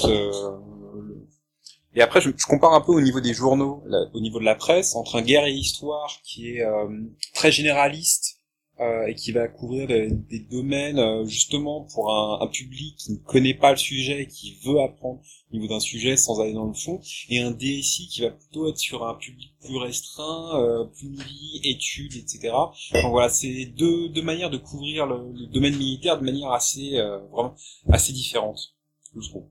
Et 1.95 2.01
après, 2.01 2.21
je, 2.21 2.29
je 2.35 2.45
compare 2.45 2.73
un 2.73 2.81
peu 2.81 2.91
au 2.93 3.01
niveau 3.01 3.19
des 3.19 3.33
journaux, 3.33 3.83
là, 3.85 4.05
au 4.13 4.21
niveau 4.21 4.39
de 4.39 4.45
la 4.45 4.55
presse, 4.55 4.95
entre 4.95 5.17
un 5.17 5.21
guerre 5.21 5.45
et 5.45 5.53
histoire 5.53 6.19
qui 6.23 6.51
est 6.55 6.61
euh, 6.61 6.87
très 7.33 7.51
généraliste 7.51 8.37
euh, 8.79 9.05
et 9.07 9.15
qui 9.15 9.31
va 9.31 9.47
couvrir 9.47 9.87
des, 9.87 10.09
des 10.09 10.39
domaines 10.39 10.97
euh, 10.97 11.25
justement 11.25 11.81
pour 11.93 12.11
un, 12.11 12.39
un 12.41 12.47
public 12.47 12.95
qui 12.97 13.11
ne 13.11 13.17
connaît 13.17 13.53
pas 13.53 13.71
le 13.71 13.77
sujet 13.77 14.23
et 14.23 14.27
qui 14.27 14.57
veut 14.65 14.79
apprendre 14.79 15.21
au 15.51 15.55
niveau 15.55 15.67
d'un 15.67 15.79
sujet 15.81 16.15
sans 16.15 16.39
aller 16.39 16.53
dans 16.53 16.65
le 16.65 16.73
fond, 16.73 16.99
et 17.29 17.39
un 17.39 17.51
DSI 17.51 18.07
qui 18.07 18.21
va 18.21 18.31
plutôt 18.31 18.69
être 18.69 18.77
sur 18.77 19.05
un 19.05 19.15
public 19.15 19.53
plus 19.61 19.77
restreint, 19.77 20.59
euh, 20.61 20.85
plus 20.85 21.09
mili, 21.09 21.59
études, 21.63 22.15
etc. 22.15 22.53
Donc 22.93 23.11
voilà, 23.11 23.29
c'est 23.29 23.65
deux, 23.65 24.09
deux 24.09 24.23
manières 24.23 24.49
de 24.49 24.57
couvrir 24.57 25.05
le, 25.05 25.31
le 25.33 25.47
domaine 25.47 25.75
militaire 25.75 26.17
de 26.17 26.23
manière 26.23 26.51
assez 26.51 26.97
euh, 26.97 27.19
vraiment 27.31 27.53
assez 27.89 28.13
différente, 28.13 28.75
je 29.13 29.29
trouve. 29.29 29.43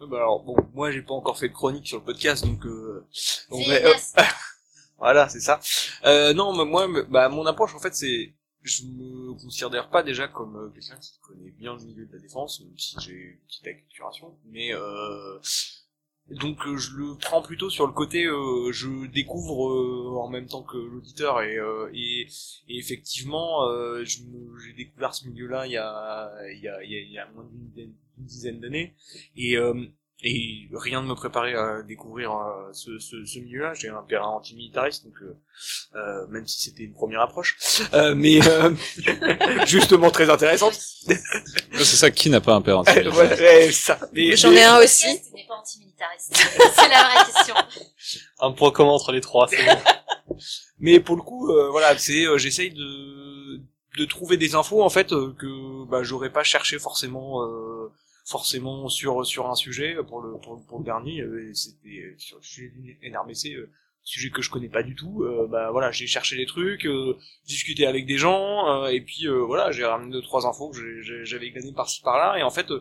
Bah 0.00 0.18
alors 0.18 0.44
bon, 0.44 0.56
moi 0.74 0.92
j'ai 0.92 1.02
pas 1.02 1.14
encore 1.14 1.36
fait 1.36 1.48
de 1.48 1.54
chronique 1.54 1.86
sur 1.86 1.98
le 1.98 2.04
podcast, 2.04 2.44
donc, 2.44 2.64
euh, 2.66 3.04
donc, 3.50 3.66
mais, 3.66 3.84
euh, 3.84 3.92
voilà, 4.98 5.28
c'est 5.28 5.40
ça. 5.40 5.58
Euh, 6.04 6.32
non, 6.32 6.56
mais 6.56 6.64
moi, 6.64 6.86
bah 7.08 7.28
mon 7.28 7.44
approche 7.46 7.74
en 7.74 7.80
fait, 7.80 7.94
c'est, 7.96 8.32
je 8.62 8.84
me 8.84 9.34
considère 9.34 9.90
pas 9.90 10.04
déjà 10.04 10.28
comme 10.28 10.56
euh, 10.56 10.70
quelqu'un 10.70 10.96
qui 11.00 11.18
connaît 11.20 11.50
bien 11.50 11.74
le 11.74 11.82
milieu 11.84 12.06
de 12.06 12.12
la 12.12 12.20
défense, 12.20 12.60
même 12.60 12.78
si 12.78 12.96
j'ai 13.00 13.12
une 13.12 13.38
petite 13.48 13.66
acculturation, 13.66 14.38
mais 14.44 14.72
euh, 14.72 15.38
donc 16.30 16.66
euh, 16.66 16.76
je 16.76 16.94
le 16.96 17.16
prends 17.16 17.42
plutôt 17.42 17.70
sur 17.70 17.86
le 17.86 17.92
côté, 17.92 18.26
euh, 18.26 18.70
je 18.72 19.06
découvre 19.06 19.70
euh, 19.70 20.18
en 20.18 20.28
même 20.28 20.46
temps 20.46 20.62
que 20.62 20.76
l'auditeur 20.76 21.40
et, 21.42 21.56
euh, 21.56 21.90
et, 21.94 22.26
et 22.68 22.78
effectivement, 22.78 23.66
euh, 23.68 24.04
j'ai 24.04 24.22
découvert 24.76 25.14
ce 25.14 25.26
milieu-là 25.28 25.66
il 25.66 25.72
y 25.72 25.76
a, 25.78 26.30
il 26.52 26.60
y 26.60 26.68
a, 26.68 26.82
y 26.84 27.18
a, 27.18 27.30
moins 27.32 27.48
d'une 27.74 27.94
dizaine- 28.18 28.60
d'années. 28.60 28.94
Et 29.36 29.56
et 30.22 30.68
rien 30.72 31.00
ne 31.00 31.06
me 31.06 31.14
préparait 31.14 31.54
à 31.54 31.82
découvrir 31.82 32.32
euh, 32.32 32.72
ce, 32.72 32.98
ce, 32.98 33.24
ce 33.24 33.38
milieu-là. 33.38 33.74
J'ai 33.74 33.88
un 33.88 34.02
père 34.02 34.26
antimilitariste, 34.26 35.04
donc 35.04 35.14
euh, 35.22 35.36
euh, 35.94 36.26
même 36.28 36.46
si 36.46 36.60
c'était 36.60 36.82
une 36.82 36.92
première 36.92 37.20
approche, 37.20 37.56
euh, 37.94 38.14
mais 38.16 38.40
euh, 38.48 38.74
justement 39.66 40.10
très 40.10 40.28
intéressante. 40.28 40.74
C'est 40.74 41.84
ça, 41.84 42.10
qui 42.10 42.30
n'a 42.30 42.40
pas 42.40 42.54
un 42.54 42.62
père 42.62 42.78
Euh, 42.88 43.10
anti 43.10 43.40
ouais, 43.42 43.72
ça. 43.72 43.98
J'en 44.12 44.52
ai 44.52 44.64
un 44.64 44.78
aussi. 44.78 45.06
Podcast 45.06 45.34
n'est 45.34 45.46
pas 45.46 45.54
antimilitariste. 45.54 46.36
c'est 46.74 46.88
la 46.88 47.04
vraie 47.04 47.32
question. 47.32 47.54
Un 48.40 48.52
point 48.52 48.70
commun 48.70 48.90
entre 48.90 49.12
les 49.12 49.20
trois, 49.20 49.48
c'est 49.48 49.64
bon. 49.64 50.36
Mais 50.78 51.00
pour 51.00 51.16
le 51.16 51.22
coup, 51.22 51.50
euh, 51.50 51.70
voilà, 51.70 51.96
c'est 51.98 52.24
euh, 52.24 52.38
j'essaye 52.38 52.70
de 52.70 53.60
de 53.98 54.04
trouver 54.04 54.36
des 54.36 54.54
infos 54.54 54.82
en 54.82 54.90
fait 54.90 55.08
que 55.08 55.84
bah, 55.86 56.02
j'aurais 56.04 56.30
pas 56.30 56.44
cherché 56.44 56.78
forcément 56.78 57.42
euh, 57.42 57.90
forcément 58.28 58.88
sur 58.88 59.24
sur 59.26 59.48
un 59.50 59.54
sujet 59.54 59.96
pour 60.06 60.20
le 60.22 60.38
pour, 60.40 60.78
le 60.78 60.84
dernier. 60.84 61.20
euh, 61.22 61.52
C'était 61.54 62.14
sur 62.18 62.38
le 62.38 62.42
sujet 62.42 62.72
NRBC, 63.02 63.54
euh, 63.54 63.70
sujet 64.02 64.30
que 64.30 64.42
je 64.42 64.50
connais 64.50 64.68
pas 64.68 64.82
du 64.82 64.94
tout. 64.94 65.22
euh, 65.24 65.46
bah 65.48 65.70
voilà, 65.72 65.90
j'ai 65.92 66.06
cherché 66.06 66.36
des 66.36 66.46
trucs, 66.46 66.86
euh, 66.86 67.16
discuté 67.46 67.86
avec 67.86 68.06
des 68.06 68.18
gens, 68.18 68.68
euh, 68.84 68.88
et 68.88 69.00
puis 69.00 69.26
euh, 69.28 69.40
voilà, 69.44 69.70
j'ai 69.72 69.84
ramené 69.84 70.12
deux 70.12 70.22
trois 70.22 70.46
infos 70.46 70.70
que 70.70 70.78
j'avais 71.24 71.50
gagné 71.50 71.72
par-ci 71.72 72.02
par-là, 72.02 72.38
et 72.38 72.42
en 72.42 72.50
fait. 72.50 72.70
euh, 72.70 72.80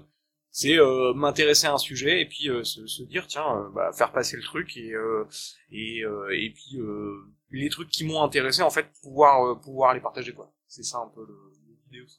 c'est 0.51 0.79
euh, 0.79 1.13
m'intéresser 1.13 1.67
à 1.67 1.73
un 1.73 1.77
sujet 1.77 2.21
et 2.21 2.25
puis 2.25 2.49
euh, 2.49 2.63
se, 2.63 3.03
dire 3.03 3.27
tiens 3.27 3.45
euh, 3.57 3.69
bah, 3.75 3.91
faire 3.93 4.11
passer 4.11 4.37
le 4.37 4.43
truc 4.43 4.75
et 4.77 4.93
euh, 4.93 5.25
et 5.71 6.03
euh, 6.03 6.29
et 6.31 6.49
puis 6.51 6.79
euh, 6.79 7.25
les 7.51 7.69
trucs 7.69 7.89
qui 7.89 8.05
m'ont 8.05 8.23
intéressé 8.23 8.61
en 8.63 8.69
fait 8.69 8.87
pouvoir 9.01 9.45
euh, 9.45 9.55
pouvoir 9.55 9.93
les 9.93 10.01
partager 10.01 10.33
quoi 10.33 10.51
c'est 10.67 10.83
ça 10.83 10.99
un 10.99 11.09
peu 11.13 11.21
le 11.27 11.35
l'idée 11.91 12.01
aussi 12.01 12.17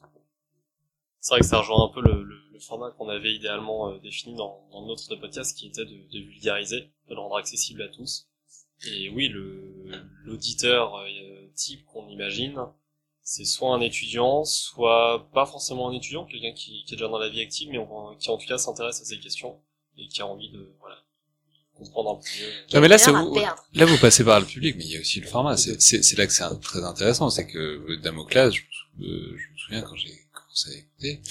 C'est 1.21 1.33
vrai 1.33 1.41
que 1.41 1.45
ça 1.45 1.59
rejoint 1.59 1.85
un 1.85 1.93
peu 1.93 2.01
le, 2.01 2.23
le, 2.23 2.35
le 2.53 2.59
format 2.59 2.91
qu'on 2.91 3.09
avait 3.09 3.33
idéalement 3.33 3.89
euh, 3.89 3.99
défini 3.99 4.35
dans, 4.35 4.67
dans 4.71 4.85
notre 4.85 5.15
podcast, 5.15 5.57
qui 5.57 5.67
était 5.67 5.85
de, 5.85 5.91
de 6.11 6.19
vulgariser, 6.19 6.91
de 7.09 7.13
le 7.13 7.19
rendre 7.19 7.37
accessible 7.37 7.81
à 7.81 7.87
tous. 7.89 8.27
Et 8.87 9.09
oui, 9.09 9.27
le 9.27 9.73
l'auditeur 10.23 10.95
euh, 10.97 11.07
type 11.55 11.83
qu'on 11.85 12.07
imagine, 12.07 12.57
c'est 13.21 13.43
soit 13.45 13.73
un 13.75 13.81
étudiant, 13.81 14.45
soit 14.45 15.29
pas 15.33 15.45
forcément 15.45 15.89
un 15.89 15.93
étudiant, 15.93 16.25
quelqu'un 16.25 16.53
qui, 16.53 16.83
qui 16.85 16.93
est 16.93 16.97
déjà 16.97 17.07
dans 17.09 17.17
la 17.19 17.29
vie 17.29 17.41
active, 17.41 17.69
mais 17.71 17.77
on- 17.77 18.15
qui 18.15 18.29
en 18.29 18.37
tout 18.37 18.47
cas 18.47 18.57
s'intéresse 18.57 19.01
à 19.01 19.05
ces 19.05 19.19
questions 19.19 19.59
et 19.97 20.07
qui 20.07 20.21
a 20.21 20.27
envie 20.27 20.49
de 20.51 20.73
voilà 20.79 20.95
comprendre 21.73 22.11
un 22.11 22.15
peu 22.15 22.21
mieux. 22.41 22.51
Non, 22.73 22.81
mais 22.81 22.87
là, 22.87 22.97
c'est 22.97 23.11
vous, 23.11 23.35
là, 23.73 23.85
vous 23.85 23.97
passez 23.97 24.23
par 24.23 24.39
le 24.39 24.45
public, 24.45 24.75
mais 24.77 24.85
il 24.85 24.91
y 24.91 24.97
a 24.97 24.99
aussi 25.01 25.19
le 25.19 25.27
format. 25.27 25.57
C'est, 25.57 25.81
c'est, 25.81 26.01
c'est 26.03 26.17
là 26.17 26.25
que 26.27 26.33
c'est 26.33 26.43
un- 26.43 26.55
très 26.55 26.83
intéressant. 26.83 27.29
C'est 27.29 27.47
que 27.47 27.57
euh, 27.57 27.97
Damoclas, 28.01 28.51
je, 28.51 28.61
je 28.99 29.05
me 29.05 29.57
souviens 29.57 29.81
quand 29.81 29.95
j'ai 29.95 30.13
commencé 30.65 30.69
à 30.69 30.79
écouter, 30.79 31.21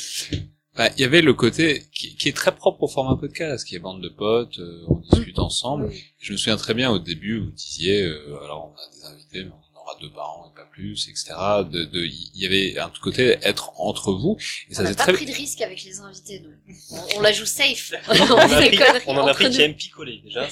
bah, 0.76 0.90
il 0.96 1.00
y 1.00 1.04
avait 1.04 1.22
le 1.22 1.34
côté 1.34 1.82
qui, 1.92 2.14
qui 2.16 2.28
est 2.28 2.36
très 2.36 2.54
propre 2.54 2.84
au 2.84 2.88
format 2.88 3.16
podcast, 3.16 3.66
qui 3.66 3.74
est 3.74 3.80
bande 3.80 4.02
de 4.02 4.08
potes, 4.08 4.58
euh, 4.60 4.84
on 4.88 4.96
discute 5.00 5.38
ensemble. 5.38 5.86
Oui. 5.86 6.04
Je 6.20 6.32
me 6.32 6.36
souviens 6.36 6.56
très 6.56 6.74
bien 6.74 6.90
au 6.90 6.98
début, 7.00 7.40
vous 7.40 7.50
disiez, 7.50 8.02
euh, 8.04 8.38
alors 8.44 8.72
on 8.72 8.76
a 8.76 8.96
des 8.96 9.04
invités, 9.14 9.44
mais 9.44 9.50
on 9.50 9.80
aura 9.80 9.98
deux 10.00 10.10
par 10.12 10.38
an 10.38 10.52
et 10.52 10.56
pas 10.56 10.66
plus, 10.70 11.08
etc. 11.08 11.34
De, 11.68 11.84
de, 11.84 12.04
il 12.04 12.30
y 12.40 12.46
avait 12.46 12.78
un 12.78 12.92
côté 13.02 13.38
être 13.42 13.72
entre 13.80 14.12
vous, 14.12 14.36
et 14.70 14.74
ça 14.74 14.82
On 14.82 14.84
n'a 14.84 14.90
pas 14.94 15.02
très. 15.02 15.12
pris 15.14 15.26
de 15.26 15.32
risque 15.32 15.60
avec 15.62 15.82
les 15.82 15.98
invités, 15.98 16.40
nous. 16.44 16.52
On, 16.92 17.18
on 17.18 17.20
la 17.22 17.32
joue 17.32 17.46
safe. 17.46 17.94
On, 18.08 18.12
on 18.12 18.32
en 18.34 18.38
a 18.38 18.60
pris, 18.60 18.78
on 19.08 19.16
en 19.16 19.26
a 19.26 19.34
pris 19.34 19.50
qui 19.50 19.60
aime 19.62 19.74
picoler 19.74 20.20
déjà. 20.22 20.46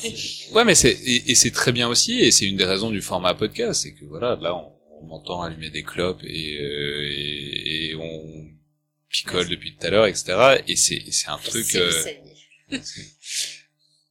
Ouais, 0.52 0.64
mais 0.64 0.74
c'est 0.74 0.90
et, 0.90 1.30
et 1.30 1.34
c'est 1.36 1.52
très 1.52 1.70
bien 1.70 1.86
aussi, 1.88 2.18
et 2.18 2.32
c'est 2.32 2.46
une 2.46 2.56
des 2.56 2.64
raisons 2.64 2.90
du 2.90 3.00
format 3.00 3.34
podcast, 3.34 3.82
c'est 3.82 3.94
que 3.94 4.04
voilà, 4.06 4.36
là 4.42 4.56
on, 4.56 4.72
on 5.06 5.10
entend 5.12 5.42
allumer 5.42 5.70
des 5.70 5.84
clopes 5.84 6.24
et, 6.24 6.58
euh, 6.60 7.08
et, 7.12 7.90
et 7.90 7.94
on 7.94 8.46
picole 9.24 9.48
depuis 9.48 9.76
tout 9.76 9.86
à 9.86 9.90
l'heure, 9.90 10.06
etc. 10.06 10.62
Et 10.68 10.76
c'est 10.76 10.96
et 10.96 11.12
c'est 11.12 11.28
un 11.28 11.38
truc. 11.38 11.74
Euh, 11.74 11.92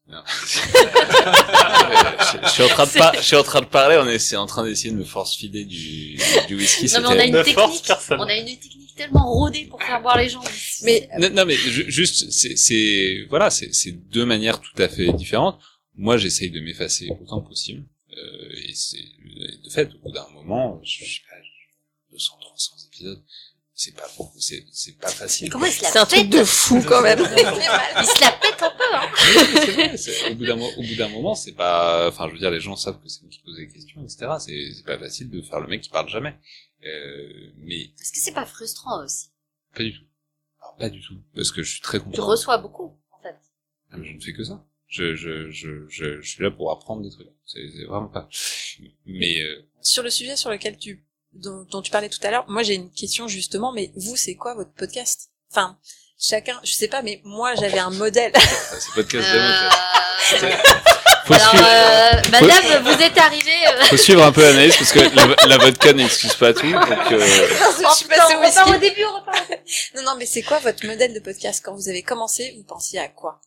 non. 0.08 0.22
je, 0.45 2.38
je 2.43 2.49
suis 2.51 2.64
en 2.64 2.68
train 2.68 2.86
de 2.86 2.91
par- 2.97 3.16
je 3.16 3.22
suis 3.22 3.36
en 3.36 3.43
train 3.43 3.62
de 3.62 3.66
parler, 3.66 3.97
on 3.97 4.08
est 4.08 4.20
c'est 4.20 4.36
en 4.36 4.45
train 4.45 4.64
d'essayer 4.64 4.91
de 4.91 4.97
me 4.97 5.03
force 5.03 5.36
fider 5.36 5.66
du, 5.66 6.18
du 6.47 6.56
whisky. 6.56 6.86
Non, 6.93 7.01
mais 7.01 7.08
on 7.08 7.20
a 7.20 7.26
une 7.26 7.43
technique. 7.43 7.84
personne. 7.88 8.20
On 8.20 8.24
a 8.28 8.36
une 8.36 8.45
technique 8.45 8.95
tellement 8.95 9.26
rodée 9.34 9.66
pour 9.66 9.82
faire 9.82 10.01
boire 10.01 10.18
les 10.18 10.30
gens. 10.30 10.43
Mais 10.84 11.10
Non, 11.18 11.30
non, 11.32 11.45
mais 11.45 11.56
ju- 11.56 11.89
juste, 11.91 12.30
c'est, 12.32 12.56
c'est, 12.56 13.26
voilà, 13.30 13.49
c'est, 13.49 13.74
c'est 13.74 13.91
deux 13.91 14.26
manières 14.26 14.62
tout 14.62 14.80
à 14.82 14.88
fait 14.88 15.12
différentes. 15.14 15.60
Moi, 15.95 16.18
j'essaye 16.18 16.51
de 16.51 16.60
m'effacer 16.60 17.10
autant 17.22 17.41
que 17.41 17.47
possible. 17.49 17.84
Euh, 18.16 18.49
et 18.68 18.74
c'est, 18.76 18.97
de 19.64 19.70
fait, 19.70 19.89
au 19.95 19.97
bout 20.08 20.12
d'un 20.14 20.28
moment, 20.34 20.80
je 20.84 21.03
je 21.03 21.16
sais 21.16 21.22
pas, 21.28 21.36
200, 22.12 22.38
300 22.39 22.74
épisodes, 22.88 23.24
c'est 23.76 23.93
pas 23.93 24.07
c'est, 24.39 24.65
c'est 24.71 24.97
pas 24.97 25.09
facile. 25.09 25.49
Comment 25.49 25.65
il 25.65 25.71
se 25.73 25.84
la 25.84 25.89
c'est 25.91 25.99
un 25.99 26.05
truc 26.05 26.21
pète 26.21 26.30
de 26.30 26.43
fou 26.45 26.82
quand 26.88 27.01
même. 27.01 27.19
Il 27.99 28.05
se 28.05 28.21
la 28.21 28.32
pète 28.32 28.61
un 28.61 28.71
peu, 28.71 28.95
hein. 28.95 29.09
vrai, 29.73 30.32
au 30.32 30.36
bout 30.36 30.45
d'un, 30.45 30.57
au 30.59 30.82
bout 30.82 30.95
d'un 30.95 31.09
moment, 31.09 31.36
c'est 31.36 31.51
pas, 31.51 32.07
enfin, 32.07 32.28
je 32.28 32.34
veux 32.34 32.39
dire, 32.39 32.51
les 32.51 32.61
gens 32.61 32.76
savent 32.78 33.01
que 33.01 33.09
c'est 33.09 33.21
moi 33.21 33.30
qui 33.30 33.39
pose 33.39 33.57
des 33.57 33.67
questions, 33.67 34.01
etc. 34.03 34.28
C'est, 34.39 34.71
c'est 34.73 34.86
pas 34.86 34.97
facile 34.97 35.30
de 35.30 35.41
faire 35.41 35.59
le 35.59 35.67
mec 35.67 35.82
qui 35.82 35.89
parle 35.89 36.07
jamais. 36.09 36.36
Euh, 36.86 37.51
mais 37.57 37.82
Est-ce 37.99 38.11
que 38.13 38.19
c'est 38.19 38.34
pas 38.34 38.45
frustrant 38.45 39.03
aussi? 39.03 39.28
Pas 39.76 39.84
du 39.84 39.93
tout. 39.93 40.05
Alors, 40.61 40.76
pas 40.78 40.89
du 40.89 41.01
tout. 41.01 41.15
Parce 41.36 41.51
que 41.51 41.61
je 41.61 41.69
suis 41.71 41.82
très 41.82 41.99
Tu 41.99 42.05
content. 42.05 42.26
reçois 42.28 42.57
beaucoup, 42.57 42.97
en 43.11 43.21
fait. 43.21 43.36
Ah, 43.91 43.97
mais 43.97 44.07
je 44.07 44.13
ne 44.13 44.21
fais 44.21 44.34
que 44.34 44.43
ça. 44.43 44.65
Je, 44.88 45.15
je, 45.15 45.49
je, 45.49 45.86
je, 45.89 46.21
je 46.21 46.30
suis 46.30 46.43
là 46.43 46.51
pour 46.51 46.71
apprendre 46.71 47.01
des 47.01 47.09
trucs. 47.09 47.28
C'est 47.45 47.67
c'est 47.76 47.86
vraiment 47.86 48.07
pas. 48.07 48.30
Mais 49.05 49.41
euh, 49.41 49.67
Sur 49.82 50.03
le 50.03 50.09
sujet 50.09 50.36
sur 50.38 50.49
lequel 50.51 50.78
tu 50.78 51.03
dont, 51.36 51.65
dont 51.69 51.81
tu 51.81 51.91
parlais 51.91 52.09
tout 52.09 52.19
à 52.23 52.31
l'heure, 52.31 52.45
moi 52.47 52.63
j'ai 52.63 52.75
une 52.75 52.91
question 52.91 53.27
justement. 53.27 53.71
Mais 53.71 53.91
vous, 53.95 54.15
c'est 54.15 54.36
quoi 54.36 54.55
votre 54.55 54.71
podcast? 54.73 55.29
Enfin, 55.51 55.77
chacun, 56.19 56.59
je 56.63 56.73
sais 56.73 56.88
pas, 56.88 57.01
mais 57.01 57.21
moi 57.23 57.55
j'avais 57.55 57.79
un 57.79 57.91
modèle. 57.91 58.31
ça, 58.36 58.79
c'est 58.79 58.91
podcast. 58.95 59.27
Euh... 59.33 59.69
Alors, 61.27 61.49
suivre, 61.49 61.65
euh, 61.67 62.21
madame, 62.31 62.83
vous 62.83 63.01
êtes 63.01 63.17
arrivée... 63.17 63.67
euh, 63.67 63.86
faut 63.86 63.97
suivre 63.97 64.23
un 64.23 64.31
peu 64.31 64.41
l'analyse 64.43 64.77
parce 64.77 64.91
que 64.91 64.99
la, 64.99 65.47
la 65.47 65.57
vodka 65.57 65.91
n'excuse 65.93 66.36
pas 66.36 66.53
tout. 66.53 66.71
Donc, 66.71 67.11
euh, 67.11 67.19
je 67.19 67.95
suis 67.95 68.05
on 68.05 68.09
passée 68.09 68.36
au 68.36 68.38
repart 68.38 68.67
whisky. 68.67 68.75
au 68.75 68.77
début, 68.77 69.05
on 69.05 69.19
repart. 69.19 69.49
Non, 69.95 70.03
non, 70.03 70.15
mais 70.17 70.27
c'est 70.27 70.43
quoi 70.43 70.59
votre 70.59 70.86
modèle 70.86 71.13
de 71.13 71.19
podcast? 71.19 71.63
Quand 71.65 71.73
vous 71.73 71.89
avez 71.89 72.03
commencé 72.03 72.53
Vous 72.57 72.63
pensiez 72.63 72.99
à 72.99 73.07
quoi? 73.07 73.41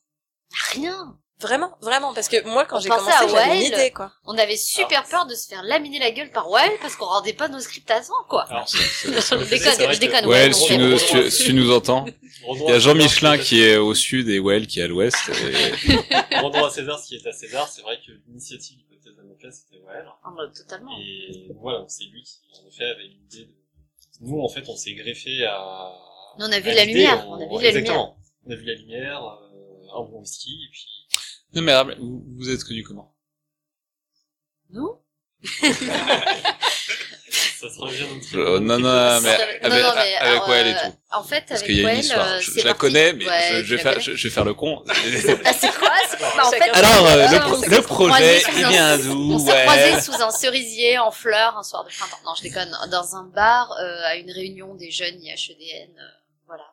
Rien. 0.73 1.17
Vraiment, 1.41 1.71
vraiment, 1.81 2.13
parce 2.15 2.29
que 2.29 2.45
moi 2.49 2.65
quand 2.65 2.81
j'ai 2.81 2.89
commencé, 2.89 3.13
à 3.13 3.29
j'avais 3.29 3.57
une 3.59 3.63
Well. 3.63 3.73
idée 3.81 3.91
quoi. 3.93 4.11
On 4.27 4.37
avait 4.37 4.57
super 4.57 5.05
peur 5.05 5.25
de 5.27 5.35
se 5.37 5.47
faire 5.47 5.63
laminer 5.63 6.01
la 6.01 6.11
gueule 6.11 6.33
par 6.33 6.51
Well 6.51 6.71
parce 6.81 6.97
qu'on 6.97 7.05
rendait 7.07 7.33
pas 7.33 7.47
nos 7.49 7.61
scripts 7.61 7.89
à 7.93 8.01
temps, 8.01 8.13
quoi. 8.29 8.43
Alors, 8.51 8.67
je 9.03 9.49
déconne, 9.49 9.93
je 9.93 9.99
déconne. 10.01 10.27
ouais, 10.27 10.49
non, 10.49 10.53
si, 10.57 10.67
tu 10.67 10.79
nous, 10.79 10.97
tu, 10.99 11.31
si 11.31 11.53
nous 11.55 11.71
entends, 11.71 12.07
il 12.55 12.63
y 12.69 12.73
a 12.73 12.81
Jean 12.81 12.95
Michelin 12.97 13.39
qui 13.39 13.63
est 13.63 13.77
au 13.77 13.95
sud 13.95 14.29
et 14.29 14.41
Well 14.41 14.67
qui 14.67 14.81
est 14.81 14.85
à 14.85 14.89
l'ouest. 14.89 15.17
et- 15.29 16.37
Rendons 16.41 16.65
à 16.65 16.71
César 16.71 16.99
ce 16.99 17.07
qui 17.09 17.15
est 17.17 17.27
à 17.27 17.33
César, 17.33 17.69
c'est 17.69 17.83
vrai 17.83 17.99
que 18.05 18.11
l'initiative 18.27 18.79
du 18.79 18.85
podcast 18.85 19.17
Damoclès 19.17 19.55
c'était 19.65 19.81
Well. 19.87 20.07
Ah, 20.25 20.31
bah, 20.37 20.43
totalement. 20.53 20.99
Et 21.01 21.49
voilà, 21.61 21.85
c'est 21.87 22.05
lui 22.05 22.23
qui, 22.25 22.41
en 22.61 22.67
effet, 22.69 22.85
avait 22.85 23.05
l'idée 23.05 23.45
de... 23.47 23.53
Nous, 24.23 24.41
en 24.41 24.49
fait, 24.49 24.65
on 24.69 24.75
s'est 24.77 24.95
greffé 24.95 25.45
à... 25.47 25.93
On 26.39 26.51
a 26.51 26.59
vu 26.59 26.73
la 26.73 26.85
lumière, 26.85 27.25
on 27.29 27.35
a 27.35 27.47
vu 27.47 27.63
la 27.63 27.69
Exactement. 27.69 28.17
On 28.47 28.51
a 28.51 28.57
vu 28.57 28.65
la 28.65 28.75
lumière, 28.75 29.23
euh, 29.25 29.48
un 29.95 30.01
bon 30.03 30.21
whisky, 30.21 30.65
et 30.65 30.71
puis... 30.71 30.87
Non 31.55 31.63
mais 31.63 31.95
vous, 31.97 32.25
vous 32.37 32.51
êtes 32.51 32.63
connu 32.65 32.83
comment? 32.83 33.15
Nous? 34.71 34.99
Ça 37.61 37.69
se 37.69 37.81
revient. 37.81 38.07
Euh, 38.35 38.61
Non, 38.61 38.79
non, 38.79 39.21
mais 39.21 39.37
Non, 39.37 39.37
avec, 39.37 39.63
non, 39.63 39.71
mais, 39.97 40.15
avec 40.17 40.17
alors, 40.21 40.49
Well 40.49 40.67
et 40.69 40.75
euh, 40.75 40.79
tout. 40.91 40.97
En 41.11 41.23
fait, 41.25 41.45
Parce 41.49 41.61
avec 41.63 41.67
qu'il 41.67 41.75
y 41.77 41.79
a 41.79 41.83
une 41.83 41.87
Well, 41.97 41.99
histoire. 42.05 42.29
euh, 42.29 42.41
Je, 42.41 42.57
la 42.59 42.63
parti- 42.65 42.79
connais, 42.79 43.13
mais 43.15 43.27
Ouais, 43.27 43.63
je, 43.65 43.75
vais 43.75 43.83
faire, 43.83 44.01
je, 44.01 44.15
je 44.15 44.29
vais 44.29 44.33
faire 44.35 44.45
le 44.45 44.55
con. 44.55 44.85
Ah, 44.89 44.95
c'est 45.53 45.73
quoi 45.77 45.91
c'est- 46.09 46.19
bah, 46.21 46.45
en 46.47 46.51
fait, 46.51 46.61
Alors, 46.71 47.07
euh, 47.07 47.17
euh, 47.17 47.29
le, 47.33 47.41
pro- 47.41 47.65
le 47.65 47.83
projet, 47.83 48.43
il 48.57 48.65
un- 48.65 48.69
vient 48.71 48.99
d'où? 48.99 49.33
On 49.35 49.39
s'est 49.41 49.53
Ouais. 49.53 49.65
croisés 49.65 50.01
sous 50.01 50.23
un 50.23 50.31
cerisier 50.31 50.99
en 50.99 51.11
fleurs 51.11 51.57
un 51.59 51.63
soir 51.65 51.85
de 51.85 51.91
printemps. 51.91 52.19
Non, 52.25 52.35
je 52.37 52.43
déconne. 52.43 52.71
Dans 52.93 53.17
un 53.17 53.25
bar, 53.25 53.73
euh, 53.73 54.03
à 54.05 54.15
une 54.17 54.31
réunion 54.31 54.75
des 54.77 54.91
jeunes 54.93 55.21
IHEDN. 55.21 55.91
euh, 55.99 56.03
voilà. 56.47 56.65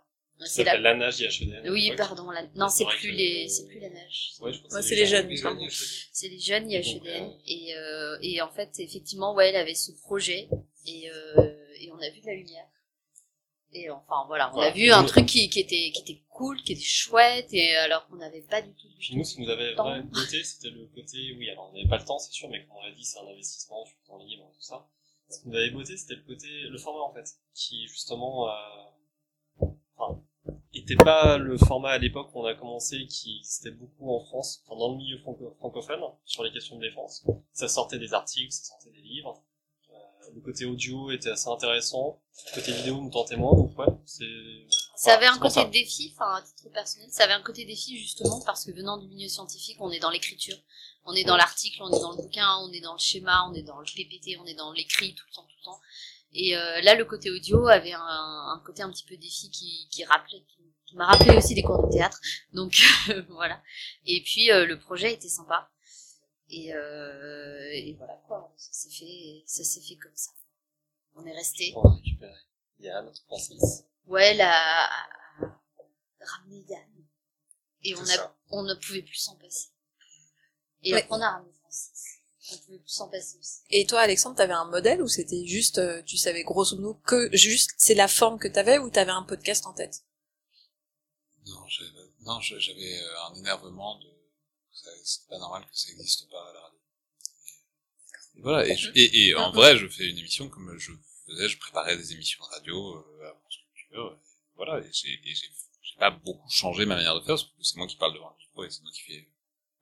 C'est 0.45 0.63
la... 0.65 0.93
nage 0.95 1.19
IHEDN. 1.19 1.69
Oui, 1.69 1.89
Ouais. 1.91 1.95
pardon. 1.95 2.29
la- 2.29 2.45
Non, 2.55 2.67
c'est 2.67 2.85
plus 2.85 3.11
que- 3.11 3.15
les, 3.15 3.47
c'est 3.47 3.65
plus 3.67 3.79
la 3.79 3.89
nage. 3.89 4.33
Ouais, 4.41 4.51
je 4.51 4.59
pense 4.61 4.81
c'est 4.81 4.95
les 4.95 5.05
jeunes. 5.05 5.27
Les 5.29 5.41
pardon. 5.41 5.61
jeunes, 5.61 5.69
je- 5.69 6.05
C'est 6.11 6.27
les 6.27 6.39
jeunes 6.39 6.69
IHEDN. 6.69 7.23
Donc, 7.25 7.33
euh, 7.35 7.37
Et, 7.47 7.75
euh, 7.75 8.17
et 8.21 8.41
en 8.41 8.49
fait, 8.51 8.71
effectivement, 8.79 9.33
ouais, 9.33 9.49
elle 9.49 9.55
avait 9.55 9.75
ce 9.75 9.91
projet. 9.93 10.49
Et, 10.85 11.09
euh, 11.09 11.53
et 11.79 11.89
on 11.91 11.99
a 11.99 12.09
vu 12.09 12.19
de 12.21 12.25
la 12.27 12.33
lumière. 12.35 12.67
Et 13.73 13.89
enfin 13.89 14.23
voilà, 14.27 14.53
on 14.55 14.59
Ouais. 14.59 14.67
a 14.67 14.71
vu 14.71 14.89
un 14.91 15.03
truc 15.03 15.25
qui, 15.25 15.49
qui 15.49 15.59
était 15.59 15.91
qui 15.91 16.01
était 16.01 16.21
cool, 16.29 16.61
qui 16.63 16.73
était 16.73 16.81
chouette, 16.81 17.49
et 17.53 17.75
alors 17.75 18.07
qu'on 18.07 18.15
n'avait 18.17 18.41
pas 18.43 18.61
du 18.61 18.73
tout. 18.73 18.87
du 18.99 19.15
nous, 19.17 19.23
ce 19.25 19.35
qui 19.35 19.41
nous 19.41 19.49
avait 19.49 19.73
vraiment 19.73 20.01
beauté, 20.05 20.43
c'était 20.45 20.69
le 20.69 20.85
côté, 20.95 21.17
oui, 21.37 21.49
alors 21.49 21.69
on 21.71 21.75
n'avait 21.75 21.89
pas 21.89 21.97
le 21.97 22.05
temps, 22.05 22.17
c'est 22.19 22.31
sûr, 22.31 22.47
mais 22.49 22.63
comme 22.65 22.77
on 22.77 22.85
l'a 22.85 22.91
dit, 22.93 23.03
c'est 23.03 23.19
un 23.19 23.27
investissement 23.27 23.83
sur 23.85 23.95
le 24.01 24.07
temps 24.07 24.17
libre, 24.23 24.49
tout 24.53 24.61
ça. 24.61 24.87
Ce 25.29 25.41
qui 25.41 25.49
nous 25.49 25.55
avait 25.57 25.71
beauté, 25.71 25.97
c'était 25.97 26.15
le 26.15 26.21
côté, 26.21 26.47
le 26.47 26.77
format, 26.77 27.01
en 27.01 27.13
fait, 27.13 27.25
qui, 27.53 27.85
justement, 27.87 28.47
euh, 28.49 28.53
était 30.77 30.95
pas 30.95 31.37
le 31.37 31.57
format 31.57 31.91
à 31.91 31.97
l'époque 31.97 32.29
où 32.33 32.41
on 32.41 32.45
a 32.45 32.53
commencé, 32.53 33.05
qui 33.07 33.37
existait 33.39 33.71
beaucoup 33.71 34.13
en 34.13 34.19
France, 34.19 34.61
enfin, 34.65 34.77
dans 34.79 34.91
le 34.91 34.97
milieu 34.97 35.17
franco- 35.19 35.53
francophone, 35.59 36.01
sur 36.25 36.43
les 36.43 36.51
questions 36.51 36.75
de 36.77 36.81
défense. 36.81 37.25
Ça 37.53 37.67
sortait 37.67 37.99
des 37.99 38.13
articles, 38.13 38.51
ça 38.51 38.63
sortait 38.63 38.91
des 38.91 39.01
livres. 39.01 39.41
Euh, 39.91 39.95
le 40.33 40.41
côté 40.41 40.65
audio 40.65 41.11
était 41.11 41.29
assez 41.29 41.47
intéressant. 41.49 42.19
Le 42.49 42.55
côté 42.55 42.71
vidéo 42.73 42.99
nous 43.01 43.09
tentait 43.09 43.37
moins, 43.37 43.55
donc 43.55 43.77
ouais, 43.77 43.85
c'est... 44.05 44.25
Ça 44.97 45.15
avait 45.15 45.25
un 45.25 45.37
côté 45.37 45.55
ça. 45.55 45.65
défi, 45.65 46.13
enfin 46.15 46.35
à 46.35 46.41
titre 46.41 46.69
personnel, 46.71 47.09
ça 47.11 47.25
avait 47.25 47.33
un 47.33 47.41
côté 47.41 47.65
défi 47.65 47.97
justement 47.97 48.41
parce 48.45 48.63
que 48.65 48.71
venant 48.71 48.97
du 48.97 49.07
milieu 49.07 49.27
scientifique, 49.27 49.77
on 49.81 49.91
est 49.91 49.99
dans 49.99 50.09
l'écriture, 50.09 50.55
on 51.03 51.13
est 51.13 51.25
dans 51.25 51.35
l'article, 51.35 51.81
on 51.83 51.89
est 51.89 51.99
dans 51.99 52.11
le 52.11 52.17
bouquin, 52.23 52.47
on 52.61 52.71
est 52.71 52.79
dans 52.79 52.93
le 52.93 52.99
schéma, 52.99 53.45
on 53.49 53.53
est 53.53 53.61
dans 53.63 53.77
le 53.79 53.85
PPT, 53.85 54.37
on 54.41 54.45
est 54.45 54.53
dans 54.55 54.71
l'écrit 54.71 55.13
tout 55.13 55.25
le 55.29 55.35
temps, 55.35 55.43
tout 55.43 55.55
le 55.59 55.65
temps. 55.65 55.79
Et 56.31 56.55
euh, 56.57 56.81
là, 56.81 56.95
le 56.95 57.05
côté 57.05 57.29
audio 57.29 57.67
avait 57.67 57.93
un, 57.93 57.99
un 58.01 58.61
côté 58.65 58.83
un 58.83 58.89
petit 58.89 59.05
peu 59.05 59.15
défi 59.17 59.49
qui, 59.51 59.87
qui 59.89 60.03
rappelait, 60.05 60.43
qui, 60.95 60.97
m'a 60.97 61.07
rappelé 61.07 61.37
aussi 61.37 61.53
des 61.55 61.63
cours 61.63 61.85
de 61.87 61.91
théâtre. 61.91 62.19
Donc 62.53 62.75
voilà. 63.29 63.61
Et 64.05 64.21
puis 64.23 64.51
euh, 64.51 64.65
le 64.65 64.79
projet 64.79 65.13
était 65.13 65.29
sympa. 65.29 65.69
Et, 66.49 66.73
euh, 66.73 67.69
et 67.73 67.95
voilà 67.97 68.21
quoi, 68.27 68.53
ça 68.55 68.71
s'est 68.71 68.89
fait, 68.91 69.43
ça 69.47 69.63
s'est 69.63 69.81
fait 69.81 69.95
comme 69.95 70.15
ça. 70.15 70.31
On 71.15 71.25
est 71.25 71.33
resté. 71.35 71.73
On 71.75 71.89
a 71.89 71.95
récupéré 71.95 72.33
Yann, 72.79 73.11
Francis. 73.25 73.83
Ouais, 74.05 74.33
la 74.35 74.53
ramener 76.21 76.63
Yann. 76.69 76.81
Et 77.83 77.95
on 77.95 78.01
a, 78.01 78.05
ça. 78.05 78.35
on 78.51 78.63
ne 78.63 78.73
pouvait 78.75 79.01
plus 79.01 79.15
s'en 79.15 79.35
passer. 79.35 79.69
Et 80.83 80.93
Ouais. 80.93 81.05
on 81.09 81.19
a 81.19 81.31
ramené 81.31 81.51
Francis. 81.61 82.19
On 82.51 82.57
pouvait 82.57 82.77
plus 82.77 82.89
s'en 82.89 83.09
passer 83.09 83.37
aussi. 83.39 83.61
Et 83.71 83.87
toi, 83.87 84.01
Alexandre, 84.01 84.35
t'avais 84.35 84.53
un 84.53 84.65
modèle 84.69 85.01
ou 85.01 85.07
c'était 85.07 85.45
juste, 85.47 85.79
euh, 85.79 86.03
tu 86.03 86.17
savais 86.17 86.43
grosso 86.43 86.75
modo 86.75 86.99
que 87.05 87.29
juste 87.35 87.71
c'est 87.77 87.95
la 87.95 88.07
forme 88.07 88.37
que 88.37 88.47
t'avais 88.47 88.77
ou 88.77 88.89
t'avais 88.91 89.11
un 89.11 89.23
podcast 89.23 89.65
en 89.65 89.73
tête? 89.73 90.03
Non, 91.45 91.65
j'avais, 91.69 92.09
non, 92.25 92.41
je- 92.41 92.59
j'avais 92.59 92.99
euh, 93.01 93.23
un 93.27 93.35
énervement 93.35 93.97
de, 93.99 94.09
c'est 95.03 95.27
pas 95.29 95.37
normal 95.39 95.65
que 95.65 95.77
ça 95.77 95.89
existe 95.91 96.29
pas 96.29 96.49
à 96.49 96.53
la 96.53 96.61
radio. 96.61 96.79
Et 98.37 98.41
voilà, 98.41 98.67
et, 98.67 99.27
et, 99.27 99.35
en 99.35 99.51
vrai, 99.51 99.77
je 99.77 99.87
fais 99.87 100.09
une 100.09 100.17
émission 100.17 100.49
comme 100.49 100.77
je 100.77 100.91
faisais, 101.25 101.47
je 101.49 101.57
préparais 101.57 101.95
des 101.97 102.11
émissions 102.13 102.43
de 102.43 102.49
radio, 102.49 102.95
euh, 102.97 103.29
à 103.29 103.33
France 103.39 103.57
Culture, 103.73 104.13
et 104.13 104.55
voilà, 104.55 104.79
et 104.85 104.91
j'ai, 104.91 105.19
j'ai, 105.23 105.33
j'ai 105.81 105.95
pas 105.97 106.11
beaucoup 106.11 106.49
changé 106.49 106.85
ma 106.85 106.95
manière 106.95 107.15
de 107.15 107.19
faire, 107.21 107.35
parce 107.35 107.43
que 107.45 107.63
c'est 107.63 107.77
moi 107.77 107.87
qui 107.87 107.95
parle 107.95 108.13
devant 108.13 108.29
le 108.29 108.37
micro 108.37 108.63
et 108.65 108.69
c'est 108.69 108.81
moi 108.81 108.91
qui 108.93 109.01
fais 109.01 109.29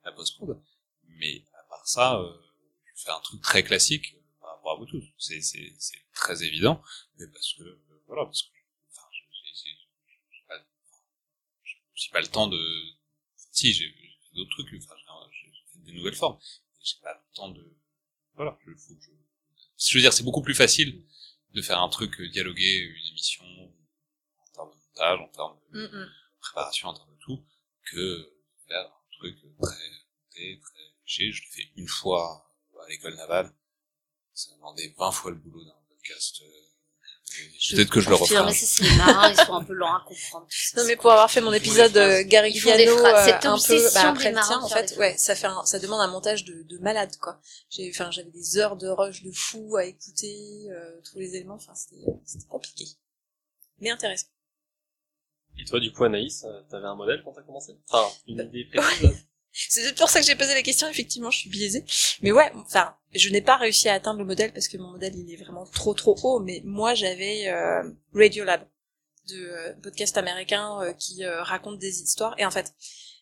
la 0.04 0.12
post-prod. 0.12 0.60
Mais 1.08 1.44
à 1.54 1.62
part 1.68 1.86
ça, 1.86 2.20
euh, 2.20 2.32
je 2.96 3.02
fais 3.02 3.10
un 3.10 3.20
truc 3.20 3.42
très 3.42 3.62
classique 3.64 4.14
euh, 4.16 4.20
par 4.40 4.50
rapport 4.56 4.72
à 4.72 4.76
vous 4.76 4.86
tous. 4.86 5.04
C'est, 5.18 5.40
c'est, 5.40 5.74
c'est 5.78 5.98
très 6.14 6.42
évident, 6.44 6.82
mais 7.18 7.26
parce 7.28 7.54
que, 7.54 7.62
euh, 7.64 8.02
voilà, 8.06 8.24
parce 8.26 8.42
que, 8.42 8.48
j'ai 11.94 12.10
pas 12.10 12.20
le 12.20 12.26
temps 12.28 12.46
de, 12.46 12.60
si, 13.52 13.72
j'ai 13.72 13.94
d'autres 14.34 14.50
trucs, 14.50 14.82
enfin, 14.82 14.94
j'ai 15.32 15.50
fait 15.72 15.78
des 15.84 15.92
nouvelles 15.92 16.16
formes, 16.16 16.38
j'ai 16.82 16.96
pas 17.02 17.14
le 17.14 17.34
temps 17.34 17.50
de, 17.50 17.76
voilà, 18.34 18.58
je, 18.66 18.72
faut 18.74 18.94
que 18.94 19.02
je, 19.02 19.10
je 19.90 19.98
veux 19.98 20.02
dire, 20.02 20.12
c'est 20.12 20.24
beaucoup 20.24 20.42
plus 20.42 20.54
facile 20.54 21.04
de 21.54 21.62
faire 21.62 21.80
un 21.80 21.88
truc 21.88 22.20
euh, 22.20 22.28
dialoguer, 22.28 22.78
une 22.78 23.06
émission, 23.10 23.44
en 23.44 24.52
termes 24.52 24.70
de 24.70 24.76
montage, 24.76 25.20
en 25.20 25.28
termes 25.28 25.58
de 25.72 25.86
Mm, 25.86 26.02
mm. 26.02 26.10
préparation, 26.40 26.88
en 26.88 26.94
termes 26.94 27.12
de 27.12 27.20
tout, 27.20 27.44
que 27.84 27.96
de 27.96 28.32
faire 28.66 28.86
un 28.86 29.16
truc 29.18 29.36
très, 29.60 29.74
très, 30.30 30.60
très 30.60 30.82
léger. 31.04 31.32
Je 31.32 31.42
l'ai 31.42 31.50
fait 31.50 31.70
une 31.76 31.88
fois 31.88 32.50
à 32.80 32.88
l'école 32.88 33.14
navale. 33.14 33.52
Ça 34.32 34.52
demandait 34.54 34.92
20 34.98 35.10
fois 35.12 35.30
le 35.30 35.36
boulot 35.36 35.64
d'un 35.64 35.80
podcast. 35.88 36.42
Peut-être 37.70 37.90
que 37.90 38.00
je 38.00 38.08
le 38.08 38.14
referai. 38.14 38.44
mais 38.44 38.52
c'est 38.52 38.82
les 38.84 38.96
marins, 38.96 39.30
ils 39.30 39.36
sont 39.36 39.54
un 39.54 39.64
peu 39.64 39.72
lents 39.72 39.94
à 39.94 40.04
comprendre. 40.06 40.46
Non 40.76 40.84
mais 40.86 40.96
pour 40.96 41.10
avoir 41.12 41.30
fait 41.30 41.40
mon 41.40 41.52
épisode 41.52 41.96
euh, 41.96 42.22
Garigliano 42.24 43.04
euh, 43.06 43.24
Cette 43.24 43.46
un 43.46 43.58
peu 43.58 43.90
bah, 43.94 44.08
après 44.10 44.30
le 44.32 44.40
tien 44.40 44.60
en 44.60 44.68
fait 44.68 44.96
ouais 44.98 45.16
ça 45.16 45.34
fait 45.34 45.46
un- 45.46 45.64
ça 45.64 45.78
demande 45.78 46.00
un 46.00 46.08
montage 46.08 46.44
de, 46.44 46.62
de 46.62 46.78
malade 46.78 47.16
quoi. 47.20 47.40
J'ai 47.70 47.90
enfin 47.90 48.10
j'avais 48.10 48.30
des 48.30 48.58
heures 48.58 48.76
de 48.76 48.88
rush 48.88 49.22
de 49.22 49.32
fou 49.32 49.76
à 49.76 49.84
écouter 49.84 50.66
euh, 50.70 51.00
tous 51.10 51.18
les 51.18 51.34
éléments 51.36 51.54
enfin 51.54 51.74
c'était 51.74 52.04
c'était 52.24 52.46
compliqué. 52.46 52.84
Mais 53.80 53.90
intéressant. 53.90 54.26
Et 55.56 55.64
toi, 55.64 55.78
du 55.78 55.92
coup, 55.92 56.02
Anaïs, 56.04 56.44
euh, 56.44 56.62
t'avais 56.68 56.86
un 56.86 56.96
modèle 56.96 57.22
quand 57.24 57.32
t'as 57.32 57.42
commencé? 57.42 57.72
Enfin, 57.88 58.12
une 58.26 58.40
idée 58.40 58.64
précise 58.72 59.24
c'est 59.54 59.94
pour 59.96 60.10
ça 60.10 60.20
que 60.20 60.26
j'ai 60.26 60.34
posé 60.34 60.52
la 60.52 60.62
question 60.62 60.88
effectivement 60.88 61.30
je 61.30 61.38
suis 61.38 61.50
biaisée. 61.50 61.84
Mais 62.22 62.32
ouais 62.32 62.50
enfin 62.56 62.96
je 63.14 63.30
n'ai 63.30 63.40
pas 63.40 63.56
réussi 63.56 63.88
à 63.88 63.94
atteindre 63.94 64.18
le 64.18 64.24
modèle 64.24 64.52
parce 64.52 64.68
que 64.68 64.76
mon 64.76 64.90
modèle 64.90 65.14
il 65.16 65.32
est 65.32 65.42
vraiment 65.42 65.64
trop 65.66 65.94
trop 65.94 66.18
haut. 66.22 66.40
Mais 66.40 66.60
moi 66.64 66.94
j'avais 66.94 67.48
euh, 67.48 67.82
Radiolab 68.12 68.66
de 69.28 69.36
euh, 69.36 69.72
podcast 69.82 70.16
américain 70.18 70.80
euh, 70.82 70.92
qui 70.92 71.24
euh, 71.24 71.42
raconte 71.42 71.78
des 71.78 72.02
histoires. 72.02 72.34
Et 72.38 72.44
en 72.44 72.50
fait 72.50 72.74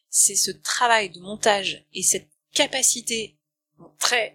c'est 0.09 0.37
ce 0.37 0.51
travail 0.51 1.11
de 1.11 1.21
montage 1.21 1.87
et 1.95 2.03
cette 2.03 2.29
capacité 2.53 3.39
très 3.99 4.35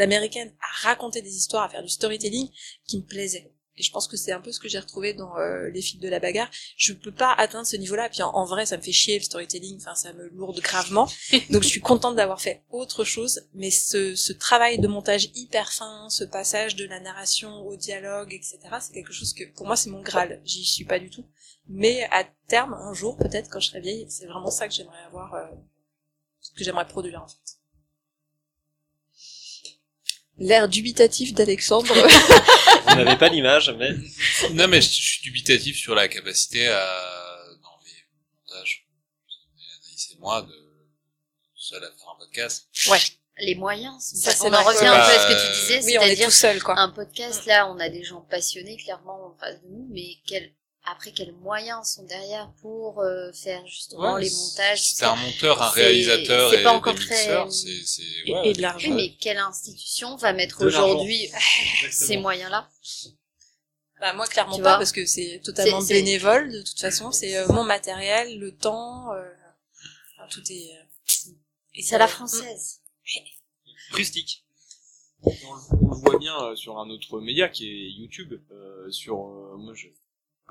américaine 0.00 0.52
à 0.60 0.88
raconter 0.88 1.22
des 1.22 1.36
histoires, 1.36 1.62
à 1.62 1.68
faire 1.68 1.82
du 1.82 1.88
storytelling 1.88 2.50
qui 2.86 2.98
me 2.98 3.04
plaisait. 3.04 3.53
Et 3.76 3.82
je 3.82 3.90
pense 3.90 4.06
que 4.06 4.16
c'est 4.16 4.32
un 4.32 4.40
peu 4.40 4.52
ce 4.52 4.60
que 4.60 4.68
j'ai 4.68 4.78
retrouvé 4.78 5.14
dans 5.14 5.36
euh, 5.36 5.68
les 5.70 5.82
films 5.82 6.02
de 6.02 6.08
la 6.08 6.20
bagarre. 6.20 6.48
Je 6.76 6.92
peux 6.92 7.12
pas 7.12 7.32
atteindre 7.32 7.66
ce 7.66 7.76
niveau-là. 7.76 8.08
Puis 8.08 8.22
en, 8.22 8.30
en 8.30 8.44
vrai, 8.44 8.66
ça 8.66 8.76
me 8.76 8.82
fait 8.82 8.92
chier 8.92 9.18
le 9.18 9.24
storytelling. 9.24 9.78
Enfin, 9.80 9.94
ça 9.94 10.12
me 10.12 10.28
lourde 10.28 10.60
gravement. 10.60 11.08
Donc 11.50 11.62
je 11.62 11.68
suis 11.68 11.80
contente 11.80 12.16
d'avoir 12.16 12.40
fait 12.40 12.62
autre 12.70 13.04
chose. 13.04 13.42
Mais 13.54 13.70
ce, 13.70 14.14
ce 14.14 14.32
travail 14.32 14.78
de 14.78 14.86
montage 14.86 15.30
hyper 15.34 15.72
fin, 15.72 16.08
ce 16.08 16.24
passage 16.24 16.76
de 16.76 16.84
la 16.86 17.00
narration 17.00 17.66
au 17.66 17.76
dialogue, 17.76 18.32
etc., 18.32 18.58
c'est 18.80 18.92
quelque 18.92 19.12
chose 19.12 19.32
que 19.32 19.44
pour 19.54 19.66
moi 19.66 19.76
c'est 19.76 19.90
mon 19.90 20.02
graal. 20.02 20.40
J'y 20.44 20.64
suis 20.64 20.84
pas 20.84 20.98
du 20.98 21.10
tout. 21.10 21.24
Mais 21.68 22.06
à 22.10 22.24
terme, 22.46 22.74
un 22.74 22.92
jour, 22.92 23.16
peut-être 23.16 23.48
quand 23.50 23.60
je 23.60 23.68
serai 23.68 23.80
vieille, 23.80 24.06
c'est 24.08 24.26
vraiment 24.26 24.50
ça 24.50 24.68
que 24.68 24.74
j'aimerais 24.74 25.02
avoir, 25.06 25.34
euh, 25.34 25.46
que 26.56 26.62
j'aimerais 26.62 26.86
produire 26.86 27.22
en 27.22 27.28
fait. 27.28 27.58
L'air 30.36 30.68
dubitatif 30.68 31.32
d'Alexandre. 31.32 31.94
Vous 32.96 33.04
n'avez 33.04 33.16
pas 33.18 33.28
l'image, 33.28 33.70
mais 33.78 33.90
Non, 34.52 34.68
mais 34.68 34.80
je, 34.80 34.88
je 34.88 34.92
suis 35.12 35.22
dubitatif 35.22 35.76
sur 35.76 35.94
la 35.94 36.08
capacité 36.08 36.66
à, 36.68 36.86
dans 37.62 37.78
les 37.84 37.92
montages, 38.46 38.86
Anaïs 39.82 40.10
et 40.12 40.18
moi, 40.18 40.42
de 40.42 40.52
seul 41.56 41.82
à 41.84 41.88
faire 41.88 42.08
un 42.14 42.18
podcast. 42.18 42.68
ouais. 42.90 42.98
Les 43.38 43.56
moyens, 43.56 43.94
sont 44.00 44.16
Ça, 44.30 44.32
pas- 44.32 44.44
on 44.48 44.52
en 44.60 44.62
revient 44.62 44.86
un 44.86 44.94
peu 44.94 45.00
à 45.10 45.18
ce 45.18 45.26
que 45.26 45.32
tu 45.32 45.60
disais, 45.60 45.98
Oui, 45.98 46.04
c'est-à-dire 46.04 46.26
tout 46.26 46.30
seul, 46.32 46.62
quoi. 46.62 46.78
un 46.78 46.90
podcast 46.90 47.46
là, 47.46 47.68
on 47.68 47.80
a 47.80 47.88
des 47.88 48.04
gens 48.04 48.20
passionnés 48.20 48.76
clairement 48.76 49.26
en 49.26 49.36
face 49.40 49.60
de 49.60 49.66
nous, 49.70 49.88
mais 49.90 50.18
quel 50.24 50.54
après 50.86 51.12
quels 51.12 51.32
moyens 51.32 51.94
sont 51.94 52.04
derrière 52.04 52.52
pour 52.60 53.00
euh, 53.00 53.32
faire 53.32 53.66
justement 53.66 54.14
Ouais, 54.14 54.22
les 54.22 54.30
montages? 54.30 54.82
C'est 54.82 55.04
un 55.04 55.16
monteur, 55.16 55.62
un 55.62 55.70
réalisateur 55.70 56.52
et 56.54 56.62
pas 56.62 56.70
des 56.70 56.76
encore 56.76 56.94
très- 56.94 57.14
mixeurs, 57.16 57.52
c'est, 57.52 57.82
c'est, 57.84 58.02
Et, 58.26 58.32
ouais. 58.32 58.48
et 58.50 58.52
de 58.52 58.62
l'argent. 58.62 58.88
Oui, 58.88 58.94
mais 58.94 59.16
quelle 59.16 59.38
institution 59.38 60.16
va 60.16 60.32
mettre 60.32 60.64
aujourd'hui 60.64 61.28
ces 61.90 62.16
moyens-là? 62.18 62.68
Bah, 64.00 64.12
moi, 64.12 64.26
clairement 64.26 64.56
Tu 64.56 64.62
pas, 64.62 64.76
parce 64.76 64.92
que 64.92 65.06
c'est 65.06 65.40
totalement 65.42 65.80
bénévole, 65.82 66.50
de 66.52 66.62
toute 66.62 66.78
façon. 66.80 67.12
C'est 67.12 67.36
euh, 67.36 67.46
mon 67.48 67.64
matériel, 67.64 68.38
le 68.38 68.54
temps, 68.54 69.12
euh, 69.14 69.24
enfin, 70.18 70.28
tout 70.30 70.42
est... 70.50 70.76
euh, 70.76 71.30
et 71.74 71.82
C'est 71.82 71.94
à 71.94 71.98
la 71.98 72.08
française. 72.08 72.80
rustique. 73.92 74.44
On, 75.22 75.30
le- 75.30 75.36
on 75.86 75.90
le 75.94 75.96
voit 76.00 76.18
bien 76.18 76.54
sur 76.56 76.78
un 76.78 76.90
autre 76.90 77.20
média 77.20 77.48
qui 77.48 77.66
est 77.68 77.90
YouTube. 77.92 78.34
euh, 78.50 78.90
sur 78.90 79.26
euh, 79.28 79.56
moi, 79.56 79.72
je 79.74 79.86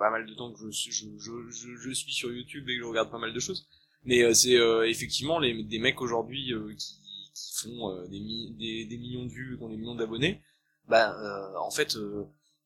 pas 0.04 0.10
mal 0.12 0.26
de 0.26 0.34
temps 0.34 0.52
que 0.52 0.60
je, 0.60 0.72
suis- 0.72 2.14
sur 2.20 2.32
YouTube 2.32 2.70
et 2.70 2.76
que 2.76 2.82
je 2.82 2.88
regarde 2.88 3.10
pas 3.12 3.20
mal 3.20 3.34
de 3.34 3.40
choses. 3.40 3.68
Mais 4.06 4.22
euh, 4.24 4.34
c'est 4.34 4.58
euh, 4.58 4.88
effectivement 4.90 5.40
les, 5.40 5.64
des 5.64 5.80
mecs 5.80 6.02
aujourd'hui 6.02 6.54
euh, 6.54 6.74
qui, 6.78 6.96
qui 7.34 7.54
font 7.62 8.06
des, 8.10 8.20
des, 8.60 8.86
des 8.86 8.98
millions 8.98 9.26
de 9.26 9.32
vues, 9.32 9.58
qui 9.58 9.64
ont 9.64 9.70
des 9.70 9.78
millions 9.78 9.96
d'abonnés. 9.96 10.42
Bah, 10.88 11.16
en 11.62 11.72
fait, 11.72 11.98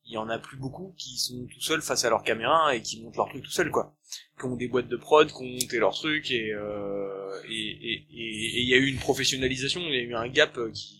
il 0.06 0.12
y 0.14 0.16
en 0.18 0.28
a 0.28 0.38
plus 0.38 0.56
beaucoup 0.56 0.94
qui 0.98 1.16
sont 1.18 1.46
tout 1.46 1.60
seuls 1.60 1.82
face 1.82 2.04
à 2.04 2.10
leur 2.10 2.22
caméra 2.24 2.74
et 2.74 2.82
qui 2.82 3.00
montent 3.02 3.16
leur 3.16 3.28
truc 3.28 3.44
tout 3.44 3.50
seuls, 3.50 3.70
quoi. 3.70 3.94
Qui 4.38 4.46
ont 4.46 4.56
des 4.56 4.68
boîtes 4.68 4.88
de 4.88 4.96
prod, 4.96 5.28
qui 5.28 5.34
ont 5.36 5.44
monté 5.46 5.78
leur 5.78 5.94
truc 5.94 6.30
et 6.30 6.52
euh, 6.52 7.42
et 7.48 7.68
et 7.92 8.06
et 8.10 8.46
et 8.56 8.60
il 8.62 8.68
y 8.68 8.74
a 8.74 8.78
eu 8.78 8.86
une 8.86 8.98
professionnalisation, 8.98 9.80
il 9.82 9.94
y 9.94 9.98
a 9.98 10.02
eu 10.02 10.14
un 10.14 10.28
gap 10.28 10.58
qui. 10.72 10.96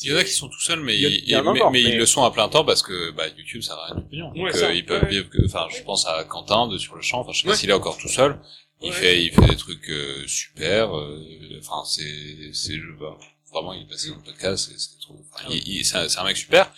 Il 0.00 0.10
y 0.10 0.14
en 0.14 0.16
a 0.16 0.24
qui 0.24 0.32
sont 0.32 0.48
tout 0.48 0.60
seuls, 0.60 0.80
mais, 0.80 0.94
Il 0.96 1.00
y 1.02 1.06
a- 1.06 1.08
ils- 1.10 1.22
il 1.24 1.28
y 1.28 1.36
en 1.36 1.40
a 1.40 1.52
mais, 1.52 1.60
encore, 1.60 1.70
mais 1.70 1.82
mais- 1.82 1.90
ils 1.90 1.98
le 1.98 2.06
sont 2.06 2.24
à 2.24 2.30
plein 2.30 2.48
temps 2.48 2.64
parce 2.64 2.82
que 2.82 3.10
bah, 3.10 3.28
YouTube 3.28 3.60
ça 3.62 3.74
a 3.74 3.86
rien 3.86 3.96
de 3.96 4.00
pognon. 4.08 4.28
Donc 4.28 4.36
Ouais, 4.44 4.50
euh, 4.56 4.58
ça, 4.58 4.72
ils 4.72 4.86
peuvent 4.86 5.02
ouais. 5.02 5.08
vivre 5.10 5.28
que, 5.28 5.44
enfin, 5.44 5.66
je 5.70 5.82
pense 5.82 6.06
à 6.06 6.24
Quentin 6.24 6.66
de 6.68 6.78
sur 6.78 6.94
le 6.96 7.02
champ. 7.02 7.20
Enfin, 7.20 7.32
je 7.32 7.42
sais 7.42 7.48
pas 7.48 7.54
s'il 7.54 7.68
est 7.70 7.74
encore 7.74 7.98
tout 7.98 8.08
seul. 8.08 8.40
Il 8.80 8.90
Ouais. 8.90 8.96
fait, 8.96 9.22
il 9.24 9.30
fait 9.32 9.46
des 9.46 9.56
trucs 9.56 9.88
euh, 9.90 10.26
super. 10.26 10.96
euh, 10.96 11.58
Enfin, 11.60 11.84
c'est, 11.84 12.50
c'est, 12.54 12.78
bah, 12.98 13.16
vraiment, 13.52 13.72
il 13.74 13.82
est 13.82 13.86
passé 13.88 14.08
dans 14.08 14.16
le 14.16 14.22
podcast. 14.22 14.70
C'est, 14.70 14.78
c'est 14.78 14.98
trop. 15.00 15.22
Enfin, 15.32 15.46
il, 15.50 15.68
il- 15.68 15.84
c'est 15.84 15.96
un, 15.96 16.08
c'est 16.08 16.18
un 16.18 16.24
mec 16.24 16.36
super. 16.36 16.72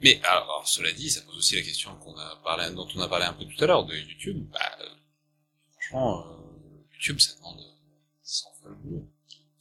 Mais 0.00 0.20
alors, 0.24 0.64
cela 0.66 0.92
dit, 0.92 1.08
ça 1.08 1.22
pose 1.22 1.36
aussi 1.38 1.54
la 1.54 1.62
question 1.62 1.94
qu'on 1.96 2.14
a 2.18 2.36
parlé, 2.44 2.74
dont 2.74 2.86
on 2.96 3.00
a 3.00 3.08
parlé 3.08 3.24
un 3.24 3.32
peu 3.32 3.46
tout 3.46 3.64
à 3.64 3.66
l'heure 3.66 3.84
de 3.86 3.94
YouTube. 3.96 4.44
Bah, 4.52 4.58
euh, 4.82 4.84
franchement, 5.72 6.26
euh, 6.26 6.82
YouTube, 6.92 7.18
ça 7.20 7.34
demande 7.36 7.60
100 8.22 8.48
fois 8.60 8.70
le 8.70 8.76
boulot. 8.76 9.08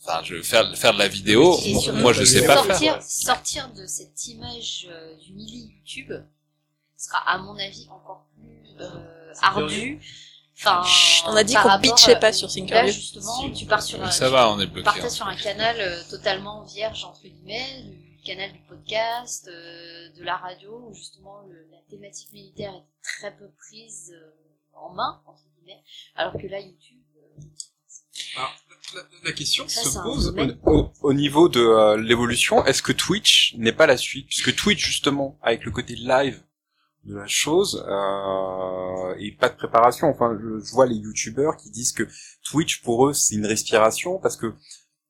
Enfin, 0.07 0.21
je 0.23 0.41
faire 0.41 0.77
faire 0.77 0.93
de 0.93 0.99
la 0.99 1.07
vidéo, 1.07 1.57
moi, 1.93 2.13
je 2.13 2.23
sais 2.23 2.45
pas 2.45 2.57
sortir, 2.57 2.93
faire. 2.93 3.01
sortir 3.03 3.73
de 3.73 3.85
cette 3.87 4.27
image 4.27 4.87
euh, 4.89 5.15
du 5.17 5.33
mili 5.33 5.73
YouTube 5.75 6.13
sera 6.97 7.17
à 7.29 7.37
mon 7.39 7.57
avis 7.57 7.87
encore 7.89 8.25
plus 8.35 8.75
euh, 8.81 9.33
ardu. 9.41 9.99
Enfin, 10.57 10.83
Chut, 10.85 11.23
on 11.27 11.35
a 11.35 11.43
dit 11.43 11.53
qu'on 11.55 11.61
rapport, 11.67 11.81
bitchait 11.81 12.15
euh, 12.15 12.19
pas 12.19 12.31
sur 12.31 12.47
Là 12.47 12.53
Thinkerview. 12.53 12.93
justement, 12.93 13.49
tu 13.51 13.65
pars 13.65 13.81
sur 13.81 14.01
un, 14.01 14.09
Ça 14.11 14.29
va, 14.29 14.49
on 14.51 14.59
est 14.59 14.65
tu 14.65 14.71
bloqué. 14.71 14.85
partais 14.85 15.05
hein. 15.05 15.09
sur 15.09 15.27
un 15.27 15.35
canal 15.35 15.75
euh, 15.79 16.01
totalement 16.09 16.63
vierge 16.63 17.03
entre 17.03 17.23
guillemets, 17.23 17.83
du 17.83 18.17
canal 18.23 18.53
du 18.53 18.59
podcast, 18.59 19.47
euh, 19.49 20.09
de 20.17 20.23
la 20.23 20.37
radio, 20.37 20.85
où 20.87 20.93
justement 20.93 21.41
le- 21.49 21.67
la 21.71 21.79
thématique 21.89 22.31
militaire 22.31 22.73
est 22.73 22.85
très 23.03 23.35
peu 23.35 23.49
prise 23.57 24.13
euh, 24.15 24.31
en 24.73 24.93
main 24.93 25.21
entre 25.25 25.43
guillemets, 25.57 25.83
alors 26.15 26.33
que 26.33 26.47
là 26.47 26.59
YouTube. 26.61 27.01
euh, 27.17 27.41
Alors, 28.37 28.53
la, 28.95 29.01
la 29.25 29.31
question 29.31 29.65
Ça, 29.67 29.81
se 29.83 29.99
pose 29.99 30.33
au, 30.65 30.71
au- 30.71 30.91
au 31.01 31.13
niveau 31.13 31.49
de 31.49 31.59
euh, 31.59 31.97
l'évolution. 31.97 32.65
Est-ce 32.65 32.81
que 32.81 32.91
Twitch 32.91 33.55
n'est 33.57 33.71
pas 33.73 33.85
la 33.87 33.97
suite? 33.97 34.27
Puisque 34.27 34.55
Twitch, 34.55 34.83
justement, 34.85 35.37
avec 35.41 35.65
le 35.65 35.71
côté 35.71 35.95
live 35.95 36.41
de 37.03 37.15
la 37.15 37.27
chose, 37.27 37.85
euh, 37.87 39.15
et 39.19 39.31
pas 39.33 39.49
de 39.49 39.55
préparation. 39.55 40.07
Enfin, 40.09 40.37
je, 40.41 40.65
je 40.65 40.71
vois 40.71 40.87
les 40.87 40.95
youtubeurs 40.95 41.55
qui 41.57 41.69
disent 41.69 41.91
que 41.91 42.07
Twitch, 42.43 42.81
pour 42.81 43.07
eux, 43.07 43.13
c'est 43.13 43.35
une 43.35 43.45
respiration, 43.45 44.17
parce 44.19 44.37
que 44.37 44.53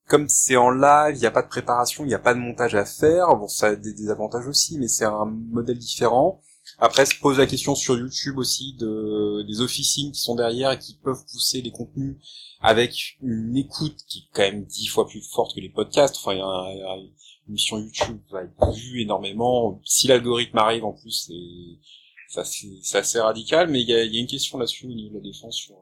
comme 0.07 0.27
c'est 0.29 0.55
en 0.57 0.69
live, 0.71 1.15
il 1.15 1.19
n'y 1.19 1.25
a 1.25 1.31
pas 1.31 1.41
de 1.41 1.47
préparation, 1.47 2.03
il 2.03 2.07
n'y 2.07 2.13
a 2.13 2.19
pas 2.19 2.33
de 2.33 2.39
montage 2.39 2.75
à 2.75 2.85
faire. 2.85 3.27
Bon, 3.37 3.47
ça 3.47 3.67
a 3.67 3.75
des 3.75 3.93
désavantages 3.93 4.45
aussi, 4.47 4.77
mais 4.77 4.87
c'est 4.87 5.05
un 5.05 5.25
modèle 5.25 5.77
différent. 5.79 6.41
Après, 6.79 7.05
se 7.05 7.15
pose 7.19 7.37
la 7.37 7.45
question 7.47 7.73
sur 7.75 7.97
YouTube 7.97 8.37
aussi 8.37 8.75
de 8.77 9.43
des 9.47 9.61
officines 9.61 10.11
qui 10.11 10.19
sont 10.19 10.35
derrière 10.35 10.71
et 10.71 10.79
qui 10.79 10.95
peuvent 11.03 11.23
pousser 11.31 11.61
les 11.61 11.71
contenus 11.71 12.17
avec 12.65 13.17
une 13.21 13.55
écoute 13.55 13.97
qui 14.07 14.19
est 14.19 14.35
quand 14.35 14.41
même 14.41 14.65
dix 14.65 14.87
fois 14.87 15.07
plus 15.07 15.21
forte 15.21 15.53
que 15.53 15.59
les 15.59 15.69
podcasts. 15.69 16.17
Enfin, 16.17 16.33
il 16.33 16.39
y 16.39 16.41
a, 16.41 16.95
une 16.97 17.11
émission 17.49 17.77
YouTube 17.77 18.19
va 18.31 18.43
être 18.43 18.71
vue 18.73 19.01
énormément. 19.01 19.79
Si 19.85 20.07
l'algorithme 20.07 20.57
arrive, 20.57 20.83
en 20.83 20.93
plus, 20.93 21.11
c'est 21.11 22.43
c'est 22.43 22.97
assez 22.97 23.19
radical. 23.19 23.69
Mais 23.69 23.81
il 23.81 23.89
y 23.89 23.93
a, 23.93 24.03
y 24.03 24.17
a 24.17 24.19
une 24.19 24.27
question 24.27 24.57
là-dessus 24.57 24.85
au 24.85 24.89
niveau 24.89 25.09
de 25.09 25.15
la 25.15 25.21
défense 25.21 25.55
sur. 25.55 25.75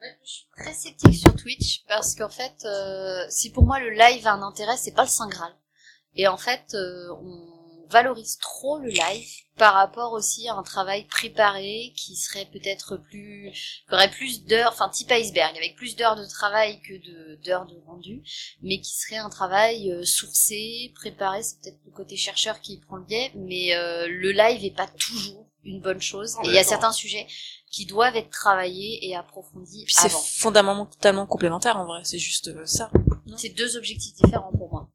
Ouais, 0.00 0.16
Je 0.24 0.30
suis 0.30 0.46
très 0.56 0.72
sceptique 0.72 1.14
sur 1.14 1.34
Twitch 1.36 1.84
parce 1.86 2.14
qu'en 2.14 2.30
fait, 2.30 2.64
euh, 2.64 3.26
si 3.28 3.50
pour 3.50 3.64
moi 3.64 3.80
le 3.80 3.90
live 3.90 4.26
a 4.26 4.32
un 4.32 4.42
intérêt, 4.42 4.76
c'est 4.76 4.94
pas 4.94 5.02
le 5.02 5.08
saint 5.08 5.28
graal. 5.28 5.52
Et 6.14 6.26
en 6.26 6.36
fait, 6.36 6.74
euh, 6.74 7.12
on 7.20 7.57
valorise 7.90 8.38
trop 8.38 8.78
le 8.78 8.88
live 8.88 9.28
par 9.56 9.74
rapport 9.74 10.12
aussi 10.12 10.48
à 10.48 10.54
un 10.54 10.62
travail 10.62 11.04
préparé 11.06 11.92
qui 11.96 12.16
serait 12.16 12.46
peut-être 12.46 12.96
plus, 12.96 13.52
qui 13.52 13.94
aurait 13.94 14.10
plus 14.10 14.44
d'heures, 14.44 14.72
enfin 14.72 14.88
type 14.88 15.10
iceberg, 15.10 15.56
avec 15.56 15.76
plus 15.76 15.96
d'heures 15.96 16.16
de 16.16 16.24
travail 16.24 16.80
que 16.80 16.94
de 16.94 17.38
d'heures 17.44 17.66
de 17.66 17.76
rendu, 17.86 18.22
mais 18.62 18.80
qui 18.80 18.96
serait 18.96 19.16
un 19.16 19.30
travail 19.30 19.90
euh, 19.90 20.04
sourcé, 20.04 20.92
préparé. 20.94 21.42
C'est 21.42 21.60
peut-être 21.60 21.80
le 21.84 21.90
côté 21.90 22.16
chercheur 22.16 22.60
qui 22.60 22.78
prend 22.78 22.96
le 22.96 23.04
biais, 23.04 23.32
mais 23.34 23.74
euh, 23.74 24.06
le 24.08 24.30
live 24.30 24.64
est 24.64 24.76
pas 24.76 24.86
toujours 24.86 25.46
une 25.64 25.80
bonne 25.80 26.00
chose. 26.00 26.36
Oh, 26.38 26.44
et 26.44 26.48
il 26.48 26.54
y 26.54 26.58
a 26.58 26.64
certains 26.64 26.92
sujets 26.92 27.26
qui 27.70 27.84
doivent 27.84 28.16
être 28.16 28.30
travaillés 28.30 29.06
et 29.06 29.16
approfondis 29.16 29.84
Puis 29.84 29.94
c'est 29.94 30.10
fondamentalement 30.10 31.26
complémentaire 31.26 31.76
en 31.76 31.84
vrai, 31.84 32.00
c'est 32.04 32.18
juste 32.18 32.48
euh, 32.48 32.64
ça. 32.64 32.90
C'est 33.36 33.50
deux 33.50 33.76
objectifs 33.76 34.14
différents 34.14 34.52
pour 34.52 34.70
moi. 34.70 34.88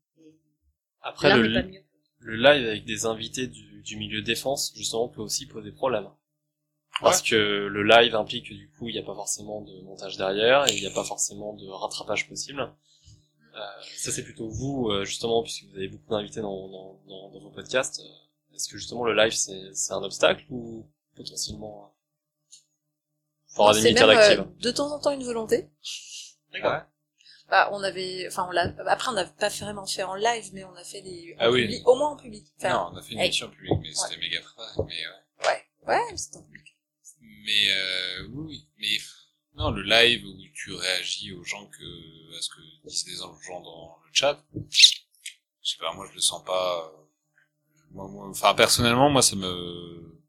Après, 1.02 1.36
le, 1.36 1.48
n'est 1.48 1.62
pas 1.62 1.68
mieux. 1.68 1.84
Le 2.24 2.36
live 2.36 2.68
avec 2.68 2.86
des 2.86 3.06
invités 3.06 3.48
du, 3.48 3.82
du 3.82 3.98
milieu 3.98 4.22
défense, 4.22 4.74
justement, 4.76 5.08
peut 5.08 5.22
aussi 5.22 5.46
poser 5.46 5.72
problème. 5.72 6.08
Parce 7.02 7.22
que 7.22 7.36
le 7.36 7.84
live 7.84 8.16
implique 8.16 8.50
que 8.50 8.54
du 8.54 8.70
coup, 8.72 8.88
il 8.88 8.94
n'y 8.94 9.00
a 9.00 9.04
pas 9.04 9.16
forcément 9.16 9.62
de 9.62 9.82
montage 9.82 10.18
derrière, 10.18 10.68
et 10.70 10.76
il 10.76 10.82
n'y 10.82 10.88
a 10.88 10.92
pas 10.92 11.04
forcément 11.04 11.54
de 11.54 11.68
rattrapage 11.68 12.28
possible. 12.30 12.62
Euh, 13.56 13.60
ça, 13.98 14.12
c'est 14.12 14.24
plutôt 14.24 14.48
vous, 14.48 14.90
euh, 14.90 15.04
justement, 15.06 15.44
puisque 15.44 15.66
vous 15.66 15.76
avez 15.76 15.88
beaucoup 15.88 16.10
d'invités 16.10 16.42
dans, 16.42 16.68
dans, 16.70 17.02
dans, 17.08 17.30
dans 17.32 17.40
vos 17.40 17.52
podcasts. 17.52 18.00
Euh, 18.00 18.56
Est-ce 18.56 18.68
que 18.68 18.78
justement 18.78 19.04
le 19.04 19.16
live, 19.16 19.34
c'est 19.34 19.74
c'est 19.74 19.94
un 19.94 20.04
obstacle 20.04 20.46
ou 20.50 20.88
potentiellement... 21.16 21.86
euh, 21.86 21.90
Faudra 23.56 23.74
des 23.74 23.94
même 23.94 24.10
euh, 24.10 24.44
de 24.60 24.72
temps 24.72 24.92
en 24.92 25.00
temps 25.00 25.12
une 25.12 25.24
volonté. 25.24 25.70
Bah, 27.50 27.70
on 27.72 27.84
avait, 27.84 28.26
enfin, 28.28 28.46
on 28.48 28.52
l'a, 28.52 28.74
après, 28.88 29.10
on 29.10 29.14
n'a 29.14 29.26
pas 29.26 29.50
vraiment 29.50 29.86
fait 29.86 30.04
en 30.04 30.16
live, 30.16 30.50
mais 30.54 30.64
on 30.64 30.74
a 30.76 30.84
fait 30.84 31.02
des, 31.02 31.34
en 31.38 31.44
Ah 31.44 31.52
oui. 31.52 31.62
public- 31.64 31.88
au 31.88 31.96
moins 31.96 32.10
en 32.12 32.16
public. 32.18 32.46
Enfin, 32.58 32.70
Non, 32.74 32.90
on 32.94 32.98
a 32.98 33.02
fait 33.02 33.14
une 33.14 33.20
émission 33.20 33.50
publique, 33.50 33.80
mais 33.82 33.94
c'était 33.94 34.18
méga 34.18 34.42
préparé. 34.42 34.72
Mais, 34.88 35.06
euh, 35.06 35.48
Ouais, 35.48 35.66
ouais, 35.88 36.02
mais 36.12 36.18
c'était 36.18 36.38
en 36.38 36.44
public. 36.44 36.76
mais 37.22 37.70
euh, 37.72 38.28
oui. 38.32 38.68
Mais 38.80 38.98
non, 39.56 39.72
le 39.72 39.84
live 39.84 40.26
où 40.26 40.36
tu 40.56 40.74
réagis 40.74 41.34
aux 41.34 41.44
gens 41.44 41.68
que 41.68 42.38
à 42.38 42.42
ce 42.42 42.50
que 42.50 42.88
disent 42.88 43.06
les 43.08 43.16
gens 43.18 43.62
dans 43.62 43.98
le 44.04 44.10
chat, 44.14 44.44
je 44.72 44.98
sais 45.62 45.78
pas, 45.80 45.94
moi 45.94 46.08
je 46.10 46.16
le 46.16 46.22
sens 46.22 46.44
pas. 46.44 46.88
euh, 46.88 47.04
Moi, 47.92 48.08
moi, 48.08 48.28
enfin 48.30 48.56
personnellement, 48.56 49.10
moi 49.12 49.22
ça 49.22 49.36
me, 49.36 50.20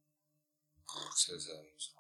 ça, 1.17 1.33
ça, 1.39 1.53
ça- 1.79 1.91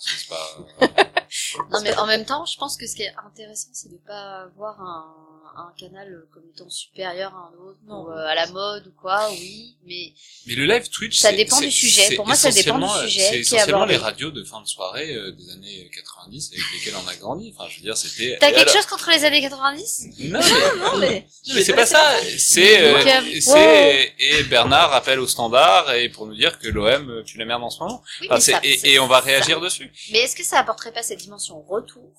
c'est 0.00 0.28
pas. 0.28 1.26
Non, 1.70 1.80
mais 1.82 1.94
en 1.96 2.06
même 2.06 2.24
temps, 2.24 2.44
je 2.46 2.56
pense 2.58 2.76
que 2.76 2.86
ce 2.86 2.94
qui 2.96 3.02
est 3.02 3.14
intéressant, 3.26 3.68
c'est 3.72 3.90
de 3.90 3.98
pas 4.06 4.42
avoir 4.42 4.80
un, 4.80 5.16
un 5.54 5.72
canal 5.78 6.24
comme 6.32 6.44
étant 6.54 6.70
supérieur 6.70 7.34
à 7.34 7.50
un 7.52 7.62
autre, 7.68 7.78
Non. 7.86 8.04
ou 8.04 8.10
euh, 8.10 8.26
à 8.26 8.34
la 8.34 8.46
mode 8.46 8.86
ou 8.86 8.92
quoi, 9.00 9.28
oui, 9.32 9.76
mais 9.86 10.12
Mais 10.46 10.54
le 10.54 10.64
live 10.64 10.88
Twitch, 10.88 11.18
Ça 11.18 11.30
dépend 11.32 11.60
du 11.60 11.70
sujet. 11.70 12.16
Pour 12.16 12.26
moi, 12.26 12.34
ça 12.36 12.50
dépend 12.50 12.78
du 12.78 12.84
essentiellement- 12.84 13.06
sujet 13.08 13.28
C'est 13.28 13.38
essentiellement 13.40 13.84
les 13.84 13.96
radios 13.98 14.30
de 14.30 14.42
fin 14.44 14.62
de 14.62 14.66
soirée 14.66 15.14
euh, 15.14 15.30
des 15.32 15.50
années 15.52 15.90
90 15.94 16.52
avec 16.54 16.64
lesquelles 16.72 16.94
on 17.04 17.06
a 17.08 17.14
grandi. 17.16 17.52
Enfin, 17.54 17.68
je 17.68 17.76
veux 17.76 17.82
dire, 17.82 17.96
c'était. 17.98 18.38
t'as 18.40 18.46
quelque 18.50 18.60
alors- 18.62 18.74
chose 18.74 18.86
contre 18.86 19.10
les 19.10 19.24
années 19.26 19.42
90 19.42 20.06
Non, 20.20 20.40
mais, 20.40 20.40
Non, 20.80 20.98
mais, 20.98 21.26
Non, 21.48 21.54
mais 21.54 21.62
c'est 21.64 21.74
pas 21.74 21.84
ça. 21.86 22.02
C'est 22.38 22.80
euh, 22.80 23.04
euh, 23.54 24.04
et 24.18 24.42
Bernard 24.44 24.94
appelle 24.94 25.20
au 25.20 25.26
standard 25.26 25.92
et 25.92 26.08
pour 26.08 26.26
nous 26.26 26.34
dire 26.34 26.58
que 26.60 26.68
l'OM 26.68 27.10
euh, 27.10 27.22
pue 27.24 27.36
la 27.36 27.44
merde 27.44 27.62
en 27.62 27.68
ce 27.70 27.80
moment. 27.80 28.02
Oui, 28.22 28.28
Enfin, 28.30 28.36
mais 28.36 28.40
c'est- 28.40 28.52
ça- 28.78 28.88
et, 28.88 28.98
on 28.98 29.06
va 29.06 29.18
ça- 29.18 29.26
réagir 29.26 29.60
dessus. 29.60 29.92
Mais 30.12 30.20
est-ce 30.20 30.34
que 30.36 30.44
ça 30.44 30.58
apporterait 30.58 30.92
pas 30.92 31.02
cette 31.02 31.18
dimension 31.18 31.41
retour 31.50 32.12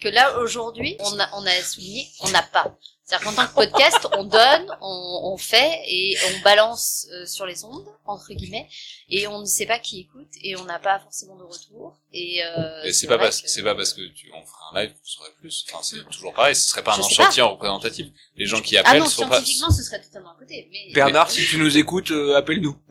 que 0.00 0.08
là 0.08 0.38
aujourd'hui 0.38 0.96
on 1.00 1.18
a 1.20 1.28
on 1.34 1.44
a 1.46 1.62
souligné 1.62 2.08
on 2.20 2.30
n'a 2.30 2.42
pas. 2.42 2.76
C'est-à-dire 3.08 3.28
qu'en 3.28 3.34
tant 3.36 3.46
que 3.46 3.54
podcast, 3.54 4.08
on 4.18 4.24
donne, 4.24 4.66
on, 4.80 5.20
on 5.32 5.36
fait 5.36 5.80
et 5.86 6.18
on 6.26 6.40
balance 6.40 7.06
euh, 7.12 7.24
sur 7.24 7.46
les 7.46 7.62
ondes 7.64 7.86
entre 8.04 8.32
guillemets 8.34 8.68
et 9.08 9.28
on 9.28 9.38
ne 9.38 9.44
sait 9.44 9.64
pas 9.64 9.78
qui 9.78 10.00
écoute 10.00 10.26
et 10.42 10.56
on 10.56 10.64
n'a 10.64 10.80
pas 10.80 10.98
forcément 10.98 11.36
de 11.36 11.44
retour 11.44 11.96
et, 12.12 12.42
euh, 12.44 12.82
Et 12.82 12.92
c'est 12.92 13.06
pas 13.06 13.16
parce 13.16 13.40
que- 13.42 13.48
c'est 13.48 13.62
pas 13.62 13.76
parce 13.76 13.92
que 13.92 14.00
tu 14.08 14.32
on 14.34 14.44
fera 14.44 14.70
un 14.72 14.80
live 14.82 14.90
que 14.92 14.98
tu 15.04 15.12
saurais 15.12 15.30
plus. 15.38 15.64
Enfin, 15.70 15.84
c'est 15.84 16.04
toujours 16.10 16.34
pareil. 16.34 16.56
Ce 16.56 16.68
serait 16.68 16.82
pas 16.82 16.94
un 16.94 16.96
Je 16.96 17.02
sais 17.02 17.14
pas. 17.14 17.22
entretien 17.22 17.44
représentatif. 17.44 18.08
Les 18.34 18.46
gens 18.46 18.60
qui 18.60 18.76
ah 18.76 18.80
appellent 18.80 18.98
non 19.02 19.08
sont 19.08 19.28
pas. 19.28 19.36
scientifiquement 19.36 19.70
ce 19.70 19.82
serait 19.84 20.02
totalement 20.02 20.32
à 20.32 20.36
côté 20.40 20.68
mais 20.72 20.92
Bernard, 20.92 21.30
si 21.30 21.46
tu 21.46 21.58
nous 21.58 21.78
écoutes, 21.78 22.10
euh, 22.10 22.34
appelle-nous. 22.34 22.76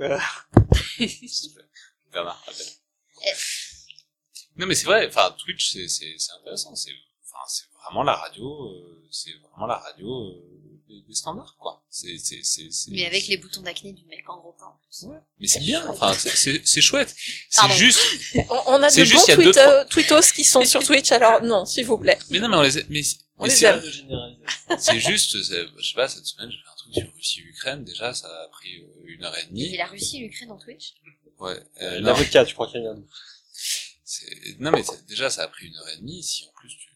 Bernard 2.14 2.42
appelle. 2.48 2.68
Non, 4.58 4.66
mais 4.68 4.76
c'est 4.76 4.86
vrai. 4.86 5.08
Enfin, 5.08 5.36
Twitch, 5.38 5.72
c'est 5.74 5.88
c'est 5.88 6.14
c'est 6.18 6.32
intéressant. 6.40 6.76
C'est 6.76 6.92
enfin 7.24 7.44
c'est 7.48 7.66
vraiment 7.84 8.04
la 8.04 8.14
radio. 8.16 8.66
euh, 8.70 9.08
c'est 9.12 9.32
vraiment 9.52 9.68
la 9.68 9.78
radio 9.78 10.08
euh, 10.30 10.82
des, 11.08 11.14
standards 11.14 11.56
quoi. 11.60 11.84
C'est 11.90 12.18
c'est 12.18 12.42
c'est 12.44 12.70
c'est. 12.72 12.92
mais 12.92 13.06
avec 13.06 13.28
les 13.28 13.38
boutons 13.38 13.62
d'acné 13.62 13.94
du 13.94 14.06
mec 14.06 14.28
en 14.30 14.38
gros 14.40 14.54
plan 14.54 14.68
en 14.68 14.80
plus. 14.84 15.08
Mais 15.40 15.48
c'est 15.48 15.60
bien. 15.60 15.86
Enfin, 15.90 16.14
c'est 16.14 16.66
c'est 16.66 16.82
chouette. 16.82 17.14
C'est 17.50 17.70
juste. 17.72 18.02
on, 18.50 18.62
on 18.68 18.84
a 18.84 18.90
de 18.90 19.04
juste, 19.04 19.28
bons 19.36 19.44
tweet- 19.44 19.58
euh, 19.58 19.86
tweetos 19.86 20.32
qui 20.34 20.44
sont 20.44 20.64
sur 20.66 20.84
Twitch, 20.84 21.12
alors 21.12 21.42
non, 21.44 21.66
s'il 21.66 21.86
vous 21.86 21.98
plaît. 21.98 22.18
Mais 22.30 22.40
non, 22.40 22.50
mais 22.50 22.58
on 22.58 22.62
les 22.62 22.78
a- 22.78 22.82
mais, 22.90 23.02
On 23.38 23.44
mais 23.44 23.50
les 23.50 23.56
c'est- 23.56 23.66
aime. 23.66 23.82
C'est 24.80 25.00
juste, 25.00 25.38
je 25.38 25.44
sais 25.88 25.94
pas, 25.96 26.08
cette 26.08 26.26
semaine, 26.26 26.50
j'ai 26.52 26.58
fait 26.58 26.70
un 26.72 26.76
truc 26.76 26.94
sur 26.94 27.14
Russie-Ukraine, 27.16 27.84
déjà, 27.84 28.14
ça 28.14 28.28
a 28.28 28.48
pris 28.50 28.78
euh, 28.82 28.88
une 29.08 29.24
heure 29.24 29.38
et 29.38 29.44
Et 29.44 29.46
demie. 29.48 29.78
la 29.78 29.86
Russie 29.88 30.18
et 30.18 30.28
l'Ukraine 30.28 30.52
en 30.52 30.58
Twitch? 30.58 30.94
Ouais, 31.40 31.60
euh, 31.82 32.00
non, 32.00 32.08
L'avocat, 32.08 32.46
je 32.46 32.54
crois 32.54 32.68
qu'il 32.72 32.82
y 32.82 32.88
en 32.88 32.94
a. 32.94 32.96
non, 34.60 34.72
mais 34.72 34.84
déjà, 35.08 35.30
ça 35.30 35.44
a 35.44 35.48
pris 35.48 35.68
une 35.68 35.76
heure 35.78 35.90
et 35.90 35.98
demie, 35.98 36.24
si 36.24 36.46
en 36.46 36.52
plus 36.54 36.70
tu, 36.78 36.90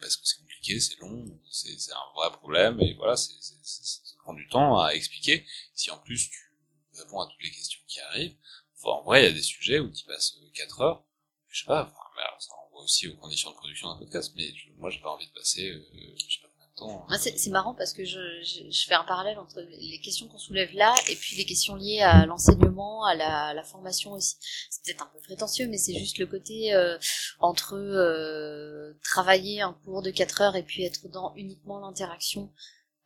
parce 0.00 0.16
que 0.16 0.26
c'est 0.26 0.38
compliqué, 0.38 0.80
c'est 0.80 0.98
long, 1.00 1.24
c'est, 1.50 1.92
un 1.92 2.12
vrai 2.14 2.30
problème, 2.32 2.80
et 2.80 2.94
voilà, 2.94 3.16
c'est, 3.16 3.32
ça 3.40 4.14
prend 4.18 4.34
du 4.34 4.48
temps 4.48 4.80
à 4.80 4.90
expliquer. 4.90 5.46
Si 5.74 5.90
en 5.90 5.98
plus 5.98 6.30
tu 6.30 6.52
réponds 6.94 7.20
à 7.20 7.26
toutes 7.28 7.42
les 7.42 7.50
questions 7.50 7.80
qui 7.86 8.00
arrivent, 8.00 8.36
enfin, 8.76 8.98
en 9.00 9.04
vrai, 9.04 9.22
il 9.22 9.24
y 9.26 9.28
a 9.28 9.32
des 9.32 9.42
sujets 9.42 9.78
où 9.78 9.90
tu 9.90 10.04
passes 10.04 10.36
4 10.54 10.80
heures, 10.80 11.04
je 11.48 11.60
sais 11.60 11.66
pas, 11.66 11.84
enfin, 11.84 12.10
mais 12.16 12.22
alors, 12.22 12.42
ça 12.42 12.52
renvoie 12.54 12.82
aussi 12.82 13.08
aux 13.08 13.16
conditions 13.16 13.50
de 13.50 13.56
production 13.56 13.88
d'un 13.88 13.98
podcast, 13.98 14.32
mais 14.36 14.52
je- 14.54 14.70
moi, 14.78 14.90
j'ai 14.90 15.00
pas 15.00 15.10
envie 15.10 15.26
de 15.28 15.32
passer, 15.32 15.70
euh, 15.70 16.14
je 16.16 16.34
sais 16.34 16.40
pas 16.42 16.47
Moi, 16.80 17.18
c'est 17.18 17.50
marrant 17.50 17.74
parce 17.74 17.92
que 17.92 18.04
je, 18.04 18.18
je, 18.42 18.70
je 18.70 18.86
fais 18.86 18.94
un 18.94 19.04
parallèle 19.04 19.38
entre 19.38 19.60
les 19.60 19.98
questions 20.00 20.28
qu'on 20.28 20.38
soulève 20.38 20.72
là 20.74 20.94
et 21.08 21.16
puis 21.16 21.36
les 21.36 21.44
questions 21.44 21.74
liées 21.74 22.00
à 22.00 22.24
l'enseignement, 22.26 23.04
à 23.04 23.14
la, 23.14 23.46
à 23.48 23.54
la 23.54 23.62
formation 23.64 24.12
aussi. 24.12 24.36
C'est 24.70 24.82
peut-être 24.84 25.02
un 25.02 25.10
peu 25.12 25.18
prétentieux, 25.20 25.66
mais 25.68 25.78
c'est 25.78 25.94
juste 25.98 26.18
le 26.18 26.26
côté 26.26 26.74
euh, 26.74 26.96
entre 27.40 27.74
euh, 27.76 28.94
travailler 29.02 29.60
un 29.62 29.72
cours 29.84 30.02
de 30.02 30.10
4 30.10 30.40
heures 30.42 30.56
et 30.56 30.62
puis 30.62 30.84
être 30.84 31.08
dans 31.08 31.32
uniquement 31.36 31.80
l'interaction 31.80 32.52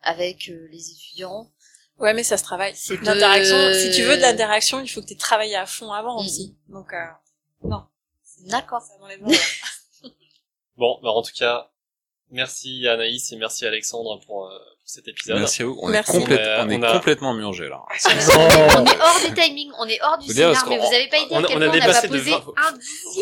avec 0.02 0.48
euh, 0.50 0.68
les 0.70 0.90
étudiants 0.90 1.50
Ouais, 1.98 2.14
mais 2.14 2.24
ça 2.24 2.36
se 2.36 2.42
travaille. 2.42 2.72
C'est 2.74 2.96
de- 2.96 3.04
L'interaction, 3.04 3.56
si 3.74 3.90
tu 3.94 4.02
veux 4.02 4.16
de 4.16 4.22
l'interaction, 4.22 4.80
il 4.80 4.88
faut 4.88 5.02
que 5.02 5.06
tu 5.06 5.16
travailles 5.16 5.54
à 5.54 5.66
fond 5.66 5.92
avant 5.92 6.18
Mhm. 6.20 6.26
aussi. 6.26 6.56
Donc, 6.68 6.92
euh, 6.92 7.06
non. 7.64 7.84
D'accord. 8.46 8.80
Ça. 8.82 8.94
Bon, 10.76 10.98
bah 11.02 11.10
en 11.10 11.22
tout 11.22 11.32
cas, 11.36 11.70
merci 12.32 12.86
Anaïs 12.88 13.30
et 13.32 13.36
merci 13.36 13.66
Alexandre 13.66 14.18
pour, 14.26 14.46
euh, 14.46 14.48
pour 14.50 14.58
cet 14.84 15.06
épisode. 15.06 15.38
Merci 15.38 15.62
à 15.62 15.66
vous. 15.66 15.78
On 15.80 15.88
est, 15.90 15.92
Merci. 15.92 16.12
complète- 16.12 16.40
Euh, 16.40 16.64
on 16.64 16.70
est 16.70 16.76
on 16.78 16.82
a- 16.82 16.92
complètement 16.92 17.34
murgé 17.34 17.68
là. 17.68 17.80
On 18.08 18.84
est 18.84 19.00
hors 19.00 19.20
du 19.28 19.32
timing, 19.34 19.70
on 19.78 19.86
est 19.86 20.00
hors 20.02 20.18
du 20.18 20.32
scénar, 20.32 20.66
mais 20.68 20.78
vous 20.78 20.84
avez 20.86 21.08
pas 21.08 21.18
idée 21.18 21.28
on 21.30 21.36
a- 21.36 21.44
à 21.44 21.48
quel 21.48 21.58
on 21.58 21.60
a 21.60 21.64
point 21.66 21.74
on 21.76 21.78
n'a 21.78 21.86
pas 21.86 21.86
dépassé 21.86 22.08
de 22.08 22.18
posé 22.18 22.30
20 22.32 22.44
un 22.56 22.72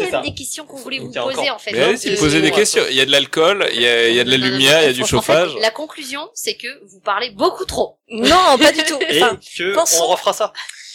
dixième 0.01 0.23
des 0.23 0.35
questions 0.35 0.65
qu'on 0.66 0.77
voulait 0.78 0.99
vous 1.01 1.12
poser 1.12 1.19
encore- 1.20 1.55
en 1.55 1.59
fait. 1.59 1.73
Mais 1.73 1.82
allez-y, 1.82 2.15
Euh, 2.15 2.19
posez 2.19 2.41
des 2.41 2.51
questions. 2.51 2.82
Il 2.89 2.97
y 2.97 3.01
a 3.01 3.05
de 3.07 3.11
l'alcool, 3.12 3.69
il 3.74 3.81
y 3.82 3.87
a, 3.87 4.09
il 4.09 4.15
y 4.15 4.20
a 4.20 4.24
de 4.24 4.31
la 4.31 4.39
non, 4.39 4.47
non, 4.47 4.51
lumière, 4.53 4.82
il 4.82 4.87
y 4.87 4.89
a 4.89 4.93
du 4.93 5.03
en 5.03 5.05
fait, 5.05 5.11
chauffage. 5.11 5.55
la 5.61 5.70
conclusion, 5.70 6.31
c'est 6.35 6.55
que 6.55 6.69
vous 6.87 7.01
parlez 7.01 7.31
beaucoup 7.31 7.65
trop. 7.66 7.99
non, 8.09 8.57
pas 8.59 8.73
du 8.73 8.82
tout. 8.85 8.99
Et 9.09 9.23
Enfin, 9.23 9.37
que 9.57 9.74
pensons- 9.74 10.03
on 10.05 10.07
refera 10.07 10.32
ça. 10.32 10.53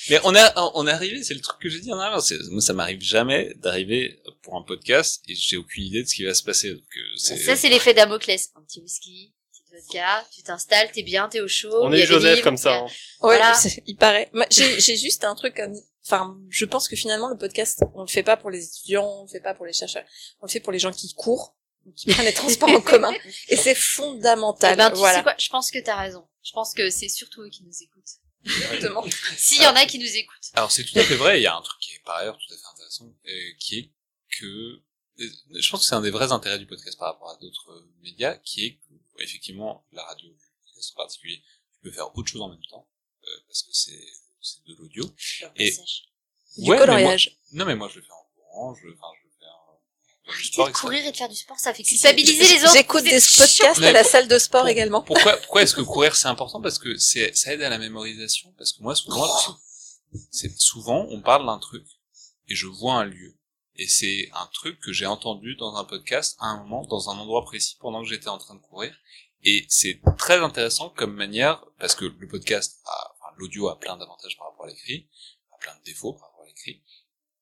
Mais 0.10 0.20
on 0.24 0.36
est, 0.36 0.42
on 0.56 0.88
est 0.88 0.92
arrivé, 0.92 1.24
c'est 1.24 1.34
le 1.34 1.42
truc 1.42 1.60
que 1.62 1.70
j'ai 1.70 1.80
dit 1.80 1.92
en 1.92 2.00
arrivant. 2.00 2.20
c'est- 2.22 2.38
Moi, 2.52 2.62
ça 2.62 2.74
m'arrive 2.74 3.02
jamais 3.02 3.54
d'arriver 3.58 4.22
pour 4.44 4.56
un 4.56 4.62
podcast 4.64 5.24
et 5.28 5.36
j'ai 5.36 5.58
aucune 5.58 5.84
idée 5.84 6.04
de 6.04 6.08
ce 6.08 6.16
qui 6.16 6.24
va 6.24 6.34
se 6.34 6.44
passer. 6.44 6.74
Donc, 6.74 6.84
euh, 6.98 7.18
Ça, 7.18 7.56
c'est 7.56 7.70
l'effet 7.70 7.94
Damoclès. 7.94 8.50
Un 8.56 8.62
petit 8.64 8.82
whisky, 8.82 9.34
petite 9.52 9.72
vodka, 9.74 10.26
tu 10.34 10.44
t'installes, 10.44 10.92
t'es 10.92 11.04
bien, 11.04 11.28
t'es 11.30 11.40
au 11.42 11.48
chaud. 11.48 11.72
On 11.84 11.92
est 11.94 12.04
a 12.04 12.06
Joseph 12.06 12.36
livres, 12.36 12.44
comme 12.44 12.58
ça. 12.58 12.76
a- 12.76 12.78
hein. 12.80 12.84
ouais, 12.86 12.90
Voilà. 13.38 13.60
il 13.88 13.96
paraît. 13.96 14.32
J'ai 14.52 14.80
j'ai 14.80 14.98
juste 14.98 15.24
un 15.24 15.36
truc 15.36 15.56
comme, 15.56 15.74
enfin, 16.06 16.38
je 16.50 16.66
pense 16.66 16.88
que 16.88 16.96
finalement, 16.96 17.30
le 17.30 17.38
podcast, 17.38 17.84
on 17.96 18.02
le 18.02 18.08
fait 18.08 18.24
pas 18.24 18.38
pour 18.38 18.52
les 18.52 18.64
étudiants, 18.66 19.08
on 19.22 19.24
le 19.24 19.30
fait 19.30 19.40
pas 19.42 19.54
pour 19.54 19.66
les 19.66 19.74
chercheurs, 19.74 20.06
on 20.42 20.46
le 20.46 20.52
fait 20.52 20.60
pour 20.60 20.72
les 20.72 20.80
gens 20.80 20.92
qui 20.92 21.14
courent, 21.14 21.56
qui 21.96 22.08
prennent 22.12 22.26
les 22.26 22.34
transports 22.34 22.70
en 22.70 22.82
commun. 22.82 23.14
Et 23.50 23.56
c'est 23.56 23.76
fondamental. 23.76 24.74
Eh 24.74 24.78
ben, 24.78 24.90
tu 24.92 24.98
voilà. 24.98 25.18
sais 25.18 25.24
quoi, 25.24 25.36
je 25.38 25.50
pense 25.50 25.72
que 25.72 25.80
t'as 25.80 25.96
raison. 25.98 26.28
Je 26.44 26.52
pense 26.52 26.74
que 26.74 26.90
c'est 26.92 27.10
surtout 27.10 27.42
eux 27.42 27.50
qui 27.50 27.64
nous 27.64 27.74
écoutent. 27.82 28.04
Exactement. 28.46 29.04
S'il 29.38 29.62
y 29.62 29.66
en 29.68 29.76
a 29.76 29.86
qui 29.86 30.00
nous 30.00 30.16
écoutent. 30.16 30.52
Alors 30.54 30.72
c'est 30.72 30.84
tout 30.86 30.98
à 31.00 31.04
fait 31.04 31.16
vrai, 31.16 31.40
il 31.40 31.44
y 31.44 31.48
a 31.48 31.56
un 31.56 31.62
truc 31.62 31.80
qui 31.80 31.92
est 31.96 32.00
par 32.06 32.18
ailleurs 32.18 32.38
tout 32.38 32.54
à 32.54 32.58
fait 32.58 32.66
intéressant, 32.74 33.14
euh, 33.28 33.52
qui 33.60 33.80
est 33.80 33.92
que 34.40 34.82
euh, 35.20 35.30
je 35.60 35.70
pense 35.72 35.82
que 35.82 35.88
c'est 35.88 35.96
un 35.96 36.02
des 36.02 36.12
vrais 36.12 36.32
intérêts 36.32 36.60
du 36.60 36.66
podcast 36.68 36.98
par 37.00 37.14
rapport 37.14 37.30
à 37.32 37.38
d'autres 37.38 37.72
euh, 37.72 37.90
médias, 38.02 38.38
qui 38.38 38.66
est 38.66 38.74
que 38.76 39.22
effectivement 39.24 39.86
la 39.92 40.04
radio, 40.04 40.30
le 40.30 40.36
podcast 40.66 40.92
en 40.94 40.98
particulier, 40.98 41.42
tu 41.74 41.80
peux 41.82 41.92
faire 41.92 42.16
autre 42.18 42.30
chose 42.30 42.42
en 42.42 42.50
même 42.50 42.66
temps, 42.70 42.88
euh, 43.24 43.28
parce 43.48 43.64
que 43.64 43.70
c'est 43.74 44.06
c'est 44.42 44.64
de 44.68 44.76
l'audio. 44.76 45.04
Et- 45.56 45.72
Du 46.58 46.70
Ouais, 46.70 46.78
mais 46.78 46.86
coloriage. 46.86 47.38
Non 47.52 47.66
mais 47.66 47.76
moi 47.76 47.90
je 47.90 47.96
le 48.00 48.02
fais 48.06 48.12
en 48.12 48.26
courant, 48.36 48.76
je, 48.76 48.88
enfin, 48.88 49.08
je 49.20 49.26
le 49.28 49.32
fais 49.40 49.46
en, 49.46 49.82
dans 50.08 50.14
le 50.14 50.15
Arrêtez 50.28 50.44
sport, 50.54 50.68
de 50.68 50.74
courir 50.74 51.06
et 51.06 51.12
de 51.12 51.16
faire 51.18 51.30
du 51.30 51.36
sport, 51.36 51.60
ça 51.60 51.74
fait 51.74 51.84
culpabiliser 51.84 52.56
les 52.56 52.64
autres. 52.64 52.74
J'écoute 52.74 53.04
des 53.04 53.12
podcasts 53.38 53.82
à 53.84 53.92
la 53.92 54.04
salle 54.04 54.28
de 54.28 54.40
sport 54.40 54.62
pour- 54.62 54.70
également. 54.70 55.02
Pourquoi, 55.02 55.38
pourquoi 55.38 55.62
est-ce 55.62 55.76
que 55.76 55.82
courir 55.82 56.16
c'est 56.16 56.28
important? 56.28 56.62
Parce 56.62 56.80
que 56.80 56.98
c'est, 56.98 57.36
ça 57.36 57.54
aide 57.54 57.62
à 57.62 57.70
la 57.70 57.78
mémorisation. 57.78 58.52
Parce 58.58 58.74
que 58.74 58.82
moi, 58.82 58.96
souvent, 58.96 59.28
c'est 60.32 60.52
souvent 60.60 61.06
on 61.10 61.22
parle 61.22 61.46
d'un 61.46 61.60
truc 61.60 61.86
et 62.48 62.56
je 62.56 62.68
vois 62.68 62.96
un 62.96 63.06
lieu. 63.06 63.36
Et 63.78 63.88
c'est 63.88 64.30
un 64.34 64.48
truc 64.54 64.80
que 64.80 64.94
j'ai 64.94 65.06
entendu 65.06 65.56
dans 65.58 65.76
un 65.76 65.84
podcast 65.84 66.38
à 66.40 66.46
un 66.48 66.58
moment, 66.64 66.86
dans 66.88 67.10
un 67.10 67.18
endroit 67.18 67.44
précis, 67.44 67.76
pendant 67.82 68.02
que 68.02 68.08
j'étais 68.08 68.30
en 68.30 68.38
train 68.38 68.56
de 68.56 68.62
courir. 68.62 68.96
Et 69.44 69.66
c'est 69.68 70.00
très 70.18 70.38
intéressant 70.38 70.90
comme 70.90 71.14
manière, 71.14 71.64
parce 71.78 71.94
que 71.94 72.06
le 72.06 72.28
podcast, 72.28 72.80
a, 72.86 73.12
enfin, 73.20 73.34
l'audio 73.38 73.68
a 73.68 73.78
plein 73.78 73.98
d'avantages 73.98 74.38
par 74.38 74.48
rapport 74.50 74.66
à 74.66 74.70
l'écrit, 74.70 75.08
a 75.54 75.58
plein 75.58 75.76
de 75.76 75.84
défauts 75.84 76.14
par 76.14 76.30
rapport 76.30 76.44
à 76.46 76.48
l'écrit. 76.48 76.82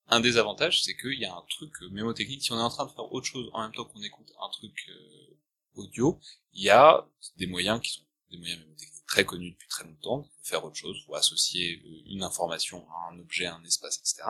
Un 0.07 0.19
des 0.19 0.37
avantages, 0.37 0.83
c'est 0.83 0.95
qu'il 0.95 1.19
y 1.19 1.25
a 1.25 1.33
un 1.33 1.45
truc 1.49 1.71
euh, 1.81 1.89
mémotechnique. 1.89 2.43
Si 2.43 2.51
on 2.51 2.57
est 2.57 2.61
en 2.61 2.69
train 2.69 2.85
de 2.85 2.91
faire 2.91 3.11
autre 3.11 3.25
chose 3.25 3.49
en 3.53 3.61
même 3.61 3.73
temps 3.73 3.85
qu'on 3.85 4.03
écoute 4.03 4.31
un 4.41 4.49
truc 4.49 4.73
euh, 4.89 5.37
audio, 5.75 6.19
il 6.51 6.63
y 6.63 6.69
a 6.69 7.07
des 7.37 7.47
moyens 7.47 7.79
qui 7.81 7.91
sont 7.93 8.01
des 8.31 8.37
moyens 8.37 8.59
mémotechniques 8.59 8.93
très 9.07 9.25
connus 9.25 9.51
depuis 9.51 9.67
très 9.67 9.83
longtemps, 9.83 10.19
de 10.19 10.47
faire 10.47 10.63
autre 10.65 10.75
chose, 10.75 10.97
ou 11.07 11.15
associer 11.15 11.81
euh, 11.85 12.11
une 12.11 12.23
information 12.23 12.87
à 12.89 13.11
un 13.11 13.19
objet, 13.19 13.45
à 13.45 13.55
un 13.55 13.63
espace, 13.63 13.97
etc. 13.99 14.23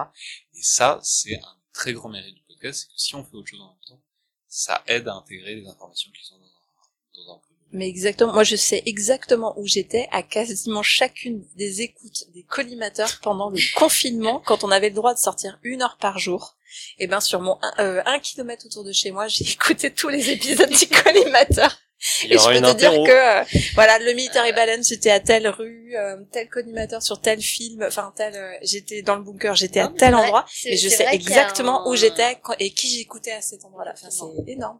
Et 0.53 0.61
ça, 0.61 0.99
c'est 1.03 1.37
un 1.37 1.57
très 1.71 1.93
grand 1.93 2.09
mérite 2.09 2.35
du 2.35 2.43
podcast, 2.43 2.81
c'est 2.81 2.93
que 2.93 3.01
si 3.01 3.15
on 3.15 3.23
fait 3.23 3.35
autre 3.35 3.49
chose 3.49 3.61
en 3.61 3.69
même 3.69 3.85
temps, 3.87 4.01
ça 4.47 4.83
aide 4.87 5.07
à 5.07 5.15
intégrer 5.15 5.55
les 5.55 5.67
informations 5.67 6.11
qui 6.11 6.23
sont 6.23 6.37
dans 6.37 6.45
un, 6.45 7.25
dans 7.25 7.33
un 7.33 7.39
Mais 7.73 7.87
exactement, 7.89 8.31
moi 8.33 8.43
je 8.43 8.55
sais 8.55 8.83
exactement 8.85 9.53
où 9.57 9.65
j'étais 9.67 10.07
à 10.11 10.21
quasiment 10.23 10.83
chacune 10.83 11.43
des 11.55 11.81
écoutes 11.81 12.25
des 12.33 12.43
collimateurs 12.43 13.19
pendant 13.21 13.49
le 13.49 13.57
confinement, 13.75 14.41
quand 14.45 14.63
on 14.63 14.69
avait 14.71 14.89
le 14.89 14.95
droit 14.95 15.13
de 15.13 15.19
sortir 15.19 15.59
une 15.63 15.81
heure 15.81 15.97
par 15.99 16.19
jour. 16.19 16.55
Et 16.99 17.07
ben 17.07 17.19
sur 17.19 17.41
mon 17.41 17.57
un, 17.61 17.73
euh, 17.79 18.01
un 18.05 18.19
kilomètre 18.19 18.65
autour 18.67 18.83
de 18.83 18.91
chez 18.91 19.11
moi, 19.11 19.27
j'ai 19.27 19.45
écouté 19.51 19.91
tous 19.91 20.09
les 20.09 20.29
épisodes 20.29 20.69
du 20.69 20.87
collimateur. 20.87 21.77
Il 22.23 22.31
y 22.31 22.33
Et 22.33 22.37
je 22.37 22.47
peux 22.49 22.59
te 22.61 22.77
dire 22.77 22.91
que 22.91 23.11
euh, 23.11 23.59
voilà, 23.75 23.97
le 23.99 24.11
military 24.13 24.51
balance 24.51 24.87
c'était 24.87 25.09
à 25.09 25.19
telle 25.21 25.47
rue, 25.47 25.95
euh, 25.95 26.17
tel 26.31 26.49
collimateur 26.49 27.01
sur 27.01 27.21
tel 27.21 27.41
film, 27.41 27.83
enfin 27.87 28.13
tel. 28.15 28.35
euh, 28.35 28.51
j'étais 28.61 29.01
dans 29.03 29.15
le 29.15 29.23
bunker, 29.23 29.55
j'étais 29.55 29.79
à 29.79 29.87
tel 29.87 30.11
vrai, 30.13 30.23
endroit, 30.23 30.45
et 30.65 30.75
je 30.77 30.89
sais 30.89 31.07
exactement 31.11 31.87
un- 31.87 31.89
où 31.89 31.95
j'étais 31.95 32.37
et 32.59 32.71
qui 32.71 32.89
j'écoutais 32.97 33.31
à 33.31 33.41
cet 33.41 33.63
endroit-là. 33.65 33.93
Enfin, 33.93 34.07
Exactement. 34.07 34.33
c'est 34.45 34.51
énorme. 34.51 34.79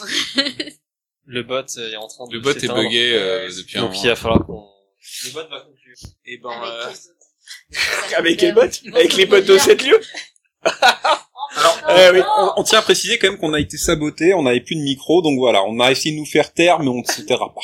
Le 1.26 1.42
bot 1.42 1.64
est 1.78 1.96
en 1.96 2.06
train 2.08 2.26
de 2.28 2.32
Le 2.34 2.40
bot 2.40 2.50
est 2.50 2.68
bugué 2.68 3.12
euh, 3.14 3.48
depuis 3.56 3.78
un 3.78 3.82
Donc 3.82 3.90
moment. 3.92 4.02
il 4.02 4.08
va 4.08 4.16
falloir 4.16 4.46
qu'on... 4.46 4.68
Le 5.26 5.30
bot 5.32 5.48
va 5.48 5.60
conclure. 5.60 5.96
Et 6.26 6.38
ben, 6.38 6.50
Avec 6.50 8.12
euh, 8.12 8.16
avec 8.18 8.38
quel 8.38 8.54
bot 8.54 8.60
Avec 8.94 9.16
les 9.16 9.26
potes 9.26 9.46
de 9.46 9.58
cette 9.58 9.82
lieu 9.82 10.00
Alors, 11.56 11.78
euh, 11.90 12.12
oui, 12.14 12.20
on, 12.38 12.52
on 12.60 12.62
tient 12.64 12.78
à 12.78 12.82
préciser 12.82 13.18
quand 13.18 13.30
même 13.30 13.38
qu'on 13.38 13.52
a 13.54 13.60
été 13.60 13.76
saboté, 13.76 14.34
on 14.34 14.42
n'avait 14.42 14.60
plus 14.60 14.74
de 14.76 14.80
micro, 14.80 15.22
donc 15.22 15.38
voilà, 15.38 15.62
on 15.64 15.78
a 15.80 15.90
essayé 15.92 16.14
de 16.14 16.18
nous 16.20 16.26
faire 16.26 16.52
taire, 16.52 16.80
mais 16.80 16.88
on 16.88 17.00
ne 17.00 17.04
se 17.04 17.22
taira 17.22 17.54
pas. 17.54 17.60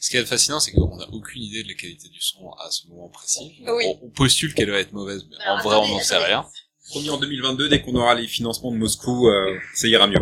Ce 0.00 0.10
qui 0.10 0.16
est 0.16 0.24
fascinant, 0.24 0.60
c'est 0.60 0.72
qu'on 0.72 0.96
n'a 0.96 1.08
aucune 1.12 1.42
idée 1.42 1.62
de 1.62 1.68
la 1.68 1.74
qualité 1.74 2.08
du 2.08 2.20
son 2.20 2.50
à 2.64 2.70
ce 2.70 2.86
moment 2.88 3.08
précis. 3.08 3.56
Oui. 3.66 3.84
On, 4.02 4.06
on 4.06 4.10
postule 4.10 4.54
qu'elle 4.54 4.70
va 4.70 4.78
être 4.78 4.92
mauvaise, 4.92 5.24
mais 5.30 5.36
en 5.46 5.62
vrai, 5.62 5.76
on 5.76 5.88
n'en 5.88 6.00
sait 6.00 6.16
rien. 6.16 6.46
Promis 6.90 7.10
en 7.10 7.18
2022, 7.18 7.68
dès 7.68 7.80
qu'on 7.82 7.94
aura 7.94 8.14
les 8.14 8.26
financements 8.28 8.70
de 8.70 8.76
Moscou, 8.76 9.28
euh, 9.28 9.58
ça 9.74 9.88
ira 9.88 10.06
mieux. 10.06 10.20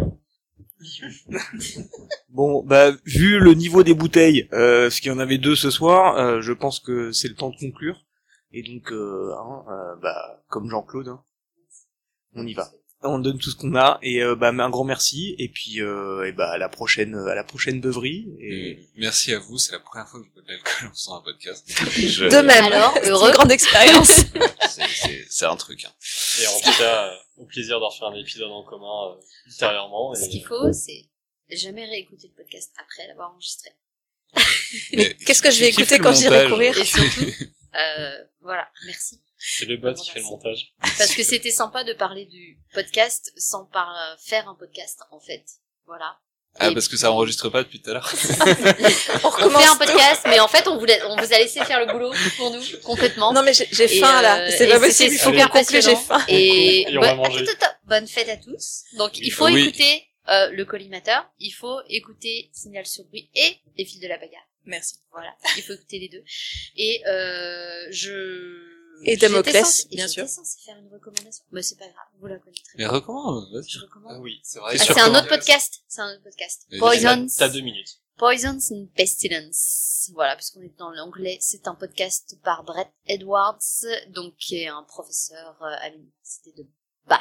Bon, 2.28 2.62
bah, 2.64 2.92
vu 3.04 3.38
le 3.38 3.54
niveau 3.54 3.82
des 3.82 3.94
bouteilles, 3.94 4.48
euh, 4.52 4.84
parce 4.84 5.00
qu'il 5.00 5.12
y 5.12 5.14
en 5.14 5.18
avait 5.18 5.38
deux 5.38 5.54
ce 5.54 5.70
soir, 5.70 6.16
euh, 6.16 6.40
je 6.40 6.52
pense 6.52 6.80
que 6.80 7.12
c'est 7.12 7.28
le 7.28 7.34
temps 7.34 7.50
de 7.50 7.56
conclure. 7.56 8.04
Et 8.52 8.62
donc, 8.62 8.92
euh, 8.92 9.34
hein, 9.38 9.64
euh, 9.68 9.96
bah, 9.96 10.42
comme 10.48 10.68
Jean-Claude, 10.68 11.08
hein, 11.08 11.22
on 12.34 12.46
y 12.46 12.54
va. 12.54 12.70
On 13.04 13.18
donne 13.18 13.38
tout 13.38 13.50
ce 13.50 13.56
qu'on 13.56 13.74
a 13.74 13.98
et 14.02 14.22
euh, 14.22 14.34
bah, 14.36 14.48
un 14.48 14.70
grand 14.70 14.84
merci. 14.84 15.34
Et 15.38 15.48
puis, 15.48 15.80
euh, 15.80 16.24
et 16.26 16.32
bah, 16.32 16.50
à 16.52 16.58
la 16.58 16.68
prochaine, 16.68 17.14
à 17.16 17.34
la 17.34 17.44
prochaine 17.44 17.80
beuverie. 17.80 18.28
Et 18.38 18.70
Et 18.70 18.88
merci 18.96 19.32
à 19.34 19.38
vous, 19.38 19.58
c'est 19.58 19.72
la 19.72 19.80
première 19.80 20.08
fois 20.08 20.20
que 20.20 20.26
je 20.26 20.32
bois 20.32 20.42
de 20.42 20.48
l'alcool 20.48 20.88
en 20.88 20.92
faisant 20.92 21.16
un 21.18 21.22
podcast. 21.22 21.68
Je- 21.96 22.24
De 22.26 22.40
même. 22.42 22.64
Alors, 22.64 22.96
heureux. 23.04 23.28
une 23.30 23.34
grande 23.34 23.50
expérience. 23.52 24.08
c'est- 24.68 24.82
c'est- 24.94 25.26
C'est 25.28 25.46
un 25.46 25.56
truc. 25.56 25.84
Hein. 25.84 25.92
Et 26.42 26.46
en 26.46 26.60
tout 26.60 26.78
cas, 26.78 27.06
euh, 27.08 27.16
au 27.38 27.46
plaisir 27.46 27.80
d'en 27.80 27.88
refaire 27.88 28.08
un 28.08 28.14
épisode 28.14 28.50
en 28.50 28.62
commun 28.64 29.12
euh, 29.16 29.20
ultérieurement. 29.46 30.14
Ce 30.14 30.28
qu'il 30.28 30.44
faut, 30.44 30.72
c'est 30.72 31.06
jamais 31.50 31.84
réécouter 31.84 32.28
le 32.28 32.34
podcast 32.42 32.72
après 32.78 33.06
l'avoir 33.08 33.32
enregistré. 33.32 33.70
Mais 34.94 35.14
Qu'est-ce 35.26 35.42
que 35.42 35.50
je 35.50 35.60
vais 35.60 35.68
écouter 35.68 35.98
quand 35.98 36.12
j'irai 36.14 36.48
courir 36.48 36.78
Et 36.78 36.84
surtout, 36.84 37.26
euh, 37.74 38.18
voilà, 38.40 38.68
merci. 38.86 39.20
C'est 39.38 39.64
le 39.66 39.76
bot 39.76 39.92
qui 39.94 40.10
fait 40.10 40.20
le 40.20 40.24
montage. 40.26 40.72
Parce 40.98 41.14
que 41.14 41.22
c'était 41.24 41.50
sympa 41.50 41.84
de 41.84 41.92
parler 41.94 42.26
du 42.26 42.58
podcast 42.74 43.32
sans 43.36 43.64
par 43.66 43.94
faire 44.20 44.48
un 44.48 44.54
podcast, 44.54 45.00
en 45.10 45.20
fait. 45.20 45.44
Voilà. 45.86 46.18
Ah, 46.58 46.68
Et 46.68 46.74
parce 46.74 46.86
que 46.86 46.98
ça 46.98 47.10
enregistre 47.10 47.48
pas 47.48 47.62
depuis 47.62 47.80
tout 47.80 47.88
à 47.90 47.94
l'heure. 47.94 48.12
On 49.24 49.28
recommence 49.30 49.62
fait 49.62 49.68
un 49.70 49.76
podcast, 49.76 50.22
mais 50.26 50.38
en 50.38 50.48
fait, 50.48 50.68
on 50.68 50.76
vous, 50.76 50.84
la- 50.84 51.08
on 51.08 51.16
vous 51.16 51.32
a 51.32 51.38
laissé 51.38 51.64
faire 51.64 51.80
le 51.84 51.90
boulot 51.90 52.12
pour 52.36 52.50
nous, 52.50 52.60
complètement. 52.84 53.32
Non 53.32 53.42
mais 53.42 53.54
j'ai 53.54 53.88
faim 53.88 54.18
euh, 54.18 54.22
là, 54.22 54.50
c'est 54.50 54.66
et 54.66 54.70
pas 54.70 54.78
possible, 54.78 55.14
il 55.14 55.18
faut 55.18 55.30
super 55.30 55.48
qu'on 55.50 55.60
conclue, 55.60 55.80
j'ai 55.80 55.96
faim. 55.96 56.22
Et, 56.28 56.82
Et 56.92 56.98
on 56.98 57.00
va 57.00 57.14
bonne- 57.14 57.16
manger. 57.30 57.40
attends, 57.48 57.52
attends, 57.66 57.74
bonne 57.84 58.06
fête 58.06 58.28
à 58.28 58.36
tous. 58.36 58.82
Donc, 58.98 59.18
il 59.18 59.32
faut 59.32 59.46
Oui. 59.46 59.62
écouter 59.68 60.04
euh, 60.28 60.50
le 60.50 60.64
collimateur, 60.66 61.26
il 61.38 61.52
faut 61.52 61.80
écouter 61.88 62.50
Signal 62.52 62.84
sur 62.84 63.04
bruit 63.04 63.30
et 63.34 63.56
les 63.78 63.86
fils 63.86 64.00
de 64.00 64.08
la 64.08 64.18
bagarre. 64.18 64.46
Merci. 64.64 64.96
Voilà, 65.10 65.34
il 65.56 65.62
faut 65.62 65.72
écouter 65.72 65.98
les 65.98 66.08
deux. 66.08 66.24
Et 66.76 67.02
euh, 67.06 67.86
je... 67.90 68.70
Et 69.04 69.14
j'étais 69.14 69.28
Damoclès, 69.28 69.88
bien 69.88 70.06
j'étais 70.06 70.20
sûr. 70.20 70.28
censée 70.28 70.60
faire 70.64 70.78
une 70.78 70.88
recommandation. 70.88 71.44
Mais 71.50 71.62
c'est 71.62 71.76
pas 71.76 71.88
grave, 71.88 72.06
vous 72.20 72.26
la 72.28 72.38
connaissez. 72.38 72.62
Mais 72.76 72.86
recommande, 72.86 73.52
vas-y. 73.52 73.68
Je 73.68 73.80
recommande. 73.80 74.12
Ah 74.16 74.20
oui, 74.20 74.40
c'est 74.44 74.60
vrai. 74.60 74.76
Ah, 74.78 74.84
c'est 74.84 75.00
un 75.00 75.14
autre 75.14 75.28
podcast. 75.28 75.82
C'est 75.88 76.02
un 76.02 76.12
autre 76.14 76.22
podcast. 76.22 76.66
Poisons. 76.78 77.26
T'as 77.36 77.48
deux 77.48 77.62
minutes. 77.62 77.98
Poisons 78.16 78.58
and 78.70 78.86
Pestilence. 78.94 80.10
Voilà, 80.14 80.36
puisqu'on 80.36 80.62
est 80.62 80.78
dans 80.78 80.90
l'anglais, 80.90 81.38
c'est 81.40 81.66
un 81.66 81.74
podcast 81.74 82.38
par 82.44 82.62
Brett 82.62 82.92
Edwards, 83.06 83.58
donc 84.10 84.36
qui 84.36 84.62
est 84.62 84.68
un 84.68 84.84
professeur 84.84 85.60
euh, 85.62 85.74
à 85.80 85.88
l'université 85.88 86.52
de 86.52 86.66
Bath. 87.06 87.18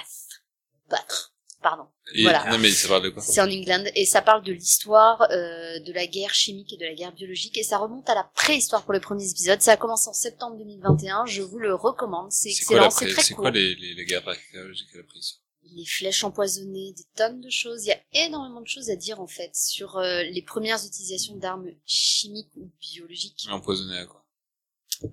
Bath. 0.90 1.31
Pardon. 1.62 1.84
Et- 2.16 2.24
Voilà. 2.24 2.50
Non, 2.52 2.58
mais 2.58 2.72
ça 2.72 2.88
parle 2.88 3.04
de 3.04 3.10
quoi 3.10 3.22
C'est 3.22 3.40
en 3.40 3.50
England 3.50 3.84
et 3.96 4.06
ça 4.06 4.22
parle 4.22 4.44
de 4.44 4.52
l'histoire 4.52 5.22
euh, 5.32 5.80
de 5.80 5.94
la 5.94 6.08
guerre 6.08 6.34
chimique 6.34 6.74
et 6.74 6.78
de 6.78 6.86
la 6.86 6.94
guerre 6.94 7.12
biologique 7.14 7.58
et 7.58 7.64
ça 7.64 7.78
remonte 7.78 8.10
à 8.10 8.16
la 8.16 8.24
préhistoire 8.36 8.84
pour 8.84 8.94
le 8.94 9.00
premier 9.00 9.30
épisode. 9.30 9.62
Ça 9.62 9.74
a 9.74 9.78
commencé 9.78 10.10
en 10.10 10.14
septembre 10.14 10.58
2021. 10.58 11.26
Je 11.28 11.42
vous 11.44 11.60
le 11.60 11.76
recommande. 11.76 12.32
C'est 12.32 12.50
C'est 12.50 12.62
excellent. 12.64 12.90
C'est 12.90 13.10
très 13.12 13.22
c'est 13.22 13.34
court. 13.36 13.44
quoi 13.44 13.52
les, 13.52 13.76
les, 13.76 13.94
les 13.94 14.06
guerres 14.06 14.24
bactériologiques 14.26 14.90
à 14.96 14.98
la 14.98 15.04
prise 15.04 15.38
les 15.74 15.86
flèches 15.86 16.26
empoisonnées, 16.26 16.92
des 16.98 17.06
tonnes 17.16 17.40
de 17.40 17.50
choses. 17.50 17.86
Il 17.86 17.90
y 17.90 17.92
a 17.94 18.26
énormément 18.26 18.60
de 18.60 18.68
choses 18.68 18.90
à 18.90 18.98
dire 18.98 19.22
en 19.22 19.28
fait 19.28 19.56
sur 19.56 19.96
euh, 20.00 20.22
les 20.24 20.42
premières 20.42 20.84
utilisations 20.86 21.38
d'armes 21.38 21.70
chimiques 21.86 22.50
ou 22.58 22.70
biologiques. 22.82 23.48
Empoisonné 23.50 23.98
à 24.00 24.06
quoi? 24.06 24.21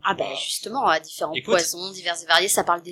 Ah 0.05 0.15
ben 0.15 0.27
justement, 0.45 0.87
à 0.87 1.01
différents 1.01 1.33
Écoute. 1.33 1.55
poisons 1.55 1.91
divers 1.93 2.17
et 2.23 2.27
variés, 2.27 2.49
ça 2.49 2.63
parle 2.65 2.83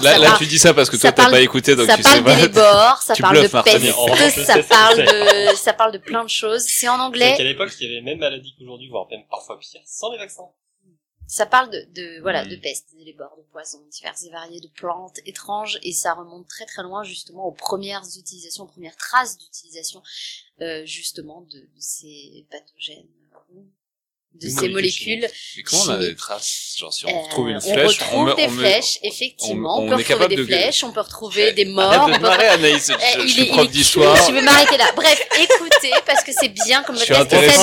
ça- 0.00 0.12
ça, 0.12 0.18
là, 0.18 0.26
parle, 0.28 0.38
tu 0.38 0.46
dis 0.46 0.58
ça 0.58 0.74
parce 0.74 0.88
que 0.90 0.96
ça 0.96 1.10
toi, 1.12 1.24
t'as 1.24 1.30
pas 1.30 1.40
écouté, 1.40 1.74
donc 1.74 1.86
ça 1.86 1.96
tu 1.96 2.02
sais 2.04 2.08
parle 2.10 2.24
pas. 2.24 2.34
d'élébores, 2.36 3.02
ça 3.02 3.14
Tu 3.14 3.22
parle 3.22 3.36
de 3.36 3.40
bluffes, 3.40 3.52
Martin. 3.52 3.70
peste, 3.72 3.84
sais, 4.30 4.44
ça 4.44 4.62
parle 4.62 4.96
de, 4.98 5.56
ça 5.56 5.72
parle 5.72 5.92
de 5.92 5.98
plein 5.98 6.22
de 6.24 6.28
choses. 6.30 6.62
C'est 6.62 6.88
en 6.88 6.92
C'est 6.92 6.98
qu'à 6.98 7.04
anglais, 7.06 7.44
l'époque, 7.44 7.72
il 7.80 7.88
y 7.88 7.92
avait 7.92 8.02
même 8.02 8.18
maladie 8.18 8.54
qu'aujourd'hui, 8.58 8.88
voire 8.88 9.08
même 9.10 9.24
parfois 9.28 9.58
pire, 9.58 9.80
sans 9.84 10.12
les 10.12 10.18
vaccins. 10.18 10.48
ça 11.26 11.46
parle 11.46 11.70
de, 11.70 11.84
de 11.94 12.20
voilà, 12.20 12.44
de 12.44 12.54
peste, 12.54 12.94
d'élébores, 12.96 13.34
de 13.36 13.42
poisons 13.50 13.82
divers 13.90 14.14
et 14.24 14.30
variés, 14.30 14.60
de 14.60 14.68
plantes 14.68 15.18
étranges, 15.26 15.80
et 15.82 15.92
ça 15.92 16.14
remonte 16.14 16.46
très 16.46 16.66
très 16.66 16.84
loin 16.84 17.02
justement 17.02 17.46
aux 17.46 17.52
premières 17.52 18.04
utilisations, 18.16 18.62
aux 18.62 18.68
premières 18.68 18.94
traces 18.96 19.36
d'utilisation, 19.36 20.00
euh, 20.60 20.86
justement 20.86 21.40
de, 21.40 21.58
de 21.58 21.80
ces 21.80 22.46
pathogènes, 22.52 23.08
de 24.40 24.48
ces 24.48 24.68
molécules. 24.68 25.26
Mais 25.56 25.62
comment 25.62 25.82
on 25.86 25.88
a 25.90 25.98
des 25.98 26.14
traces 26.14 26.74
Genre, 26.78 26.92
si 26.92 27.06
on 27.06 27.08
Euh, 27.08 27.22
retrouve 27.22 27.48
une 27.48 27.56
on 27.56 27.60
flèche, 27.60 27.98
retrouve 27.98 28.28
me- 28.28 28.34
des 28.36 28.48
flèches, 28.48 28.98
effectivement. 29.02 29.78
on- 29.78 29.82
On, 29.82 29.84
on 29.84 29.88
peut 29.88 29.92
est 29.94 29.96
retrouver 29.96 30.04
capable 30.04 30.30
des 30.30 30.36
de- 30.36 30.44
flèches, 30.44 30.84
on 30.84 30.92
peut 30.92 31.00
retrouver 31.00 31.52
des 31.52 31.64
morts, 31.64 32.06
on 32.08 32.12
peut 32.12 32.18
marrer, 32.20 32.48
Anaïs. 32.48 32.86
Je, 32.92 32.92
je 33.20 33.22
il 33.24 33.30
suis 33.30 33.42
est- 33.42 33.46
prof 33.46 33.68
d'histoire. 33.70 34.16
Je 34.28 34.32
vais 34.32 34.42
m'arrêter 34.42 34.76
là. 34.76 34.92
Bref, 34.94 35.20
écoutez, 35.40 35.92
parce 36.06 36.22
que 36.22 36.32
c'est 36.38 36.48
bien 36.50 36.82
comme 36.82 36.96
Je 36.98 37.04
suis 37.04 37.14
podcast. 37.14 37.58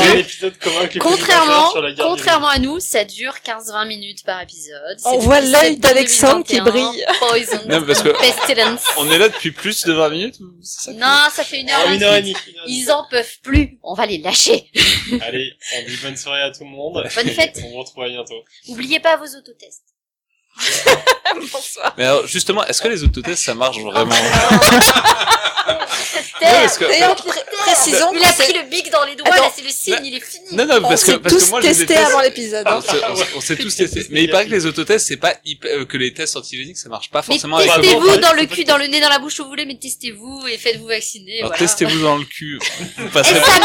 Contrairement, 0.99 1.73
contrairement 1.97 2.47
à 2.47 2.59
nous, 2.59 2.79
ça 2.79 3.03
dure 3.05 3.35
15-20 3.45 3.85
minutes 3.87 4.23
par 4.25 4.41
épisode. 4.41 4.97
On 5.05 5.17
voit 5.19 5.41
l'œil 5.41 5.75
17 5.75 5.79
d'Alexandre 5.79 6.45
qui 6.45 6.55
2021, 6.59 6.71
brille. 6.71 7.05
Poison. 7.19 7.85
Parce 7.85 8.01
que 8.01 8.09
Pestilence. 8.09 8.81
on 8.97 9.11
est 9.11 9.17
là 9.17 9.29
depuis 9.29 9.51
plus 9.51 9.83
de 9.85 9.93
20 9.93 10.09
minutes 10.09 10.35
Non, 10.95 11.27
ça 11.33 11.43
fait 11.43 11.61
une 11.61 11.69
heure. 11.69 11.79
Ah, 11.85 11.93
et 11.93 12.21
demie. 12.21 12.35
Ils 12.67 12.91
en 12.91 13.05
peuvent 13.09 13.37
plus. 13.43 13.77
On 13.83 13.93
va 13.93 14.05
les 14.05 14.17
lâcher. 14.17 14.69
Allez, 15.21 15.51
on 15.77 15.85
dit 15.87 15.97
bonne 16.01 16.17
soirée 16.17 16.41
à 16.41 16.51
tout 16.63 16.69
le 16.69 16.75
monde. 16.75 16.93
Bonne 17.15 17.29
fête. 17.29 17.61
On 17.65 17.69
vous 17.69 17.77
retrouve 17.79 18.05
bientôt. 18.07 18.43
Oubliez 18.69 18.99
pas 18.99 19.17
vos 19.17 19.37
autotests. 19.37 19.95
Bonsoir. 21.51 21.93
Mais 21.97 22.05
alors, 22.05 22.27
justement, 22.27 22.65
est-ce 22.65 22.81
que 22.81 22.87
les 22.87 23.03
autotests, 23.03 23.43
ça 23.43 23.53
marche 23.55 23.79
vraiment 23.79 24.15
que- 26.77 26.85
D'ailleurs, 26.87 27.15
pré- 27.15 27.39
précisons 27.65 28.11
Il 28.13 28.23
a 28.23 28.31
que 28.31 28.43
pris 28.43 28.53
le 28.53 28.69
bic 28.69 28.91
dans 28.91 29.03
les 29.05 29.15
doigts, 29.15 29.27
Attends. 29.33 29.43
là 29.45 29.51
c'est 29.55 29.61
le 29.63 29.69
signe, 29.69 29.95
il 30.03 30.15
est 30.15 30.19
fini. 30.19 30.45
Non, 30.51 30.65
non, 30.65 30.75
on 30.83 30.89
parce 30.89 31.03
que, 31.05 31.11
s'est 31.13 31.19
parce 31.19 31.33
que 31.35 31.39
tous 31.39 31.49
moi, 31.51 31.61
je 31.61 31.67
les 31.67 31.73
testés 31.73 31.85
déteste. 31.87 32.09
avant 32.09 32.19
l'épisode. 32.21 32.67
hein. 32.67 32.75
On 32.77 32.81
s'est- 32.81 33.01
on 33.35 33.37
on 33.37 33.55
tous 33.55 33.75
testés. 33.75 34.07
Mais 34.09 34.23
il 34.23 34.29
paraît 34.29 34.45
que 34.45 34.51
les 34.51 34.65
autotests, 34.65 35.07
c'est 35.07 35.17
pas 35.17 35.33
hyper- 35.45 35.71
euh, 35.79 35.85
que 35.85 35.95
les 35.97 36.13
tests 36.13 36.35
antigéniques, 36.35 36.77
ça 36.77 36.89
marche 36.89 37.09
pas 37.09 37.19
Mais 37.27 37.35
forcément 37.35 37.57
avec 37.57 37.71
testez-vous 37.71 38.17
dans 38.17 38.33
le 38.33 38.45
cul, 38.45 38.65
dans 38.65 38.77
le 38.77 38.87
nez, 38.87 38.99
dans 38.99 39.09
la 39.09 39.19
bouche 39.19 39.39
où 39.39 39.43
vous 39.43 39.49
voulez, 39.49 39.65
mais 39.65 39.77
testez-vous 39.77 40.43
et 40.51 40.57
faites-vous 40.57 40.87
vacciner. 40.87 41.39
Alors, 41.39 41.51
voilà. 41.51 41.59
testez-vous 41.59 42.01
dans 42.01 42.17
le 42.17 42.25
cul. 42.25 42.59
Vous 42.97 43.05
Et 43.05 43.09
passerez... 43.09 43.39
ça 43.39 43.59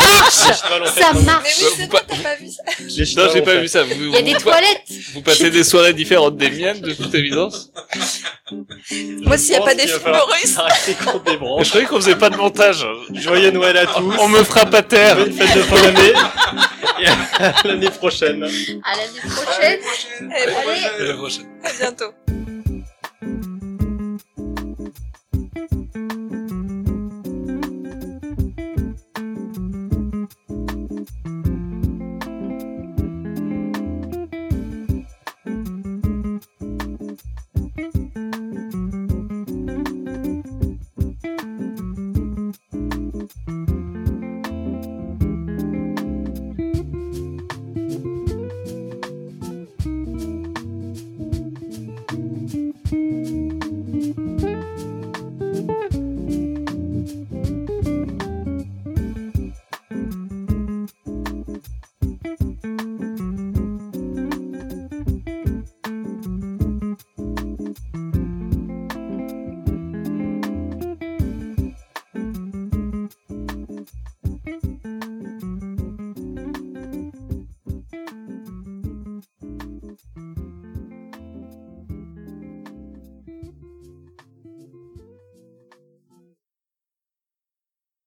marche 0.78 0.94
Ça 0.94 1.12
non. 1.12 1.20
Mais 1.20 1.22
marche 1.24 1.56
oui, 1.60 1.66
c'est 1.76 1.88
pas- 1.90 2.00
toi, 2.00 2.06
t'as 2.08 2.22
pas 2.22 2.34
vu 2.36 2.48
ça. 2.48 2.62
Les 2.78 3.14
Non, 3.16 3.30
j'ai 3.32 3.42
pas 3.42 3.54
vu 3.56 3.68
ça. 3.68 3.82
Il 3.84 4.10
y 4.10 4.16
a 4.16 4.22
des 4.22 4.34
toilettes 4.34 4.82
vous 5.14 5.22
passez 5.22 5.50
des 5.50 5.64
soirées 5.64 5.94
différentes 5.94 6.36
des 6.36 6.50
miennes, 6.50 6.80
de 6.80 6.92
toute 6.92 7.14
évidence. 7.14 7.47
Moi, 9.24 9.38
s'il 9.38 9.52
y 9.52 9.56
a 9.56 9.60
pas 9.60 9.74
des 9.74 9.86
films 9.86 10.00
russes. 10.06 10.58
Je 10.88 11.68
croyais 11.68 11.86
qu'on 11.86 11.96
faisait 11.96 12.16
pas 12.16 12.30
de 12.30 12.36
montage. 12.36 12.86
Joyeux 13.12 13.50
Noël 13.50 13.76
à 13.76 13.86
tous. 13.86 14.12
On 14.20 14.28
me 14.28 14.42
frappe 14.42 14.74
à 14.74 14.82
terre. 14.82 15.16
Bonne 15.16 15.32
fête 15.32 15.56
de 15.56 15.62
fin 15.62 15.82
d'année. 15.82 16.12
Et 17.00 17.06
à 17.06 17.54
l'année 17.64 17.90
prochaine. 17.90 18.42
À 18.44 18.96
l'année 18.96 19.20
prochaine 19.24 19.80
Eh 20.20 20.42
Allez 20.42 21.10
À 21.10 21.14
prochaine. 21.14 21.46
à 21.64 21.72
bientôt. 21.78 22.12